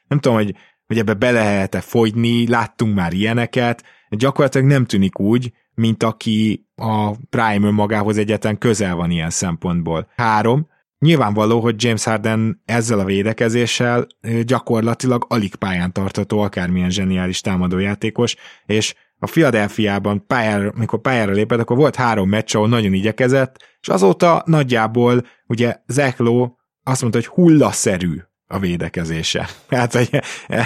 nem 0.08 0.18
tudom, 0.18 0.36
hogy, 0.36 0.54
hogy 0.86 0.98
ebbe 0.98 1.14
be 1.14 1.30
lehet-e 1.30 1.80
fogyni, 1.80 2.48
láttunk 2.48 2.94
már 2.94 3.12
ilyeneket, 3.12 3.84
gyakorlatilag 4.08 4.66
nem 4.66 4.84
tűnik 4.84 5.18
úgy, 5.18 5.52
mint 5.74 6.02
aki 6.02 6.66
a 6.74 7.10
Prime 7.10 7.70
magához 7.70 8.18
egyetlen 8.18 8.58
közel 8.58 8.94
van 8.94 9.10
ilyen 9.10 9.30
szempontból. 9.30 10.08
Három, 10.16 10.68
Nyilvánvaló, 10.98 11.60
hogy 11.60 11.82
James 11.82 12.04
Harden 12.04 12.62
ezzel 12.64 12.98
a 12.98 13.04
védekezéssel 13.04 14.06
gyakorlatilag 14.42 15.26
alig 15.28 15.54
pályán 15.54 15.92
tartató 15.92 16.40
akármilyen 16.40 16.90
zseniális 16.90 17.40
támadójátékos, 17.40 18.36
és 18.66 18.94
a 19.18 19.26
Philadelphiában 19.26 20.26
pályára, 20.26 20.72
mikor 20.74 21.00
pályára 21.00 21.32
lépett, 21.32 21.58
akkor 21.58 21.76
volt 21.76 21.96
három 21.96 22.28
meccs, 22.28 22.54
ahol 22.54 22.68
nagyon 22.68 22.92
igyekezett, 22.92 23.78
és 23.80 23.88
azóta 23.88 24.42
nagyjából 24.46 25.26
ugye 25.46 25.76
Zach 25.86 26.20
Lowe 26.20 26.52
azt 26.82 27.00
mondta, 27.00 27.18
hogy 27.18 27.28
hullaszerű 27.28 28.20
a 28.46 28.58
védekezése. 28.58 29.48
Hát 29.68 29.92
hogy 29.92 30.10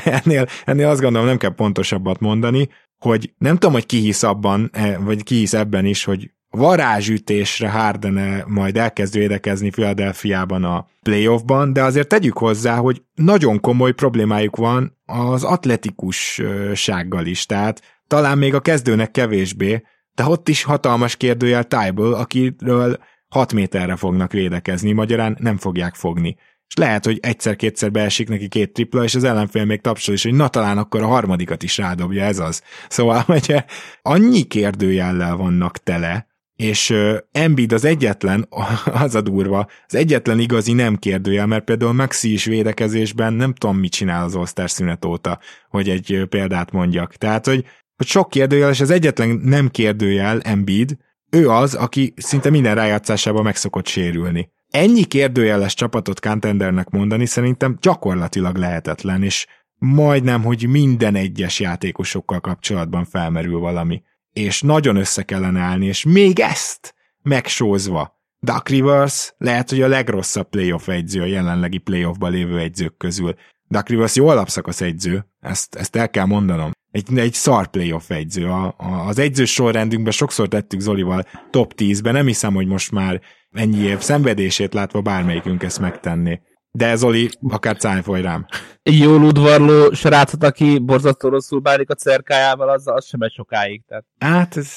ennél, 0.05 0.47
ennél 0.65 0.89
azt 0.89 1.01
gondolom 1.01 1.27
nem 1.27 1.37
kell 1.37 1.55
pontosabbat 1.55 2.21
mondani, 2.21 2.69
hogy 2.99 3.35
nem 3.39 3.55
tudom, 3.55 3.73
hogy 3.73 3.87
ki 3.87 3.99
hisz 3.99 4.23
abban, 4.23 4.71
e, 4.73 4.99
vagy 4.99 5.23
ki 5.23 5.35
hisz 5.35 5.53
ebben 5.53 5.85
is, 5.85 6.05
hogy 6.05 6.31
varázsütésre 6.51 7.71
Hardene 7.71 8.45
majd 8.47 8.77
elkezd 8.77 9.15
védekezni 9.15 9.71
Philadelphiában 9.71 10.65
a 10.65 10.87
playoffban, 11.03 11.73
de 11.73 11.83
azért 11.83 12.09
tegyük 12.09 12.39
hozzá, 12.39 12.77
hogy 12.77 13.03
nagyon 13.15 13.61
komoly 13.61 13.93
problémájuk 13.93 14.57
van 14.57 14.99
az 15.05 15.45
atletikussággal 15.45 17.27
is, 17.27 17.47
tehát 17.47 17.83
talán 18.07 18.39
még 18.39 18.55
a 18.55 18.61
kezdőnek 18.61 19.11
kevésbé, 19.11 19.83
de 20.15 20.25
ott 20.25 20.49
is 20.49 20.63
hatalmas 20.63 21.17
kérdőjel 21.17 21.65
Tybal, 21.65 22.15
akiről 22.15 22.99
6 23.29 23.53
méterre 23.53 23.97
fognak 23.97 24.33
védekezni, 24.33 24.93
magyarán 24.93 25.37
nem 25.41 25.57
fogják 25.57 25.95
fogni. 25.95 26.37
És 26.69 26.77
lehet, 26.77 27.05
hogy 27.05 27.19
egyszer-kétszer 27.23 27.91
beesik 27.91 28.29
neki 28.29 28.49
két 28.49 28.73
tripla, 28.73 29.05
és 29.05 29.15
az 29.15 29.25
ellenfél 29.25 29.65
még 29.65 29.81
tapsol 29.81 30.15
is, 30.15 30.23
hogy 30.23 30.35
na 30.35 30.49
talán 30.49 30.79
akkor 30.79 31.03
a 31.03 31.07
harmadikat 31.07 31.63
is 31.63 31.79
rádobja, 31.79 32.25
ez 32.25 32.39
az. 32.39 32.63
Szóval, 32.89 33.23
hogy 33.27 33.55
annyi 34.03 34.43
kérdőjellel 34.43 35.37
vannak 35.37 35.79
tele, 35.79 36.30
és 36.61 36.95
Embiid 37.33 37.73
az 37.73 37.85
egyetlen, 37.85 38.47
az 39.05 39.15
a 39.15 39.21
durva, 39.21 39.67
az 39.87 39.95
egyetlen 39.95 40.39
igazi 40.39 40.73
nem 40.73 40.97
kérdőjel, 40.97 41.47
mert 41.47 41.65
például 41.65 41.93
Maxi 41.93 42.33
is 42.33 42.45
védekezésben 42.45 43.33
nem 43.33 43.55
tudom, 43.55 43.77
mit 43.77 43.93
csinál 43.93 44.25
az 44.25 44.35
All-Star 44.35 44.71
szünet 44.71 45.05
óta, 45.05 45.39
hogy 45.69 45.89
egy 45.89 46.27
példát 46.29 46.73
mondjak. 46.73 47.15
Tehát, 47.15 47.47
hogy, 47.47 47.65
hogy 47.97 48.07
sok 48.07 48.29
kérdőjel, 48.29 48.71
és 48.71 48.81
az 48.81 48.91
egyetlen 48.91 49.41
nem 49.45 49.69
kérdőjel 49.69 50.41
Embiid, 50.41 50.97
ő 51.31 51.51
az, 51.51 51.75
aki 51.75 52.13
szinte 52.17 52.51
minden 52.51 52.75
rájátszásában 52.75 53.43
meg 53.43 53.57
szokott 53.57 53.87
sérülni. 53.87 54.51
Ennyi 54.71 55.05
kérdőjeles 55.05 55.75
csapatot 55.75 56.21
contendernek 56.21 56.89
mondani 56.89 57.27
szerintem 57.27 57.77
gyakorlatilag 57.81 58.57
lehetetlen, 58.57 59.23
és 59.23 59.47
majdnem, 59.79 60.43
hogy 60.43 60.69
minden 60.69 61.15
egyes 61.15 61.61
játékosokkal 61.61 62.41
kapcsolatban 62.41 63.05
felmerül 63.05 63.59
valami 63.59 64.03
és 64.33 64.63
nagyon 64.63 64.97
össze 64.97 65.23
kellene 65.23 65.61
állni, 65.61 65.87
és 65.87 66.05
még 66.05 66.41
ezt 66.41 66.95
megsózva. 67.23 68.19
Duck 68.39 68.69
Rivers 68.69 69.35
lehet, 69.39 69.71
hogy 69.71 69.83
a 69.83 69.89
legrosszabb 69.89 70.49
playoff 70.49 70.89
egyző 70.89 71.23
a 71.23 71.27
jelenlegi 71.27 71.79
playoffban 71.79 72.31
lévő 72.31 72.59
egyzők 72.59 72.97
közül. 72.97 73.35
Duck 73.69 73.89
Rivers 73.89 74.15
jó 74.15 74.29
alapszakasz 74.29 74.81
egyző, 74.81 75.27
ezt, 75.41 75.75
ezt 75.75 75.97
el 75.97 76.11
kell 76.11 76.25
mondanom. 76.25 76.71
Egy, 76.91 77.19
egy 77.19 77.33
szar 77.33 77.67
playoff 77.67 78.11
egyző. 78.11 78.47
A, 78.47 78.75
a, 78.79 79.07
az 79.07 79.19
egyzős 79.19 79.53
sorrendünkben 79.53 80.13
sokszor 80.13 80.49
tettük 80.49 80.81
Zolival 80.81 81.27
top 81.51 81.73
10-be, 81.77 82.13
nem 82.13 82.27
hiszem, 82.27 82.55
hogy 82.55 82.67
most 82.67 82.93
már 82.93 83.21
ennyi 83.51 83.79
év 83.79 83.99
szenvedését 83.99 84.75
látva 84.75 85.01
bármelyikünk 85.01 85.63
ezt 85.63 85.81
megtenné. 85.81 86.41
De 86.73 86.97
Zoli, 86.97 87.31
akár 87.49 87.77
cájfoly 87.77 88.23
rám. 88.23 88.47
Jó 88.83 89.17
udvarló 89.17 89.93
srácot, 89.93 90.43
aki 90.43 90.79
borzasztó 90.79 91.29
rosszul 91.29 91.61
bánik 91.61 91.91
a 91.91 91.95
cerkájával, 91.95 92.69
az, 92.69 92.87
az 92.87 93.07
sem 93.07 93.21
egy 93.21 93.33
sokáig. 93.33 93.83
Tehát 93.87 94.05
hát 94.19 94.57
ez... 94.57 94.69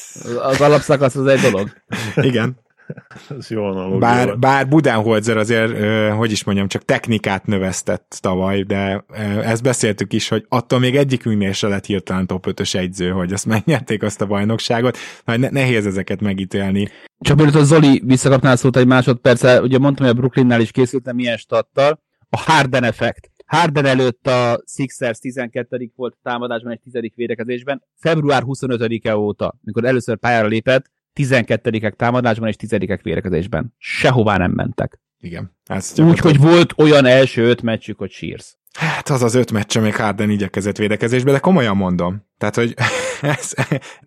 Az 0.41 0.61
alapszakasz 0.61 1.15
az 1.15 1.25
egy 1.25 1.39
dolog. 1.39 1.69
Igen. 2.15 2.61
Ez 3.37 3.49
jó 3.49 3.63
analógia. 3.63 3.97
Bár, 3.97 4.39
bár 4.39 4.67
Budenholzer 4.67 5.37
azért, 5.37 5.71
hogy 6.13 6.31
is 6.31 6.43
mondjam, 6.43 6.67
csak 6.67 6.85
technikát 6.85 7.45
növesztett 7.45 8.17
tavaly, 8.21 8.63
de 8.63 9.05
ezt 9.43 9.63
beszéltük 9.63 10.13
is, 10.13 10.27
hogy 10.27 10.45
attól 10.49 10.79
még 10.79 10.95
egyikünknél 10.95 11.51
se 11.51 11.67
lett 11.67 11.85
hirtelen 11.85 12.27
top 12.27 12.45
5-ös 12.49 12.75
egyző, 12.75 13.09
hogy 13.09 13.33
azt 13.33 13.45
megnyerték 13.45 14.03
azt 14.03 14.21
a 14.21 14.25
bajnokságot, 14.25 14.97
ne, 15.25 15.49
nehéz 15.49 15.85
ezeket 15.85 16.21
megítélni. 16.21 16.89
Csak 17.19 17.37
mielőtt 17.37 17.55
a 17.55 17.63
Zoli 17.63 18.01
visszakapnál 18.05 18.55
szót 18.55 18.77
egy 18.77 18.87
másodperccel, 18.87 19.63
ugye 19.63 19.77
mondtam, 19.77 20.05
hogy 20.05 20.15
a 20.15 20.19
Brooklynnál 20.19 20.61
is 20.61 20.71
készültem 20.71 21.19
ilyen 21.19 21.37
stattal, 21.37 22.01
a 22.29 22.37
Harden 22.37 22.83
effekt. 22.83 23.31
Harden 23.45 23.85
előtt 23.85 24.27
a 24.27 24.63
Sixers 24.65 25.19
12. 25.19 25.91
volt 25.95 26.17
támadásban, 26.23 26.71
egy 26.71 26.79
10. 26.91 27.11
védekezésben. 27.15 27.83
Február 27.99 28.43
25-e 28.45 29.17
óta, 29.17 29.55
mikor 29.61 29.85
először 29.85 30.17
pályára 30.17 30.47
lépett, 30.47 30.91
12 31.13 31.89
támadásban 31.89 32.47
és 32.47 32.55
10 32.55 32.77
védekezésben. 33.01 33.73
Sehová 33.77 34.37
nem 34.37 34.51
mentek. 34.51 34.99
Igen. 35.19 35.55
Úgy, 35.97 36.19
hogy 36.19 36.37
volt 36.37 36.73
olyan 36.77 37.05
első 37.05 37.43
öt 37.43 37.61
meccsük, 37.61 37.97
hogy 37.97 38.11
sírsz. 38.11 38.57
Hát 38.73 39.09
az 39.09 39.23
az 39.23 39.35
öt 39.35 39.51
meccse 39.51 39.79
még 39.79 39.95
Harden 39.95 40.29
igyekezett 40.29 40.77
védekezésbe, 40.77 41.31
de 41.31 41.39
komolyan 41.39 41.77
mondom. 41.77 42.25
Tehát, 42.37 42.55
hogy 42.55 42.73
ez, 43.21 43.53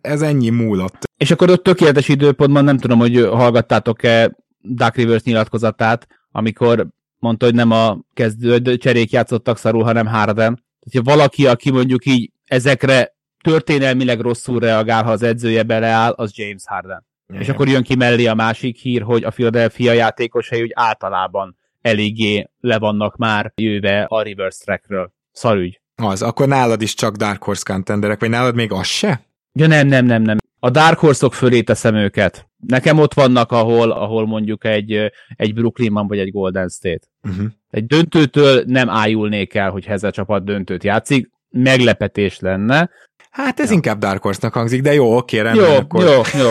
ez 0.01 0.23
ennyi 0.23 0.51
múlott. 0.51 1.05
És 1.17 1.31
akkor 1.31 1.51
ott 1.51 1.63
tökéletes 1.63 2.09
időpontban 2.09 2.65
nem 2.65 2.79
tudom, 2.79 2.99
hogy 2.99 3.17
hallgattátok-e 3.17 4.37
Duck 4.61 4.97
Rivers 4.97 5.23
nyilatkozatát, 5.23 6.07
amikor 6.31 6.87
mondta, 7.19 7.45
hogy 7.45 7.55
nem 7.55 7.71
a 7.71 7.99
kezdő 8.15 8.77
cserék 8.77 9.11
játszottak 9.11 9.59
szarul, 9.59 9.83
hanem 9.83 10.07
Harden. 10.07 10.65
Tehát, 10.81 11.07
ha 11.07 11.15
valaki, 11.15 11.47
aki 11.47 11.71
mondjuk 11.71 12.07
így 12.07 12.33
ezekre 12.45 13.16
történelmileg 13.47 14.21
rosszul 14.21 14.59
reagál, 14.59 15.05
ha 15.05 15.11
az 15.11 15.23
edzője 15.23 15.63
beleáll, 15.63 16.13
az 16.13 16.33
James 16.35 16.63
Harden. 16.65 17.07
Igen. 17.29 17.43
És 17.43 17.49
akkor 17.49 17.69
jön 17.69 17.83
ki 17.83 17.95
mellé 17.95 18.27
a 18.27 18.35
másik 18.35 18.77
hír, 18.77 19.03
hogy 19.03 19.25
a 19.25 19.31
Philadelphia 19.31 19.93
játékosai 19.93 20.63
úgy 20.63 20.73
általában 20.75 21.57
eléggé 21.81 22.51
le 22.61 22.79
vannak 22.79 23.17
már 23.17 23.53
jöve 23.55 24.03
a 24.03 24.23
reverse 24.23 24.65
trackről. 24.65 25.13
Szarügy. 25.33 25.81
Az, 25.95 26.23
akkor 26.23 26.49
nálad 26.49 26.83
is 26.83 26.95
csak 26.95 27.17
Dark 27.17 27.43
Horse 27.43 27.63
contenderek, 27.73 28.21
vagy 28.21 28.31
nálad 28.31 28.55
még 28.55 28.73
az 28.73 28.87
se? 28.87 29.21
Ja 29.53 29.67
nem, 29.67 29.87
nem, 29.87 30.05
nem, 30.05 30.23
nem. 30.23 30.37
A 30.59 30.71
Dark 30.71 30.99
Horse-ok 30.99 31.35
fölé 31.35 31.63
teszem 31.63 31.95
őket. 31.95 32.49
Nekem 32.67 32.99
ott 32.99 33.15
vannak, 33.15 33.53
ahol, 33.53 33.91
ahol 33.91 34.27
mondjuk 34.27 34.65
egy, 34.65 35.13
egy 35.37 35.55
Brooklynban 35.55 36.07
vagy 36.07 36.19
egy 36.19 36.31
Golden 36.31 36.69
State. 36.69 37.07
Uh-huh. 37.23 37.47
Egy 37.71 37.87
döntőtől 37.87 38.63
nem 38.67 38.91
ájulnék 38.91 39.55
el, 39.55 39.71
hogy 39.71 39.87
ez 39.87 40.03
a 40.05 40.11
csapat 40.11 40.45
döntőt 40.45 40.85
játszik. 40.85 41.31
Meglepetés 41.51 42.39
lenne, 42.39 42.91
Hát 43.37 43.61
ez 43.61 43.69
ja. 43.69 43.75
inkább 43.75 43.99
Dark 43.99 44.23
Horse-nak 44.23 44.53
hangzik, 44.53 44.83
de 44.83 44.95
jó, 44.95 45.17
oké, 45.17 45.41
rendben. 45.41 45.71
Jó, 45.71 45.75
akkor... 45.75 46.03
jó, 46.03 46.21
jó. 46.39 46.51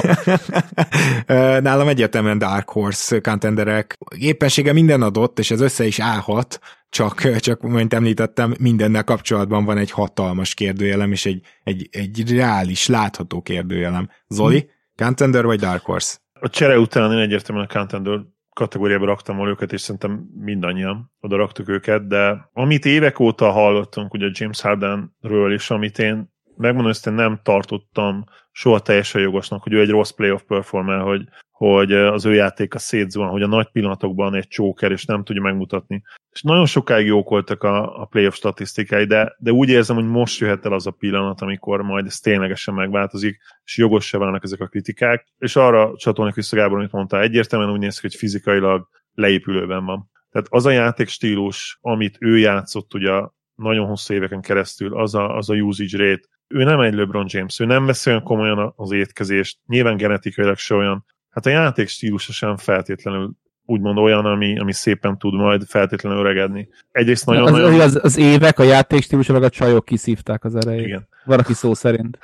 Nálam 1.67 1.87
egyértelműen 1.87 2.37
Dark 2.37 2.69
Horse 2.69 3.19
contenderek. 3.19 3.97
Éppensége 4.19 4.73
minden 4.73 5.01
adott, 5.01 5.39
és 5.39 5.51
ez 5.51 5.61
össze 5.61 5.85
is 5.85 5.99
állhat, 5.99 6.59
csak, 6.89 7.39
csak 7.39 7.61
mint 7.61 7.93
említettem, 7.93 8.53
mindennel 8.59 9.03
kapcsolatban 9.03 9.65
van 9.65 9.77
egy 9.77 9.91
hatalmas 9.91 10.53
kérdőjelem, 10.53 11.11
és 11.11 11.25
egy, 11.25 11.41
egy, 11.63 11.87
egy 11.91 12.35
reális, 12.35 12.87
látható 12.87 13.41
kérdőjelem. 13.41 14.09
Zoli, 14.27 14.59
hmm. 14.59 14.69
contender 15.05 15.45
vagy 15.45 15.59
Dark 15.59 15.85
Horse? 15.85 16.17
A 16.39 16.49
csere 16.49 16.79
után 16.79 17.11
én 17.11 17.17
egyértelműen 17.19 17.67
a 17.69 17.73
contender 17.73 18.19
kategóriába 18.53 19.05
raktam 19.05 19.35
volna 19.35 19.51
őket, 19.51 19.73
és 19.73 19.81
szerintem 19.81 20.25
mindannyian 20.39 21.11
oda 21.19 21.35
raktuk 21.35 21.69
őket, 21.69 22.07
de 22.07 22.49
amit 22.53 22.85
évek 22.85 23.19
óta 23.19 23.51
hallottunk 23.51 24.13
ugye 24.13 24.27
James 24.31 24.61
Hardenről, 24.61 25.53
és 25.53 25.69
amit 25.69 25.99
én 25.99 26.33
megmondom, 26.57 26.91
hogy 27.03 27.13
nem 27.13 27.39
tartottam 27.43 28.23
soha 28.51 28.79
teljesen 28.79 29.21
jogosnak, 29.21 29.63
hogy 29.63 29.73
ő 29.73 29.79
egy 29.79 29.89
rossz 29.89 30.09
playoff 30.09 30.41
performer, 30.47 31.01
hogy, 31.01 31.27
hogy 31.51 31.93
az 31.93 32.25
ő 32.25 32.33
játéka 32.33 32.79
szétzuhan, 32.79 33.29
hogy 33.29 33.41
a 33.41 33.47
nagy 33.47 33.71
pillanatokban 33.71 34.35
egy 34.35 34.47
csóker, 34.47 34.91
és 34.91 35.05
nem 35.05 35.23
tudja 35.23 35.41
megmutatni. 35.41 36.01
És 36.31 36.41
nagyon 36.41 36.65
sokáig 36.65 37.05
jók 37.05 37.29
voltak 37.29 37.63
a, 37.63 38.01
a 38.01 38.05
playoff 38.05 38.35
statisztikái, 38.35 39.05
de, 39.05 39.35
de 39.39 39.51
úgy 39.51 39.69
érzem, 39.69 39.95
hogy 39.95 40.07
most 40.07 40.39
jöhet 40.39 40.65
el 40.65 40.73
az 40.73 40.87
a 40.87 40.91
pillanat, 40.91 41.41
amikor 41.41 41.81
majd 41.81 42.05
ez 42.05 42.19
ténylegesen 42.19 42.73
megváltozik, 42.73 43.37
és 43.63 43.77
jogos 43.77 44.05
se 44.07 44.17
válnak 44.17 44.43
ezek 44.43 44.59
a 44.59 44.67
kritikák. 44.67 45.27
És 45.37 45.55
arra 45.55 45.93
csatolnak 45.95 46.35
vissza 46.35 46.55
Gábor, 46.55 46.77
amit 46.77 46.91
mondta, 46.91 47.21
egyértelműen 47.21 47.71
úgy 47.71 47.79
néz 47.79 47.99
ki, 47.99 48.07
hogy 48.07 48.15
fizikailag 48.15 48.87
leépülőben 49.13 49.85
van. 49.85 50.11
Tehát 50.31 50.47
az 50.49 50.65
a 50.65 50.71
játékstílus, 50.71 51.77
amit 51.81 52.17
ő 52.19 52.37
játszott 52.37 52.93
ugye 52.93 53.11
nagyon 53.55 53.87
hosszú 53.87 54.13
éveken 54.13 54.41
keresztül, 54.41 54.97
az 54.97 55.15
a, 55.15 55.35
az 55.35 55.49
a 55.49 55.53
usage 55.53 55.97
rate, 55.97 56.27
ő 56.47 56.63
nem 56.63 56.79
egy 56.79 56.93
LeBron 56.93 57.25
James, 57.29 57.59
ő 57.59 57.65
nem 57.65 57.85
veszi 57.85 58.09
olyan 58.09 58.23
komolyan 58.23 58.73
az 58.75 58.91
étkezést, 58.91 59.59
nyilván 59.67 59.97
genetikailag 59.97 60.57
se 60.57 60.75
olyan, 60.75 61.05
hát 61.29 61.45
a 61.45 61.49
játék 61.49 61.87
stílusa 61.87 62.31
sem 62.31 62.57
feltétlenül 62.57 63.31
úgymond 63.65 63.97
olyan, 63.97 64.25
ami, 64.25 64.59
ami 64.59 64.73
szépen 64.73 65.17
tud 65.17 65.33
majd 65.33 65.63
feltétlenül 65.67 66.19
öregedni. 66.19 66.69
Egyrészt 66.91 67.25
nagyon... 67.25 67.43
Az, 67.43 67.51
nagyon... 67.51 67.79
az, 67.79 67.99
az 68.03 68.17
évek, 68.17 68.59
a 68.59 68.63
játék 68.63 69.01
stílusa, 69.01 69.33
meg 69.33 69.43
a 69.43 69.49
csajok 69.49 69.85
kiszívták 69.85 70.43
az 70.43 70.55
erejét. 70.55 70.85
Igen. 70.85 71.07
Valaki 71.25 71.53
szó 71.53 71.73
szerint. 71.73 72.17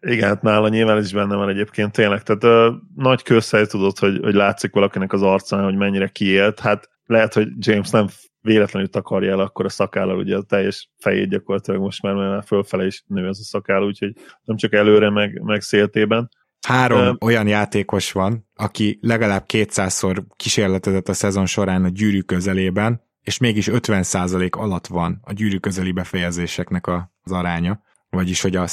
Igen, 0.00 0.28
hát 0.28 0.42
nála 0.42 0.68
nyilván 0.68 0.96
ez 0.96 1.04
is 1.04 1.12
benne 1.12 1.36
van 1.36 1.48
egyébként 1.48 1.92
tényleg. 1.92 2.22
Tehát 2.22 2.44
ö, 2.44 2.72
nagy 2.96 3.22
közhely 3.22 3.66
tudod, 3.66 3.98
hogy, 3.98 4.20
hogy 4.22 4.34
látszik 4.34 4.72
valakinek 4.72 5.12
az 5.12 5.22
arcán, 5.22 5.64
hogy 5.64 5.76
mennyire 5.76 6.08
kiélt. 6.08 6.60
Hát 6.60 6.90
lehet, 7.06 7.34
hogy 7.34 7.48
James 7.58 7.90
nem 7.90 8.06
véletlenül 8.44 8.88
takarja 8.88 9.32
el 9.32 9.40
akkor 9.40 9.64
a 9.64 9.68
szakállal, 9.68 10.18
ugye 10.18 10.36
a 10.36 10.42
teljes 10.42 10.90
fejét 10.98 11.28
gyakorlatilag 11.28 11.80
most 11.80 12.02
már, 12.02 12.14
már 12.14 12.44
fölfele 12.46 12.86
is 12.86 13.04
nő 13.06 13.28
ez 13.28 13.38
a 13.40 13.44
szakáll, 13.44 13.82
úgyhogy 13.82 14.12
nem 14.44 14.56
csak 14.56 14.72
előre, 14.72 15.10
meg, 15.10 15.42
meg 15.42 15.60
széltében. 15.60 16.30
Három 16.66 17.08
uh, 17.08 17.14
olyan 17.20 17.46
játékos 17.46 18.12
van, 18.12 18.48
aki 18.54 18.98
legalább 19.02 19.44
200-szor 19.52 20.22
kísérletezett 20.36 21.08
a 21.08 21.12
szezon 21.12 21.46
során 21.46 21.84
a 21.84 21.88
gyűrű 21.88 22.20
közelében, 22.20 23.02
és 23.22 23.38
mégis 23.38 23.68
50% 23.70 24.50
alatt 24.50 24.86
van 24.86 25.20
a 25.22 25.32
gyűrű 25.32 25.56
közeli 25.56 25.92
befejezéseknek 25.92 26.86
az 26.86 27.32
aránya, 27.32 27.80
vagyis 28.10 28.42
hogy 28.42 28.56
a 28.56 28.66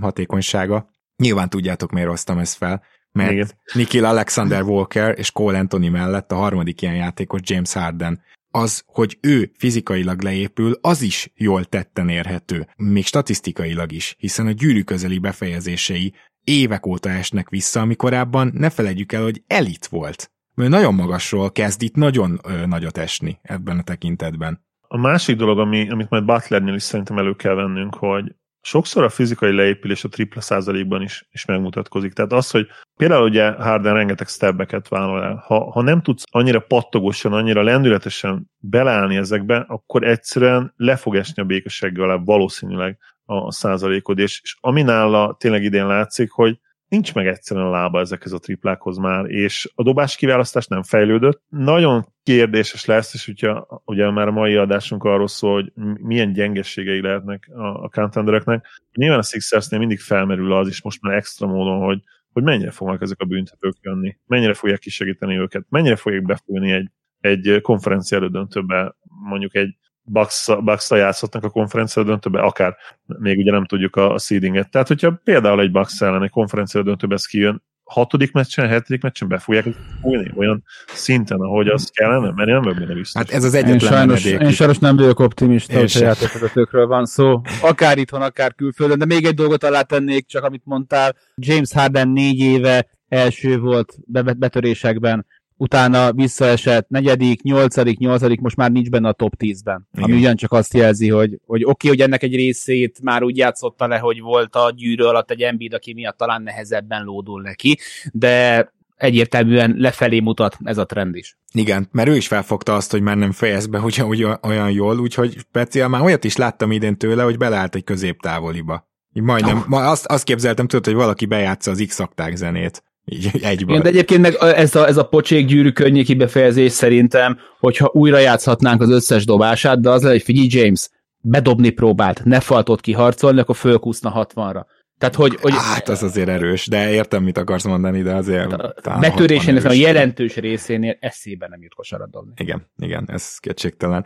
hatékonysága. 0.00 0.88
Nyilván 1.16 1.48
tudjátok, 1.48 1.90
miért 1.90 2.08
hoztam 2.08 2.38
ezt 2.38 2.56
fel, 2.56 2.82
mert 3.12 3.32
Igen. 3.32 3.48
Nikhil 3.72 4.04
Alexander 4.04 4.62
Walker 4.62 5.18
és 5.18 5.30
Cole 5.30 5.58
Anthony 5.58 5.90
mellett 5.90 6.32
a 6.32 6.36
harmadik 6.36 6.82
ilyen 6.82 6.94
játékos 6.94 7.40
James 7.42 7.72
Harden 7.72 8.22
az, 8.50 8.82
hogy 8.86 9.18
ő 9.20 9.50
fizikailag 9.58 10.22
leépül, 10.22 10.78
az 10.80 11.02
is 11.02 11.32
jól 11.34 11.64
tetten 11.64 12.08
érhető, 12.08 12.68
még 12.76 13.04
statisztikailag 13.04 13.92
is, 13.92 14.14
hiszen 14.18 14.46
a 14.46 14.50
gyűrű 14.50 14.82
közeli 14.82 15.18
befejezései 15.18 16.14
évek 16.44 16.86
óta 16.86 17.08
esnek 17.08 17.48
vissza, 17.48 17.80
amikorábban 17.80 18.50
ne 18.54 18.70
felejtjük 18.70 19.12
el, 19.12 19.22
hogy 19.22 19.42
elit 19.46 19.86
volt. 19.86 20.30
Ő 20.54 20.68
nagyon 20.68 20.94
magasról 20.94 21.52
kezd 21.52 21.82
itt 21.82 21.94
nagyon 21.94 22.40
ö, 22.44 22.66
nagyot 22.66 22.98
esni 22.98 23.38
ebben 23.42 23.78
a 23.78 23.82
tekintetben. 23.82 24.64
A 24.88 24.96
másik 24.96 25.36
dolog, 25.36 25.58
ami, 25.58 25.90
amit 25.90 26.10
majd 26.10 26.24
Butlernél 26.24 26.74
is 26.74 26.82
szerintem 26.82 27.18
elő 27.18 27.34
kell 27.34 27.54
vennünk, 27.54 27.94
hogy 27.94 28.34
sokszor 28.66 29.04
a 29.04 29.08
fizikai 29.08 29.54
leépülés 29.54 30.04
a 30.04 30.08
tripla 30.08 30.40
százalékban 30.40 31.02
is, 31.02 31.28
is 31.32 31.44
megmutatkozik. 31.44 32.12
Tehát 32.12 32.32
az, 32.32 32.50
hogy 32.50 32.66
például 32.96 33.28
ugye 33.28 33.50
Harden 33.50 33.94
rengeteg 33.94 34.26
stebbeket 34.26 34.88
vállal 34.88 35.24
el. 35.24 35.42
Ha, 35.46 35.70
ha 35.70 35.82
nem 35.82 36.02
tudsz 36.02 36.24
annyira 36.30 36.60
pattogosan, 36.60 37.32
annyira 37.32 37.62
lendületesen 37.62 38.50
beleállni 38.58 39.16
ezekbe, 39.16 39.64
akkor 39.68 40.04
egyszerűen 40.04 40.72
le 40.76 40.96
fog 40.96 41.16
esni 41.16 41.42
a 41.42 41.44
békességgel 41.44 42.22
valószínűleg 42.24 42.98
a 43.24 43.52
százalékod, 43.52 44.18
és, 44.18 44.40
és 44.42 44.56
ami 44.60 44.82
nála 44.82 45.36
tényleg 45.38 45.62
idén 45.62 45.86
látszik, 45.86 46.30
hogy 46.30 46.58
nincs 46.96 47.14
meg 47.14 47.26
egyszerűen 47.26 47.66
a 47.66 47.70
lába 47.70 48.00
ezekhez 48.00 48.32
a 48.32 48.38
triplákhoz 48.38 48.96
már, 48.96 49.24
és 49.24 49.70
a 49.74 49.82
dobás 49.82 50.16
kiválasztás 50.16 50.66
nem 50.66 50.82
fejlődött. 50.82 51.42
Nagyon 51.48 52.06
kérdéses 52.22 52.84
lesz, 52.84 53.14
és 53.14 53.28
ugye, 53.28 53.52
ugye 53.84 54.10
már 54.10 54.28
a 54.28 54.32
mai 54.32 54.54
adásunk 54.54 55.04
arról 55.04 55.28
szól, 55.28 55.54
hogy 55.54 55.72
milyen 56.00 56.32
gyengességei 56.32 57.00
lehetnek 57.00 57.48
a, 57.54 57.84
a 57.84 57.88
contendereknek. 57.88 58.66
Nyilván 58.92 59.18
a 59.18 59.22
Sixersnél 59.22 59.78
mindig 59.78 60.00
felmerül 60.00 60.52
az 60.52 60.68
is 60.68 60.82
most 60.82 61.02
már 61.02 61.14
extra 61.14 61.46
módon, 61.46 61.78
hogy, 61.84 62.02
hogy 62.32 62.42
mennyire 62.42 62.70
fognak 62.70 63.02
ezek 63.02 63.20
a 63.20 63.24
büntetők 63.24 63.76
jönni, 63.80 64.16
mennyire 64.26 64.54
fogják 64.54 64.78
kisegíteni 64.78 65.38
őket, 65.38 65.66
mennyire 65.68 65.96
fogják 65.96 66.22
befújni 66.22 66.72
egy, 66.72 66.90
egy 67.20 67.60
konferencia 67.60 68.18
elődöntőbe 68.18 68.96
mondjuk 69.02 69.54
egy 69.54 69.76
bucks 70.06 70.90
játszhatnak 70.90 71.44
a 71.44 71.50
konferencia 71.50 72.02
döntőbe, 72.02 72.40
akár 72.40 72.76
még 73.06 73.38
ugye 73.38 73.50
nem 73.50 73.64
tudjuk 73.64 73.96
a, 73.96 74.12
a 74.12 74.18
seedinget. 74.18 74.70
Tehát, 74.70 74.88
hogyha 74.88 75.20
például 75.24 75.60
egy 75.60 75.70
Bucks 75.70 76.00
ellen 76.00 76.22
egy 76.22 76.30
konferencia 76.30 76.82
döntőbe 76.82 77.14
ez 77.14 77.26
kijön, 77.26 77.62
hatodik 77.86 78.32
meccsen, 78.32 78.68
hetedik 78.68 79.02
meccsen 79.02 79.28
be 79.28 79.38
fogják 79.38 79.64
fújni 80.00 80.32
olyan 80.36 80.64
szinten, 80.86 81.40
ahogy 81.40 81.68
az 81.68 81.90
kellene, 81.94 82.32
mert 82.32 82.48
én 82.48 82.54
nem 82.54 82.62
vagyok 82.62 82.78
benne 82.78 82.94
biztos. 82.94 83.22
Hát 83.22 83.30
ez 83.30 83.44
az 83.44 83.54
egyetlen 83.54 83.74
én 83.74 83.88
sajnos, 83.88 84.24
én 84.24 84.50
sajnos 84.50 84.78
nem 84.78 84.96
vagyok 84.96 85.18
optimista, 85.18 85.78
hogy 85.78 85.92
a 85.94 85.98
játékvezetőkről 85.98 86.86
van 86.86 87.04
szó. 87.04 87.40
Akár 87.62 87.98
itthon, 87.98 88.22
akár 88.22 88.54
külföldön, 88.54 88.98
de 88.98 89.04
még 89.04 89.24
egy 89.24 89.34
dolgot 89.34 89.64
alá 89.64 89.82
tennék, 89.82 90.26
csak 90.26 90.44
amit 90.44 90.62
mondtál, 90.64 91.16
James 91.34 91.72
Harden 91.72 92.08
négy 92.08 92.38
éve 92.38 92.86
első 93.08 93.58
volt 93.58 93.98
betörésekben, 94.36 95.26
utána 95.56 96.12
visszaesett 96.12 96.88
negyedik, 96.88 97.42
nyolcadik, 97.42 97.98
nyolcadik, 97.98 98.40
most 98.40 98.56
már 98.56 98.70
nincs 98.70 98.90
benne 98.90 99.08
a 99.08 99.12
top 99.12 99.34
10-ben. 99.38 99.88
Igen. 99.92 100.04
Ami 100.04 100.16
ugyancsak 100.16 100.52
azt 100.52 100.74
jelzi, 100.74 101.08
hogy, 101.08 101.38
hogy 101.46 101.62
oké, 101.62 101.70
okay, 101.70 101.90
hogy 101.90 102.00
ennek 102.00 102.22
egy 102.22 102.34
részét 102.34 103.00
már 103.02 103.22
úgy 103.22 103.36
játszotta 103.36 103.86
le, 103.86 103.98
hogy 103.98 104.20
volt 104.20 104.54
a 104.54 104.72
gyűrű 104.76 105.02
alatt 105.02 105.30
egy 105.30 105.42
Embiid, 105.42 105.74
aki 105.74 105.92
miatt 105.92 106.16
talán 106.16 106.42
nehezebben 106.42 107.04
lódul 107.04 107.42
neki, 107.42 107.78
de 108.12 108.68
egyértelműen 108.96 109.74
lefelé 109.78 110.20
mutat 110.20 110.56
ez 110.64 110.78
a 110.78 110.84
trend 110.84 111.16
is. 111.16 111.38
Igen, 111.52 111.88
mert 111.92 112.08
ő 112.08 112.16
is 112.16 112.26
felfogta 112.26 112.74
azt, 112.74 112.90
hogy 112.90 113.02
már 113.02 113.16
nem 113.16 113.32
fejez 113.32 113.66
be 113.66 113.78
hogy 113.78 114.26
olyan 114.42 114.70
jól, 114.70 114.98
úgyhogy 114.98 115.36
speciál 115.38 115.88
már 115.88 116.02
olyat 116.02 116.24
is 116.24 116.36
láttam 116.36 116.72
idén 116.72 116.96
tőle, 116.96 117.22
hogy 117.22 117.38
beleállt 117.38 117.74
egy 117.74 117.84
középtávoliba. 117.84 118.88
Így 119.12 119.22
majdnem, 119.22 119.56
oh. 119.56 119.66
ma 119.66 119.90
azt, 119.90 120.06
azt 120.06 120.24
képzeltem, 120.24 120.66
tudod, 120.66 120.84
hogy 120.84 120.94
valaki 120.94 121.26
bejátsza 121.26 121.70
az 121.70 121.84
x 121.86 122.00
zenét 122.34 122.82
így. 123.06 123.30
Igen, 123.60 123.82
de 123.82 123.88
egyébként 123.88 124.20
meg 124.20 124.34
ez 124.40 124.74
a, 124.74 124.86
ez 124.86 124.96
a 124.96 125.08
pocsék 125.08 125.46
gyűrű 125.46 125.70
könnyéki 125.70 126.14
befejezés 126.14 126.72
szerintem, 126.72 127.38
hogyha 127.58 127.90
újra 127.92 128.18
játszhatnánk 128.18 128.80
az 128.80 128.90
összes 128.90 129.24
dobását, 129.24 129.80
de 129.80 129.90
az 129.90 130.02
lehet, 130.02 130.16
hogy 130.16 130.34
figyelj 130.34 130.64
James, 130.64 130.88
bedobni 131.20 131.70
próbált, 131.70 132.24
ne 132.24 132.40
faltott 132.40 132.80
kiharcolni, 132.80 133.40
akkor 133.40 133.56
fölkúszna 133.56 134.26
60-ra. 134.34 134.64
Tehát, 134.98 135.14
hogy, 135.14 135.36
hogy 135.40 135.52
Hát 135.52 135.88
az 135.88 136.02
azért 136.02 136.28
erős, 136.28 136.66
de 136.66 136.92
értem, 136.92 137.22
mit 137.22 137.38
akarsz 137.38 137.64
mondani, 137.64 138.02
de 138.02 138.14
azért... 138.14 138.52
a 138.52 138.98
betörésének 139.00 139.64
a 139.64 139.72
jelentős 139.72 140.36
részénél 140.36 140.96
eszébe 141.00 141.48
nem 141.48 141.62
jut 141.62 141.74
kosarat 141.74 142.10
dobni. 142.10 142.32
Igen, 142.36 142.70
igen, 142.78 143.04
ez 143.12 143.38
kétségtelen. 143.38 144.04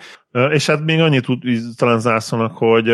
És 0.51 0.67
hát 0.67 0.85
még 0.85 1.01
annyit 1.01 1.25
tud 1.25 1.43
talán 1.77 2.01
zárszónak, 2.01 2.57
hogy, 2.57 2.91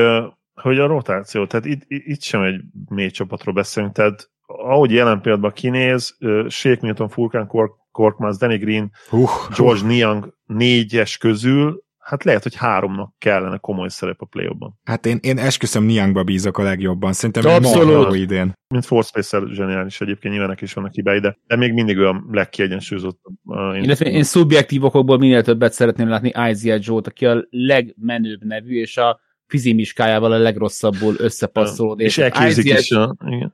hogy 0.55 0.79
a 0.79 0.87
rotáció, 0.87 1.47
tehát 1.47 1.67
itt, 1.67 1.83
itt 1.89 2.23
sem 2.23 2.43
egy 2.43 2.61
mély 2.89 3.11
csapatról 3.11 3.55
beszélünk, 3.55 3.93
tehát 3.93 4.31
ahogy 4.59 4.91
jelen 4.91 5.21
pillanatban 5.21 5.53
kinéz, 5.53 6.17
Shake 6.49 6.79
Milton, 6.81 7.09
Furkan 7.09 7.51
Korkmaz, 7.91 8.39
Danny 8.39 8.59
Green, 8.59 8.91
uh, 9.11 9.31
George 9.57 9.81
uh. 9.81 9.87
Niang 9.87 10.35
négyes 10.47 11.19
közül 11.19 11.85
hát 12.07 12.25
lehet, 12.25 12.43
hogy 12.43 12.55
háromnak 12.55 13.15
kellene 13.19 13.57
komoly 13.57 13.89
szerep 13.89 14.21
a 14.21 14.25
play 14.25 14.49
ban 14.59 14.79
Hát 14.85 15.07
én, 15.07 15.19
én 15.23 15.39
esküszöm 15.39 15.85
Niangba 15.85 16.25
bízok 16.25 16.59
a 16.59 16.63
legjobban. 16.63 17.13
Szerintem 17.13 17.55
Abszolút. 17.55 18.15
idén. 18.15 18.53
Mint 18.69 18.85
Force 18.85 19.09
Spacer 19.09 19.49
zseniális 19.49 20.01
egyébként, 20.01 20.35
nyilván 20.35 20.57
is 20.61 20.73
vannak 20.73 20.93
hibái, 20.93 21.19
de, 21.19 21.37
de 21.47 21.57
még 21.57 21.73
mindig 21.73 21.99
olyan 21.99 22.29
legkiegyensúlyozott. 22.31 23.21
Uh, 23.45 23.77
én, 23.77 24.13
én 24.13 24.23
szubjektív 24.23 24.85
okokból 24.85 25.19
minél 25.19 25.43
többet 25.43 25.73
szeretném 25.73 26.09
látni 26.09 26.33
Isaiah 26.51 26.79
Joe-t, 26.81 27.07
aki 27.07 27.27
a 27.27 27.45
legmenőbb 27.51 28.45
nevű, 28.45 28.81
és 28.81 28.97
a 28.97 29.21
fizimiskájával 29.47 30.33
a 30.33 30.39
legrosszabbul 30.39 31.15
összepasszolód. 31.19 32.01
És 32.01 32.19
elképzik 32.19 32.65
is 32.65 32.91
a, 32.91 33.17
igen. 33.21 33.53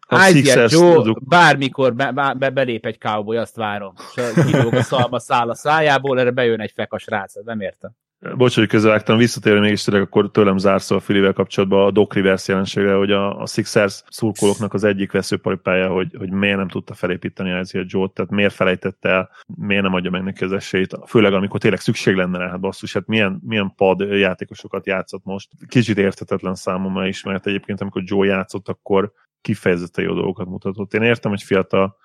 a 0.59 0.67
Joe 0.69 1.15
bármikor 1.21 1.95
be, 1.95 2.35
be, 2.39 2.51
belép 2.51 2.87
egy 2.87 2.99
cowboy, 2.99 3.37
azt 3.37 3.57
várom. 3.57 3.95
És 4.15 4.23
kilóg 4.47 4.75
a 4.75 4.83
szalma 4.83 5.19
száll 5.19 5.51
a 5.51 5.55
szájából, 5.55 6.21
erre 6.21 6.31
bejön 6.31 6.61
egy 6.61 6.73
fekas 6.75 7.07
rác, 7.07 7.35
nem 7.45 7.61
értem. 7.61 7.91
Bocs, 8.37 8.55
hogy 8.55 8.69
közövágtam, 8.69 9.17
visszatérve 9.17 9.61
mégis 9.61 9.83
tényleg 9.83 10.03
akkor 10.03 10.31
tőlem 10.31 10.59
zárszol 10.59 10.97
a 10.97 11.01
Filivel 11.01 11.33
kapcsolatban 11.33 11.87
a 11.87 11.91
Doc 11.91 12.15
Rivers 12.15 12.49
jelenségre, 12.49 12.95
hogy 12.95 13.11
a, 13.11 13.41
a 13.41 13.47
Sixers 13.47 14.03
szurkolóknak 14.09 14.75
az 14.75 14.85
egyik 14.85 15.13
veszőparipája, 15.13 15.89
hogy, 15.89 16.15
hogy 16.19 16.31
miért 16.31 16.57
nem 16.57 16.69
tudta 16.69 16.95
felépíteni 16.95 17.53
az 17.53 17.73
Joe-t, 17.73 18.13
tehát 18.13 18.31
miért 18.31 18.55
felejtette 18.55 19.09
el, 19.09 19.31
miért 19.47 19.83
nem 19.83 19.95
adja 19.95 20.11
meg 20.11 20.23
neki 20.23 20.45
az 20.45 20.53
esélyt, 20.53 20.99
főleg 21.07 21.33
amikor 21.33 21.61
tényleg 21.61 21.81
szükség 21.81 22.15
lenne 22.15 22.39
rá, 22.39 22.49
hát 22.49 22.61
basszus, 22.61 22.93
hát 22.93 23.07
milyen, 23.07 23.41
milyen 23.45 23.73
pad 23.77 24.01
játékosokat 24.01 24.87
játszott 24.87 25.25
most. 25.25 25.51
Kicsit 25.69 25.99
érthetetlen 25.99 26.55
számomra 26.55 27.07
is, 27.07 27.23
mert 27.23 27.47
egyébként 27.47 27.81
amikor 27.81 28.03
Joe 28.05 28.27
játszott, 28.27 28.69
akkor 28.69 29.13
kifejezetten 29.41 30.05
jó 30.05 30.15
dolgokat 30.15 30.47
mutatott. 30.47 30.95
Én 30.95 31.03
értem, 31.03 31.31
hogy 31.31 31.43
fiatal, 31.43 31.97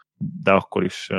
de 0.43 0.51
akkor 0.51 0.83
is 0.83 1.09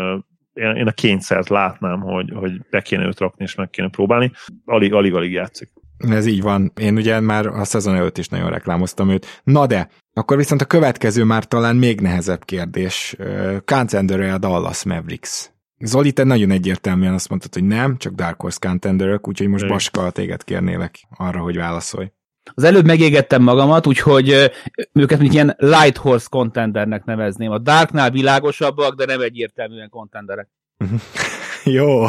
én 0.59 0.87
a 0.87 0.93
kényszert 0.93 1.49
látnám, 1.49 2.01
hogy, 2.01 2.33
hogy 2.35 2.61
be 2.71 2.81
kéne 2.81 3.07
őt 3.07 3.19
rakni 3.19 3.45
és 3.45 3.55
meg 3.55 3.71
kéne 3.71 3.89
próbálni. 3.89 4.33
Alig, 4.65 4.93
alig, 4.93 5.15
alig 5.15 5.33
játszik. 5.33 5.69
Ez 5.99 6.27
így 6.27 6.43
van. 6.43 6.73
Én 6.81 6.97
ugye 6.97 7.21
már 7.21 7.47
a 7.47 7.65
szezon 7.65 7.95
előtt 7.95 8.19
is 8.19 8.29
nagyon 8.29 8.51
reklámoztam 8.51 9.11
őt. 9.11 9.41
Na 9.45 9.67
de, 9.67 9.89
akkor 10.13 10.37
viszont 10.37 10.61
a 10.61 10.65
következő 10.65 11.25
már 11.25 11.45
talán 11.45 11.77
még 11.77 12.01
nehezebb 12.01 12.45
kérdés. 12.45 13.17
contender 13.65 14.21
a 14.21 14.39
Dallas 14.39 14.85
Mavericks? 14.85 15.51
Zoli, 15.81 16.13
te 16.13 16.25
nagyon 16.25 16.51
egyértelműen 16.51 17.15
azt 17.15 17.29
mondtad, 17.29 17.55
hogy 17.55 17.65
nem, 17.65 17.97
csak 17.97 18.13
Dark 18.13 18.41
Horse 18.41 18.59
contenderök, 18.61 19.29
úgyhogy 19.29 19.49
most 19.49 19.69
Baska, 19.69 20.11
téged 20.11 20.45
kérnélek 20.45 20.95
arra, 21.17 21.41
hogy 21.41 21.57
válaszolj. 21.57 22.13
Az 22.55 22.65
előbb 22.65 22.87
megégettem 22.87 23.43
magamat, 23.43 23.87
úgyhogy 23.87 24.51
őket 24.93 25.19
mint 25.19 25.33
ilyen 25.33 25.55
light 25.59 25.97
horse 25.97 26.27
contendernek 26.31 27.05
nevezném. 27.05 27.51
A 27.51 27.59
Darknál 27.59 28.11
világosabbak, 28.11 28.95
de 28.95 29.05
nem 29.05 29.21
egyértelműen 29.21 29.89
contenderek. 29.89 30.49
Jó, 31.65 32.05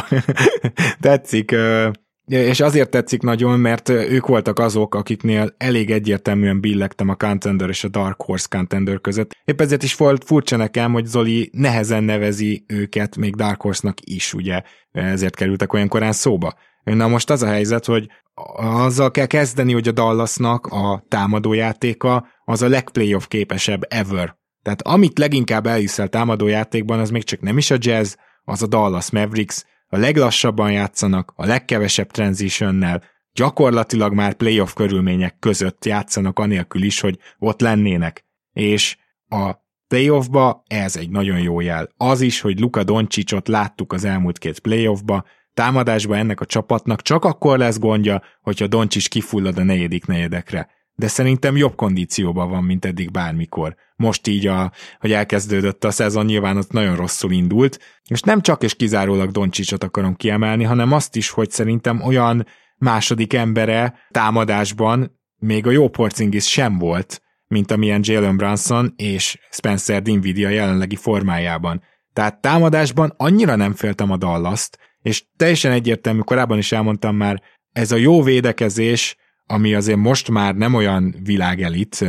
tetszik. 1.02 1.56
És 2.26 2.60
azért 2.60 2.90
tetszik 2.90 3.22
nagyon, 3.22 3.60
mert 3.60 3.90
ők 3.90 4.28
voltak 4.28 4.60
azok, 4.60 4.96
akiknél 4.96 5.54
elég 5.58 5.92
egyértelműen 5.92 6.60
billegtem 6.60 7.10
a 7.10 7.16
Contender 7.16 7.70
és 7.70 7.84
a 7.84 7.88
Dark 7.88 8.22
Horse 8.22 8.48
Contender 8.50 9.02
között. 9.02 9.32
Épp 9.46 9.62
ezért 9.62 9.84
is 9.84 9.96
volt 9.96 10.24
furcsa 10.24 10.56
nekem, 10.56 10.92
hogy 10.94 11.06
Zoli 11.06 11.50
nehezen 11.54 12.04
nevezi 12.04 12.64
őket 12.68 13.16
még 13.16 13.36
Dark 13.36 13.62
Horse-nak 13.62 13.98
is, 14.04 14.34
ugye 14.34 14.62
ezért 14.92 15.36
kerültek 15.36 15.74
olyan 15.74 15.88
korán 15.88 16.12
szóba. 16.12 16.54
Na 16.84 17.08
most 17.08 17.30
az 17.30 17.42
a 17.42 17.48
helyzet, 17.48 17.86
hogy 17.86 18.08
azzal 18.56 19.12
kell 19.12 19.26
kezdeni, 19.26 19.74
hogy 19.74 19.88
a 19.88 19.92
Dallasnak 19.92 20.66
a 20.66 21.04
támadójátéka 21.08 22.28
az 22.46 22.62
a 22.62 22.68
legplayoff 22.68 23.26
képesebb 23.28 23.86
ever. 23.90 24.38
Tehát 24.62 24.82
amit 24.82 25.20
leginkább 25.20 25.66
elhiszel 25.66 26.08
támadójátékban, 26.08 27.00
az 27.00 27.10
még 27.10 27.24
csak 27.24 27.40
nem 27.40 27.58
is 27.58 27.72
a 27.72 27.78
jazz, 27.80 28.16
az 28.44 28.62
a 28.62 28.68
Dallas 28.68 29.12
Mavericks, 29.12 29.66
a 29.88 29.98
leglassabban 29.98 30.72
játszanak, 30.72 31.34
a 31.36 31.46
legkevesebb 31.46 32.12
transitionnel, 32.12 33.04
gyakorlatilag 33.34 34.14
már 34.14 34.34
playoff 34.34 34.74
körülmények 34.74 35.40
között 35.40 35.86
játszanak 35.86 36.40
anélkül 36.40 36.84
is, 36.84 37.00
hogy 37.00 37.20
ott 37.40 37.62
lennének. 37.62 38.26
És 38.54 38.98
a 39.28 39.52
playoffba 39.88 40.64
ez 40.68 40.96
egy 40.96 41.10
nagyon 41.10 41.40
jó 41.40 41.60
jel. 41.60 41.90
Az 41.98 42.22
is, 42.22 42.42
hogy 42.42 42.60
Luka 42.60 42.84
Doncsicsot 42.84 43.48
láttuk 43.48 43.94
az 43.94 44.04
elmúlt 44.04 44.38
két 44.38 44.60
playoffba, 44.60 45.26
támadásban 45.60 46.18
ennek 46.18 46.42
a 46.42 46.46
csapatnak 46.46 47.02
csak 47.02 47.26
akkor 47.26 47.58
lesz 47.58 47.80
gondja, 47.80 48.22
hogyha 48.42 48.68
Doncsics 48.68 49.10
kifullad 49.10 49.58
a 49.58 49.64
negyedik 49.64 50.06
negyedekre. 50.06 50.70
De 50.96 51.08
szerintem 51.08 51.58
jobb 51.58 51.76
kondícióban 51.76 52.50
van, 52.50 52.64
mint 52.64 52.86
eddig 52.86 53.12
bármikor. 53.12 53.76
Most 53.96 54.28
így, 54.28 54.48
a, 54.48 54.72
hogy 55.00 55.12
elkezdődött 55.12 55.84
a 55.84 55.92
szezon, 55.92 56.26
nyilván 56.26 56.58
ott 56.58 56.72
nagyon 56.72 56.96
rosszul 56.96 57.32
indult, 57.32 57.80
és 58.08 58.22
nem 58.22 58.42
csak 58.42 58.64
és 58.64 58.76
kizárólag 58.76 59.32
Doncsicsot 59.32 59.84
akarom 59.84 60.16
kiemelni, 60.16 60.64
hanem 60.64 60.92
azt 60.92 61.16
is, 61.16 61.30
hogy 61.30 61.50
szerintem 61.50 62.02
olyan 62.02 62.46
második 62.78 63.34
embere 63.34 63.94
támadásban 64.12 65.20
még 65.38 65.68
a 65.68 65.72
jó 65.72 65.90
Porzingis 65.90 66.50
sem 66.50 66.78
volt, 66.78 67.22
mint 67.48 67.72
amilyen 67.72 68.02
Jalen 68.04 68.38
Brunson 68.38 68.94
és 68.96 69.40
Spencer 69.52 70.02
Dinwiddie 70.02 70.48
a 70.48 70.52
jelenlegi 70.52 70.96
formájában. 70.96 71.84
Tehát 72.14 72.42
támadásban 72.42 73.14
annyira 73.18 73.56
nem 73.56 73.74
féltem 73.74 74.12
a 74.12 74.18
Dallas-t, 74.18 74.78
és 75.02 75.24
teljesen 75.38 75.72
egyértelmű, 75.72 76.20
korábban 76.20 76.58
is 76.58 76.72
elmondtam 76.72 77.16
már, 77.16 77.42
ez 77.72 77.92
a 77.92 77.96
jó 77.96 78.24
védekezés, 78.24 79.18
ami 79.46 79.74
azért 79.74 79.98
most 79.98 80.30
már 80.30 80.56
nem 80.56 80.74
olyan 80.74 81.16
világelit, 81.24 82.06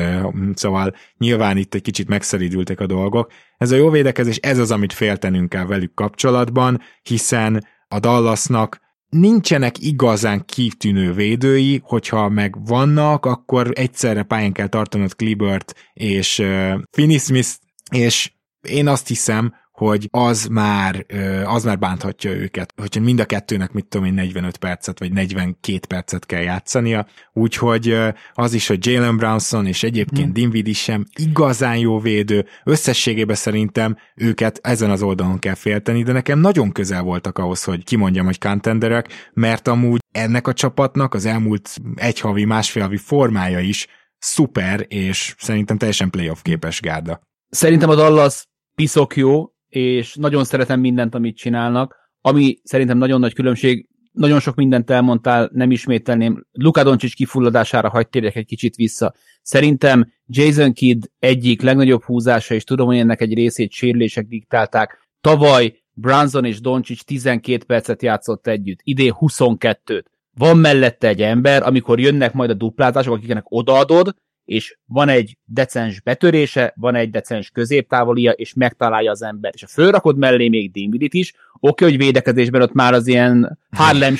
szóval 0.54 0.94
nyilván 1.18 1.56
itt 1.56 1.74
egy 1.74 1.82
kicsit 1.82 2.08
megszeridültek 2.08 2.80
a 2.80 2.86
dolgok. 2.86 3.32
Ez 3.56 3.70
a 3.70 3.76
jó 3.76 3.90
védekezés, 3.90 4.36
ez 4.36 4.58
az, 4.58 4.70
amit 4.70 4.92
féltenünk 4.92 5.48
kell 5.48 5.66
velük 5.66 5.94
kapcsolatban, 5.94 6.80
hiszen 7.02 7.66
a 7.88 7.98
Dallasnak 7.98 8.80
nincsenek 9.08 9.78
igazán 9.78 10.44
kitűnő 10.44 11.12
védői, 11.12 11.80
hogyha 11.84 12.28
meg 12.28 12.66
vannak, 12.66 13.26
akkor 13.26 13.70
egyszerre 13.74 14.22
pályán 14.22 14.52
kell 14.52 14.68
tartanod 14.68 15.16
Klibert 15.16 15.74
és 15.92 16.38
uh, 16.38 16.74
Finney 16.90 17.18
Smith, 17.18 17.50
és 17.90 18.32
én 18.68 18.88
azt 18.88 19.08
hiszem, 19.08 19.54
hogy 19.80 20.08
az 20.10 20.46
már, 20.46 21.06
az 21.44 21.64
már 21.64 21.78
bánthatja 21.78 22.30
őket, 22.30 22.72
hogyha 22.76 23.00
mind 23.00 23.20
a 23.20 23.24
kettőnek, 23.24 23.72
mit 23.72 23.86
tudom 23.86 24.06
én, 24.06 24.14
45 24.14 24.56
percet 24.56 24.98
vagy 24.98 25.12
42 25.12 25.78
percet 25.88 26.26
kell 26.26 26.40
játszania, 26.40 27.06
úgyhogy 27.32 27.96
az 28.32 28.52
is, 28.52 28.66
hogy 28.66 28.86
Jalen 28.86 29.16
Brownson 29.16 29.66
és 29.66 29.82
egyébként 29.82 30.24
hmm. 30.24 30.32
Dinwiddie 30.32 30.74
sem 30.74 31.04
igazán 31.14 31.76
jó 31.76 31.98
védő, 31.98 32.46
összességében 32.64 33.36
szerintem 33.36 33.96
őket 34.14 34.58
ezen 34.62 34.90
az 34.90 35.02
oldalon 35.02 35.38
kell 35.38 35.54
félteni, 35.54 36.02
de 36.02 36.12
nekem 36.12 36.38
nagyon 36.38 36.72
közel 36.72 37.02
voltak 37.02 37.38
ahhoz, 37.38 37.64
hogy 37.64 37.84
kimondjam, 37.84 38.24
hogy 38.24 38.38
contenderek, 38.38 39.30
mert 39.32 39.68
amúgy 39.68 40.00
ennek 40.12 40.46
a 40.46 40.52
csapatnak 40.52 41.14
az 41.14 41.26
elmúlt 41.26 41.76
egy 41.94 42.20
havi, 42.20 42.44
másfél 42.44 42.82
havi 42.82 42.96
formája 42.96 43.60
is 43.60 43.86
szuper, 44.18 44.84
és 44.88 45.34
szerintem 45.38 45.78
teljesen 45.78 46.10
playoff 46.10 46.42
képes 46.42 46.80
gárda. 46.80 47.20
Szerintem 47.48 47.88
a 47.88 47.94
Dallas 47.94 48.44
piszok 48.74 49.16
jó, 49.16 49.50
és 49.70 50.14
nagyon 50.14 50.44
szeretem 50.44 50.80
mindent, 50.80 51.14
amit 51.14 51.36
csinálnak. 51.36 51.96
Ami 52.20 52.58
szerintem 52.62 52.98
nagyon 52.98 53.20
nagy 53.20 53.34
különbség, 53.34 53.88
nagyon 54.12 54.40
sok 54.40 54.54
mindent 54.54 54.90
elmondtál, 54.90 55.50
nem 55.52 55.70
ismételném. 55.70 56.46
Luka 56.52 56.82
Doncic 56.82 57.14
kifulladására 57.14 57.88
hagyd 57.88 58.08
térjek 58.08 58.36
egy 58.36 58.46
kicsit 58.46 58.74
vissza. 58.74 59.14
Szerintem 59.42 60.12
Jason 60.26 60.72
Kidd 60.72 61.02
egyik 61.18 61.62
legnagyobb 61.62 62.02
húzása, 62.02 62.54
és 62.54 62.64
tudom, 62.64 62.86
hogy 62.86 62.98
ennek 62.98 63.20
egy 63.20 63.34
részét 63.34 63.70
sérülések 63.70 64.26
diktálták. 64.26 65.08
Tavaly 65.20 65.82
Branson 65.92 66.44
és 66.44 66.60
Doncic 66.60 67.04
12 67.04 67.64
percet 67.64 68.02
játszott 68.02 68.46
együtt, 68.46 68.78
idén 68.82 69.14
22-t. 69.18 70.04
Van 70.36 70.58
mellette 70.58 71.08
egy 71.08 71.22
ember, 71.22 71.62
amikor 71.62 72.00
jönnek 72.00 72.32
majd 72.32 72.50
a 72.50 72.54
duplázások, 72.54 73.14
akiknek 73.14 73.44
odaadod, 73.48 74.14
és 74.50 74.76
van 74.86 75.08
egy 75.08 75.36
decens 75.44 76.00
betörése, 76.00 76.72
van 76.76 76.94
egy 76.94 77.10
decens 77.10 77.50
középtávolia, 77.50 78.30
és 78.30 78.54
megtalálja 78.54 79.10
az 79.10 79.22
ember. 79.22 79.52
És 79.54 79.60
ha 79.60 79.66
fölrakod 79.66 80.16
mellé 80.16 80.48
még 80.48 80.72
Dinvidit 80.72 81.14
is, 81.14 81.34
oké, 81.60 81.84
hogy 81.84 81.96
védekezésben 81.96 82.62
ott 82.62 82.72
már 82.72 82.92
az 82.92 83.06
ilyen 83.06 83.58
Harlem 83.70 84.14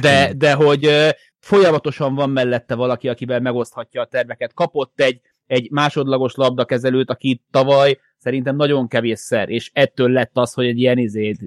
de, 0.00 0.32
de 0.36 0.52
hogy 0.52 0.90
folyamatosan 1.38 2.14
van 2.14 2.30
mellette 2.30 2.74
valaki, 2.74 3.08
akivel 3.08 3.40
megoszthatja 3.40 4.00
a 4.00 4.06
terveket. 4.06 4.54
Kapott 4.54 5.00
egy 5.00 5.20
egy 5.46 5.70
másodlagos 5.70 6.34
labdakezelőt, 6.34 7.10
aki 7.10 7.42
tavaly 7.50 7.98
szerintem 8.18 8.56
nagyon 8.56 8.88
kevésszer, 8.88 9.48
és 9.48 9.70
ettől 9.72 10.10
lett 10.10 10.30
az, 10.32 10.52
hogy 10.52 10.66
egy 10.66 10.78
ilyen 10.78 10.98
izét 10.98 11.38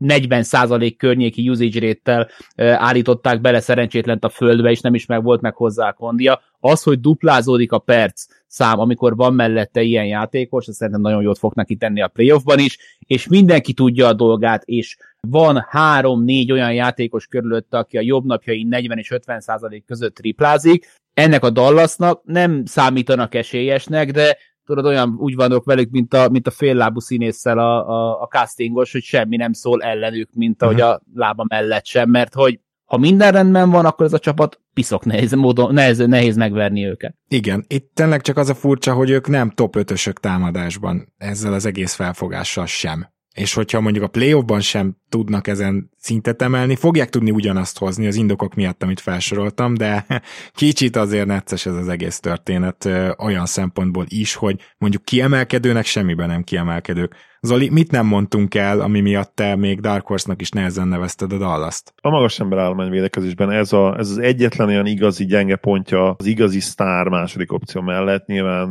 40% 0.00 0.94
környéki 0.96 1.48
usage 1.48 1.80
rate 1.80 2.30
állították 2.56 3.40
bele 3.40 3.60
szerencsétlent 3.60 4.24
a 4.24 4.28
földbe, 4.28 4.70
és 4.70 4.80
nem 4.80 4.94
is 4.94 5.06
meg 5.06 5.22
volt 5.22 5.40
meg 5.40 5.54
hozzá 5.54 5.88
a 5.88 5.92
kondia. 5.92 6.40
Az, 6.60 6.82
hogy 6.82 7.00
duplázódik 7.00 7.72
a 7.72 7.78
perc 7.78 8.26
szám, 8.46 8.78
amikor 8.78 9.16
van 9.16 9.34
mellette 9.34 9.82
ilyen 9.82 10.06
játékos, 10.06 10.68
azt 10.68 10.76
szerintem 10.76 11.02
nagyon 11.02 11.22
jót 11.22 11.38
fog 11.38 11.54
neki 11.54 11.76
tenni 11.76 12.02
a 12.02 12.08
playoffban 12.08 12.58
is, 12.58 12.78
és 12.98 13.28
mindenki 13.28 13.72
tudja 13.72 14.06
a 14.06 14.12
dolgát, 14.12 14.62
és 14.64 14.96
van 15.20 15.66
három-négy 15.68 16.52
olyan 16.52 16.74
játékos 16.74 17.26
körülött, 17.26 17.74
aki 17.74 17.96
a 17.96 18.00
jobb 18.00 18.24
napjai 18.24 18.62
40 18.62 18.98
és 18.98 19.10
50 19.10 19.40
százalék 19.40 19.84
között 19.84 20.14
triplázik, 20.14 20.86
ennek 21.14 21.44
a 21.44 21.50
Dallasnak 21.50 22.20
nem 22.24 22.64
számítanak 22.64 23.34
esélyesnek, 23.34 24.10
de 24.10 24.36
tudod, 24.66 24.86
olyan 24.86 25.14
úgy 25.18 25.34
vannak 25.34 25.64
velük, 25.64 25.90
mint 25.90 26.14
a, 26.14 26.28
mint 26.28 26.46
a 26.46 26.50
féllábú 26.50 27.00
színésszel 27.00 27.58
a, 27.58 27.88
a, 27.88 28.20
a 28.20 28.26
castingos, 28.26 28.92
hogy 28.92 29.02
semmi 29.02 29.36
nem 29.36 29.52
szól 29.52 29.82
ellenük, 29.82 30.28
mint 30.34 30.62
ahogy 30.62 30.80
uh-huh. 30.80 30.90
a 30.90 31.00
lába 31.14 31.44
mellett 31.48 31.84
sem, 31.84 32.10
mert 32.10 32.34
hogy 32.34 32.60
ha 32.84 32.96
minden 32.96 33.32
rendben 33.32 33.70
van, 33.70 33.84
akkor 33.84 34.06
ez 34.06 34.12
a 34.12 34.18
csapat 34.18 34.60
piszok 34.74 35.04
nehéz, 35.04 35.32
módon, 35.32 35.74
nehéz, 35.74 35.98
nehéz 35.98 36.36
megverni 36.36 36.86
őket. 36.86 37.14
Igen, 37.28 37.64
itt 37.68 37.90
tényleg 37.94 38.20
csak 38.20 38.36
az 38.36 38.48
a 38.48 38.54
furcsa, 38.54 38.92
hogy 38.92 39.10
ők 39.10 39.28
nem 39.28 39.50
top 39.50 39.76
5 39.76 39.92
támadásban 40.20 41.12
ezzel 41.16 41.52
az 41.52 41.66
egész 41.66 41.94
felfogással 41.94 42.66
sem 42.66 43.12
és 43.34 43.54
hogyha 43.54 43.80
mondjuk 43.80 44.04
a 44.04 44.08
playoffban 44.08 44.60
sem 44.60 44.96
tudnak 45.08 45.46
ezen 45.46 45.90
szintet 45.98 46.42
emelni, 46.42 46.76
fogják 46.76 47.08
tudni 47.08 47.30
ugyanazt 47.30 47.78
hozni 47.78 48.06
az 48.06 48.14
indokok 48.14 48.54
miatt, 48.54 48.82
amit 48.82 49.00
felsoroltam, 49.00 49.74
de 49.74 50.06
kicsit 50.52 50.96
azért 50.96 51.26
necces 51.26 51.66
ez 51.66 51.74
az 51.74 51.88
egész 51.88 52.20
történet 52.20 52.88
olyan 53.18 53.46
szempontból 53.46 54.04
is, 54.08 54.34
hogy 54.34 54.60
mondjuk 54.78 55.04
kiemelkedőnek 55.04 55.84
semmiben 55.84 56.28
nem 56.28 56.42
kiemelkedők. 56.42 57.14
Zoli, 57.40 57.70
mit 57.70 57.90
nem 57.90 58.06
mondtunk 58.06 58.54
el, 58.54 58.80
ami 58.80 59.00
miatt 59.00 59.34
te 59.34 59.56
még 59.56 59.80
Dark 59.80 60.06
Horse-nak 60.06 60.40
is 60.40 60.50
nehezen 60.50 60.88
nevezted 60.88 61.32
a 61.32 61.38
Dallas-t? 61.38 61.94
A 62.02 62.10
magas 62.10 62.40
ember 62.40 62.58
állomány 62.58 62.90
védekezésben 62.90 63.50
ez, 63.50 63.72
a, 63.72 63.96
ez 63.98 64.10
az 64.10 64.18
egyetlen 64.18 64.68
olyan 64.68 64.86
igazi 64.86 65.24
gyenge 65.24 65.56
pontja 65.56 66.10
az 66.10 66.26
igazi 66.26 66.60
sztár 66.60 67.08
második 67.08 67.52
opció 67.52 67.80
mellett. 67.80 68.26
Nyilván 68.26 68.70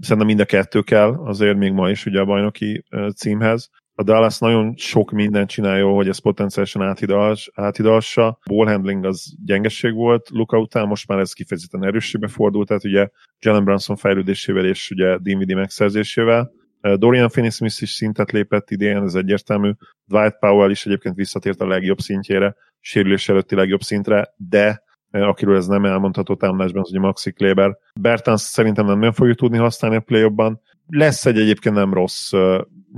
szerintem 0.00 0.26
mind 0.26 0.40
a 0.40 0.44
kettő 0.44 0.80
kell 0.80 1.14
azért 1.24 1.56
még 1.56 1.72
ma 1.72 1.90
is 1.90 2.06
ugye 2.06 2.20
a 2.20 2.24
bajnoki 2.24 2.84
címhez 3.16 3.70
a 3.94 4.02
Dallas 4.02 4.38
nagyon 4.38 4.74
sok 4.76 5.10
mindent 5.10 5.48
csinál 5.48 5.78
jó, 5.78 5.96
hogy 5.96 6.08
ez 6.08 6.18
potenciálisan 6.18 6.82
áthidass, 6.82 7.48
áthidassa. 7.54 8.38
Ball 8.48 8.66
handling 8.66 9.04
az 9.04 9.34
gyengeség 9.44 9.94
volt 9.94 10.28
Luka 10.30 10.58
után, 10.58 10.86
most 10.86 11.08
már 11.08 11.18
ez 11.18 11.32
kifejezetten 11.32 11.84
erősségbe 11.84 12.28
fordult, 12.28 12.68
tehát 12.68 12.84
ugye 12.84 13.08
Jalen 13.38 13.64
Brunson 13.64 13.96
fejlődésével 13.96 14.64
és 14.64 14.90
ugye 14.90 15.16
DVD 15.16 15.54
megszerzésével. 15.54 16.50
Dorian 16.94 17.28
Finney-Smith 17.28 17.82
is 17.82 17.90
szintet 17.90 18.30
lépett 18.30 18.70
idén, 18.70 18.96
ez 18.96 19.14
egyértelmű. 19.14 19.70
Dwight 20.04 20.38
Powell 20.38 20.70
is 20.70 20.86
egyébként 20.86 21.14
visszatért 21.14 21.60
a 21.60 21.66
legjobb 21.66 21.98
szintjére, 21.98 22.56
sérülés 22.80 23.28
előtti 23.28 23.54
legjobb 23.54 23.80
szintre, 23.80 24.34
de 24.36 24.82
akiről 25.10 25.56
ez 25.56 25.66
nem 25.66 25.84
elmondható 25.84 26.34
támadásban, 26.34 26.82
az 26.82 26.90
ugye 26.90 27.00
Maxi 27.00 27.32
Kleber. 27.32 27.76
Bertans 28.00 28.40
szerintem 28.40 28.86
nem 28.86 28.98
nagyon 28.98 29.12
fogjuk 29.12 29.36
tudni 29.36 29.58
használni 29.58 29.96
a 29.96 30.00
play 30.00 30.22
Lesz 30.90 31.26
egy 31.26 31.38
egyébként 31.38 31.74
nem 31.74 31.94
rossz 31.94 32.32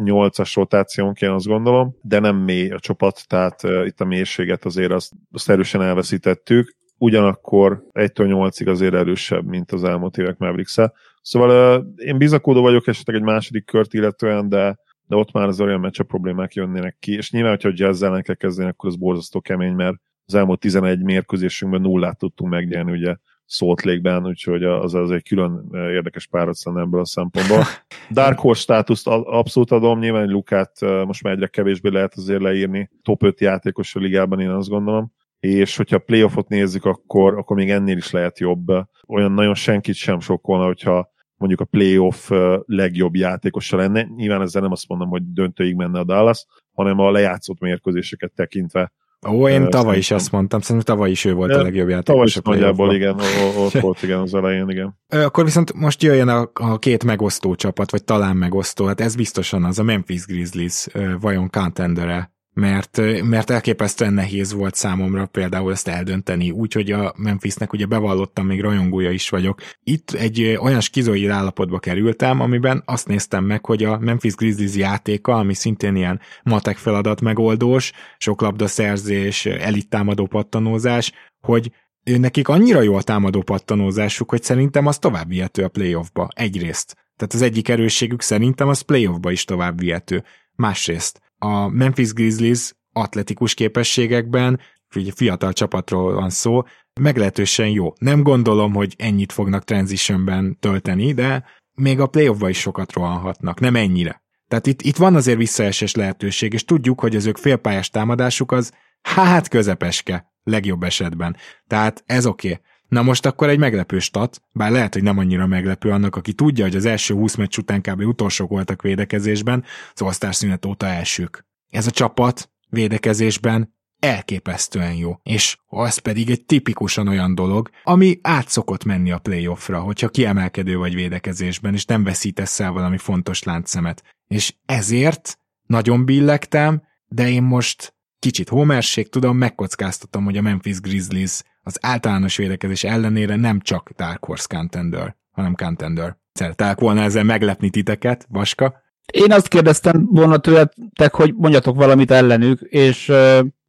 nyolcas 0.05 0.55
rotációnk, 0.55 1.21
én 1.21 1.31
azt 1.31 1.47
gondolom, 1.47 1.97
de 2.03 2.19
nem 2.19 2.37
mély 2.37 2.71
a 2.71 2.79
csapat, 2.79 3.25
tehát 3.27 3.63
itt 3.85 4.01
a 4.01 4.05
mélységet 4.05 4.65
azért 4.65 4.93
azt, 4.93 5.13
azt 5.33 5.51
erősen 5.51 5.83
elveszítettük, 5.83 6.77
ugyanakkor 6.99 7.85
1-től 7.93 8.51
8-ig 8.51 8.69
azért 8.69 8.95
erősebb, 8.95 9.47
mint 9.47 9.73
az 9.73 9.85
elmúlt 9.85 10.19
évek 10.19 10.39
mavericks 10.39 10.79
-e. 10.79 10.93
Szóval 11.23 11.87
én 11.97 12.19
bizakodó 12.19 12.63
vagyok 12.63 12.87
esetleg 12.87 13.17
egy 13.17 13.23
második 13.23 13.65
kört 13.65 13.95
illetően, 13.95 14.49
de 14.49 14.77
de 15.13 15.19
ott 15.19 15.33
már 15.33 15.49
az 15.49 15.61
olyan 15.61 15.81
meccse 15.81 16.03
problémák 16.03 16.55
jönnének 16.55 16.97
ki, 16.99 17.13
és 17.13 17.31
nyilván, 17.31 17.51
hogyha 17.51 17.69
a 17.69 17.73
jazz 17.75 18.03
ellen 18.03 18.23
kell 18.23 18.35
kezdeni, 18.35 18.69
akkor 18.69 18.89
az 18.89 18.97
borzasztó 18.97 19.41
kemény, 19.41 19.73
mert 19.73 19.97
az 20.27 20.35
elmúlt 20.35 20.61
11 20.61 21.03
mérkőzésünkben 21.03 21.81
nullát 21.81 22.19
tudtunk 22.19 22.51
megnyerni, 22.51 22.93
ugye 22.93 23.17
Salt 23.53 23.83
Lake-ben, 23.83 24.27
úgyhogy 24.27 24.65
az, 24.65 24.95
az 24.95 25.11
egy 25.11 25.23
külön 25.23 25.69
érdekes 25.73 26.27
páratszan 26.27 26.79
ebből 26.79 27.01
a 27.01 27.05
szempontból. 27.05 27.65
Dark 28.11 28.39
Horse 28.39 28.61
státuszt 28.61 29.07
abszolút 29.09 29.71
adom, 29.71 29.99
nyilván 29.99 30.29
Lukát 30.29 30.81
most 30.81 31.23
már 31.23 31.33
egyre 31.33 31.47
kevésbé 31.47 31.89
lehet 31.89 32.15
azért 32.15 32.43
leírni. 32.43 32.91
Top 33.03 33.23
5 33.23 33.41
játékos 33.41 33.95
a 33.95 34.01
ligában, 34.01 34.41
én 34.41 34.49
azt 34.49 34.69
gondolom. 34.69 35.13
És 35.41 35.77
hogyha 35.77 35.99
playoffot 35.99 36.49
nézzük, 36.49 36.85
akkor, 36.85 37.39
akkor 37.39 37.57
még 37.57 37.71
ennél 37.71 37.97
is 37.97 38.11
lehet 38.11 38.39
jobb. 38.39 38.67
Olyan 39.09 39.33
nagyon 39.33 39.55
senkit 39.55 39.95
sem 39.95 40.21
sokkolna, 40.21 40.65
hogyha 40.65 41.11
mondjuk 41.37 41.61
a 41.61 41.65
playoff 41.65 42.31
legjobb 42.67 43.15
játékosa 43.15 43.77
lenne. 43.77 44.03
Nyilván 44.17 44.43
ezzel 44.43 44.63
nem 44.63 44.73
azt 44.73 44.89
mondom, 44.89 45.09
hogy 45.09 45.33
döntőig 45.33 45.75
menne 45.75 45.99
a 45.99 46.05
Dallas, 46.05 46.47
hanem 46.73 46.99
a 46.99 47.11
lejátszott 47.11 47.61
mérkőzéseket 47.61 48.33
tekintve 48.33 48.93
Ó, 49.29 49.49
én 49.49 49.71
tavaly 49.71 49.97
is 49.97 50.11
azt 50.11 50.33
mondtam, 50.33 50.61
szerintem 50.61 50.95
tavaly 50.95 51.11
is 51.11 51.25
ő 51.25 51.35
volt 51.35 51.51
de, 51.51 51.59
a 51.59 51.63
legjobb 51.63 51.89
játékos. 51.89 52.05
Tavaly 52.05 52.27
is 52.27 52.41
nagyjából 52.43 52.95
igen, 52.95 53.17
ott 53.59 53.81
volt 53.81 54.03
igen 54.03 54.19
az 54.19 54.35
elején, 54.35 54.69
igen. 54.69 54.99
Akkor 55.09 55.45
viszont 55.45 55.73
most 55.73 56.03
jöjjön 56.03 56.29
a, 56.29 56.51
a 56.53 56.79
két 56.79 57.05
megosztó 57.05 57.55
csapat, 57.55 57.91
vagy 57.91 58.05
talán 58.05 58.37
megosztó, 58.37 58.87
hát 58.87 59.01
ez 59.01 59.15
biztosan 59.15 59.65
az 59.65 59.79
a 59.79 59.83
Memphis 59.83 60.27
Grizzlies 60.27 60.87
vajon 61.21 61.51
contendere 61.51 62.32
mert, 62.55 63.01
mert 63.23 63.51
elképesztően 63.51 64.13
nehéz 64.13 64.53
volt 64.53 64.75
számomra 64.75 65.27
például 65.27 65.73
ezt 65.73 65.89
eldönteni, 65.89 66.51
úgyhogy 66.51 66.91
a 66.91 67.15
Memphisnek 67.17 67.73
ugye 67.73 67.87
bevallottam, 67.87 68.47
még 68.47 68.61
rajongója 68.61 69.11
is 69.11 69.29
vagyok. 69.29 69.61
Itt 69.83 70.11
egy 70.11 70.57
olyan 70.61 70.81
skizoid 70.81 71.29
állapotba 71.29 71.79
kerültem, 71.79 72.41
amiben 72.41 72.83
azt 72.87 73.09
néztem 73.09 73.45
meg, 73.45 73.67
hogy 73.67 73.85
a 73.85 73.99
Memphis 73.99 74.35
Grizzlies 74.35 74.77
játéka, 74.77 75.39
ami 75.39 75.55
szintén 75.55 75.97
ilyen 75.97 76.21
matek 76.43 76.77
feladat 76.77 77.21
megoldós, 77.21 77.93
sok 78.19 78.41
labdaszerzés, 78.41 79.47
elittámadó 79.47 80.27
pattanózás, 80.27 81.13
hogy 81.41 81.73
nekik 82.05 82.49
annyira 82.49 82.83
jó 82.83 82.95
a 82.95 83.03
támadó 83.03 83.43
pattanózásuk, 83.43 84.31
hogy 84.31 84.43
szerintem 84.43 84.87
az 84.87 84.99
tovább 84.99 85.29
vihető 85.29 85.65
a 85.65 85.69
playoffba, 85.69 86.29
egyrészt. 86.35 86.95
Tehát 87.17 87.35
az 87.35 87.43
egyik 87.43 87.69
erősségük 87.69 88.23
szerintem 88.23 88.69
az 88.69 88.81
playoffba 88.81 89.31
is 89.31 89.45
tovább 89.45 89.79
vihető. 89.79 90.25
Másrészt 90.55 91.21
a 91.43 91.69
Memphis 91.69 92.13
Grizzlies 92.13 92.73
atletikus 92.93 93.55
képességekben, 93.55 94.61
ugye 94.97 95.13
fiatal 95.15 95.53
csapatról 95.53 96.15
van 96.15 96.31
szó, 96.31 96.63
meglehetősen 97.01 97.69
jó. 97.69 97.93
Nem 97.99 98.23
gondolom, 98.23 98.75
hogy 98.75 98.95
ennyit 98.99 99.33
fognak 99.33 99.65
transitionben 99.65 100.59
tölteni, 100.61 101.13
de 101.13 101.45
még 101.75 102.01
a 102.01 102.07
playoffba 102.07 102.49
is 102.49 102.59
sokat 102.59 102.93
rohanhatnak, 102.93 103.61
nem 103.61 103.77
ennyire. 103.77 104.23
Tehát 104.49 104.67
itt, 104.67 104.83
itt 104.83 104.97
van 104.97 105.15
azért 105.15 105.39
visszaesés 105.39 105.95
lehetőség, 105.95 106.53
és 106.53 106.65
tudjuk, 106.65 107.01
hogy 107.01 107.17
az 107.17 107.27
ők 107.27 107.37
félpályás 107.37 107.91
támadásuk 107.91 108.53
az 108.53 108.73
hát 109.03 109.49
közepeske, 109.49 110.33
legjobb 110.43 110.83
esetben. 110.83 111.37
Tehát 111.67 112.03
ez 112.07 112.27
oké. 112.27 112.49
Okay. 112.49 112.61
Na 112.93 113.03
most 113.03 113.27
akkor 113.27 113.49
egy 113.49 113.59
meglepő 113.59 113.99
stat, 113.99 114.43
bár 114.53 114.71
lehet, 114.71 114.93
hogy 114.93 115.03
nem 115.03 115.19
annyira 115.19 115.47
meglepő 115.47 115.91
annak, 115.91 116.17
aki 116.17 116.33
tudja, 116.33 116.65
hogy 116.65 116.77
az 116.77 116.85
első 116.85 117.15
20 117.15 117.35
meccs 117.35 117.59
után 117.59 117.81
kb. 117.81 118.01
utolsók 118.01 118.51
voltak 118.51 118.83
védekezésben, 118.83 119.65
az 119.95 120.03
osztás 120.03 120.37
szünet 120.37 120.65
óta 120.67 120.87
elsők. 120.87 121.47
Ez 121.69 121.87
a 121.87 121.91
csapat 121.91 122.51
védekezésben 122.69 123.75
elképesztően 123.99 124.95
jó, 124.95 125.17
és 125.23 125.57
az 125.67 125.99
pedig 125.99 126.31
egy 126.31 126.45
tipikusan 126.45 127.09
olyan 127.09 127.35
dolog, 127.35 127.71
ami 127.85 128.19
át 128.23 128.49
szokott 128.49 128.85
menni 128.85 129.11
a 129.11 129.19
playoffra, 129.19 129.81
hogyha 129.81 130.09
kiemelkedő 130.09 130.77
vagy 130.77 130.95
védekezésben, 130.95 131.75
és 131.75 131.85
nem 131.85 132.05
veszítesz 132.05 132.61
el 132.61 132.73
valami 132.73 132.99
fontos 132.99 133.43
láncszemet. 133.43 134.03
És 134.27 134.55
ezért 134.67 135.39
nagyon 135.67 136.05
billegtem, 136.05 136.83
de 137.07 137.31
én 137.31 137.43
most 137.43 137.95
kicsit 138.23 138.49
homerség, 138.49 139.09
tudom, 139.09 139.37
megkockáztatom, 139.37 140.25
hogy 140.25 140.37
a 140.37 140.43
Memphis 140.43 140.81
Grizzlies 140.81 141.43
az 141.63 141.79
általános 141.81 142.37
védekezés 142.37 142.85
ellenére 142.85 143.37
nem 143.37 143.61
csak 143.61 143.91
Dark 143.97 144.25
Horse 144.25 144.47
contender, 144.49 145.17
hanem 145.31 145.55
contender. 145.55 146.17
Szeretek 146.33 146.81
volna 146.81 147.01
ezzel 147.01 147.25
meglepni 147.25 147.71
titeket, 147.71 148.27
Vaska? 148.29 148.81
Én 149.13 149.33
azt 149.33 149.49
kérdeztem 149.49 150.07
volna 150.07 150.39
tőletek, 150.39 151.15
hogy 151.15 151.35
mondjatok 151.35 151.77
valamit 151.77 152.11
ellenük, 152.11 152.61
és 152.61 153.09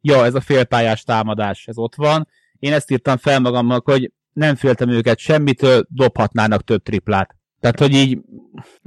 ja, 0.00 0.24
ez 0.24 0.34
a 0.34 0.40
félpályás 0.40 1.02
támadás, 1.02 1.66
ez 1.66 1.78
ott 1.78 1.94
van. 1.94 2.28
Én 2.58 2.72
ezt 2.72 2.90
írtam 2.90 3.16
fel 3.16 3.40
magamnak, 3.40 3.84
hogy 3.84 4.12
nem 4.32 4.54
féltem 4.54 4.88
őket 4.88 5.18
semmitől, 5.18 5.86
dobhatnának 5.88 6.64
több 6.64 6.82
triplát. 6.82 7.36
Tehát, 7.60 7.78
hogy 7.78 7.94
így... 7.94 8.18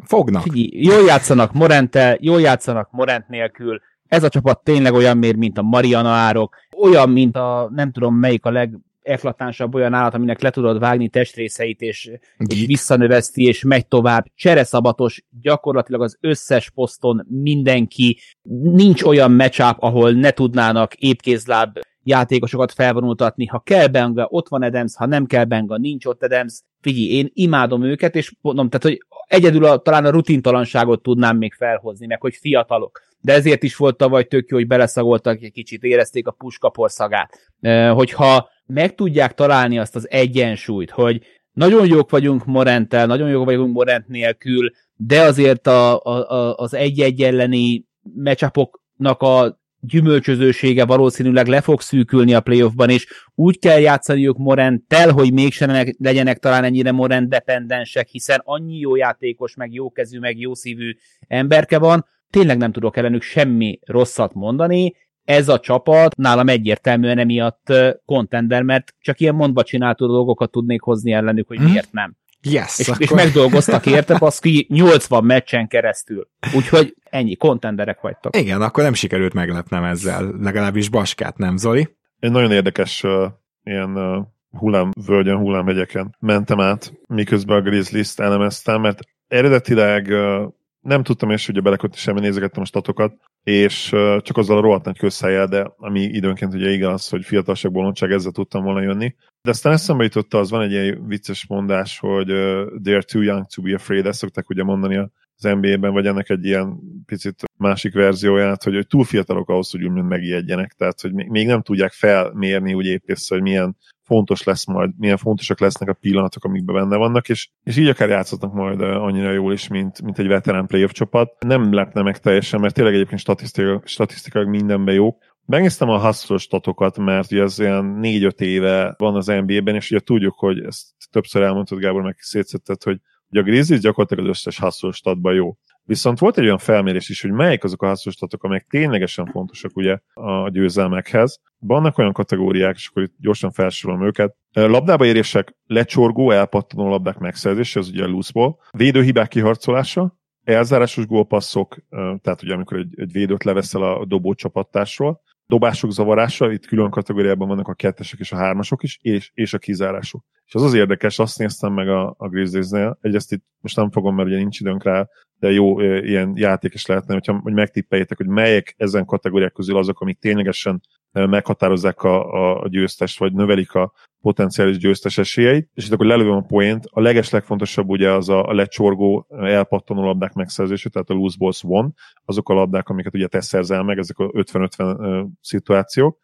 Fognak. 0.06 0.44
Így, 0.54 0.84
jól 0.84 1.06
játszanak 1.06 1.54
Morente, 1.54 2.18
jól 2.22 2.42
játszanak 2.42 2.92
Morent 2.92 3.28
nélkül, 3.28 3.82
ez 4.08 4.24
a 4.24 4.30
csapat 4.30 4.64
tényleg 4.64 4.94
olyan 4.94 5.18
mér, 5.18 5.36
mint 5.36 5.58
a 5.58 5.62
Mariana 5.62 6.10
árok, 6.10 6.56
olyan, 6.78 7.10
mint 7.10 7.36
a 7.36 7.70
nem 7.74 7.92
tudom 7.92 8.16
melyik 8.16 8.46
a 8.46 8.52
leg 8.52 8.78
eklatánsabb 9.08 9.76
olyan 9.76 9.94
állat, 9.94 10.14
aminek 10.14 10.42
le 10.42 10.50
tudod 10.50 10.80
vágni 10.80 11.10
testrészeit, 11.10 11.82
és, 11.82 12.12
és 12.38 12.66
visszanöveszti, 12.66 13.44
és 13.44 13.64
megy 13.64 13.88
tovább. 13.88 14.26
Csereszabatos, 14.36 15.24
gyakorlatilag 15.42 16.02
az 16.02 16.18
összes 16.22 16.70
poszton 16.70 17.26
mindenki. 17.30 18.20
Nincs 18.62 19.04
olyan 19.04 19.32
matchup, 19.32 19.76
ahol 19.80 20.12
ne 20.12 20.32
tudnának 20.32 20.94
épkézláb 20.94 21.80
játékosokat 22.04 22.72
felvonultatni. 22.72 23.46
Ha 23.46 23.60
kell 23.60 23.88
Benga, 23.88 24.28
ott 24.30 24.48
van 24.48 24.62
Adams, 24.62 24.96
ha 24.96 25.06
nem 25.06 25.26
kell 25.26 25.44
Benga, 25.44 25.78
nincs 25.78 26.06
ott 26.06 26.24
Adams. 26.24 26.62
figyelj, 26.82 27.08
én 27.08 27.30
imádom 27.34 27.84
őket, 27.84 28.16
és 28.16 28.34
mondom, 28.42 28.70
tehát, 28.70 28.86
hogy 28.86 28.98
egyedül 29.28 29.66
a, 29.66 29.78
talán 29.78 30.06
a 30.06 30.10
rutintalanságot 30.10 31.02
tudnám 31.02 31.38
még 31.38 31.54
felhozni, 31.54 32.06
meg 32.06 32.22
hogy 32.22 32.36
fiatalok. 32.36 33.02
De 33.28 33.34
ezért 33.34 33.64
is 33.64 33.76
volt 33.76 33.98
tavaly 33.98 34.24
tök 34.24 34.50
jó, 34.50 34.58
hogy 34.58 34.68
beleszagoltak 34.68 35.42
egy 35.42 35.52
kicsit, 35.52 35.84
érezték 35.84 36.28
a 36.28 36.32
puskapor 36.32 36.92
szagát. 36.92 37.52
Hogyha 37.94 38.50
meg 38.66 38.96
tudják 38.96 39.34
találni 39.34 39.80
azt 39.80 39.96
az 39.96 40.10
egyensúlyt, 40.10 40.90
hogy 40.90 41.22
nagyon 41.54 41.88
jók 41.88 42.10
vagyunk 42.10 42.46
Morenttel, 42.46 43.06
nagyon 43.06 43.30
jók 43.30 43.46
vagyunk 43.46 43.74
Morent 43.74 44.08
nélkül, 44.08 44.72
de 44.96 45.22
azért 45.22 45.68
a, 45.68 46.00
a, 46.04 46.56
az 46.56 46.74
egy-egy 46.74 47.22
elleni 47.22 47.86
meccsapoknak 48.16 49.22
a 49.22 49.60
gyümölcsözősége 49.80 50.86
valószínűleg 50.86 51.48
le 51.48 51.62
fog 51.62 51.82
szűkülni 51.82 52.34
a 52.34 52.42
playoffban, 52.42 52.90
és 52.90 53.08
úgy 53.36 53.60
kell 53.60 53.80
játszaniuk 53.80 54.38
Morenttel, 54.38 55.12
hogy 55.12 55.34
mégsem 55.34 55.94
legyenek 55.98 56.38
talán 56.38 56.64
ennyire 56.64 56.92
Morent 56.92 57.30
dependensek, 57.30 58.08
hiszen 58.08 58.42
annyi 58.44 58.78
jó 58.78 58.96
játékos, 58.96 59.56
meg 59.56 59.74
jó 59.74 59.92
kezű, 59.92 60.20
meg 60.20 60.40
jó 60.40 60.54
szívű 60.54 60.96
emberke 61.28 61.80
van, 61.80 62.06
tényleg 62.30 62.58
nem 62.58 62.72
tudok 62.72 62.98
ellenük 62.98 63.22
semmi 63.22 63.80
rosszat 63.86 64.34
mondani, 64.34 64.94
ez 65.24 65.50
a 65.50 65.60
csapat 65.60 66.16
nálam 66.16 66.50
egyértelműen 66.50 67.18
emiatt 67.18 67.74
contender, 68.06 68.62
mert 68.62 68.94
csak 69.00 69.20
ilyen 69.20 69.36
mondva 69.36 69.64
csináltó 69.64 70.08
dolgokat 70.08 70.52
tudnék 70.52 70.82
hozni 70.82 71.12
ellenük, 71.12 71.48
hogy 71.48 71.58
hmm. 71.58 71.70
miért 71.70 71.92
nem. 71.92 72.16
Yes, 72.42 72.80
és, 72.80 72.88
akkor... 72.88 73.02
és 73.02 73.10
megdolgoztak 73.10 73.86
érte, 73.86 74.18
baszki 74.18 74.68
80 74.70 75.24
meccsen 75.24 75.68
keresztül. 75.68 76.28
Úgyhogy 76.56 76.96
ennyi, 77.04 77.36
kontenderek 77.36 78.02
vagytok. 78.02 78.36
Igen, 78.36 78.62
akkor 78.62 78.84
nem 78.84 78.94
sikerült 78.94 79.34
meglepnem 79.34 79.84
ezzel, 79.84 80.34
legalábbis 80.40 80.90
Baskát, 80.90 81.38
nem 81.38 81.58
Zoli? 81.58 81.96
Egy 82.20 82.32
nagyon 82.32 82.52
érdekes 82.52 83.04
uh, 83.04 83.26
ilyen 83.64 83.98
uh, 83.98 84.26
hullámvölgyen, 84.60 85.38
hullámhegyeken 85.38 86.16
mentem 86.20 86.60
át, 86.60 86.94
miközben 87.08 87.58
a 87.58 87.62
Grizzlies-t 87.62 88.20
elemeztem, 88.20 88.82
mert 88.82 89.00
eredetileg 89.28 90.08
uh, 90.08 90.52
nem 90.82 91.04
tudtam 91.04 91.30
és 91.30 91.48
ugye 91.50 91.62
belekötni 91.62 91.98
semmi, 91.98 92.20
nézegettem 92.20 92.62
a 92.62 92.66
statokat, 92.66 93.14
és 93.44 93.90
csak 94.20 94.38
azzal 94.38 94.58
a 94.58 94.62
rohadt 94.62 94.86
nagy 94.86 94.98
közhelyel, 94.98 95.48
de 95.48 95.72
ami 95.78 96.02
időnként 96.02 96.54
ugye 96.54 96.70
igaz, 96.70 97.10
hogy 97.10 97.26
fiatalság 97.26 97.72
bolondság, 97.72 98.12
ezzel 98.12 98.32
tudtam 98.32 98.64
volna 98.64 98.82
jönni. 98.82 99.16
De 99.42 99.50
aztán 99.50 99.74
eszembe 99.74 100.04
jutott 100.04 100.34
az, 100.34 100.50
van 100.50 100.62
egy 100.62 100.72
ilyen 100.72 101.08
vicces 101.08 101.48
mondás, 101.48 102.00
hogy 102.00 102.32
uh, 102.32 102.38
they're 102.84 103.12
too 103.12 103.22
young 103.22 103.46
to 103.46 103.62
be 103.62 103.74
afraid, 103.74 104.06
ezt 104.06 104.20
szokták 104.20 104.50
ugye 104.50 104.64
mondani 104.64 104.98
az 105.36 105.44
NBA-ben, 105.44 105.92
vagy 105.92 106.06
ennek 106.06 106.30
egy 106.30 106.46
ilyen 106.46 106.80
picit 107.06 107.44
másik 107.58 107.94
verzióját, 107.94 108.64
hogy, 108.64 108.74
hogy 108.74 108.88
túl 108.88 109.04
fiatalok 109.04 109.50
ahhoz, 109.50 109.72
hogy 109.72 109.84
úgymond 109.84 110.08
megijedjenek, 110.08 110.74
tehát 110.74 111.02
hogy 111.02 111.14
még 111.14 111.48
nem 111.48 111.62
tudják 111.62 111.92
felmérni 111.92 112.74
úgy 112.74 112.86
épp 112.86 113.10
hogy 113.28 113.42
milyen 113.42 113.78
fontos 114.08 114.44
lesz 114.44 114.66
majd, 114.66 114.92
milyen 114.98 115.18
fontosak 115.18 115.60
lesznek 115.60 115.90
a 115.90 115.94
pillanatok, 115.94 116.44
amikben 116.44 116.76
benne 116.76 116.98
vannak, 116.98 117.30
és, 117.30 117.50
és 117.64 117.78
így 117.78 117.88
akár 117.88 118.10
játszhatnak 118.10 118.54
majd 118.54 118.82
annyira 118.82 119.32
jól 119.32 119.54
is, 119.54 119.68
mint, 119.68 120.02
mint 120.02 120.20
egy 120.20 120.28
veterán 120.28 120.66
playoff 120.66 120.92
csapat. 120.92 121.44
Nem 121.46 121.74
lepne 121.74 122.02
meg 122.02 122.18
teljesen, 122.18 122.60
mert 122.60 122.74
tényleg 122.74 122.94
egyébként 122.94 123.22
statisztikailag, 123.22 123.88
statisztikailag 123.88 124.52
mindenben 124.52 124.94
jók. 124.94 125.18
Megnéztem 125.46 125.90
a 125.90 126.06
hustle 126.06 126.38
statokat, 126.38 126.98
mert 126.98 127.32
ugye 127.32 127.42
ez 127.42 127.60
olyan 127.60 128.00
4-5 128.02 128.40
éve 128.40 128.94
van 128.98 129.16
az 129.16 129.26
NBA-ben, 129.26 129.76
és 129.76 129.92
ugye 129.92 130.00
tudjuk, 130.00 130.36
hogy 130.38 130.60
ezt 130.60 130.86
többször 131.12 131.42
elmondtad, 131.42 131.80
Gábor, 131.80 132.02
meg 132.02 132.16
szétszetted, 132.20 132.84
hogy, 132.84 133.00
hogy 133.30 133.40
a 133.40 133.44
Grizzlies 133.44 133.82
gyakorlatilag 133.82 134.24
az 134.24 134.30
összes 134.30 134.60
hustle 134.60 134.92
statban 134.92 135.34
jó. 135.34 135.58
Viszont 135.88 136.20
volt 136.20 136.38
egy 136.38 136.44
olyan 136.44 136.58
felmérés 136.58 137.10
is, 137.10 137.22
hogy 137.22 137.32
melyik 137.32 137.64
azok 137.64 137.82
a 137.82 137.88
hasznosítatok, 137.88 138.44
amelyek 138.44 138.66
ténylegesen 138.70 139.26
fontosak 139.26 139.76
ugye 139.76 139.98
a 140.14 140.50
győzelmekhez. 140.50 141.40
Vannak 141.60 141.98
olyan 141.98 142.14
kategóriák, 142.14 142.76
és 142.76 142.88
akkor 142.88 143.04
itt 143.04 143.14
gyorsan 143.20 143.52
felsorolom 143.52 144.06
őket. 144.06 144.36
Labdába 144.54 145.06
érések, 145.06 145.56
lecsorgó, 145.66 146.32
elpattanó 146.32 146.90
labdák 146.90 147.18
megszerzése, 147.18 147.80
ez 147.80 147.90
ugye 147.90 148.04
a 148.04 148.08
loose. 148.08 148.56
Védőhibák 148.72 149.28
kiharcolása, 149.28 150.20
elzárásos 150.44 151.06
gólpasszok, 151.06 151.78
tehát 152.22 152.44
ugye 152.44 152.54
amikor 152.54 152.78
egy, 152.78 153.00
egy 153.00 153.12
védőt 153.12 153.44
leveszel 153.44 153.82
a 153.82 154.06
dobó 154.06 154.34
csapattársról, 154.34 155.22
dobások 155.48 155.92
zavarása, 155.92 156.52
itt 156.52 156.66
külön 156.66 156.90
kategóriában 156.90 157.48
vannak 157.48 157.68
a 157.68 157.74
kettesek 157.74 158.20
és 158.20 158.32
a 158.32 158.36
hármasok 158.36 158.84
is, 158.84 159.00
és, 159.02 159.32
és 159.34 159.54
a 159.54 159.58
kizárások. 159.58 160.24
És 160.46 160.54
az 160.54 160.64
az 160.64 160.74
érdekes, 160.74 161.20
azt 161.20 161.38
néztem 161.38 161.74
meg 161.74 161.90
a, 161.90 162.16
a 162.18 162.28
Grizzlies-nél, 162.28 162.98
egyrészt 163.02 163.32
itt 163.32 163.44
most 163.62 163.76
nem 163.76 163.92
fogom, 163.92 164.16
mert 164.16 164.28
ugye 164.28 164.38
nincs 164.38 164.60
időnk 164.60 164.84
rá, 164.84 165.08
de 165.40 165.52
jó 165.52 165.80
ilyen 165.82 166.34
játék 166.36 166.74
is 166.74 166.86
lehetne, 166.86 167.14
hogyha, 167.14 167.40
hogy 167.44 167.54
megtippeljétek, 167.54 168.18
hogy 168.18 168.28
melyek 168.28 168.74
ezen 168.78 169.06
kategóriák 169.06 169.52
közül 169.52 169.78
azok, 169.78 170.00
amik 170.00 170.20
ténylegesen 170.20 170.82
meghatározzák 171.12 172.04
a, 172.04 172.62
a 172.62 172.68
győztest, 172.68 173.20
vagy 173.20 173.34
növelik 173.34 173.74
a 173.74 173.94
potenciális 174.22 174.78
győztes 174.78 175.18
esélyeit, 175.18 175.70
és 175.74 175.86
itt 175.86 175.92
akkor 175.92 176.06
lelövöm 176.06 176.36
a 176.36 176.42
poént. 176.42 176.86
A 176.90 177.02
leges 177.02 177.30
legfontosabb 177.30 177.90
ugye 177.90 178.12
az 178.12 178.30
a, 178.30 178.54
lecsorgó, 178.54 179.28
elpattanó 179.30 180.04
labdák 180.04 180.34
megszerzése, 180.34 180.90
tehát 180.90 181.10
a 181.10 181.14
loose 181.14 181.36
balls 181.40 181.62
one, 181.64 181.90
azok 182.26 182.50
a 182.50 182.54
labdák, 182.54 182.90
amiket 182.90 183.14
ugye 183.14 183.28
te 183.28 183.42
szerzel 183.42 183.84
meg, 183.84 183.98
ezek 183.98 184.18
a 184.18 184.28
50-50 184.28 185.28
szituációk. 185.42 186.18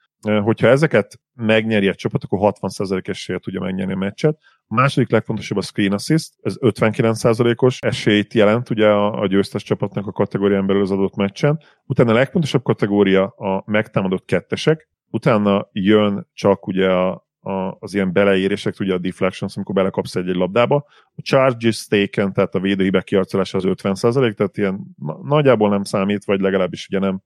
Hogyha 0.44 0.68
ezeket 0.68 1.20
megnyeri 1.34 1.88
egy 1.88 1.96
csapat, 1.96 2.24
akkor 2.24 2.54
60% 2.62 3.08
esélye 3.08 3.40
tudja 3.40 3.60
megnyerni 3.60 3.94
a 3.94 3.98
meccset. 3.98 4.38
A 4.68 4.76
második 4.76 5.10
legfontosabb 5.12 5.58
a 5.58 5.62
screen 5.62 5.92
assist, 5.92 6.34
ez 6.42 6.56
59%-os 6.60 7.78
esélyt 7.80 8.34
jelent 8.34 8.70
ugye 8.70 8.88
a, 8.88 9.22
a 9.22 9.28
győztes 9.28 9.64
csapatnak 9.64 10.08
a 10.08 10.12
kategórián 10.12 10.66
belül 10.66 10.82
az 10.82 10.92
adott 10.92 11.16
meccsen. 11.16 11.60
Utána 11.86 12.12
a 12.12 12.14
legfontosabb 12.14 12.64
kategória 12.64 13.26
a 13.26 13.64
megtámadott 13.66 14.26
kettesek, 14.26 14.90
utána 15.10 15.70
jön 15.72 16.28
csak 16.34 16.68
ugye 16.68 16.92
a, 16.92 17.23
a, 17.44 17.78
az 17.80 17.94
ilyen 17.94 18.14
beleérések, 18.14 18.80
ugye 18.80 18.94
a 18.94 18.98
deflections, 18.98 19.56
amikor 19.56 19.76
belekapsz 19.76 20.16
egy, 20.16 20.30
egy 20.30 20.36
labdába. 20.36 20.86
A 21.16 21.22
charges 21.22 21.88
taken, 21.88 22.34
tehát 22.34 22.56
a 22.56 22.60
védőhibek 22.60 23.04
kiarcolása 23.04 23.58
az 23.58 23.64
50%, 23.68 24.34
tehát 24.34 24.58
ilyen 24.58 24.80
nagyjából 25.22 25.70
nem 25.70 25.84
számít, 25.84 26.26
vagy 26.26 26.40
legalábbis 26.40 26.88
ugye 26.88 27.00
nem 27.00 27.22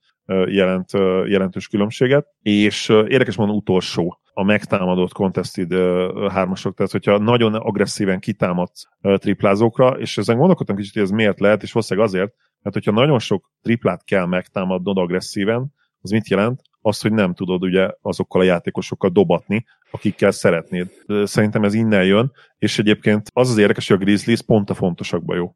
jelent 0.45 0.91
jelentős 1.25 1.67
különbséget. 1.67 2.27
És 2.41 2.89
érdekes 2.89 3.35
mondom, 3.35 3.55
utolsó 3.55 4.19
a 4.33 4.43
megtámadott 4.43 5.11
contested 5.11 5.73
hármasok, 6.31 6.75
tehát 6.75 6.91
hogyha 6.91 7.17
nagyon 7.17 7.55
agresszíven 7.55 8.19
kitámadsz 8.19 8.87
triplázókra, 9.01 9.89
és 9.89 10.17
ezen 10.17 10.37
gondolkodtam 10.37 10.75
kicsit, 10.75 10.93
hogy 10.93 11.01
ez 11.01 11.09
miért 11.09 11.39
lehet, 11.39 11.63
és 11.63 11.71
valószínűleg 11.71 12.09
azért, 12.09 12.33
mert 12.61 12.75
hogyha 12.75 12.91
nagyon 12.91 13.19
sok 13.19 13.51
triplát 13.61 14.03
kell 14.03 14.25
megtámadnod 14.25 14.97
agresszíven, 14.97 15.73
az 16.01 16.09
mit 16.09 16.27
jelent? 16.27 16.61
Azt, 16.81 17.01
hogy 17.01 17.11
nem 17.11 17.33
tudod 17.33 17.63
ugye 17.63 17.89
azokkal 18.01 18.41
a 18.41 18.43
játékosokkal 18.43 19.09
dobatni, 19.09 19.65
akikkel 19.91 20.31
szeretnéd. 20.31 20.91
Szerintem 21.23 21.63
ez 21.63 21.73
innen 21.73 22.05
jön, 22.05 22.31
és 22.57 22.79
egyébként 22.79 23.29
az 23.33 23.49
az 23.49 23.57
érdekes, 23.57 23.87
hogy 23.87 23.97
a 24.01 24.03
Grizzlies 24.03 24.41
pont 24.41 24.69
a 24.69 24.73
fontosakban 24.73 25.37
jó. 25.37 25.55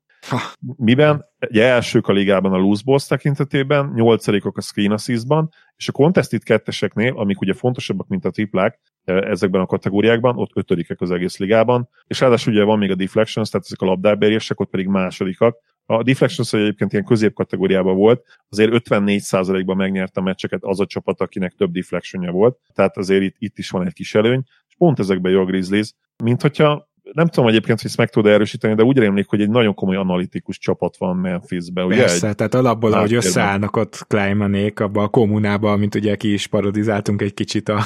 Miben? 0.78 1.26
Ugye 1.50 1.66
elsők 1.66 2.08
a 2.08 2.14
ligában 2.14 2.54
a 2.54 2.58
loose 2.58 2.82
balls 2.86 3.08
tekintetében, 3.08 3.92
nyolcadikok 3.96 4.58
a 4.58 4.62
screen 4.62 4.92
assist-ban, 4.92 5.50
és 5.76 5.88
a 5.88 5.92
contested 5.92 6.44
ketteseknél, 6.44 7.14
amik 7.16 7.42
ugye 7.42 7.54
fontosabbak, 7.54 8.08
mint 8.08 8.26
a 8.26 8.32
triplák 8.32 8.80
ezekben 9.04 9.62
a 9.62 9.66
kategóriákban, 9.66 10.38
ott 10.38 10.52
ötödikek 10.54 11.02
az 11.02 11.12
egész 11.12 11.38
ligában, 11.38 11.90
és 12.08 12.20
ráadásul 12.20 12.54
ugye 12.54 12.64
van 12.64 12.78
még 12.78 12.92
a 12.92 12.96
deflections, 12.96 13.50
tehát 13.50 13.66
ezek 13.66 13.82
a 13.82 13.86
labdáberések, 13.86 14.60
ott 14.60 14.70
pedig 14.70 14.88
másodikak, 14.88 15.58
a 15.86 16.04
Deflections 16.04 16.54
egyébként 16.54 16.92
ilyen 16.94 17.06
középkategóriában 17.06 17.96
volt, 17.96 18.24
azért 18.50 18.72
54%-ban 18.90 19.76
megnyerte 19.78 20.20
a 20.20 20.24
meccseket 20.24 20.64
az 20.64 20.80
a 20.80 20.86
csapat, 20.86 21.22
akinek 21.22 21.54
több 21.54 21.72
deflectionja 21.72 22.32
volt, 22.32 22.58
tehát 22.74 22.98
azért 22.98 23.22
itt, 23.22 23.36
itt 23.38 23.58
is 23.58 23.70
van 23.70 23.86
egy 23.86 23.94
kis 23.94 24.16
előny, 24.16 24.44
és 24.68 24.76
pont 24.78 25.00
ezekben 25.00 25.32
jó 25.32 25.42
a 25.42 25.46
Grizzlies, 25.46 25.94
mint 26.24 26.42
hogyha 26.42 26.90
nem 27.14 27.28
tudom 27.28 27.50
egyébként, 27.50 27.78
hogy 27.82 27.90
ezt 27.90 27.98
meg 27.98 28.10
tud 28.10 28.26
erősíteni, 28.26 28.74
de 28.76 28.84
úgy 28.84 28.98
rémlik, 28.98 29.28
hogy 29.30 29.42
egy 29.42 29.50
nagyon 29.50 29.74
komoly 29.74 29.96
analitikus 29.96 30.58
csapat 30.58 30.98
van 30.98 31.16
Memphisben, 31.16 31.86
ugye? 31.86 31.98
Persze, 31.98 32.28
egy... 32.28 32.36
tehát 32.36 32.56
alapból, 32.56 32.94
ahogy 32.94 33.14
összeállnak 33.14 33.76
ott 33.76 34.06
Kleimanék 34.08 34.80
abban 34.80 35.04
a 35.04 35.08
kommunában, 35.08 35.80
mint 35.80 35.96
ugye 35.96 36.16
ki 36.16 36.34
is 36.34 36.48
parodizáltunk 36.48 37.22
egy 37.22 37.34
kicsit 37.34 37.70
a, 37.70 37.80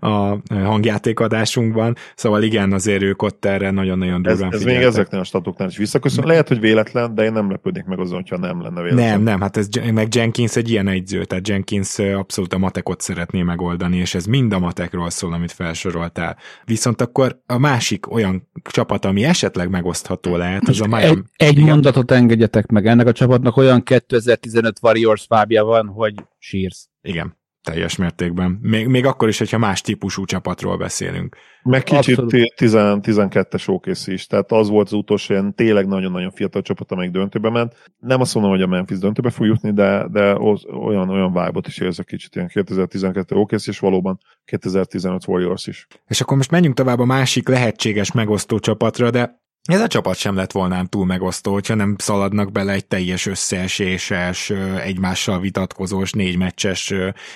a 0.08 0.38
hangjátékadásunkban, 0.48 1.96
szóval 2.14 2.42
igen, 2.42 2.72
azért 2.72 3.02
ők 3.02 3.22
ott 3.22 3.44
erre 3.44 3.70
nagyon-nagyon 3.70 4.22
durván 4.22 4.52
Ez, 4.52 4.58
ez 4.58 4.64
még 4.64 4.76
ezeknél 4.76 5.20
a 5.20 5.24
statoknál 5.24 5.68
is 5.68 5.76
visszaköszön. 5.76 6.26
Lehet, 6.26 6.48
hogy 6.48 6.60
véletlen, 6.60 7.14
de 7.14 7.24
én 7.24 7.32
nem 7.32 7.50
lepődnék 7.50 7.84
meg 7.84 7.98
azon, 7.98 8.14
hogyha 8.16 8.38
nem 8.38 8.62
lenne 8.62 8.82
véletlen. 8.82 9.08
Nem, 9.08 9.22
nem, 9.22 9.40
hát 9.40 9.56
ez 9.56 9.68
meg 9.92 10.14
Jenkins 10.14 10.56
egy 10.56 10.70
ilyen 10.70 10.88
egyző, 10.88 11.24
tehát 11.24 11.48
Jenkins 11.48 11.98
abszolút 11.98 12.52
a 12.52 12.58
matekot 12.58 13.00
szeretné 13.00 13.42
megoldani, 13.42 13.96
és 13.96 14.14
ez 14.14 14.24
mind 14.24 14.52
a 14.52 14.58
matekról 14.58 15.10
szól, 15.10 15.32
amit 15.32 15.52
felsoroltál. 15.52 16.36
Viszont 16.64 17.00
akkor 17.00 17.40
a 17.46 17.58
másik 17.58 18.12
olyan 18.12 18.37
csapat, 18.70 19.04
ami 19.04 19.24
esetleg 19.24 19.70
megosztható 19.70 20.36
lehet, 20.36 20.68
az 20.68 20.80
a 20.80 20.86
Miami. 20.86 21.22
Egy, 21.36 21.48
egy 21.48 21.58
mondatot 21.58 22.10
engedjetek 22.10 22.66
meg, 22.66 22.86
ennek 22.86 23.06
a 23.06 23.12
csapatnak 23.12 23.56
olyan 23.56 23.82
2015 23.82 24.78
Warriors 24.82 25.24
fábja 25.24 25.64
van, 25.64 25.86
hogy 25.86 26.14
sírsz. 26.38 26.88
Igen. 27.02 27.36
Teljes 27.62 27.96
mértékben. 27.96 28.58
Még, 28.62 28.86
még 28.86 29.04
akkor 29.04 29.28
is, 29.28 29.38
hogyha 29.38 29.58
más 29.58 29.80
típusú 29.80 30.24
csapatról 30.24 30.76
beszélünk. 30.76 31.36
Meg 31.62 31.82
kicsit 31.82 32.18
10-12-es 32.26 33.68
OKC 33.68 34.06
is, 34.06 34.26
tehát 34.26 34.52
az 34.52 34.68
volt 34.68 34.86
az 34.86 34.92
utolsó 34.92 35.34
ilyen 35.34 35.54
tényleg 35.54 35.86
nagyon-nagyon 35.86 36.30
fiatal 36.30 36.62
csapat, 36.62 36.92
amelyik 36.92 37.12
döntőbe 37.12 37.50
ment. 37.50 37.90
Nem 37.98 38.20
azt 38.20 38.34
mondom, 38.34 38.52
hogy 38.52 38.62
a 38.62 38.66
Memphis 38.66 38.98
döntőbe 38.98 39.30
fog 39.30 39.46
jutni, 39.46 39.72
de, 39.72 40.06
de 40.10 40.32
az, 40.32 40.64
olyan, 40.66 41.10
olyan 41.10 41.32
vibe 41.32 41.60
is 41.66 41.78
érzek 41.78 42.06
kicsit, 42.06 42.34
ilyen 42.34 42.48
2012 42.48 43.34
OKC, 43.36 43.66
és 43.66 43.78
valóban 43.78 44.20
2015 44.44 45.26
Warriors 45.26 45.66
is. 45.66 45.86
És 46.06 46.20
akkor 46.20 46.36
most 46.36 46.50
menjünk 46.50 46.74
tovább 46.74 46.98
a 46.98 47.04
másik 47.04 47.48
lehetséges 47.48 48.12
megosztó 48.12 48.58
csapatra, 48.58 49.10
de 49.10 49.46
ez 49.74 49.80
a 49.80 49.86
csapat 49.86 50.16
sem 50.16 50.34
lett 50.34 50.52
volna 50.52 50.86
túl 50.86 51.06
megosztó, 51.06 51.52
hogyha 51.52 51.74
nem 51.74 51.94
szaladnak 51.98 52.52
bele 52.52 52.72
egy 52.72 52.86
teljes 52.86 53.26
összeeséses, 53.26 54.50
egymással 54.82 55.40
vitatkozós, 55.40 56.12
négy 56.12 56.36
meccses 56.36 56.94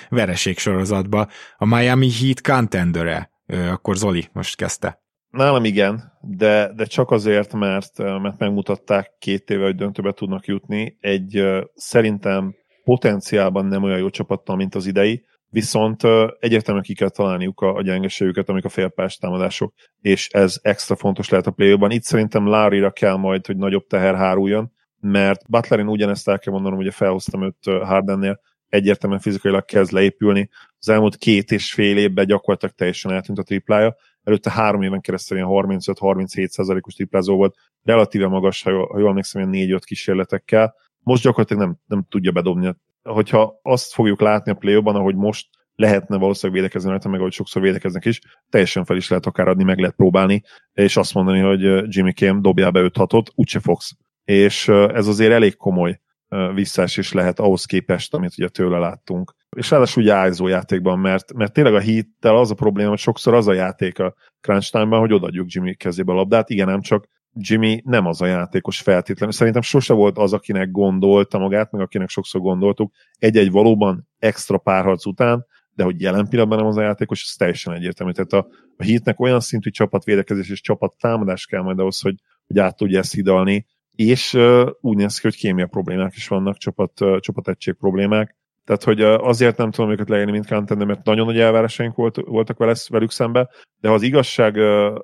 vereségsorozatba. 0.09 1.27
A 1.57 1.65
Miami 1.65 2.09
Heat 2.11 2.41
contendere, 2.41 3.31
akkor 3.47 3.95
Zoli 3.97 4.29
most 4.31 4.55
kezdte. 4.55 5.01
Nálam 5.29 5.65
igen, 5.65 6.11
de, 6.21 6.71
de 6.75 6.85
csak 6.85 7.11
azért, 7.11 7.53
mert, 7.53 7.97
mert 7.97 8.39
megmutatták 8.39 9.11
két 9.19 9.49
éve, 9.49 9.63
hogy 9.63 9.75
döntőbe 9.75 10.11
tudnak 10.11 10.45
jutni. 10.45 10.97
Egy 10.99 11.43
szerintem 11.75 12.55
potenciálban 12.83 13.65
nem 13.65 13.83
olyan 13.83 13.99
jó 13.99 14.09
csapattal, 14.09 14.55
mint 14.55 14.75
az 14.75 14.85
idei, 14.85 15.25
viszont 15.53 16.01
egyértelműen 16.39 16.83
ki 16.83 16.93
kell 16.93 17.09
találniuk 17.09 17.61
a, 17.61 17.75
a 17.75 17.81
gyengeségüket, 17.81 18.49
amik 18.49 18.65
a 18.65 18.69
félpás 18.69 19.17
támadások, 19.17 19.73
és 20.01 20.27
ez 20.27 20.59
extra 20.61 20.95
fontos 20.95 21.29
lehet 21.29 21.47
a 21.47 21.51
play 21.51 21.77
Itt 21.87 22.03
szerintem 22.03 22.47
Lárira 22.47 22.91
kell 22.91 23.15
majd, 23.15 23.45
hogy 23.45 23.57
nagyobb 23.57 23.87
teher 23.87 24.15
háruljon, 24.15 24.71
mert 24.99 25.49
Butlerin 25.49 25.87
ugyanezt 25.87 26.27
el 26.27 26.39
kell 26.39 26.53
mondanom, 26.53 26.77
ugye 26.79 26.91
felhoztam 26.91 27.43
őt 27.43 27.83
Hardennél, 27.83 28.39
egyértelműen 28.67 29.21
fizikailag 29.21 29.65
kezd 29.65 29.91
leépülni. 29.91 30.49
Az 30.79 30.89
elmúlt 30.89 31.15
két 31.15 31.51
és 31.51 31.73
fél 31.73 31.97
évben 31.97 32.25
gyakorlatilag 32.25 32.75
teljesen 32.75 33.11
eltűnt 33.11 33.39
a 33.39 33.43
triplája. 33.43 33.95
Előtte 34.23 34.51
három 34.51 34.81
éven 34.81 35.01
keresztül 35.01 35.37
ilyen 35.37 35.49
35-37 35.51 36.47
százalékos 36.47 36.93
triplázó 36.93 37.35
volt, 37.35 37.55
relatíve 37.83 38.27
magas, 38.27 38.63
ha 38.63 38.71
jól 38.71 39.09
emlékszem, 39.09 39.53
ilyen 39.53 39.79
4-5 39.79 39.81
kísérletekkel. 39.85 40.75
Most 41.03 41.23
gyakorlatilag 41.23 41.63
nem, 41.63 41.77
nem 41.85 42.05
tudja 42.09 42.31
bedobni 42.31 42.75
hogyha 43.03 43.59
azt 43.61 43.93
fogjuk 43.93 44.21
látni 44.21 44.51
a 44.51 44.55
play 44.55 44.75
ahogy 44.75 45.15
most 45.15 45.47
lehetne 45.75 46.17
valószínűleg 46.17 46.61
védekezni 46.61 46.89
rajta, 46.89 47.09
meg 47.09 47.19
ahogy 47.19 47.31
sokszor 47.31 47.61
védekeznek 47.61 48.05
is, 48.05 48.19
teljesen 48.49 48.85
fel 48.85 48.97
is 48.97 49.09
lehet 49.09 49.25
akár 49.25 49.47
adni, 49.47 49.63
meg 49.63 49.79
lehet 49.79 49.95
próbálni, 49.95 50.43
és 50.73 50.97
azt 50.97 51.13
mondani, 51.13 51.39
hogy 51.39 51.95
Jimmy 51.95 52.13
Kame 52.13 52.39
dobjál 52.39 52.71
be 52.71 52.79
5 52.79 52.97
6 52.97 53.31
úgyse 53.35 53.59
fogsz. 53.59 53.91
És 54.23 54.67
ez 54.67 55.07
azért 55.07 55.31
elég 55.31 55.55
komoly 55.55 55.99
visszás 56.53 56.97
is 56.97 57.11
lehet 57.11 57.39
ahhoz 57.39 57.65
képest, 57.65 58.13
amit 58.13 58.33
ugye 58.37 58.47
tőle 58.47 58.77
láttunk. 58.77 59.35
És 59.57 59.69
ráadásul 59.69 60.03
ugye 60.03 60.49
játékban, 60.49 60.99
mert, 60.99 61.33
mert 61.33 61.53
tényleg 61.53 61.73
a 61.73 61.79
hittel 61.79 62.37
az 62.37 62.51
a 62.51 62.55
probléma, 62.55 62.89
hogy 62.89 62.97
sokszor 62.97 63.33
az 63.33 63.47
a 63.47 63.53
játék 63.53 63.99
a 63.99 64.13
crunch 64.41 64.71
time-ban, 64.71 64.99
hogy 64.99 65.13
odaadjuk 65.13 65.51
Jimmy 65.51 65.75
kezébe 65.75 66.11
a 66.11 66.15
labdát, 66.15 66.49
igen, 66.49 66.67
nem 66.67 66.81
csak 66.81 67.07
Jimmy 67.35 67.81
nem 67.85 68.05
az 68.05 68.21
a 68.21 68.25
játékos 68.25 68.79
feltétlenül. 68.79 69.33
Szerintem 69.33 69.61
sose 69.61 69.93
volt 69.93 70.17
az, 70.17 70.33
akinek 70.33 70.71
gondolta 70.71 71.37
magát, 71.37 71.71
meg 71.71 71.81
akinek 71.81 72.09
sokszor 72.09 72.41
gondoltuk, 72.41 72.93
egy-egy 73.19 73.51
valóban 73.51 74.07
extra 74.19 74.57
párharc 74.57 75.05
után, 75.05 75.45
de 75.75 75.83
hogy 75.83 76.01
jelen 76.01 76.27
pillanatban 76.27 76.57
nem 76.57 76.67
az 76.67 76.77
a 76.77 76.81
játékos, 76.81 77.23
ez 77.23 77.35
teljesen 77.35 77.73
egyértelmű. 77.73 78.11
Tehát 78.11 78.33
a, 78.33 78.47
a 78.77 78.83
hitnek 78.83 79.19
olyan 79.19 79.39
szintű 79.39 79.69
csapatvédekezés 79.69 80.49
és 80.49 80.61
csapat 80.61 80.95
támadás 80.99 81.45
kell 81.45 81.61
majd 81.61 81.79
ahhoz, 81.79 82.01
hogy, 82.01 82.15
hogy 82.47 82.59
át 82.59 82.77
tudja 82.77 82.99
ezt 82.99 83.13
hidalni, 83.13 83.65
és 83.95 84.33
uh, 84.33 84.69
úgy 84.81 84.97
néz 84.97 85.19
ki, 85.19 85.27
hogy 85.27 85.35
kémia 85.35 85.67
problémák 85.67 86.15
is 86.15 86.27
vannak, 86.27 86.57
csapat, 86.57 87.01
uh, 87.01 87.19
csapategység 87.19 87.73
problémák. 87.73 88.35
Tehát, 88.65 88.83
hogy 88.83 89.01
azért 89.01 89.57
nem 89.57 89.71
tudom 89.71 89.91
őket 89.91 90.09
leírni, 90.09 90.31
mint 90.31 90.47
contender, 90.47 90.87
mert 90.87 91.05
nagyon 91.05 91.25
nagy 91.25 91.39
elvárásaink 91.39 91.95
volt, 91.95 92.15
voltak 92.15 92.57
vele, 92.57 92.75
velük 92.89 93.11
szembe, 93.11 93.49
de 93.79 93.89
az 93.89 94.01
igazság, 94.01 94.57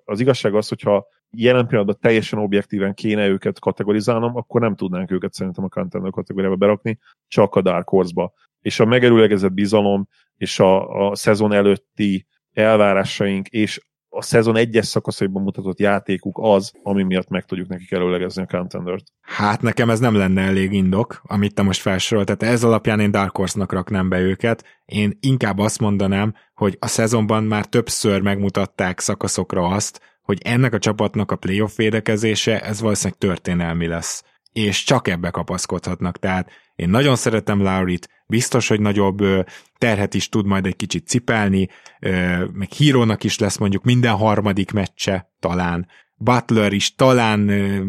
az 0.05 0.19
igazság 0.19 0.55
az, 0.55 0.67
hogyha 0.67 1.07
jelen 1.31 1.67
pillanatban 1.67 1.97
teljesen 2.01 2.39
objektíven 2.39 2.93
kéne 2.93 3.27
őket 3.27 3.59
kategorizálnom, 3.59 4.35
akkor 4.35 4.61
nem 4.61 4.75
tudnánk 4.75 5.11
őket 5.11 5.33
szerintem 5.33 5.63
a 5.63 5.67
contender 5.67 6.11
kategóriába 6.11 6.55
berakni, 6.55 6.99
csak 7.27 7.55
a 7.55 7.61
Dark 7.61 7.89
Horse-ba. 7.89 8.33
És 8.61 8.79
a 8.79 8.85
megerőlegezett 8.85 9.53
bizalom 9.53 10.07
és 10.35 10.59
a, 10.59 11.07
a 11.09 11.15
szezon 11.15 11.51
előtti 11.51 12.27
elvárásaink 12.53 13.47
és 13.47 13.79
a 14.09 14.21
szezon 14.21 14.55
egyes 14.55 14.85
szakaszaiban 14.85 15.43
mutatott 15.43 15.79
játékuk 15.79 16.39
az, 16.41 16.71
ami 16.83 17.03
miatt 17.03 17.29
meg 17.29 17.45
tudjuk 17.45 17.67
nekik 17.67 17.91
előlegezni 17.91 18.41
a 18.41 18.45
contendert. 18.45 19.03
Hát 19.21 19.61
nekem 19.61 19.89
ez 19.89 19.99
nem 19.99 20.15
lenne 20.15 20.41
elég 20.41 20.73
indok, 20.73 21.21
amit 21.23 21.53
te 21.53 21.61
most 21.61 21.81
felsorolt. 21.81 22.25
Tehát 22.25 22.53
ez 22.53 22.63
alapján 22.63 22.99
én 22.99 23.11
Dark 23.11 23.35
Horse-nak 23.35 23.71
raknám 23.71 24.09
be 24.09 24.19
őket. 24.19 24.63
Én 24.85 25.17
inkább 25.19 25.57
azt 25.57 25.79
mondanám, 25.79 26.33
hogy 26.53 26.77
a 26.79 26.87
szezonban 26.87 27.43
már 27.43 27.65
többször 27.65 28.21
megmutatták 28.21 28.99
szakaszokra 28.99 29.65
azt, 29.67 30.01
hogy 30.29 30.41
ennek 30.43 30.73
a 30.73 30.79
csapatnak 30.79 31.31
a 31.31 31.35
playoff 31.35 31.75
védekezése, 31.75 32.61
ez 32.61 32.81
valószínűleg 32.81 33.19
történelmi 33.19 33.87
lesz. 33.87 34.23
És 34.51 34.83
csak 34.83 35.07
ebbe 35.07 35.29
kapaszkodhatnak. 35.29 36.19
Tehát 36.19 36.51
én 36.75 36.89
nagyon 36.89 37.15
szeretem 37.15 37.61
Laurit, 37.61 38.09
biztos, 38.27 38.67
hogy 38.67 38.79
nagyobb 38.79 39.17
terhet 39.77 40.13
is 40.13 40.29
tud 40.29 40.45
majd 40.45 40.65
egy 40.65 40.75
kicsit 40.75 41.07
cipelni, 41.07 41.67
meg 42.53 42.71
hírónak 42.75 43.23
is 43.23 43.39
lesz 43.39 43.57
mondjuk 43.57 43.83
minden 43.83 44.15
harmadik 44.15 44.71
meccse 44.71 45.31
talán, 45.39 45.87
Butler 46.21 46.73
is 46.73 46.95
talán 46.95 47.39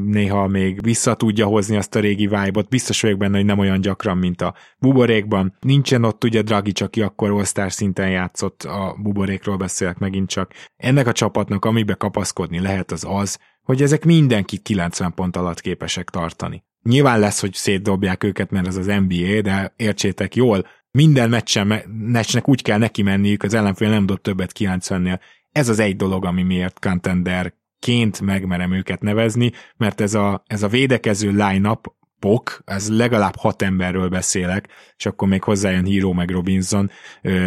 néha 0.06 0.46
még 0.46 0.82
vissza 0.82 1.14
tudja 1.14 1.46
hozni 1.46 1.76
azt 1.76 1.94
a 1.94 2.00
régi 2.00 2.26
vibe-ot, 2.26 2.68
biztos 2.68 3.00
vagyok 3.00 3.18
benne, 3.18 3.36
hogy 3.36 3.46
nem 3.46 3.58
olyan 3.58 3.80
gyakran, 3.80 4.18
mint 4.18 4.42
a 4.42 4.54
buborékban. 4.78 5.56
Nincsen 5.60 6.04
ott 6.04 6.24
ugye 6.24 6.42
Dragi, 6.42 6.72
aki 6.76 7.02
akkor 7.02 7.30
all 7.30 7.68
szinten 7.68 8.10
játszott, 8.10 8.62
a 8.62 8.96
buborékról 9.02 9.56
beszélek 9.56 9.98
megint 9.98 10.28
csak. 10.28 10.52
Ennek 10.76 11.06
a 11.06 11.12
csapatnak, 11.12 11.64
amibe 11.64 11.94
kapaszkodni 11.94 12.60
lehet, 12.60 12.92
az 12.92 13.04
az, 13.08 13.38
hogy 13.62 13.82
ezek 13.82 14.04
mindenkit 14.04 14.62
90 14.62 15.14
pont 15.14 15.36
alatt 15.36 15.60
képesek 15.60 16.10
tartani. 16.10 16.64
Nyilván 16.82 17.18
lesz, 17.18 17.40
hogy 17.40 17.54
szétdobják 17.54 18.24
őket, 18.24 18.50
mert 18.50 18.66
ez 18.66 18.76
az 18.76 18.86
NBA, 18.86 19.40
de 19.40 19.72
értsétek 19.76 20.34
jól, 20.34 20.66
minden 20.90 21.28
meccsen, 21.28 21.82
meccsnek 21.88 22.48
úgy 22.48 22.62
kell 22.62 22.78
neki 22.78 23.02
menniük, 23.02 23.42
az 23.42 23.54
ellenfél 23.54 23.88
nem 23.88 24.06
dob 24.06 24.20
többet 24.20 24.52
90-nél. 24.58 25.20
Ez 25.52 25.68
az 25.68 25.78
egy 25.78 25.96
dolog, 25.96 26.24
ami 26.24 26.42
miért 26.42 26.78
contender 26.78 27.54
ként 27.80 28.20
megmerem 28.20 28.72
őket 28.72 29.00
nevezni, 29.00 29.52
mert 29.76 30.00
ez 30.00 30.14
a, 30.14 30.42
ez 30.46 30.62
a 30.62 30.68
védekező 30.68 31.30
line-up 31.30 31.92
pok, 32.20 32.62
ez 32.64 32.96
legalább 32.96 33.36
hat 33.36 33.62
emberről 33.62 34.08
beszélek, 34.08 34.68
és 34.96 35.06
akkor 35.06 35.28
még 35.28 35.42
hozzájön 35.42 35.86
Hero 35.86 36.12
meg 36.12 36.30
Robinson, 36.30 36.90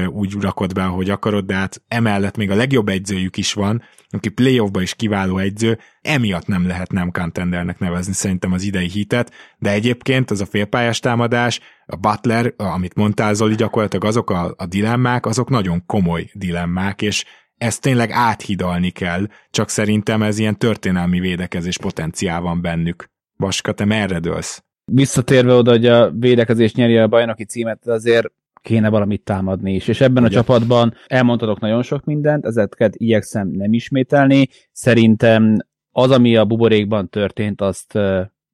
úgy 0.07 0.33
rakod 0.41 0.73
be, 0.73 0.83
ahogy 0.83 1.09
akarod, 1.09 1.45
de 1.45 1.55
hát 1.55 1.81
emellett 1.87 2.37
még 2.37 2.51
a 2.51 2.55
legjobb 2.55 2.89
egyzőjük 2.89 3.37
is 3.37 3.53
van, 3.53 3.81
aki 4.09 4.29
playoffba 4.29 4.81
is 4.81 4.93
kiváló 4.93 5.37
egyző, 5.37 5.79
emiatt 6.01 6.47
nem 6.47 6.67
lehet 6.67 6.91
nem 6.91 7.11
contendernek 7.11 7.79
nevezni 7.79 8.13
szerintem 8.13 8.51
az 8.53 8.63
idei 8.63 8.89
hitet, 8.89 9.31
de 9.57 9.71
egyébként 9.71 10.31
az 10.31 10.41
a 10.41 10.45
félpályás 10.45 10.99
támadás, 10.99 11.59
a 11.85 11.95
Butler, 11.95 12.53
amit 12.57 12.95
mondtál 12.95 13.33
Zoli, 13.33 13.55
gyakorlatilag 13.55 14.05
azok 14.05 14.29
a, 14.29 14.53
a 14.57 14.65
dilemmák, 14.65 15.25
azok 15.25 15.49
nagyon 15.49 15.85
komoly 15.85 16.29
dilemmák, 16.33 17.01
és 17.01 17.25
ezt 17.63 17.81
tényleg 17.81 18.09
áthidalni 18.11 18.89
kell, 18.89 19.27
csak 19.49 19.69
szerintem 19.69 20.21
ez 20.21 20.39
ilyen 20.39 20.57
történelmi 20.57 21.19
védekezés 21.19 21.77
potenciál 21.77 22.41
van 22.41 22.61
bennük. 22.61 23.05
Vaska, 23.37 23.71
te 23.71 23.85
merre 23.85 24.19
dőlsz? 24.19 24.63
Visszatérve 24.91 25.53
oda, 25.53 25.71
hogy 25.71 25.85
a 25.85 26.11
védekezés 26.11 26.73
nyeri 26.73 26.97
a 26.97 27.07
bajnoki 27.07 27.45
címet, 27.45 27.87
azért 27.87 28.31
kéne 28.61 28.89
valamit 28.89 29.23
támadni 29.23 29.73
is. 29.73 29.87
És 29.87 30.01
ebben 30.01 30.23
Ugye. 30.23 30.37
a 30.37 30.41
csapatban 30.41 30.93
elmondhatok 31.07 31.59
nagyon 31.59 31.83
sok 31.83 32.03
mindent, 32.03 32.45
ezeket 32.45 32.95
igyekszem 32.95 33.47
nem 33.47 33.73
ismételni. 33.73 34.47
Szerintem 34.71 35.57
az, 35.91 36.11
ami 36.11 36.35
a 36.35 36.45
buborékban 36.45 37.09
történt, 37.09 37.61
azt 37.61 37.99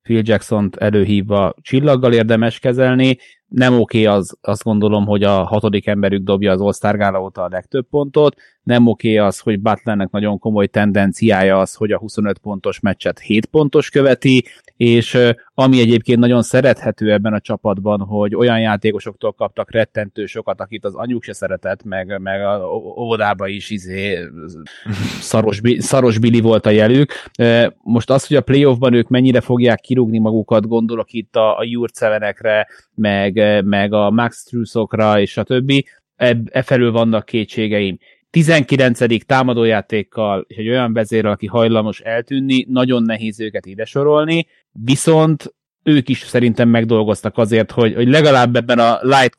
Phil 0.01 0.21
Jackson-t 0.23 0.75
előhívva 0.75 1.53
csillaggal 1.61 2.13
érdemes 2.13 2.59
kezelni, 2.59 3.17
nem 3.49 3.79
oké 3.79 4.01
okay 4.01 4.17
az, 4.17 4.37
azt 4.41 4.63
gondolom, 4.63 5.05
hogy 5.05 5.23
a 5.23 5.43
hatodik 5.43 5.87
emberük 5.87 6.23
dobja 6.23 6.51
az 6.51 6.61
All-Star 6.61 7.15
óta 7.15 7.43
a 7.43 7.49
legtöbb 7.49 7.87
pontot, 7.89 8.35
nem 8.69 8.87
oké 8.87 9.17
az, 9.17 9.39
hogy 9.39 9.59
Butlernek 9.59 10.09
nagyon 10.09 10.39
komoly 10.39 10.67
tendenciája 10.67 11.59
az, 11.59 11.73
hogy 11.73 11.91
a 11.91 11.97
25 11.97 12.37
pontos 12.37 12.79
meccset 12.79 13.19
7 13.19 13.45
pontos 13.45 13.89
követi, 13.89 14.43
és 14.77 15.17
ami 15.53 15.79
egyébként 15.79 16.19
nagyon 16.19 16.41
szerethető 16.41 17.11
ebben 17.11 17.33
a 17.33 17.39
csapatban, 17.39 17.99
hogy 17.99 18.35
olyan 18.35 18.59
játékosoktól 18.59 19.31
kaptak 19.31 19.71
rettentő 19.71 20.25
sokat, 20.25 20.61
akit 20.61 20.85
az 20.85 20.95
anyjuk 20.95 21.23
se 21.23 21.33
szeretett, 21.33 21.83
meg, 21.83 22.19
meg 22.21 22.41
a 22.41 22.65
óvodába 22.97 23.47
is 23.47 23.69
izé, 23.69 24.19
szaros, 25.19 25.61
szaros 25.77 26.17
Billy 26.17 26.39
volt 26.39 26.65
a 26.65 26.69
jelük. 26.69 27.13
Most 27.83 28.09
az, 28.09 28.27
hogy 28.27 28.37
a 28.37 28.41
playoffban 28.41 28.93
ők 28.93 29.07
mennyire 29.07 29.41
fogják 29.41 29.79
kirúgni 29.79 30.19
magukat, 30.19 30.67
gondolok 30.67 31.11
itt 31.11 31.35
a, 31.35 31.57
a 31.57 31.63
Jurcevenekre, 31.63 32.67
meg, 32.95 33.63
meg 33.65 33.93
a 33.93 34.09
Max 34.09 34.43
Trusokra 34.43 35.19
és 35.19 35.37
a 35.37 35.43
többi, 35.43 35.85
e, 36.15 36.37
e 36.51 36.61
felül 36.61 36.91
vannak 36.91 37.25
kétségeim. 37.25 37.97
19. 38.29 39.25
támadójátékkal 39.25 40.45
és 40.47 40.55
egy 40.55 40.69
olyan 40.69 40.93
vezérrel, 40.93 41.31
aki 41.31 41.45
hajlamos 41.45 41.99
eltűnni, 41.99 42.65
nagyon 42.69 43.03
nehéz 43.03 43.39
őket 43.39 43.65
ide 43.65 43.85
sorolni, 43.85 44.47
viszont 44.71 45.53
ők 45.83 46.09
is 46.09 46.19
szerintem 46.19 46.69
megdolgoztak 46.69 47.37
azért, 47.37 47.71
hogy, 47.71 47.95
hogy 47.95 48.07
legalább 48.07 48.55
ebben 48.55 48.79
a 48.79 48.99
light 49.01 49.35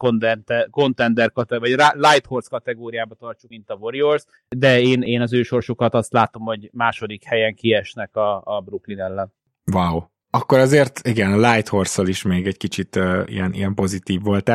contender 0.71 1.33
vagy 1.35 1.71
light 1.95 2.27
horse 2.27 2.49
kategóriába 2.51 3.15
tartsuk, 3.15 3.51
mint 3.51 3.71
a 3.71 3.75
Warriors, 3.75 4.25
de 4.49 4.81
én, 4.81 5.03
én 5.03 5.21
az 5.21 5.33
ő 5.33 5.43
sorsukat 5.43 5.95
azt 5.95 6.13
látom, 6.13 6.43
hogy 6.43 6.71
második 6.73 7.25
helyen 7.25 7.55
kiesnek 7.55 8.17
a, 8.17 8.43
a 8.45 8.61
Brooklyn 8.61 9.01
ellen. 9.01 9.33
Wow. 9.73 10.03
Akkor 10.31 10.59
azért, 10.59 11.07
igen, 11.07 11.33
a 11.33 11.51
Light 11.51 11.69
horse 11.69 12.03
is 12.07 12.23
még 12.23 12.47
egy 12.47 12.57
kicsit 12.57 12.97
uh, 12.97 13.23
ilyen, 13.27 13.53
ilyen 13.53 13.75
pozitív 13.75 14.23
volt. 14.23 14.51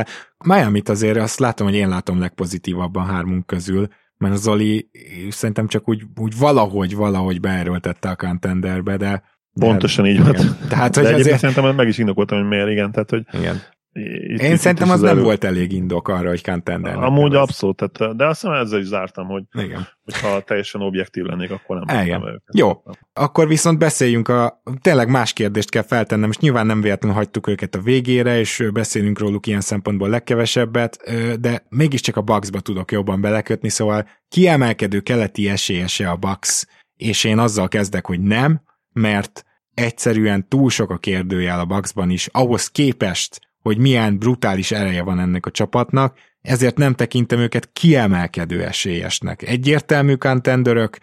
miami 0.46 0.82
azért 0.86 1.18
azt 1.18 1.40
látom, 1.40 1.68
hogy 1.68 1.76
én 1.76 1.90
látom 1.90 2.20
legpozitívabban 2.20 3.06
hármunk 3.06 3.46
közül, 3.46 3.88
mert 4.18 4.36
Zoli 4.36 4.90
szerintem 5.30 5.68
csak 5.68 5.90
úgy, 5.90 6.04
úgy 6.16 6.38
valahogy, 6.38 6.96
valahogy 6.96 7.40
beerőltette 7.40 8.10
a 8.10 8.16
contenderbe, 8.16 8.98
de 8.98 9.24
Pontosan 9.60 10.06
így 10.06 10.24
volt. 10.24 10.68
Tehát, 10.68 10.96
hogy 10.96 11.06
azért... 11.06 11.40
szerintem 11.40 11.76
meg 11.76 11.88
is 11.88 11.98
indokoltam, 11.98 12.38
hogy 12.38 12.48
miért, 12.48 12.70
igen. 12.70 12.92
Tehát, 12.92 13.10
hogy 13.10 13.26
igen. 13.34 13.62
Itt, 14.00 14.42
Én 14.42 14.52
itt, 14.52 14.58
szerintem 14.58 14.88
itt 14.88 14.94
az, 14.94 15.00
az 15.00 15.02
nem 15.02 15.10
elő... 15.10 15.22
volt 15.22 15.44
elég 15.44 15.72
indok 15.72 16.08
arra, 16.08 16.30
hogy 16.30 16.44
contender. 16.44 16.96
Amúgy 17.04 17.36
az. 17.36 17.42
abszolút, 17.42 17.76
tehát, 17.76 18.16
de 18.16 18.26
azt 18.26 18.42
hiszem 18.42 18.56
ezzel 18.56 18.80
is 18.80 18.86
zártam, 18.86 19.28
hogy 19.28 19.44
Igen. 19.54 19.88
hogyha 20.04 20.42
teljesen 20.42 20.82
objektív 20.82 21.24
lennék, 21.24 21.52
akkor 21.52 21.86
nem 21.86 22.04
Igen. 22.06 22.22
őket. 22.22 22.42
Jó, 22.54 22.84
akkor 23.14 23.48
viszont 23.48 23.80
beszéljünk 23.80 24.28
a, 24.28 24.62
tényleg 24.82 25.10
más 25.10 25.34
kérdést 25.34 25.70
kell 25.70 25.82
feltennem, 25.84 26.30
és 26.30 26.38
nyilván 26.38 26.66
nem 26.66 26.82
véletlenül 26.82 27.18
hagytuk 27.18 27.48
őket 27.48 27.76
a 27.76 27.82
végére, 27.82 28.40
és 28.40 28.70
beszélünk 28.74 29.20
róluk 29.20 29.48
ilyen 29.48 29.62
szempontból 29.62 30.10
legkevesebbet, 30.10 30.98
de 31.40 31.66
mégiscsak 31.70 32.18
a 32.18 32.22
Bucksba 32.22 32.60
tudok 32.60 32.92
jobban 32.92 33.22
belekötni, 33.22 33.70
szóval 33.70 34.08
kiemelkedő 34.28 35.00
keleti 35.00 35.50
esélyese 35.50 36.10
a 36.10 36.16
Bucks, 36.16 36.66
és 36.96 37.24
én 37.24 37.38
azzal 37.38 37.68
kezdek, 37.68 38.06
hogy 38.06 38.22
nem, 38.22 38.62
mert 38.94 39.46
egyszerűen 39.74 40.48
túl 40.48 40.70
sok 40.70 40.90
a 40.90 40.98
kérdőjel 40.98 41.60
a 41.60 41.66
Bucksban 41.66 42.10
is, 42.10 42.28
ahhoz 42.32 42.68
képest, 42.68 43.40
hogy 43.66 43.78
milyen 43.78 44.18
brutális 44.18 44.72
ereje 44.72 45.04
van 45.04 45.20
ennek 45.20 45.46
a 45.46 45.52
csapatnak, 45.52 46.18
ezért 46.42 46.78
nem 46.78 46.94
tekintem 46.94 47.40
őket 47.40 47.70
kiemelkedő 47.74 48.64
esélyesnek. 48.64 49.42
Egyértelmű 49.42 50.16
contenderök, 50.16 50.98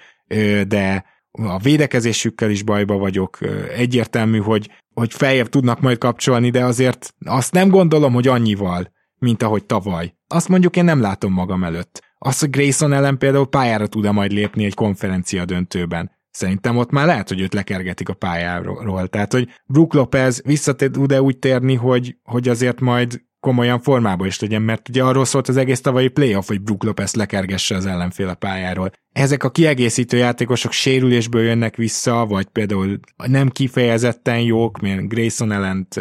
de 0.66 1.04
a 1.30 1.58
védekezésükkel 1.58 2.50
is 2.50 2.62
bajba 2.62 2.96
vagyok. 2.96 3.38
Egyértelmű, 3.76 4.38
hogy, 4.38 4.70
hogy 4.94 5.12
feljebb 5.12 5.48
tudnak 5.48 5.80
majd 5.80 5.98
kapcsolni, 5.98 6.50
de 6.50 6.64
azért 6.64 7.14
azt 7.24 7.52
nem 7.52 7.68
gondolom, 7.68 8.12
hogy 8.12 8.28
annyival, 8.28 8.92
mint 9.18 9.42
ahogy 9.42 9.64
tavaly. 9.64 10.14
Azt 10.26 10.48
mondjuk 10.48 10.76
én 10.76 10.84
nem 10.84 11.00
látom 11.00 11.32
magam 11.32 11.64
előtt. 11.64 12.02
Azt, 12.18 12.40
hogy 12.40 12.50
Grayson 12.50 12.92
ellen 12.92 13.18
például 13.18 13.48
pályára 13.48 13.86
tud-e 13.86 14.10
majd 14.10 14.32
lépni 14.32 14.64
egy 14.64 14.74
konferencia 14.74 15.44
döntőben. 15.44 16.10
Szerintem 16.32 16.76
ott 16.76 16.90
már 16.90 17.06
lehet, 17.06 17.28
hogy 17.28 17.40
őt 17.40 17.54
lekergetik 17.54 18.08
a 18.08 18.14
pályáról. 18.14 19.08
Tehát, 19.08 19.32
hogy 19.32 19.48
Brook 19.66 19.94
Lopez 19.94 20.42
vissza 20.44 20.74
tud-e 20.74 21.22
úgy 21.22 21.38
térni, 21.38 21.74
hogy, 21.74 22.16
hogy 22.22 22.48
azért 22.48 22.80
majd 22.80 23.22
komolyan 23.40 23.80
formába 23.80 24.26
is 24.26 24.40
legyen, 24.40 24.62
mert 24.62 24.88
ugye 24.88 25.04
arról 25.04 25.24
szólt 25.24 25.48
az 25.48 25.56
egész 25.56 25.80
tavalyi 25.80 26.08
playoff, 26.08 26.46
hogy 26.46 26.60
Brook 26.60 26.84
Lopez 26.84 27.14
lekergesse 27.14 27.76
az 27.76 27.86
ellenfél 27.86 28.28
a 28.28 28.34
pályáról. 28.34 28.90
Ezek 29.12 29.44
a 29.44 29.50
kiegészítő 29.50 30.16
játékosok 30.16 30.72
sérülésből 30.72 31.42
jönnek 31.42 31.76
vissza, 31.76 32.26
vagy 32.26 32.46
például 32.46 33.00
nem 33.26 33.48
kifejezetten 33.48 34.40
jók, 34.40 34.80
mert 34.80 35.08
Grayson 35.08 35.52
ellent 35.52 35.94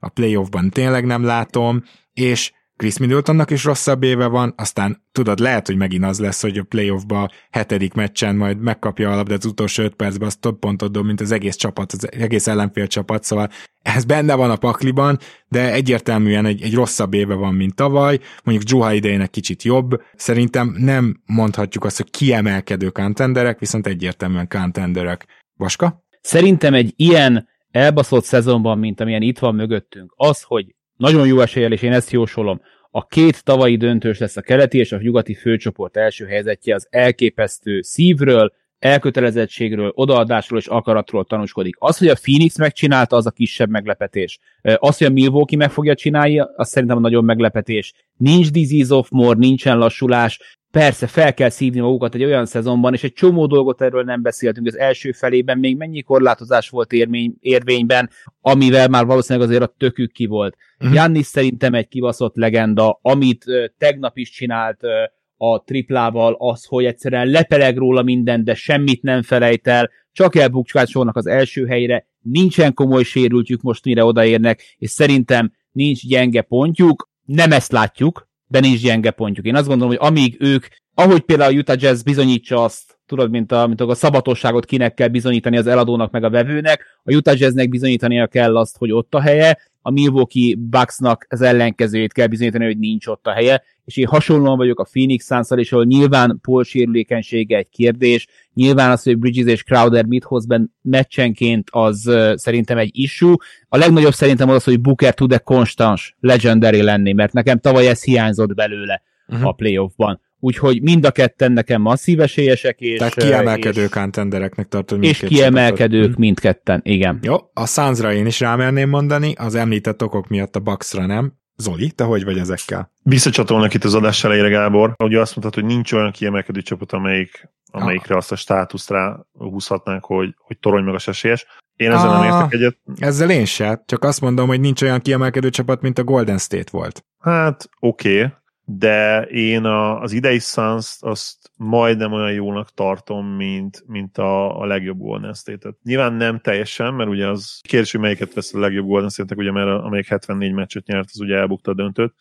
a 0.00 0.08
playoffban 0.08 0.70
tényleg 0.70 1.04
nem 1.04 1.24
látom, 1.24 1.82
és 2.12 2.52
Chris 2.84 2.98
Middletonnak 2.98 3.50
is 3.50 3.64
rosszabb 3.64 4.02
éve 4.02 4.26
van, 4.26 4.54
aztán 4.56 5.02
tudod, 5.12 5.38
lehet, 5.38 5.66
hogy 5.66 5.76
megint 5.76 6.04
az 6.04 6.20
lesz, 6.20 6.42
hogy 6.42 6.58
a 6.58 6.62
playoffba 6.62 7.30
hetedik 7.50 7.94
meccsen 7.94 8.36
majd 8.36 8.60
megkapja 8.60 9.12
a 9.12 9.16
labdát 9.16 9.38
az 9.38 9.44
utolsó 9.44 9.82
öt 9.82 9.94
percben, 9.94 10.26
az 10.26 10.36
több 10.36 10.58
pontot 10.58 10.92
dob, 10.92 11.06
mint 11.06 11.20
az 11.20 11.32
egész 11.32 11.56
csapat, 11.56 11.92
az 11.92 12.12
egész 12.12 12.46
ellenfél 12.46 12.86
csapat, 12.86 13.24
szóval 13.24 13.48
ez 13.82 14.04
benne 14.04 14.34
van 14.34 14.50
a 14.50 14.56
pakliban, 14.56 15.18
de 15.48 15.72
egyértelműen 15.72 16.46
egy, 16.46 16.62
egy 16.62 16.74
rosszabb 16.74 17.14
éve 17.14 17.34
van, 17.34 17.54
mint 17.54 17.74
tavaly, 17.74 18.18
mondjuk 18.42 18.68
Juha 18.70 18.92
idejének 18.92 19.30
kicsit 19.30 19.62
jobb, 19.62 20.00
szerintem 20.14 20.74
nem 20.78 21.22
mondhatjuk 21.26 21.84
azt, 21.84 21.96
hogy 21.96 22.10
kiemelkedő 22.10 22.88
contenderek, 22.88 23.58
viszont 23.58 23.86
egyértelműen 23.86 24.48
contenderek. 24.48 25.26
Vaska? 25.56 26.04
Szerintem 26.20 26.74
egy 26.74 26.92
ilyen 26.96 27.48
elbaszott 27.70 28.24
szezonban, 28.24 28.78
mint 28.78 29.00
amilyen 29.00 29.22
itt 29.22 29.38
van 29.38 29.54
mögöttünk, 29.54 30.12
az, 30.16 30.42
hogy 30.42 30.74
nagyon 30.96 31.26
jó 31.26 31.40
eséllyel, 31.40 31.72
és 31.72 31.82
én 31.82 31.92
ezt 31.92 32.10
jósolom. 32.10 32.60
A 32.96 33.06
két 33.06 33.44
tavalyi 33.44 33.76
döntős 33.76 34.18
lesz 34.18 34.36
a 34.36 34.40
keleti 34.40 34.78
és 34.78 34.92
a 34.92 34.98
nyugati 34.98 35.34
főcsoport 35.34 35.96
első 35.96 36.26
helyzetje 36.26 36.74
az 36.74 36.86
elképesztő 36.90 37.82
szívről, 37.82 38.52
elkötelezettségről, 38.78 39.92
odaadásról 39.94 40.58
és 40.58 40.66
akaratról 40.66 41.24
tanúskodik. 41.24 41.76
Az, 41.78 41.98
hogy 41.98 42.08
a 42.08 42.14
Phoenix 42.22 42.58
megcsinálta, 42.58 43.16
az 43.16 43.26
a 43.26 43.30
kisebb 43.30 43.68
meglepetés. 43.68 44.38
Az, 44.62 44.98
hogy 44.98 45.06
a 45.06 45.10
Milwaukee 45.10 45.58
meg 45.58 45.70
fogja 45.70 45.94
csinálni, 45.94 46.38
az 46.38 46.68
szerintem 46.68 47.00
nagyon 47.00 47.24
meglepetés. 47.24 47.92
Nincs 48.16 48.50
disease 48.50 48.94
of 48.94 49.08
more, 49.10 49.38
nincsen 49.38 49.78
lassulás, 49.78 50.58
persze 50.74 51.06
fel 51.06 51.34
kell 51.34 51.48
szívni 51.48 51.80
magukat 51.80 52.14
egy 52.14 52.24
olyan 52.24 52.46
szezonban, 52.46 52.94
és 52.94 53.04
egy 53.04 53.12
csomó 53.12 53.46
dolgot 53.46 53.82
erről 53.82 54.02
nem 54.02 54.22
beszéltünk. 54.22 54.66
Az 54.66 54.78
első 54.78 55.12
felében 55.12 55.58
még 55.58 55.76
mennyi 55.76 56.02
korlátozás 56.02 56.68
volt 56.68 56.92
érmény, 56.92 57.34
érvényben, 57.40 58.10
amivel 58.40 58.88
már 58.88 59.06
valószínűleg 59.06 59.48
azért 59.48 59.62
a 59.62 59.74
tökük 59.78 60.12
ki 60.12 60.26
volt. 60.26 60.56
Uh-huh. 60.78 60.94
Jannis 60.94 61.26
szerintem 61.26 61.74
egy 61.74 61.88
kibaszott 61.88 62.36
legenda, 62.36 62.98
amit 63.02 63.44
uh, 63.46 63.64
tegnap 63.78 64.18
is 64.18 64.30
csinált 64.30 64.82
uh, 64.82 64.90
a 65.36 65.62
triplával, 65.64 66.36
az, 66.38 66.64
hogy 66.64 66.84
egyszerűen 66.84 67.26
lepeleg 67.26 67.76
róla 67.76 68.02
minden, 68.02 68.44
de 68.44 68.54
semmit 68.54 69.02
nem 69.02 69.22
felejt 69.22 69.66
el, 69.66 69.90
csak 70.12 70.36
elbukcsásolnak 70.36 71.16
az 71.16 71.26
első 71.26 71.66
helyre, 71.66 72.06
nincsen 72.20 72.74
komoly 72.74 73.02
sérültjük 73.02 73.62
most, 73.62 73.84
mire 73.84 74.04
odaérnek, 74.04 74.76
és 74.78 74.90
szerintem 74.90 75.52
nincs 75.72 76.06
gyenge 76.06 76.42
pontjuk, 76.42 77.10
nem 77.24 77.52
ezt 77.52 77.72
látjuk, 77.72 78.28
de 78.54 78.60
nincs 78.60 78.80
gyenge 78.80 79.10
pontjuk. 79.10 79.46
Én 79.46 79.56
azt 79.56 79.66
gondolom, 79.66 79.96
hogy 79.96 80.06
amíg 80.08 80.36
ők, 80.38 80.66
ahogy 80.94 81.20
például 81.20 81.54
a 81.54 81.58
Utah 81.58 81.80
Jazz 81.80 82.02
bizonyítsa 82.02 82.64
azt, 82.64 82.98
tudod, 83.06 83.30
mint 83.30 83.52
a, 83.52 83.66
mint 83.66 83.80
a 83.80 83.94
szabatosságot 83.94 84.64
kinek 84.64 84.94
kell 84.94 85.08
bizonyítani 85.08 85.56
az 85.56 85.66
eladónak 85.66 86.10
meg 86.10 86.24
a 86.24 86.30
vevőnek, 86.30 86.84
a 87.04 87.14
Utah 87.14 87.38
Jazznek 87.38 87.68
bizonyítania 87.68 88.26
kell 88.26 88.56
azt, 88.56 88.76
hogy 88.78 88.92
ott 88.92 89.14
a 89.14 89.20
helye, 89.20 89.58
a 89.86 89.90
Milwaukee 89.90 90.54
Bucksnak 90.58 91.26
az 91.28 91.40
ellenkezőjét 91.40 92.12
kell 92.12 92.26
bizonyítani, 92.26 92.64
hogy 92.64 92.78
nincs 92.78 93.06
ott 93.06 93.26
a 93.26 93.32
helye, 93.32 93.62
és 93.84 93.96
én 93.96 94.06
hasonlóan 94.06 94.56
vagyok 94.56 94.80
a 94.80 94.86
Phoenix 94.90 95.26
suns 95.26 95.48
és 95.54 95.72
ahol 95.72 95.84
nyilván 95.84 96.38
Paul 96.42 96.64
sérülékenysége 96.64 97.56
egy 97.56 97.68
kérdés, 97.68 98.26
nyilván 98.54 98.90
az, 98.90 99.02
hogy 99.02 99.18
Bridges 99.18 99.52
és 99.52 99.62
Crowder 99.62 100.04
mit 100.04 100.24
hoz 100.24 100.46
benne 100.46 100.64
meccsenként, 100.82 101.68
az 101.70 102.06
uh, 102.06 102.34
szerintem 102.34 102.78
egy 102.78 102.90
issue. 102.92 103.36
A 103.68 103.76
legnagyobb 103.76 104.12
szerintem 104.12 104.48
az, 104.48 104.64
hogy 104.64 104.80
Booker 104.80 105.14
tud-e 105.14 105.38
konstans, 105.38 106.16
legendary 106.20 106.82
lenni, 106.82 107.12
mert 107.12 107.32
nekem 107.32 107.58
tavaly 107.58 107.86
ez 107.86 108.04
hiányzott 108.04 108.54
belőle 108.54 109.02
uh-huh. 109.28 109.46
a 109.46 109.52
playoffban. 109.52 110.20
Úgyhogy 110.44 110.82
mind 110.82 111.04
a 111.04 111.10
ketten 111.10 111.52
nekem 111.52 111.80
masszív 111.80 112.20
esélyesek. 112.20 112.80
És, 112.80 112.98
Tehát 112.98 113.14
kiemelkedő 113.14 113.82
és, 113.82 113.88
contendereknek 113.88 114.68
tartod 114.68 115.04
És 115.04 115.18
kiemelkedők 115.18 116.00
csapatot. 116.00 116.18
mindketten, 116.18 116.80
igen. 116.84 117.18
Jó, 117.22 117.36
a 117.52 117.66
Sunsra 117.66 118.12
én 118.12 118.26
is 118.26 118.40
rámerném 118.40 118.88
mondani, 118.88 119.32
az 119.36 119.54
említett 119.54 120.02
okok 120.02 120.28
miatt 120.28 120.56
a 120.56 120.60
Bucksra 120.60 121.06
nem. 121.06 121.32
Zoli, 121.56 121.90
te 121.90 122.04
hogy 122.04 122.24
vagy 122.24 122.38
ezekkel? 122.38 122.90
Visszacsatolnak 123.02 123.74
itt 123.74 123.84
az 123.84 123.94
adás 123.94 124.24
elejére, 124.24 124.48
Gábor. 124.48 124.94
Ugye 124.98 125.20
azt 125.20 125.36
mondtad, 125.36 125.64
hogy 125.64 125.74
nincs 125.74 125.92
olyan 125.92 126.10
kiemelkedő 126.10 126.62
csapat, 126.62 126.92
amelyik, 126.92 127.48
amelyikre 127.70 128.16
azt 128.16 128.32
a 128.32 128.36
státuszt 128.36 128.90
rá 128.90 129.26
húzhatnánk, 129.32 130.04
hogy, 130.04 130.34
hogy 130.38 130.58
torony 130.58 130.84
meg 130.84 130.94
a 130.94 131.00
esélyes. 131.06 131.46
Én 131.76 131.90
ezzel 131.90 132.10
a, 132.10 132.18
nem 132.18 132.24
értek 132.24 132.52
egyet. 132.52 132.76
Ezzel 132.98 133.30
én 133.30 133.44
sem, 133.44 133.82
csak 133.86 134.04
azt 134.04 134.20
mondom, 134.20 134.48
hogy 134.48 134.60
nincs 134.60 134.82
olyan 134.82 135.00
kiemelkedő 135.00 135.50
csapat, 135.50 135.80
mint 135.80 135.98
a 135.98 136.04
Golden 136.04 136.38
State 136.38 136.70
volt. 136.70 137.04
Hát, 137.20 137.68
oké, 137.80 138.22
okay, 138.22 138.32
de 138.64 139.22
én 139.22 139.64
a, 139.64 140.00
az 140.00 140.12
idei 140.12 140.38
suns 140.38 140.96
azt 141.00 141.50
majdnem 141.56 142.12
olyan 142.12 142.32
jónak 142.32 142.70
tartom, 142.70 143.26
mint, 143.26 143.82
mint 143.86 144.18
a, 144.18 144.60
a 144.60 144.64
legjobb 144.64 144.98
Golden 144.98 145.34
State-et. 145.34 145.76
Nyilván 145.82 146.12
nem 146.12 146.40
teljesen, 146.40 146.94
mert 146.94 147.10
ugye 147.10 147.28
az 147.28 147.60
kérdés, 147.62 147.92
hogy 147.92 148.00
melyiket 148.00 148.34
vesz 148.34 148.54
a 148.54 148.58
legjobb 148.58 148.86
Golden 148.86 149.08
State-nek, 149.08 149.38
ugye 149.38 149.52
mert 149.52 149.66
a, 149.66 149.84
amelyik 149.84 150.08
74 150.08 150.52
meccset 150.52 150.86
nyert, 150.86 151.08
az 151.12 151.20
ugye 151.20 151.36
elbukta 151.36 151.70
a 151.70 151.74
döntőt. 151.74 152.14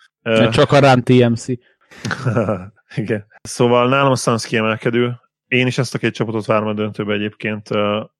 Csak 0.51 0.71
a 0.71 0.79
Run 0.79 1.03
TMC. 1.03 1.45
Igen. 2.95 3.25
Szóval 3.41 3.89
nálam 3.89 4.11
a 4.11 4.15
Suns 4.15 4.45
kiemelkedő. 4.45 5.15
Én 5.47 5.67
is 5.67 5.77
ezt 5.77 5.95
a 5.95 5.97
két 5.97 6.13
csapatot 6.13 6.45
várom 6.45 6.67
a 6.67 6.73
döntőbe 6.73 7.13
egyébként. 7.13 7.69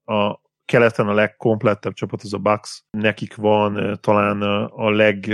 A 0.05 0.41
keleten 0.65 1.07
a 1.07 1.13
legkomplettebb 1.13 1.93
csapat 1.93 2.21
az 2.23 2.33
a 2.33 2.37
Bucks. 2.37 2.83
Nekik 2.91 3.35
van 3.35 3.99
talán 4.01 4.41
a 4.71 4.89
leg 4.89 5.33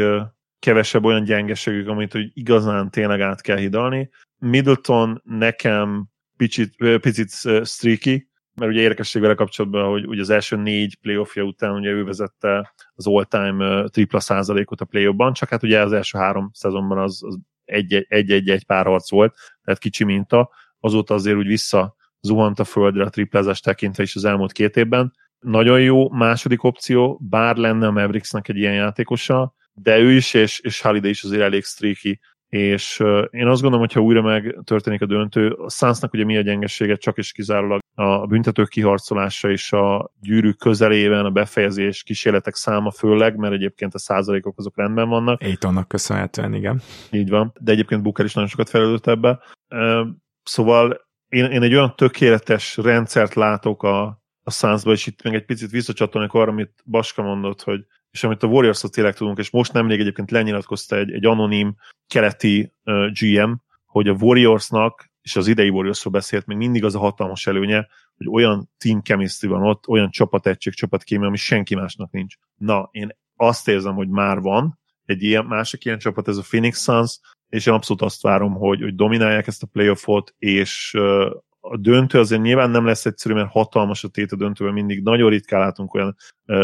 kevesebb 0.59 1.05
olyan 1.05 1.23
gyengeségük, 1.23 1.87
amit 1.87 2.11
hogy 2.11 2.31
igazán 2.33 2.89
tényleg 2.89 3.21
át 3.21 3.41
kell 3.41 3.57
hidalni. 3.57 4.09
Middleton 4.37 5.21
nekem 5.23 6.07
picit, 6.37 6.75
picit 7.01 7.29
streaky, 7.63 8.29
mert 8.55 8.71
ugye 8.71 8.81
érdekesség 8.81 9.21
vele 9.21 9.33
kapcsolatban, 9.33 9.89
hogy 9.89 10.05
ugye 10.07 10.21
az 10.21 10.29
első 10.29 10.55
négy 10.55 10.97
playoffja 11.01 11.43
után 11.43 11.73
ugye 11.73 11.89
ő 11.89 12.03
vezette 12.03 12.73
az 12.93 13.07
all-time 13.07 13.87
tripla 13.87 14.19
százalékot 14.19 14.81
a 14.81 14.85
playoffban, 14.85 15.33
csak 15.33 15.49
hát 15.49 15.63
ugye 15.63 15.81
az 15.81 15.93
első 15.93 16.17
három 16.17 16.49
szezonban 16.53 16.97
az, 16.97 17.23
az 17.23 17.39
egy-egy 17.65 18.63
pár 18.65 18.85
harc 18.85 19.11
volt, 19.11 19.35
tehát 19.63 19.79
kicsi 19.79 20.03
minta, 20.03 20.49
azóta 20.79 21.13
azért 21.13 21.37
úgy 21.37 21.47
vissza 21.47 21.95
zuhant 22.21 22.59
a 22.59 22.63
földre 22.63 23.03
a 23.03 23.09
triplázás 23.09 23.59
tekintve 23.59 24.03
is 24.03 24.15
az 24.15 24.25
elmúlt 24.25 24.51
két 24.51 24.75
évben, 24.75 25.13
nagyon 25.39 25.81
jó 25.81 26.09
második 26.09 26.63
opció, 26.63 27.19
bár 27.21 27.55
lenne 27.55 27.87
a 27.87 27.91
Mavericksnek 27.91 28.47
egy 28.47 28.57
ilyen 28.57 28.73
játékosa, 28.73 29.53
de 29.81 29.97
ő 29.97 30.11
is, 30.11 30.33
és, 30.33 30.59
és 30.59 30.81
Holiday 30.81 31.09
is 31.09 31.23
azért 31.23 31.41
elég 31.41 31.63
streaky, 31.63 32.19
és 32.49 32.99
uh, 32.99 33.23
én 33.29 33.47
azt 33.47 33.61
gondolom, 33.61 33.85
hogy 33.85 33.93
ha 33.93 34.01
újra 34.01 34.21
megtörténik 34.21 35.01
a 35.01 35.05
döntő, 35.05 35.49
a 35.49 35.69
Sunsnak 35.69 36.13
ugye 36.13 36.25
mi 36.25 36.37
a 36.37 36.41
gyengesége, 36.41 36.95
csak 36.95 37.17
és 37.17 37.31
kizárólag 37.31 37.79
a 37.95 38.25
büntetők 38.27 38.69
kiharcolása 38.69 39.49
és 39.49 39.71
a 39.71 40.11
gyűrű 40.21 40.51
közelében 40.51 41.25
a 41.25 41.29
befejezés 41.29 42.03
kísérletek 42.03 42.55
száma 42.55 42.91
főleg, 42.91 43.35
mert 43.35 43.53
egyébként 43.53 43.93
a 43.93 43.99
százalékok 43.99 44.57
azok 44.57 44.77
rendben 44.77 45.09
vannak. 45.09 45.41
Aitonnak 45.41 45.87
köszönhetően, 45.87 46.53
igen. 46.53 46.81
Így 47.11 47.29
van, 47.29 47.53
de 47.59 47.71
egyébként 47.71 48.01
Booker 48.01 48.25
is 48.25 48.33
nagyon 48.33 48.49
sokat 48.49 48.69
felelőtt 48.69 49.07
ebbe. 49.07 49.39
Uh, 49.69 50.07
szóval 50.43 51.07
én, 51.27 51.45
én 51.45 51.61
egy 51.61 51.73
olyan 51.73 51.95
tökéletes 51.95 52.77
rendszert 52.77 53.33
látok 53.33 53.83
a, 53.83 54.03
a 54.43 54.51
Sunsba, 54.51 54.91
és 54.91 55.07
itt 55.07 55.23
még 55.23 55.33
egy 55.33 55.45
picit 55.45 55.71
visszacsatolnék 55.71 56.33
arra, 56.33 56.51
amit 56.51 56.83
Baska 56.85 57.21
mondott, 57.21 57.61
hogy 57.61 57.85
és 58.11 58.23
amit 58.23 58.43
a 58.43 58.47
Warriors-ot 58.47 58.91
tényleg 58.91 59.15
tudunk, 59.15 59.37
és 59.37 59.49
most 59.49 59.73
nemrég 59.73 59.99
egyébként 59.99 60.31
lenyilatkozta 60.31 60.95
egy, 60.95 61.11
egy 61.11 61.25
anonim 61.25 61.75
keleti 62.07 62.73
uh, 62.83 63.11
GM, 63.11 63.51
hogy 63.85 64.07
a 64.07 64.15
Warriorsnak, 64.19 65.09
és 65.21 65.35
az 65.35 65.47
idei 65.47 65.69
Warriorsról 65.69 66.13
beszélt, 66.13 66.45
még 66.45 66.57
mindig 66.57 66.83
az 66.83 66.95
a 66.95 66.99
hatalmas 66.99 67.47
előnye, 67.47 67.87
hogy 68.17 68.27
olyan 68.29 68.69
team 68.77 69.01
chemistry 69.01 69.47
van 69.47 69.63
ott, 69.63 69.87
olyan 69.87 70.09
csapategység, 70.09 70.73
csapatkémia, 70.73 71.27
ami 71.27 71.37
senki 71.37 71.75
másnak 71.75 72.11
nincs. 72.11 72.35
Na, 72.55 72.89
én 72.91 73.09
azt 73.35 73.67
érzem, 73.67 73.93
hogy 73.95 74.09
már 74.09 74.39
van, 74.39 74.79
egy 75.05 75.23
ilyen, 75.23 75.45
másik 75.45 75.85
ilyen 75.85 75.99
csapat, 75.99 76.27
ez 76.27 76.37
a 76.37 76.41
Phoenix 76.41 76.83
Suns, 76.83 77.19
és 77.49 77.65
én 77.65 77.73
abszolút 77.73 78.01
azt 78.01 78.21
várom, 78.21 78.53
hogy, 78.53 78.81
hogy 78.81 78.95
dominálják 78.95 79.47
ezt 79.47 79.63
a 79.63 79.67
playoffot, 79.71 80.35
és 80.37 80.93
uh, 80.97 81.31
a 81.71 81.77
döntő 81.77 82.19
azért 82.19 82.41
nyilván 82.41 82.69
nem 82.69 82.85
lesz 82.85 83.05
egyszerű, 83.05 83.33
mert 83.33 83.51
hatalmas 83.51 84.03
a 84.03 84.07
tét 84.07 84.31
a 84.31 84.35
döntőben, 84.35 84.73
mindig 84.73 85.03
nagyon 85.03 85.29
ritkán 85.29 85.59
látunk 85.59 85.93
olyan 85.93 86.15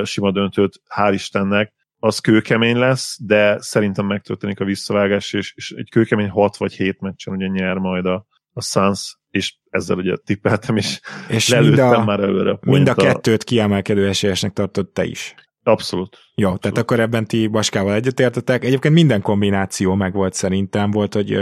sima 0.03 0.32
döntőt, 0.32 0.82
hál' 0.95 1.11
Istennek, 1.14 1.73
az 1.99 2.19
kőkemény 2.19 2.77
lesz, 2.77 3.18
de 3.22 3.61
szerintem 3.61 4.06
megtörténik 4.06 4.60
a 4.60 4.65
visszavágás, 4.65 5.34
és, 5.34 5.53
és 5.56 5.72
egy 5.72 5.90
kőkemény 5.90 6.30
6 6.30 6.57
vagy 6.57 6.73
7 6.73 6.99
meccsen 6.99 7.34
ugye 7.34 7.48
nyer 7.48 7.77
majd 7.77 8.06
a, 8.06 8.26
a 8.53 8.61
Suns, 8.61 9.18
és 9.30 9.56
ezzel 9.69 9.98
ugye 9.98 10.15
tippeltem 10.15 10.77
is, 10.77 10.99
és 11.30 11.56
mind 11.56 11.80
a, 11.80 12.03
már 12.03 12.19
előre. 12.19 12.57
Mind 12.61 12.88
a 12.88 12.94
kettőt 12.94 13.44
kiemelkedő 13.44 14.07
esélyesnek 14.07 14.53
tartott 14.53 14.94
te 14.94 15.03
is. 15.03 15.36
Abszolút. 15.68 16.18
Jó, 16.36 16.48
Abszolút. 16.48 16.62
tehát 16.62 16.78
akkor 16.78 17.00
ebben 17.00 17.28
ti 17.28 17.48
Baskával 17.48 17.94
egyetértetek. 17.94 18.64
Egyébként 18.64 18.94
minden 18.94 19.22
kombináció 19.22 19.94
meg 19.96 20.14
volt 20.14 20.34
szerintem. 20.34 20.92
Volt, 20.92 21.14
hogy 21.14 21.38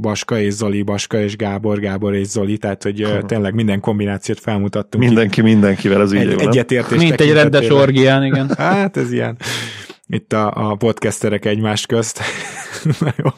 Baska 0.00 0.38
és 0.38 0.52
Zoli, 0.52 0.82
Baska 0.82 1.18
és 1.18 1.36
Gábor, 1.36 1.78
Gábor 1.78 2.14
és 2.14 2.26
Zoli, 2.26 2.58
tehát 2.58 2.82
hogy 2.82 3.04
uh-huh. 3.04 3.22
tényleg 3.22 3.54
minden 3.54 3.80
kombinációt 3.80 4.40
felmutattunk. 4.40 5.04
Mindenki 5.04 5.40
mindenkivel, 5.40 6.00
az 6.00 6.12
így 6.12 6.20
egy, 6.20 6.40
Egyetértés 6.40 6.98
Mint 6.98 7.20
egy 7.20 7.32
rendes 7.32 7.68
orgián, 7.68 8.24
igen. 8.24 8.50
Hát 8.58 8.96
ez 8.96 9.12
ilyen 9.12 9.36
itt 10.06 10.32
a, 10.32 10.70
a 10.70 10.74
podcasterek 10.74 11.44
egymás 11.44 11.86
közt. 11.86 12.20
Na 13.00 13.14
jó, 13.16 13.30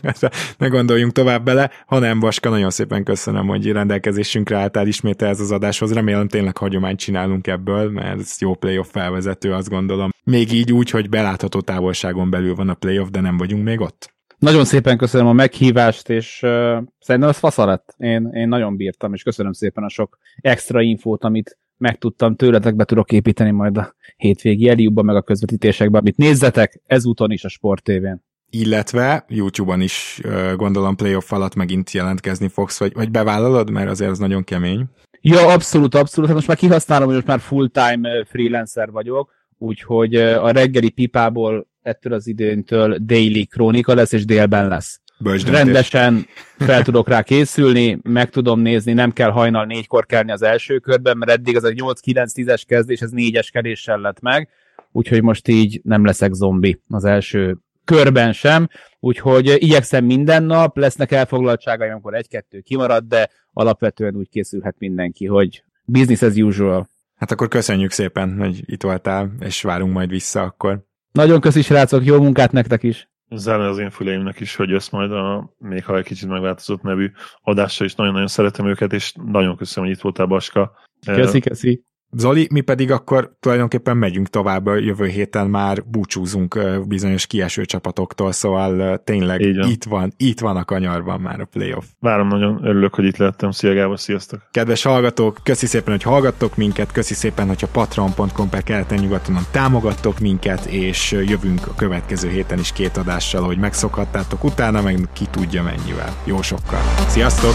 ne 0.59 0.67
gondoljunk 0.67 1.13
tovább 1.13 1.45
bele. 1.45 1.71
Ha 1.87 1.99
nem, 1.99 2.21
Baska, 2.21 2.49
nagyon 2.49 2.71
szépen 2.71 3.05
köszönöm, 3.05 3.47
hogy 3.47 3.73
rendelkezésünkre 3.73 4.57
álltál 4.57 4.87
ismét 4.87 5.23
ez 5.23 5.41
az 5.41 5.53
adáshoz. 5.53 5.93
Remélem 5.93 6.29
tényleg 6.29 6.57
hagyományt 6.57 6.99
csinálunk 6.99 7.47
ebből, 7.47 7.91
mert 7.91 8.21
ez 8.21 8.37
jó 8.39 8.55
playoff 8.55 8.89
felvezető, 8.91 9.53
azt 9.53 9.69
gondolom. 9.69 10.11
Még 10.31 10.53
így 10.53 10.73
úgy, 10.73 10.91
hogy 10.91 11.09
belátható 11.09 11.61
távolságon 11.61 12.31
belül 12.31 12.55
van 12.55 12.69
a 12.69 12.75
playoff, 12.75 13.09
de 13.09 13.21
nem 13.21 13.37
vagyunk 13.37 13.65
még 13.65 13.81
ott. 13.81 14.15
Nagyon 14.39 14.65
szépen 14.65 14.97
köszönöm 14.97 15.27
a 15.27 15.33
meghívást, 15.33 16.09
és 16.09 16.41
uh, 16.43 16.51
szerintem 16.99 17.31
ez 17.31 17.39
fasz 17.39 17.57
lett. 17.57 17.95
Én, 17.97 18.31
én 18.33 18.49
nagyon 18.49 18.77
bírtam, 18.77 19.15
és 19.15 19.23
köszönöm 19.23 19.53
szépen 19.53 19.85
a 19.85 19.89
sok 19.89 20.19
extra 20.37 20.81
infót, 20.81 21.25
amit 21.25 21.59
megtudtam 21.77 22.37
tőletek, 22.37 22.77
be 22.77 22.85
tudok 22.85 23.13
építeni 23.13 23.51
majd 23.51 23.77
a 23.77 23.95
hétvégi 24.17 24.69
Eliubban, 24.69 25.05
meg 25.05 25.17
a 25.17 25.23
közvetítésekben, 25.23 26.01
amit 26.01 26.17
nézzetek 26.17 26.81
ezúton 26.87 27.31
is 27.31 27.45
a 27.45 27.49
Sport 27.49 27.83
TV-n. 27.83 28.23
Illetve 28.51 29.25
YouTube-on 29.29 29.81
is 29.81 30.21
gondolom 30.57 30.97
playoff 30.97 31.33
alatt 31.33 31.55
megint 31.55 31.91
jelentkezni 31.91 32.49
fogsz, 32.49 32.79
vagy, 32.79 32.93
vagy 32.95 33.11
bevállalod, 33.11 33.71
mert 33.71 33.91
azért 33.91 34.11
az 34.11 34.19
nagyon 34.19 34.45
kemény. 34.45 34.85
Ja, 35.21 35.47
abszolút, 35.47 35.95
abszolút. 35.95 36.27
Hát 36.29 36.37
most 36.37 36.49
már 36.49 36.57
kihasználom, 36.57 37.07
hogy 37.07 37.15
most 37.15 37.27
már 37.27 37.41
full-time 37.41 38.25
freelancer 38.25 38.91
vagyok, 38.91 39.36
úgyhogy 39.59 40.15
a 40.17 40.51
reggeli 40.51 40.91
pipából 40.91 41.67
ettől 41.83 42.13
az 42.13 42.27
időntől 42.27 42.99
daily 43.01 43.45
krónika 43.45 43.95
lesz, 43.95 44.13
és 44.13 44.25
délben 44.25 44.69
lesz. 44.69 45.01
Rendesen 45.47 46.27
fel 46.59 46.83
tudok 46.83 47.09
rá 47.09 47.23
készülni, 47.23 47.99
meg 48.03 48.31
tudom 48.31 48.61
nézni, 48.61 48.93
nem 48.93 49.13
kell 49.13 49.31
hajnal 49.31 49.65
négykor 49.65 50.07
kelni 50.07 50.33
az 50.33 50.43
első 50.43 50.79
körben, 50.79 51.17
mert 51.17 51.31
eddig 51.31 51.57
az 51.57 51.65
egy 51.65 51.81
8-9-10-es 51.83 52.63
kezdés, 52.67 53.01
ez 53.01 53.11
négyes 53.11 53.51
keréssel 53.51 53.99
lett 53.99 54.21
meg, 54.21 54.49
úgyhogy 54.93 55.23
most 55.23 55.49
így 55.49 55.81
nem 55.85 56.05
leszek 56.05 56.33
zombi 56.33 56.81
az 56.89 57.05
első 57.05 57.59
körben 57.85 58.33
sem, 58.33 58.69
úgyhogy 59.01 59.55
igyekszem 59.59 60.05
minden 60.05 60.43
nap, 60.43 60.77
lesznek 60.77 61.13
elfoglaltságai, 61.13 61.89
amikor 61.89 62.15
egy-kettő 62.15 62.61
kimarad, 62.61 63.05
de 63.05 63.29
alapvetően 63.53 64.17
úgy 64.17 64.29
készülhet 64.29 64.75
mindenki, 64.79 65.27
hogy 65.27 65.65
business 65.85 66.23
as 66.23 66.35
usual. 66.35 66.89
Hát 67.17 67.31
akkor 67.31 67.49
köszönjük 67.49 67.91
szépen, 67.91 68.39
hogy 68.39 68.63
itt 68.65 68.83
voltál, 68.83 69.33
és 69.41 69.63
várunk 69.63 69.93
majd 69.93 70.09
vissza 70.09 70.43
akkor. 70.43 70.85
Nagyon 71.13 71.41
köszi, 71.41 71.63
srácok, 71.63 72.05
jó 72.05 72.23
munkát 72.23 72.53
nektek 72.53 72.83
is! 72.83 73.09
zárni 73.31 73.65
az 73.65 73.79
én 73.79 73.91
füleimnek 73.91 74.41
is, 74.41 74.57
hogy 74.57 74.69
jössz 74.69 74.89
majd 74.89 75.13
a, 75.13 75.55
még 75.59 75.85
ha 75.85 75.97
egy 75.97 76.05
kicsit 76.05 76.29
megváltozott 76.29 76.83
nevű 76.83 77.11
adással 77.43 77.87
is 77.87 77.95
nagyon-nagyon 77.95 78.27
szeretem 78.27 78.67
őket, 78.67 78.93
és 78.93 79.13
nagyon 79.25 79.57
köszönöm, 79.57 79.89
hogy 79.89 79.99
itt 79.99 80.03
voltál, 80.03 80.27
Baska. 80.27 80.73
Köszi, 81.07 81.41
köszi. 81.41 81.85
Zoli, 82.11 82.49
mi 82.53 82.61
pedig 82.61 82.91
akkor 82.91 83.37
tulajdonképpen 83.41 83.97
megyünk 83.97 84.29
tovább, 84.29 84.67
jövő 84.67 85.07
héten 85.07 85.47
már 85.47 85.85
búcsúzunk 85.85 86.61
bizonyos 86.87 87.27
kieső 87.27 87.65
csapatoktól, 87.65 88.33
szóval 88.33 88.99
tényleg 89.05 89.41
itt 89.41 89.85
van, 89.85 90.13
itt 90.17 90.41
van 90.41 90.57
a 90.57 90.65
kanyarban 90.65 91.21
már 91.21 91.41
a 91.41 91.45
playoff. 91.45 91.85
Várom, 92.01 92.29
nagyon 92.29 92.61
örülök, 92.65 92.95
hogy 92.95 93.05
itt 93.05 93.17
lettem. 93.17 93.51
Szia 93.51 93.75
Gábor, 93.75 94.01
sziasztok! 94.01 94.41
Kedves 94.51 94.83
hallgatók, 94.83 95.39
köszi 95.43 95.67
szépen, 95.67 95.93
hogy 95.93 96.03
hallgattok 96.03 96.57
minket, 96.57 96.93
köszi 96.93 97.15
szépen, 97.15 97.47
hogyha 97.47 97.67
patreon.com 97.73 98.49
per 98.49 98.63
keleten 98.63 98.99
nyugatonon 98.99 99.43
támogattok 99.51 100.19
minket, 100.19 100.65
és 100.65 101.13
jövünk 101.13 101.67
a 101.67 101.75
következő 101.75 102.29
héten 102.29 102.59
is 102.59 102.73
két 102.73 102.97
adással, 102.97 103.43
hogy 103.43 103.59
megszokhattátok 103.59 104.45
utána, 104.45 104.83
meg 104.83 105.09
ki 105.13 105.25
tudja 105.31 105.63
mennyivel. 105.63 106.17
Jó 106.25 106.43
sokkal. 106.43 106.81
Sziasztok! 107.09 107.55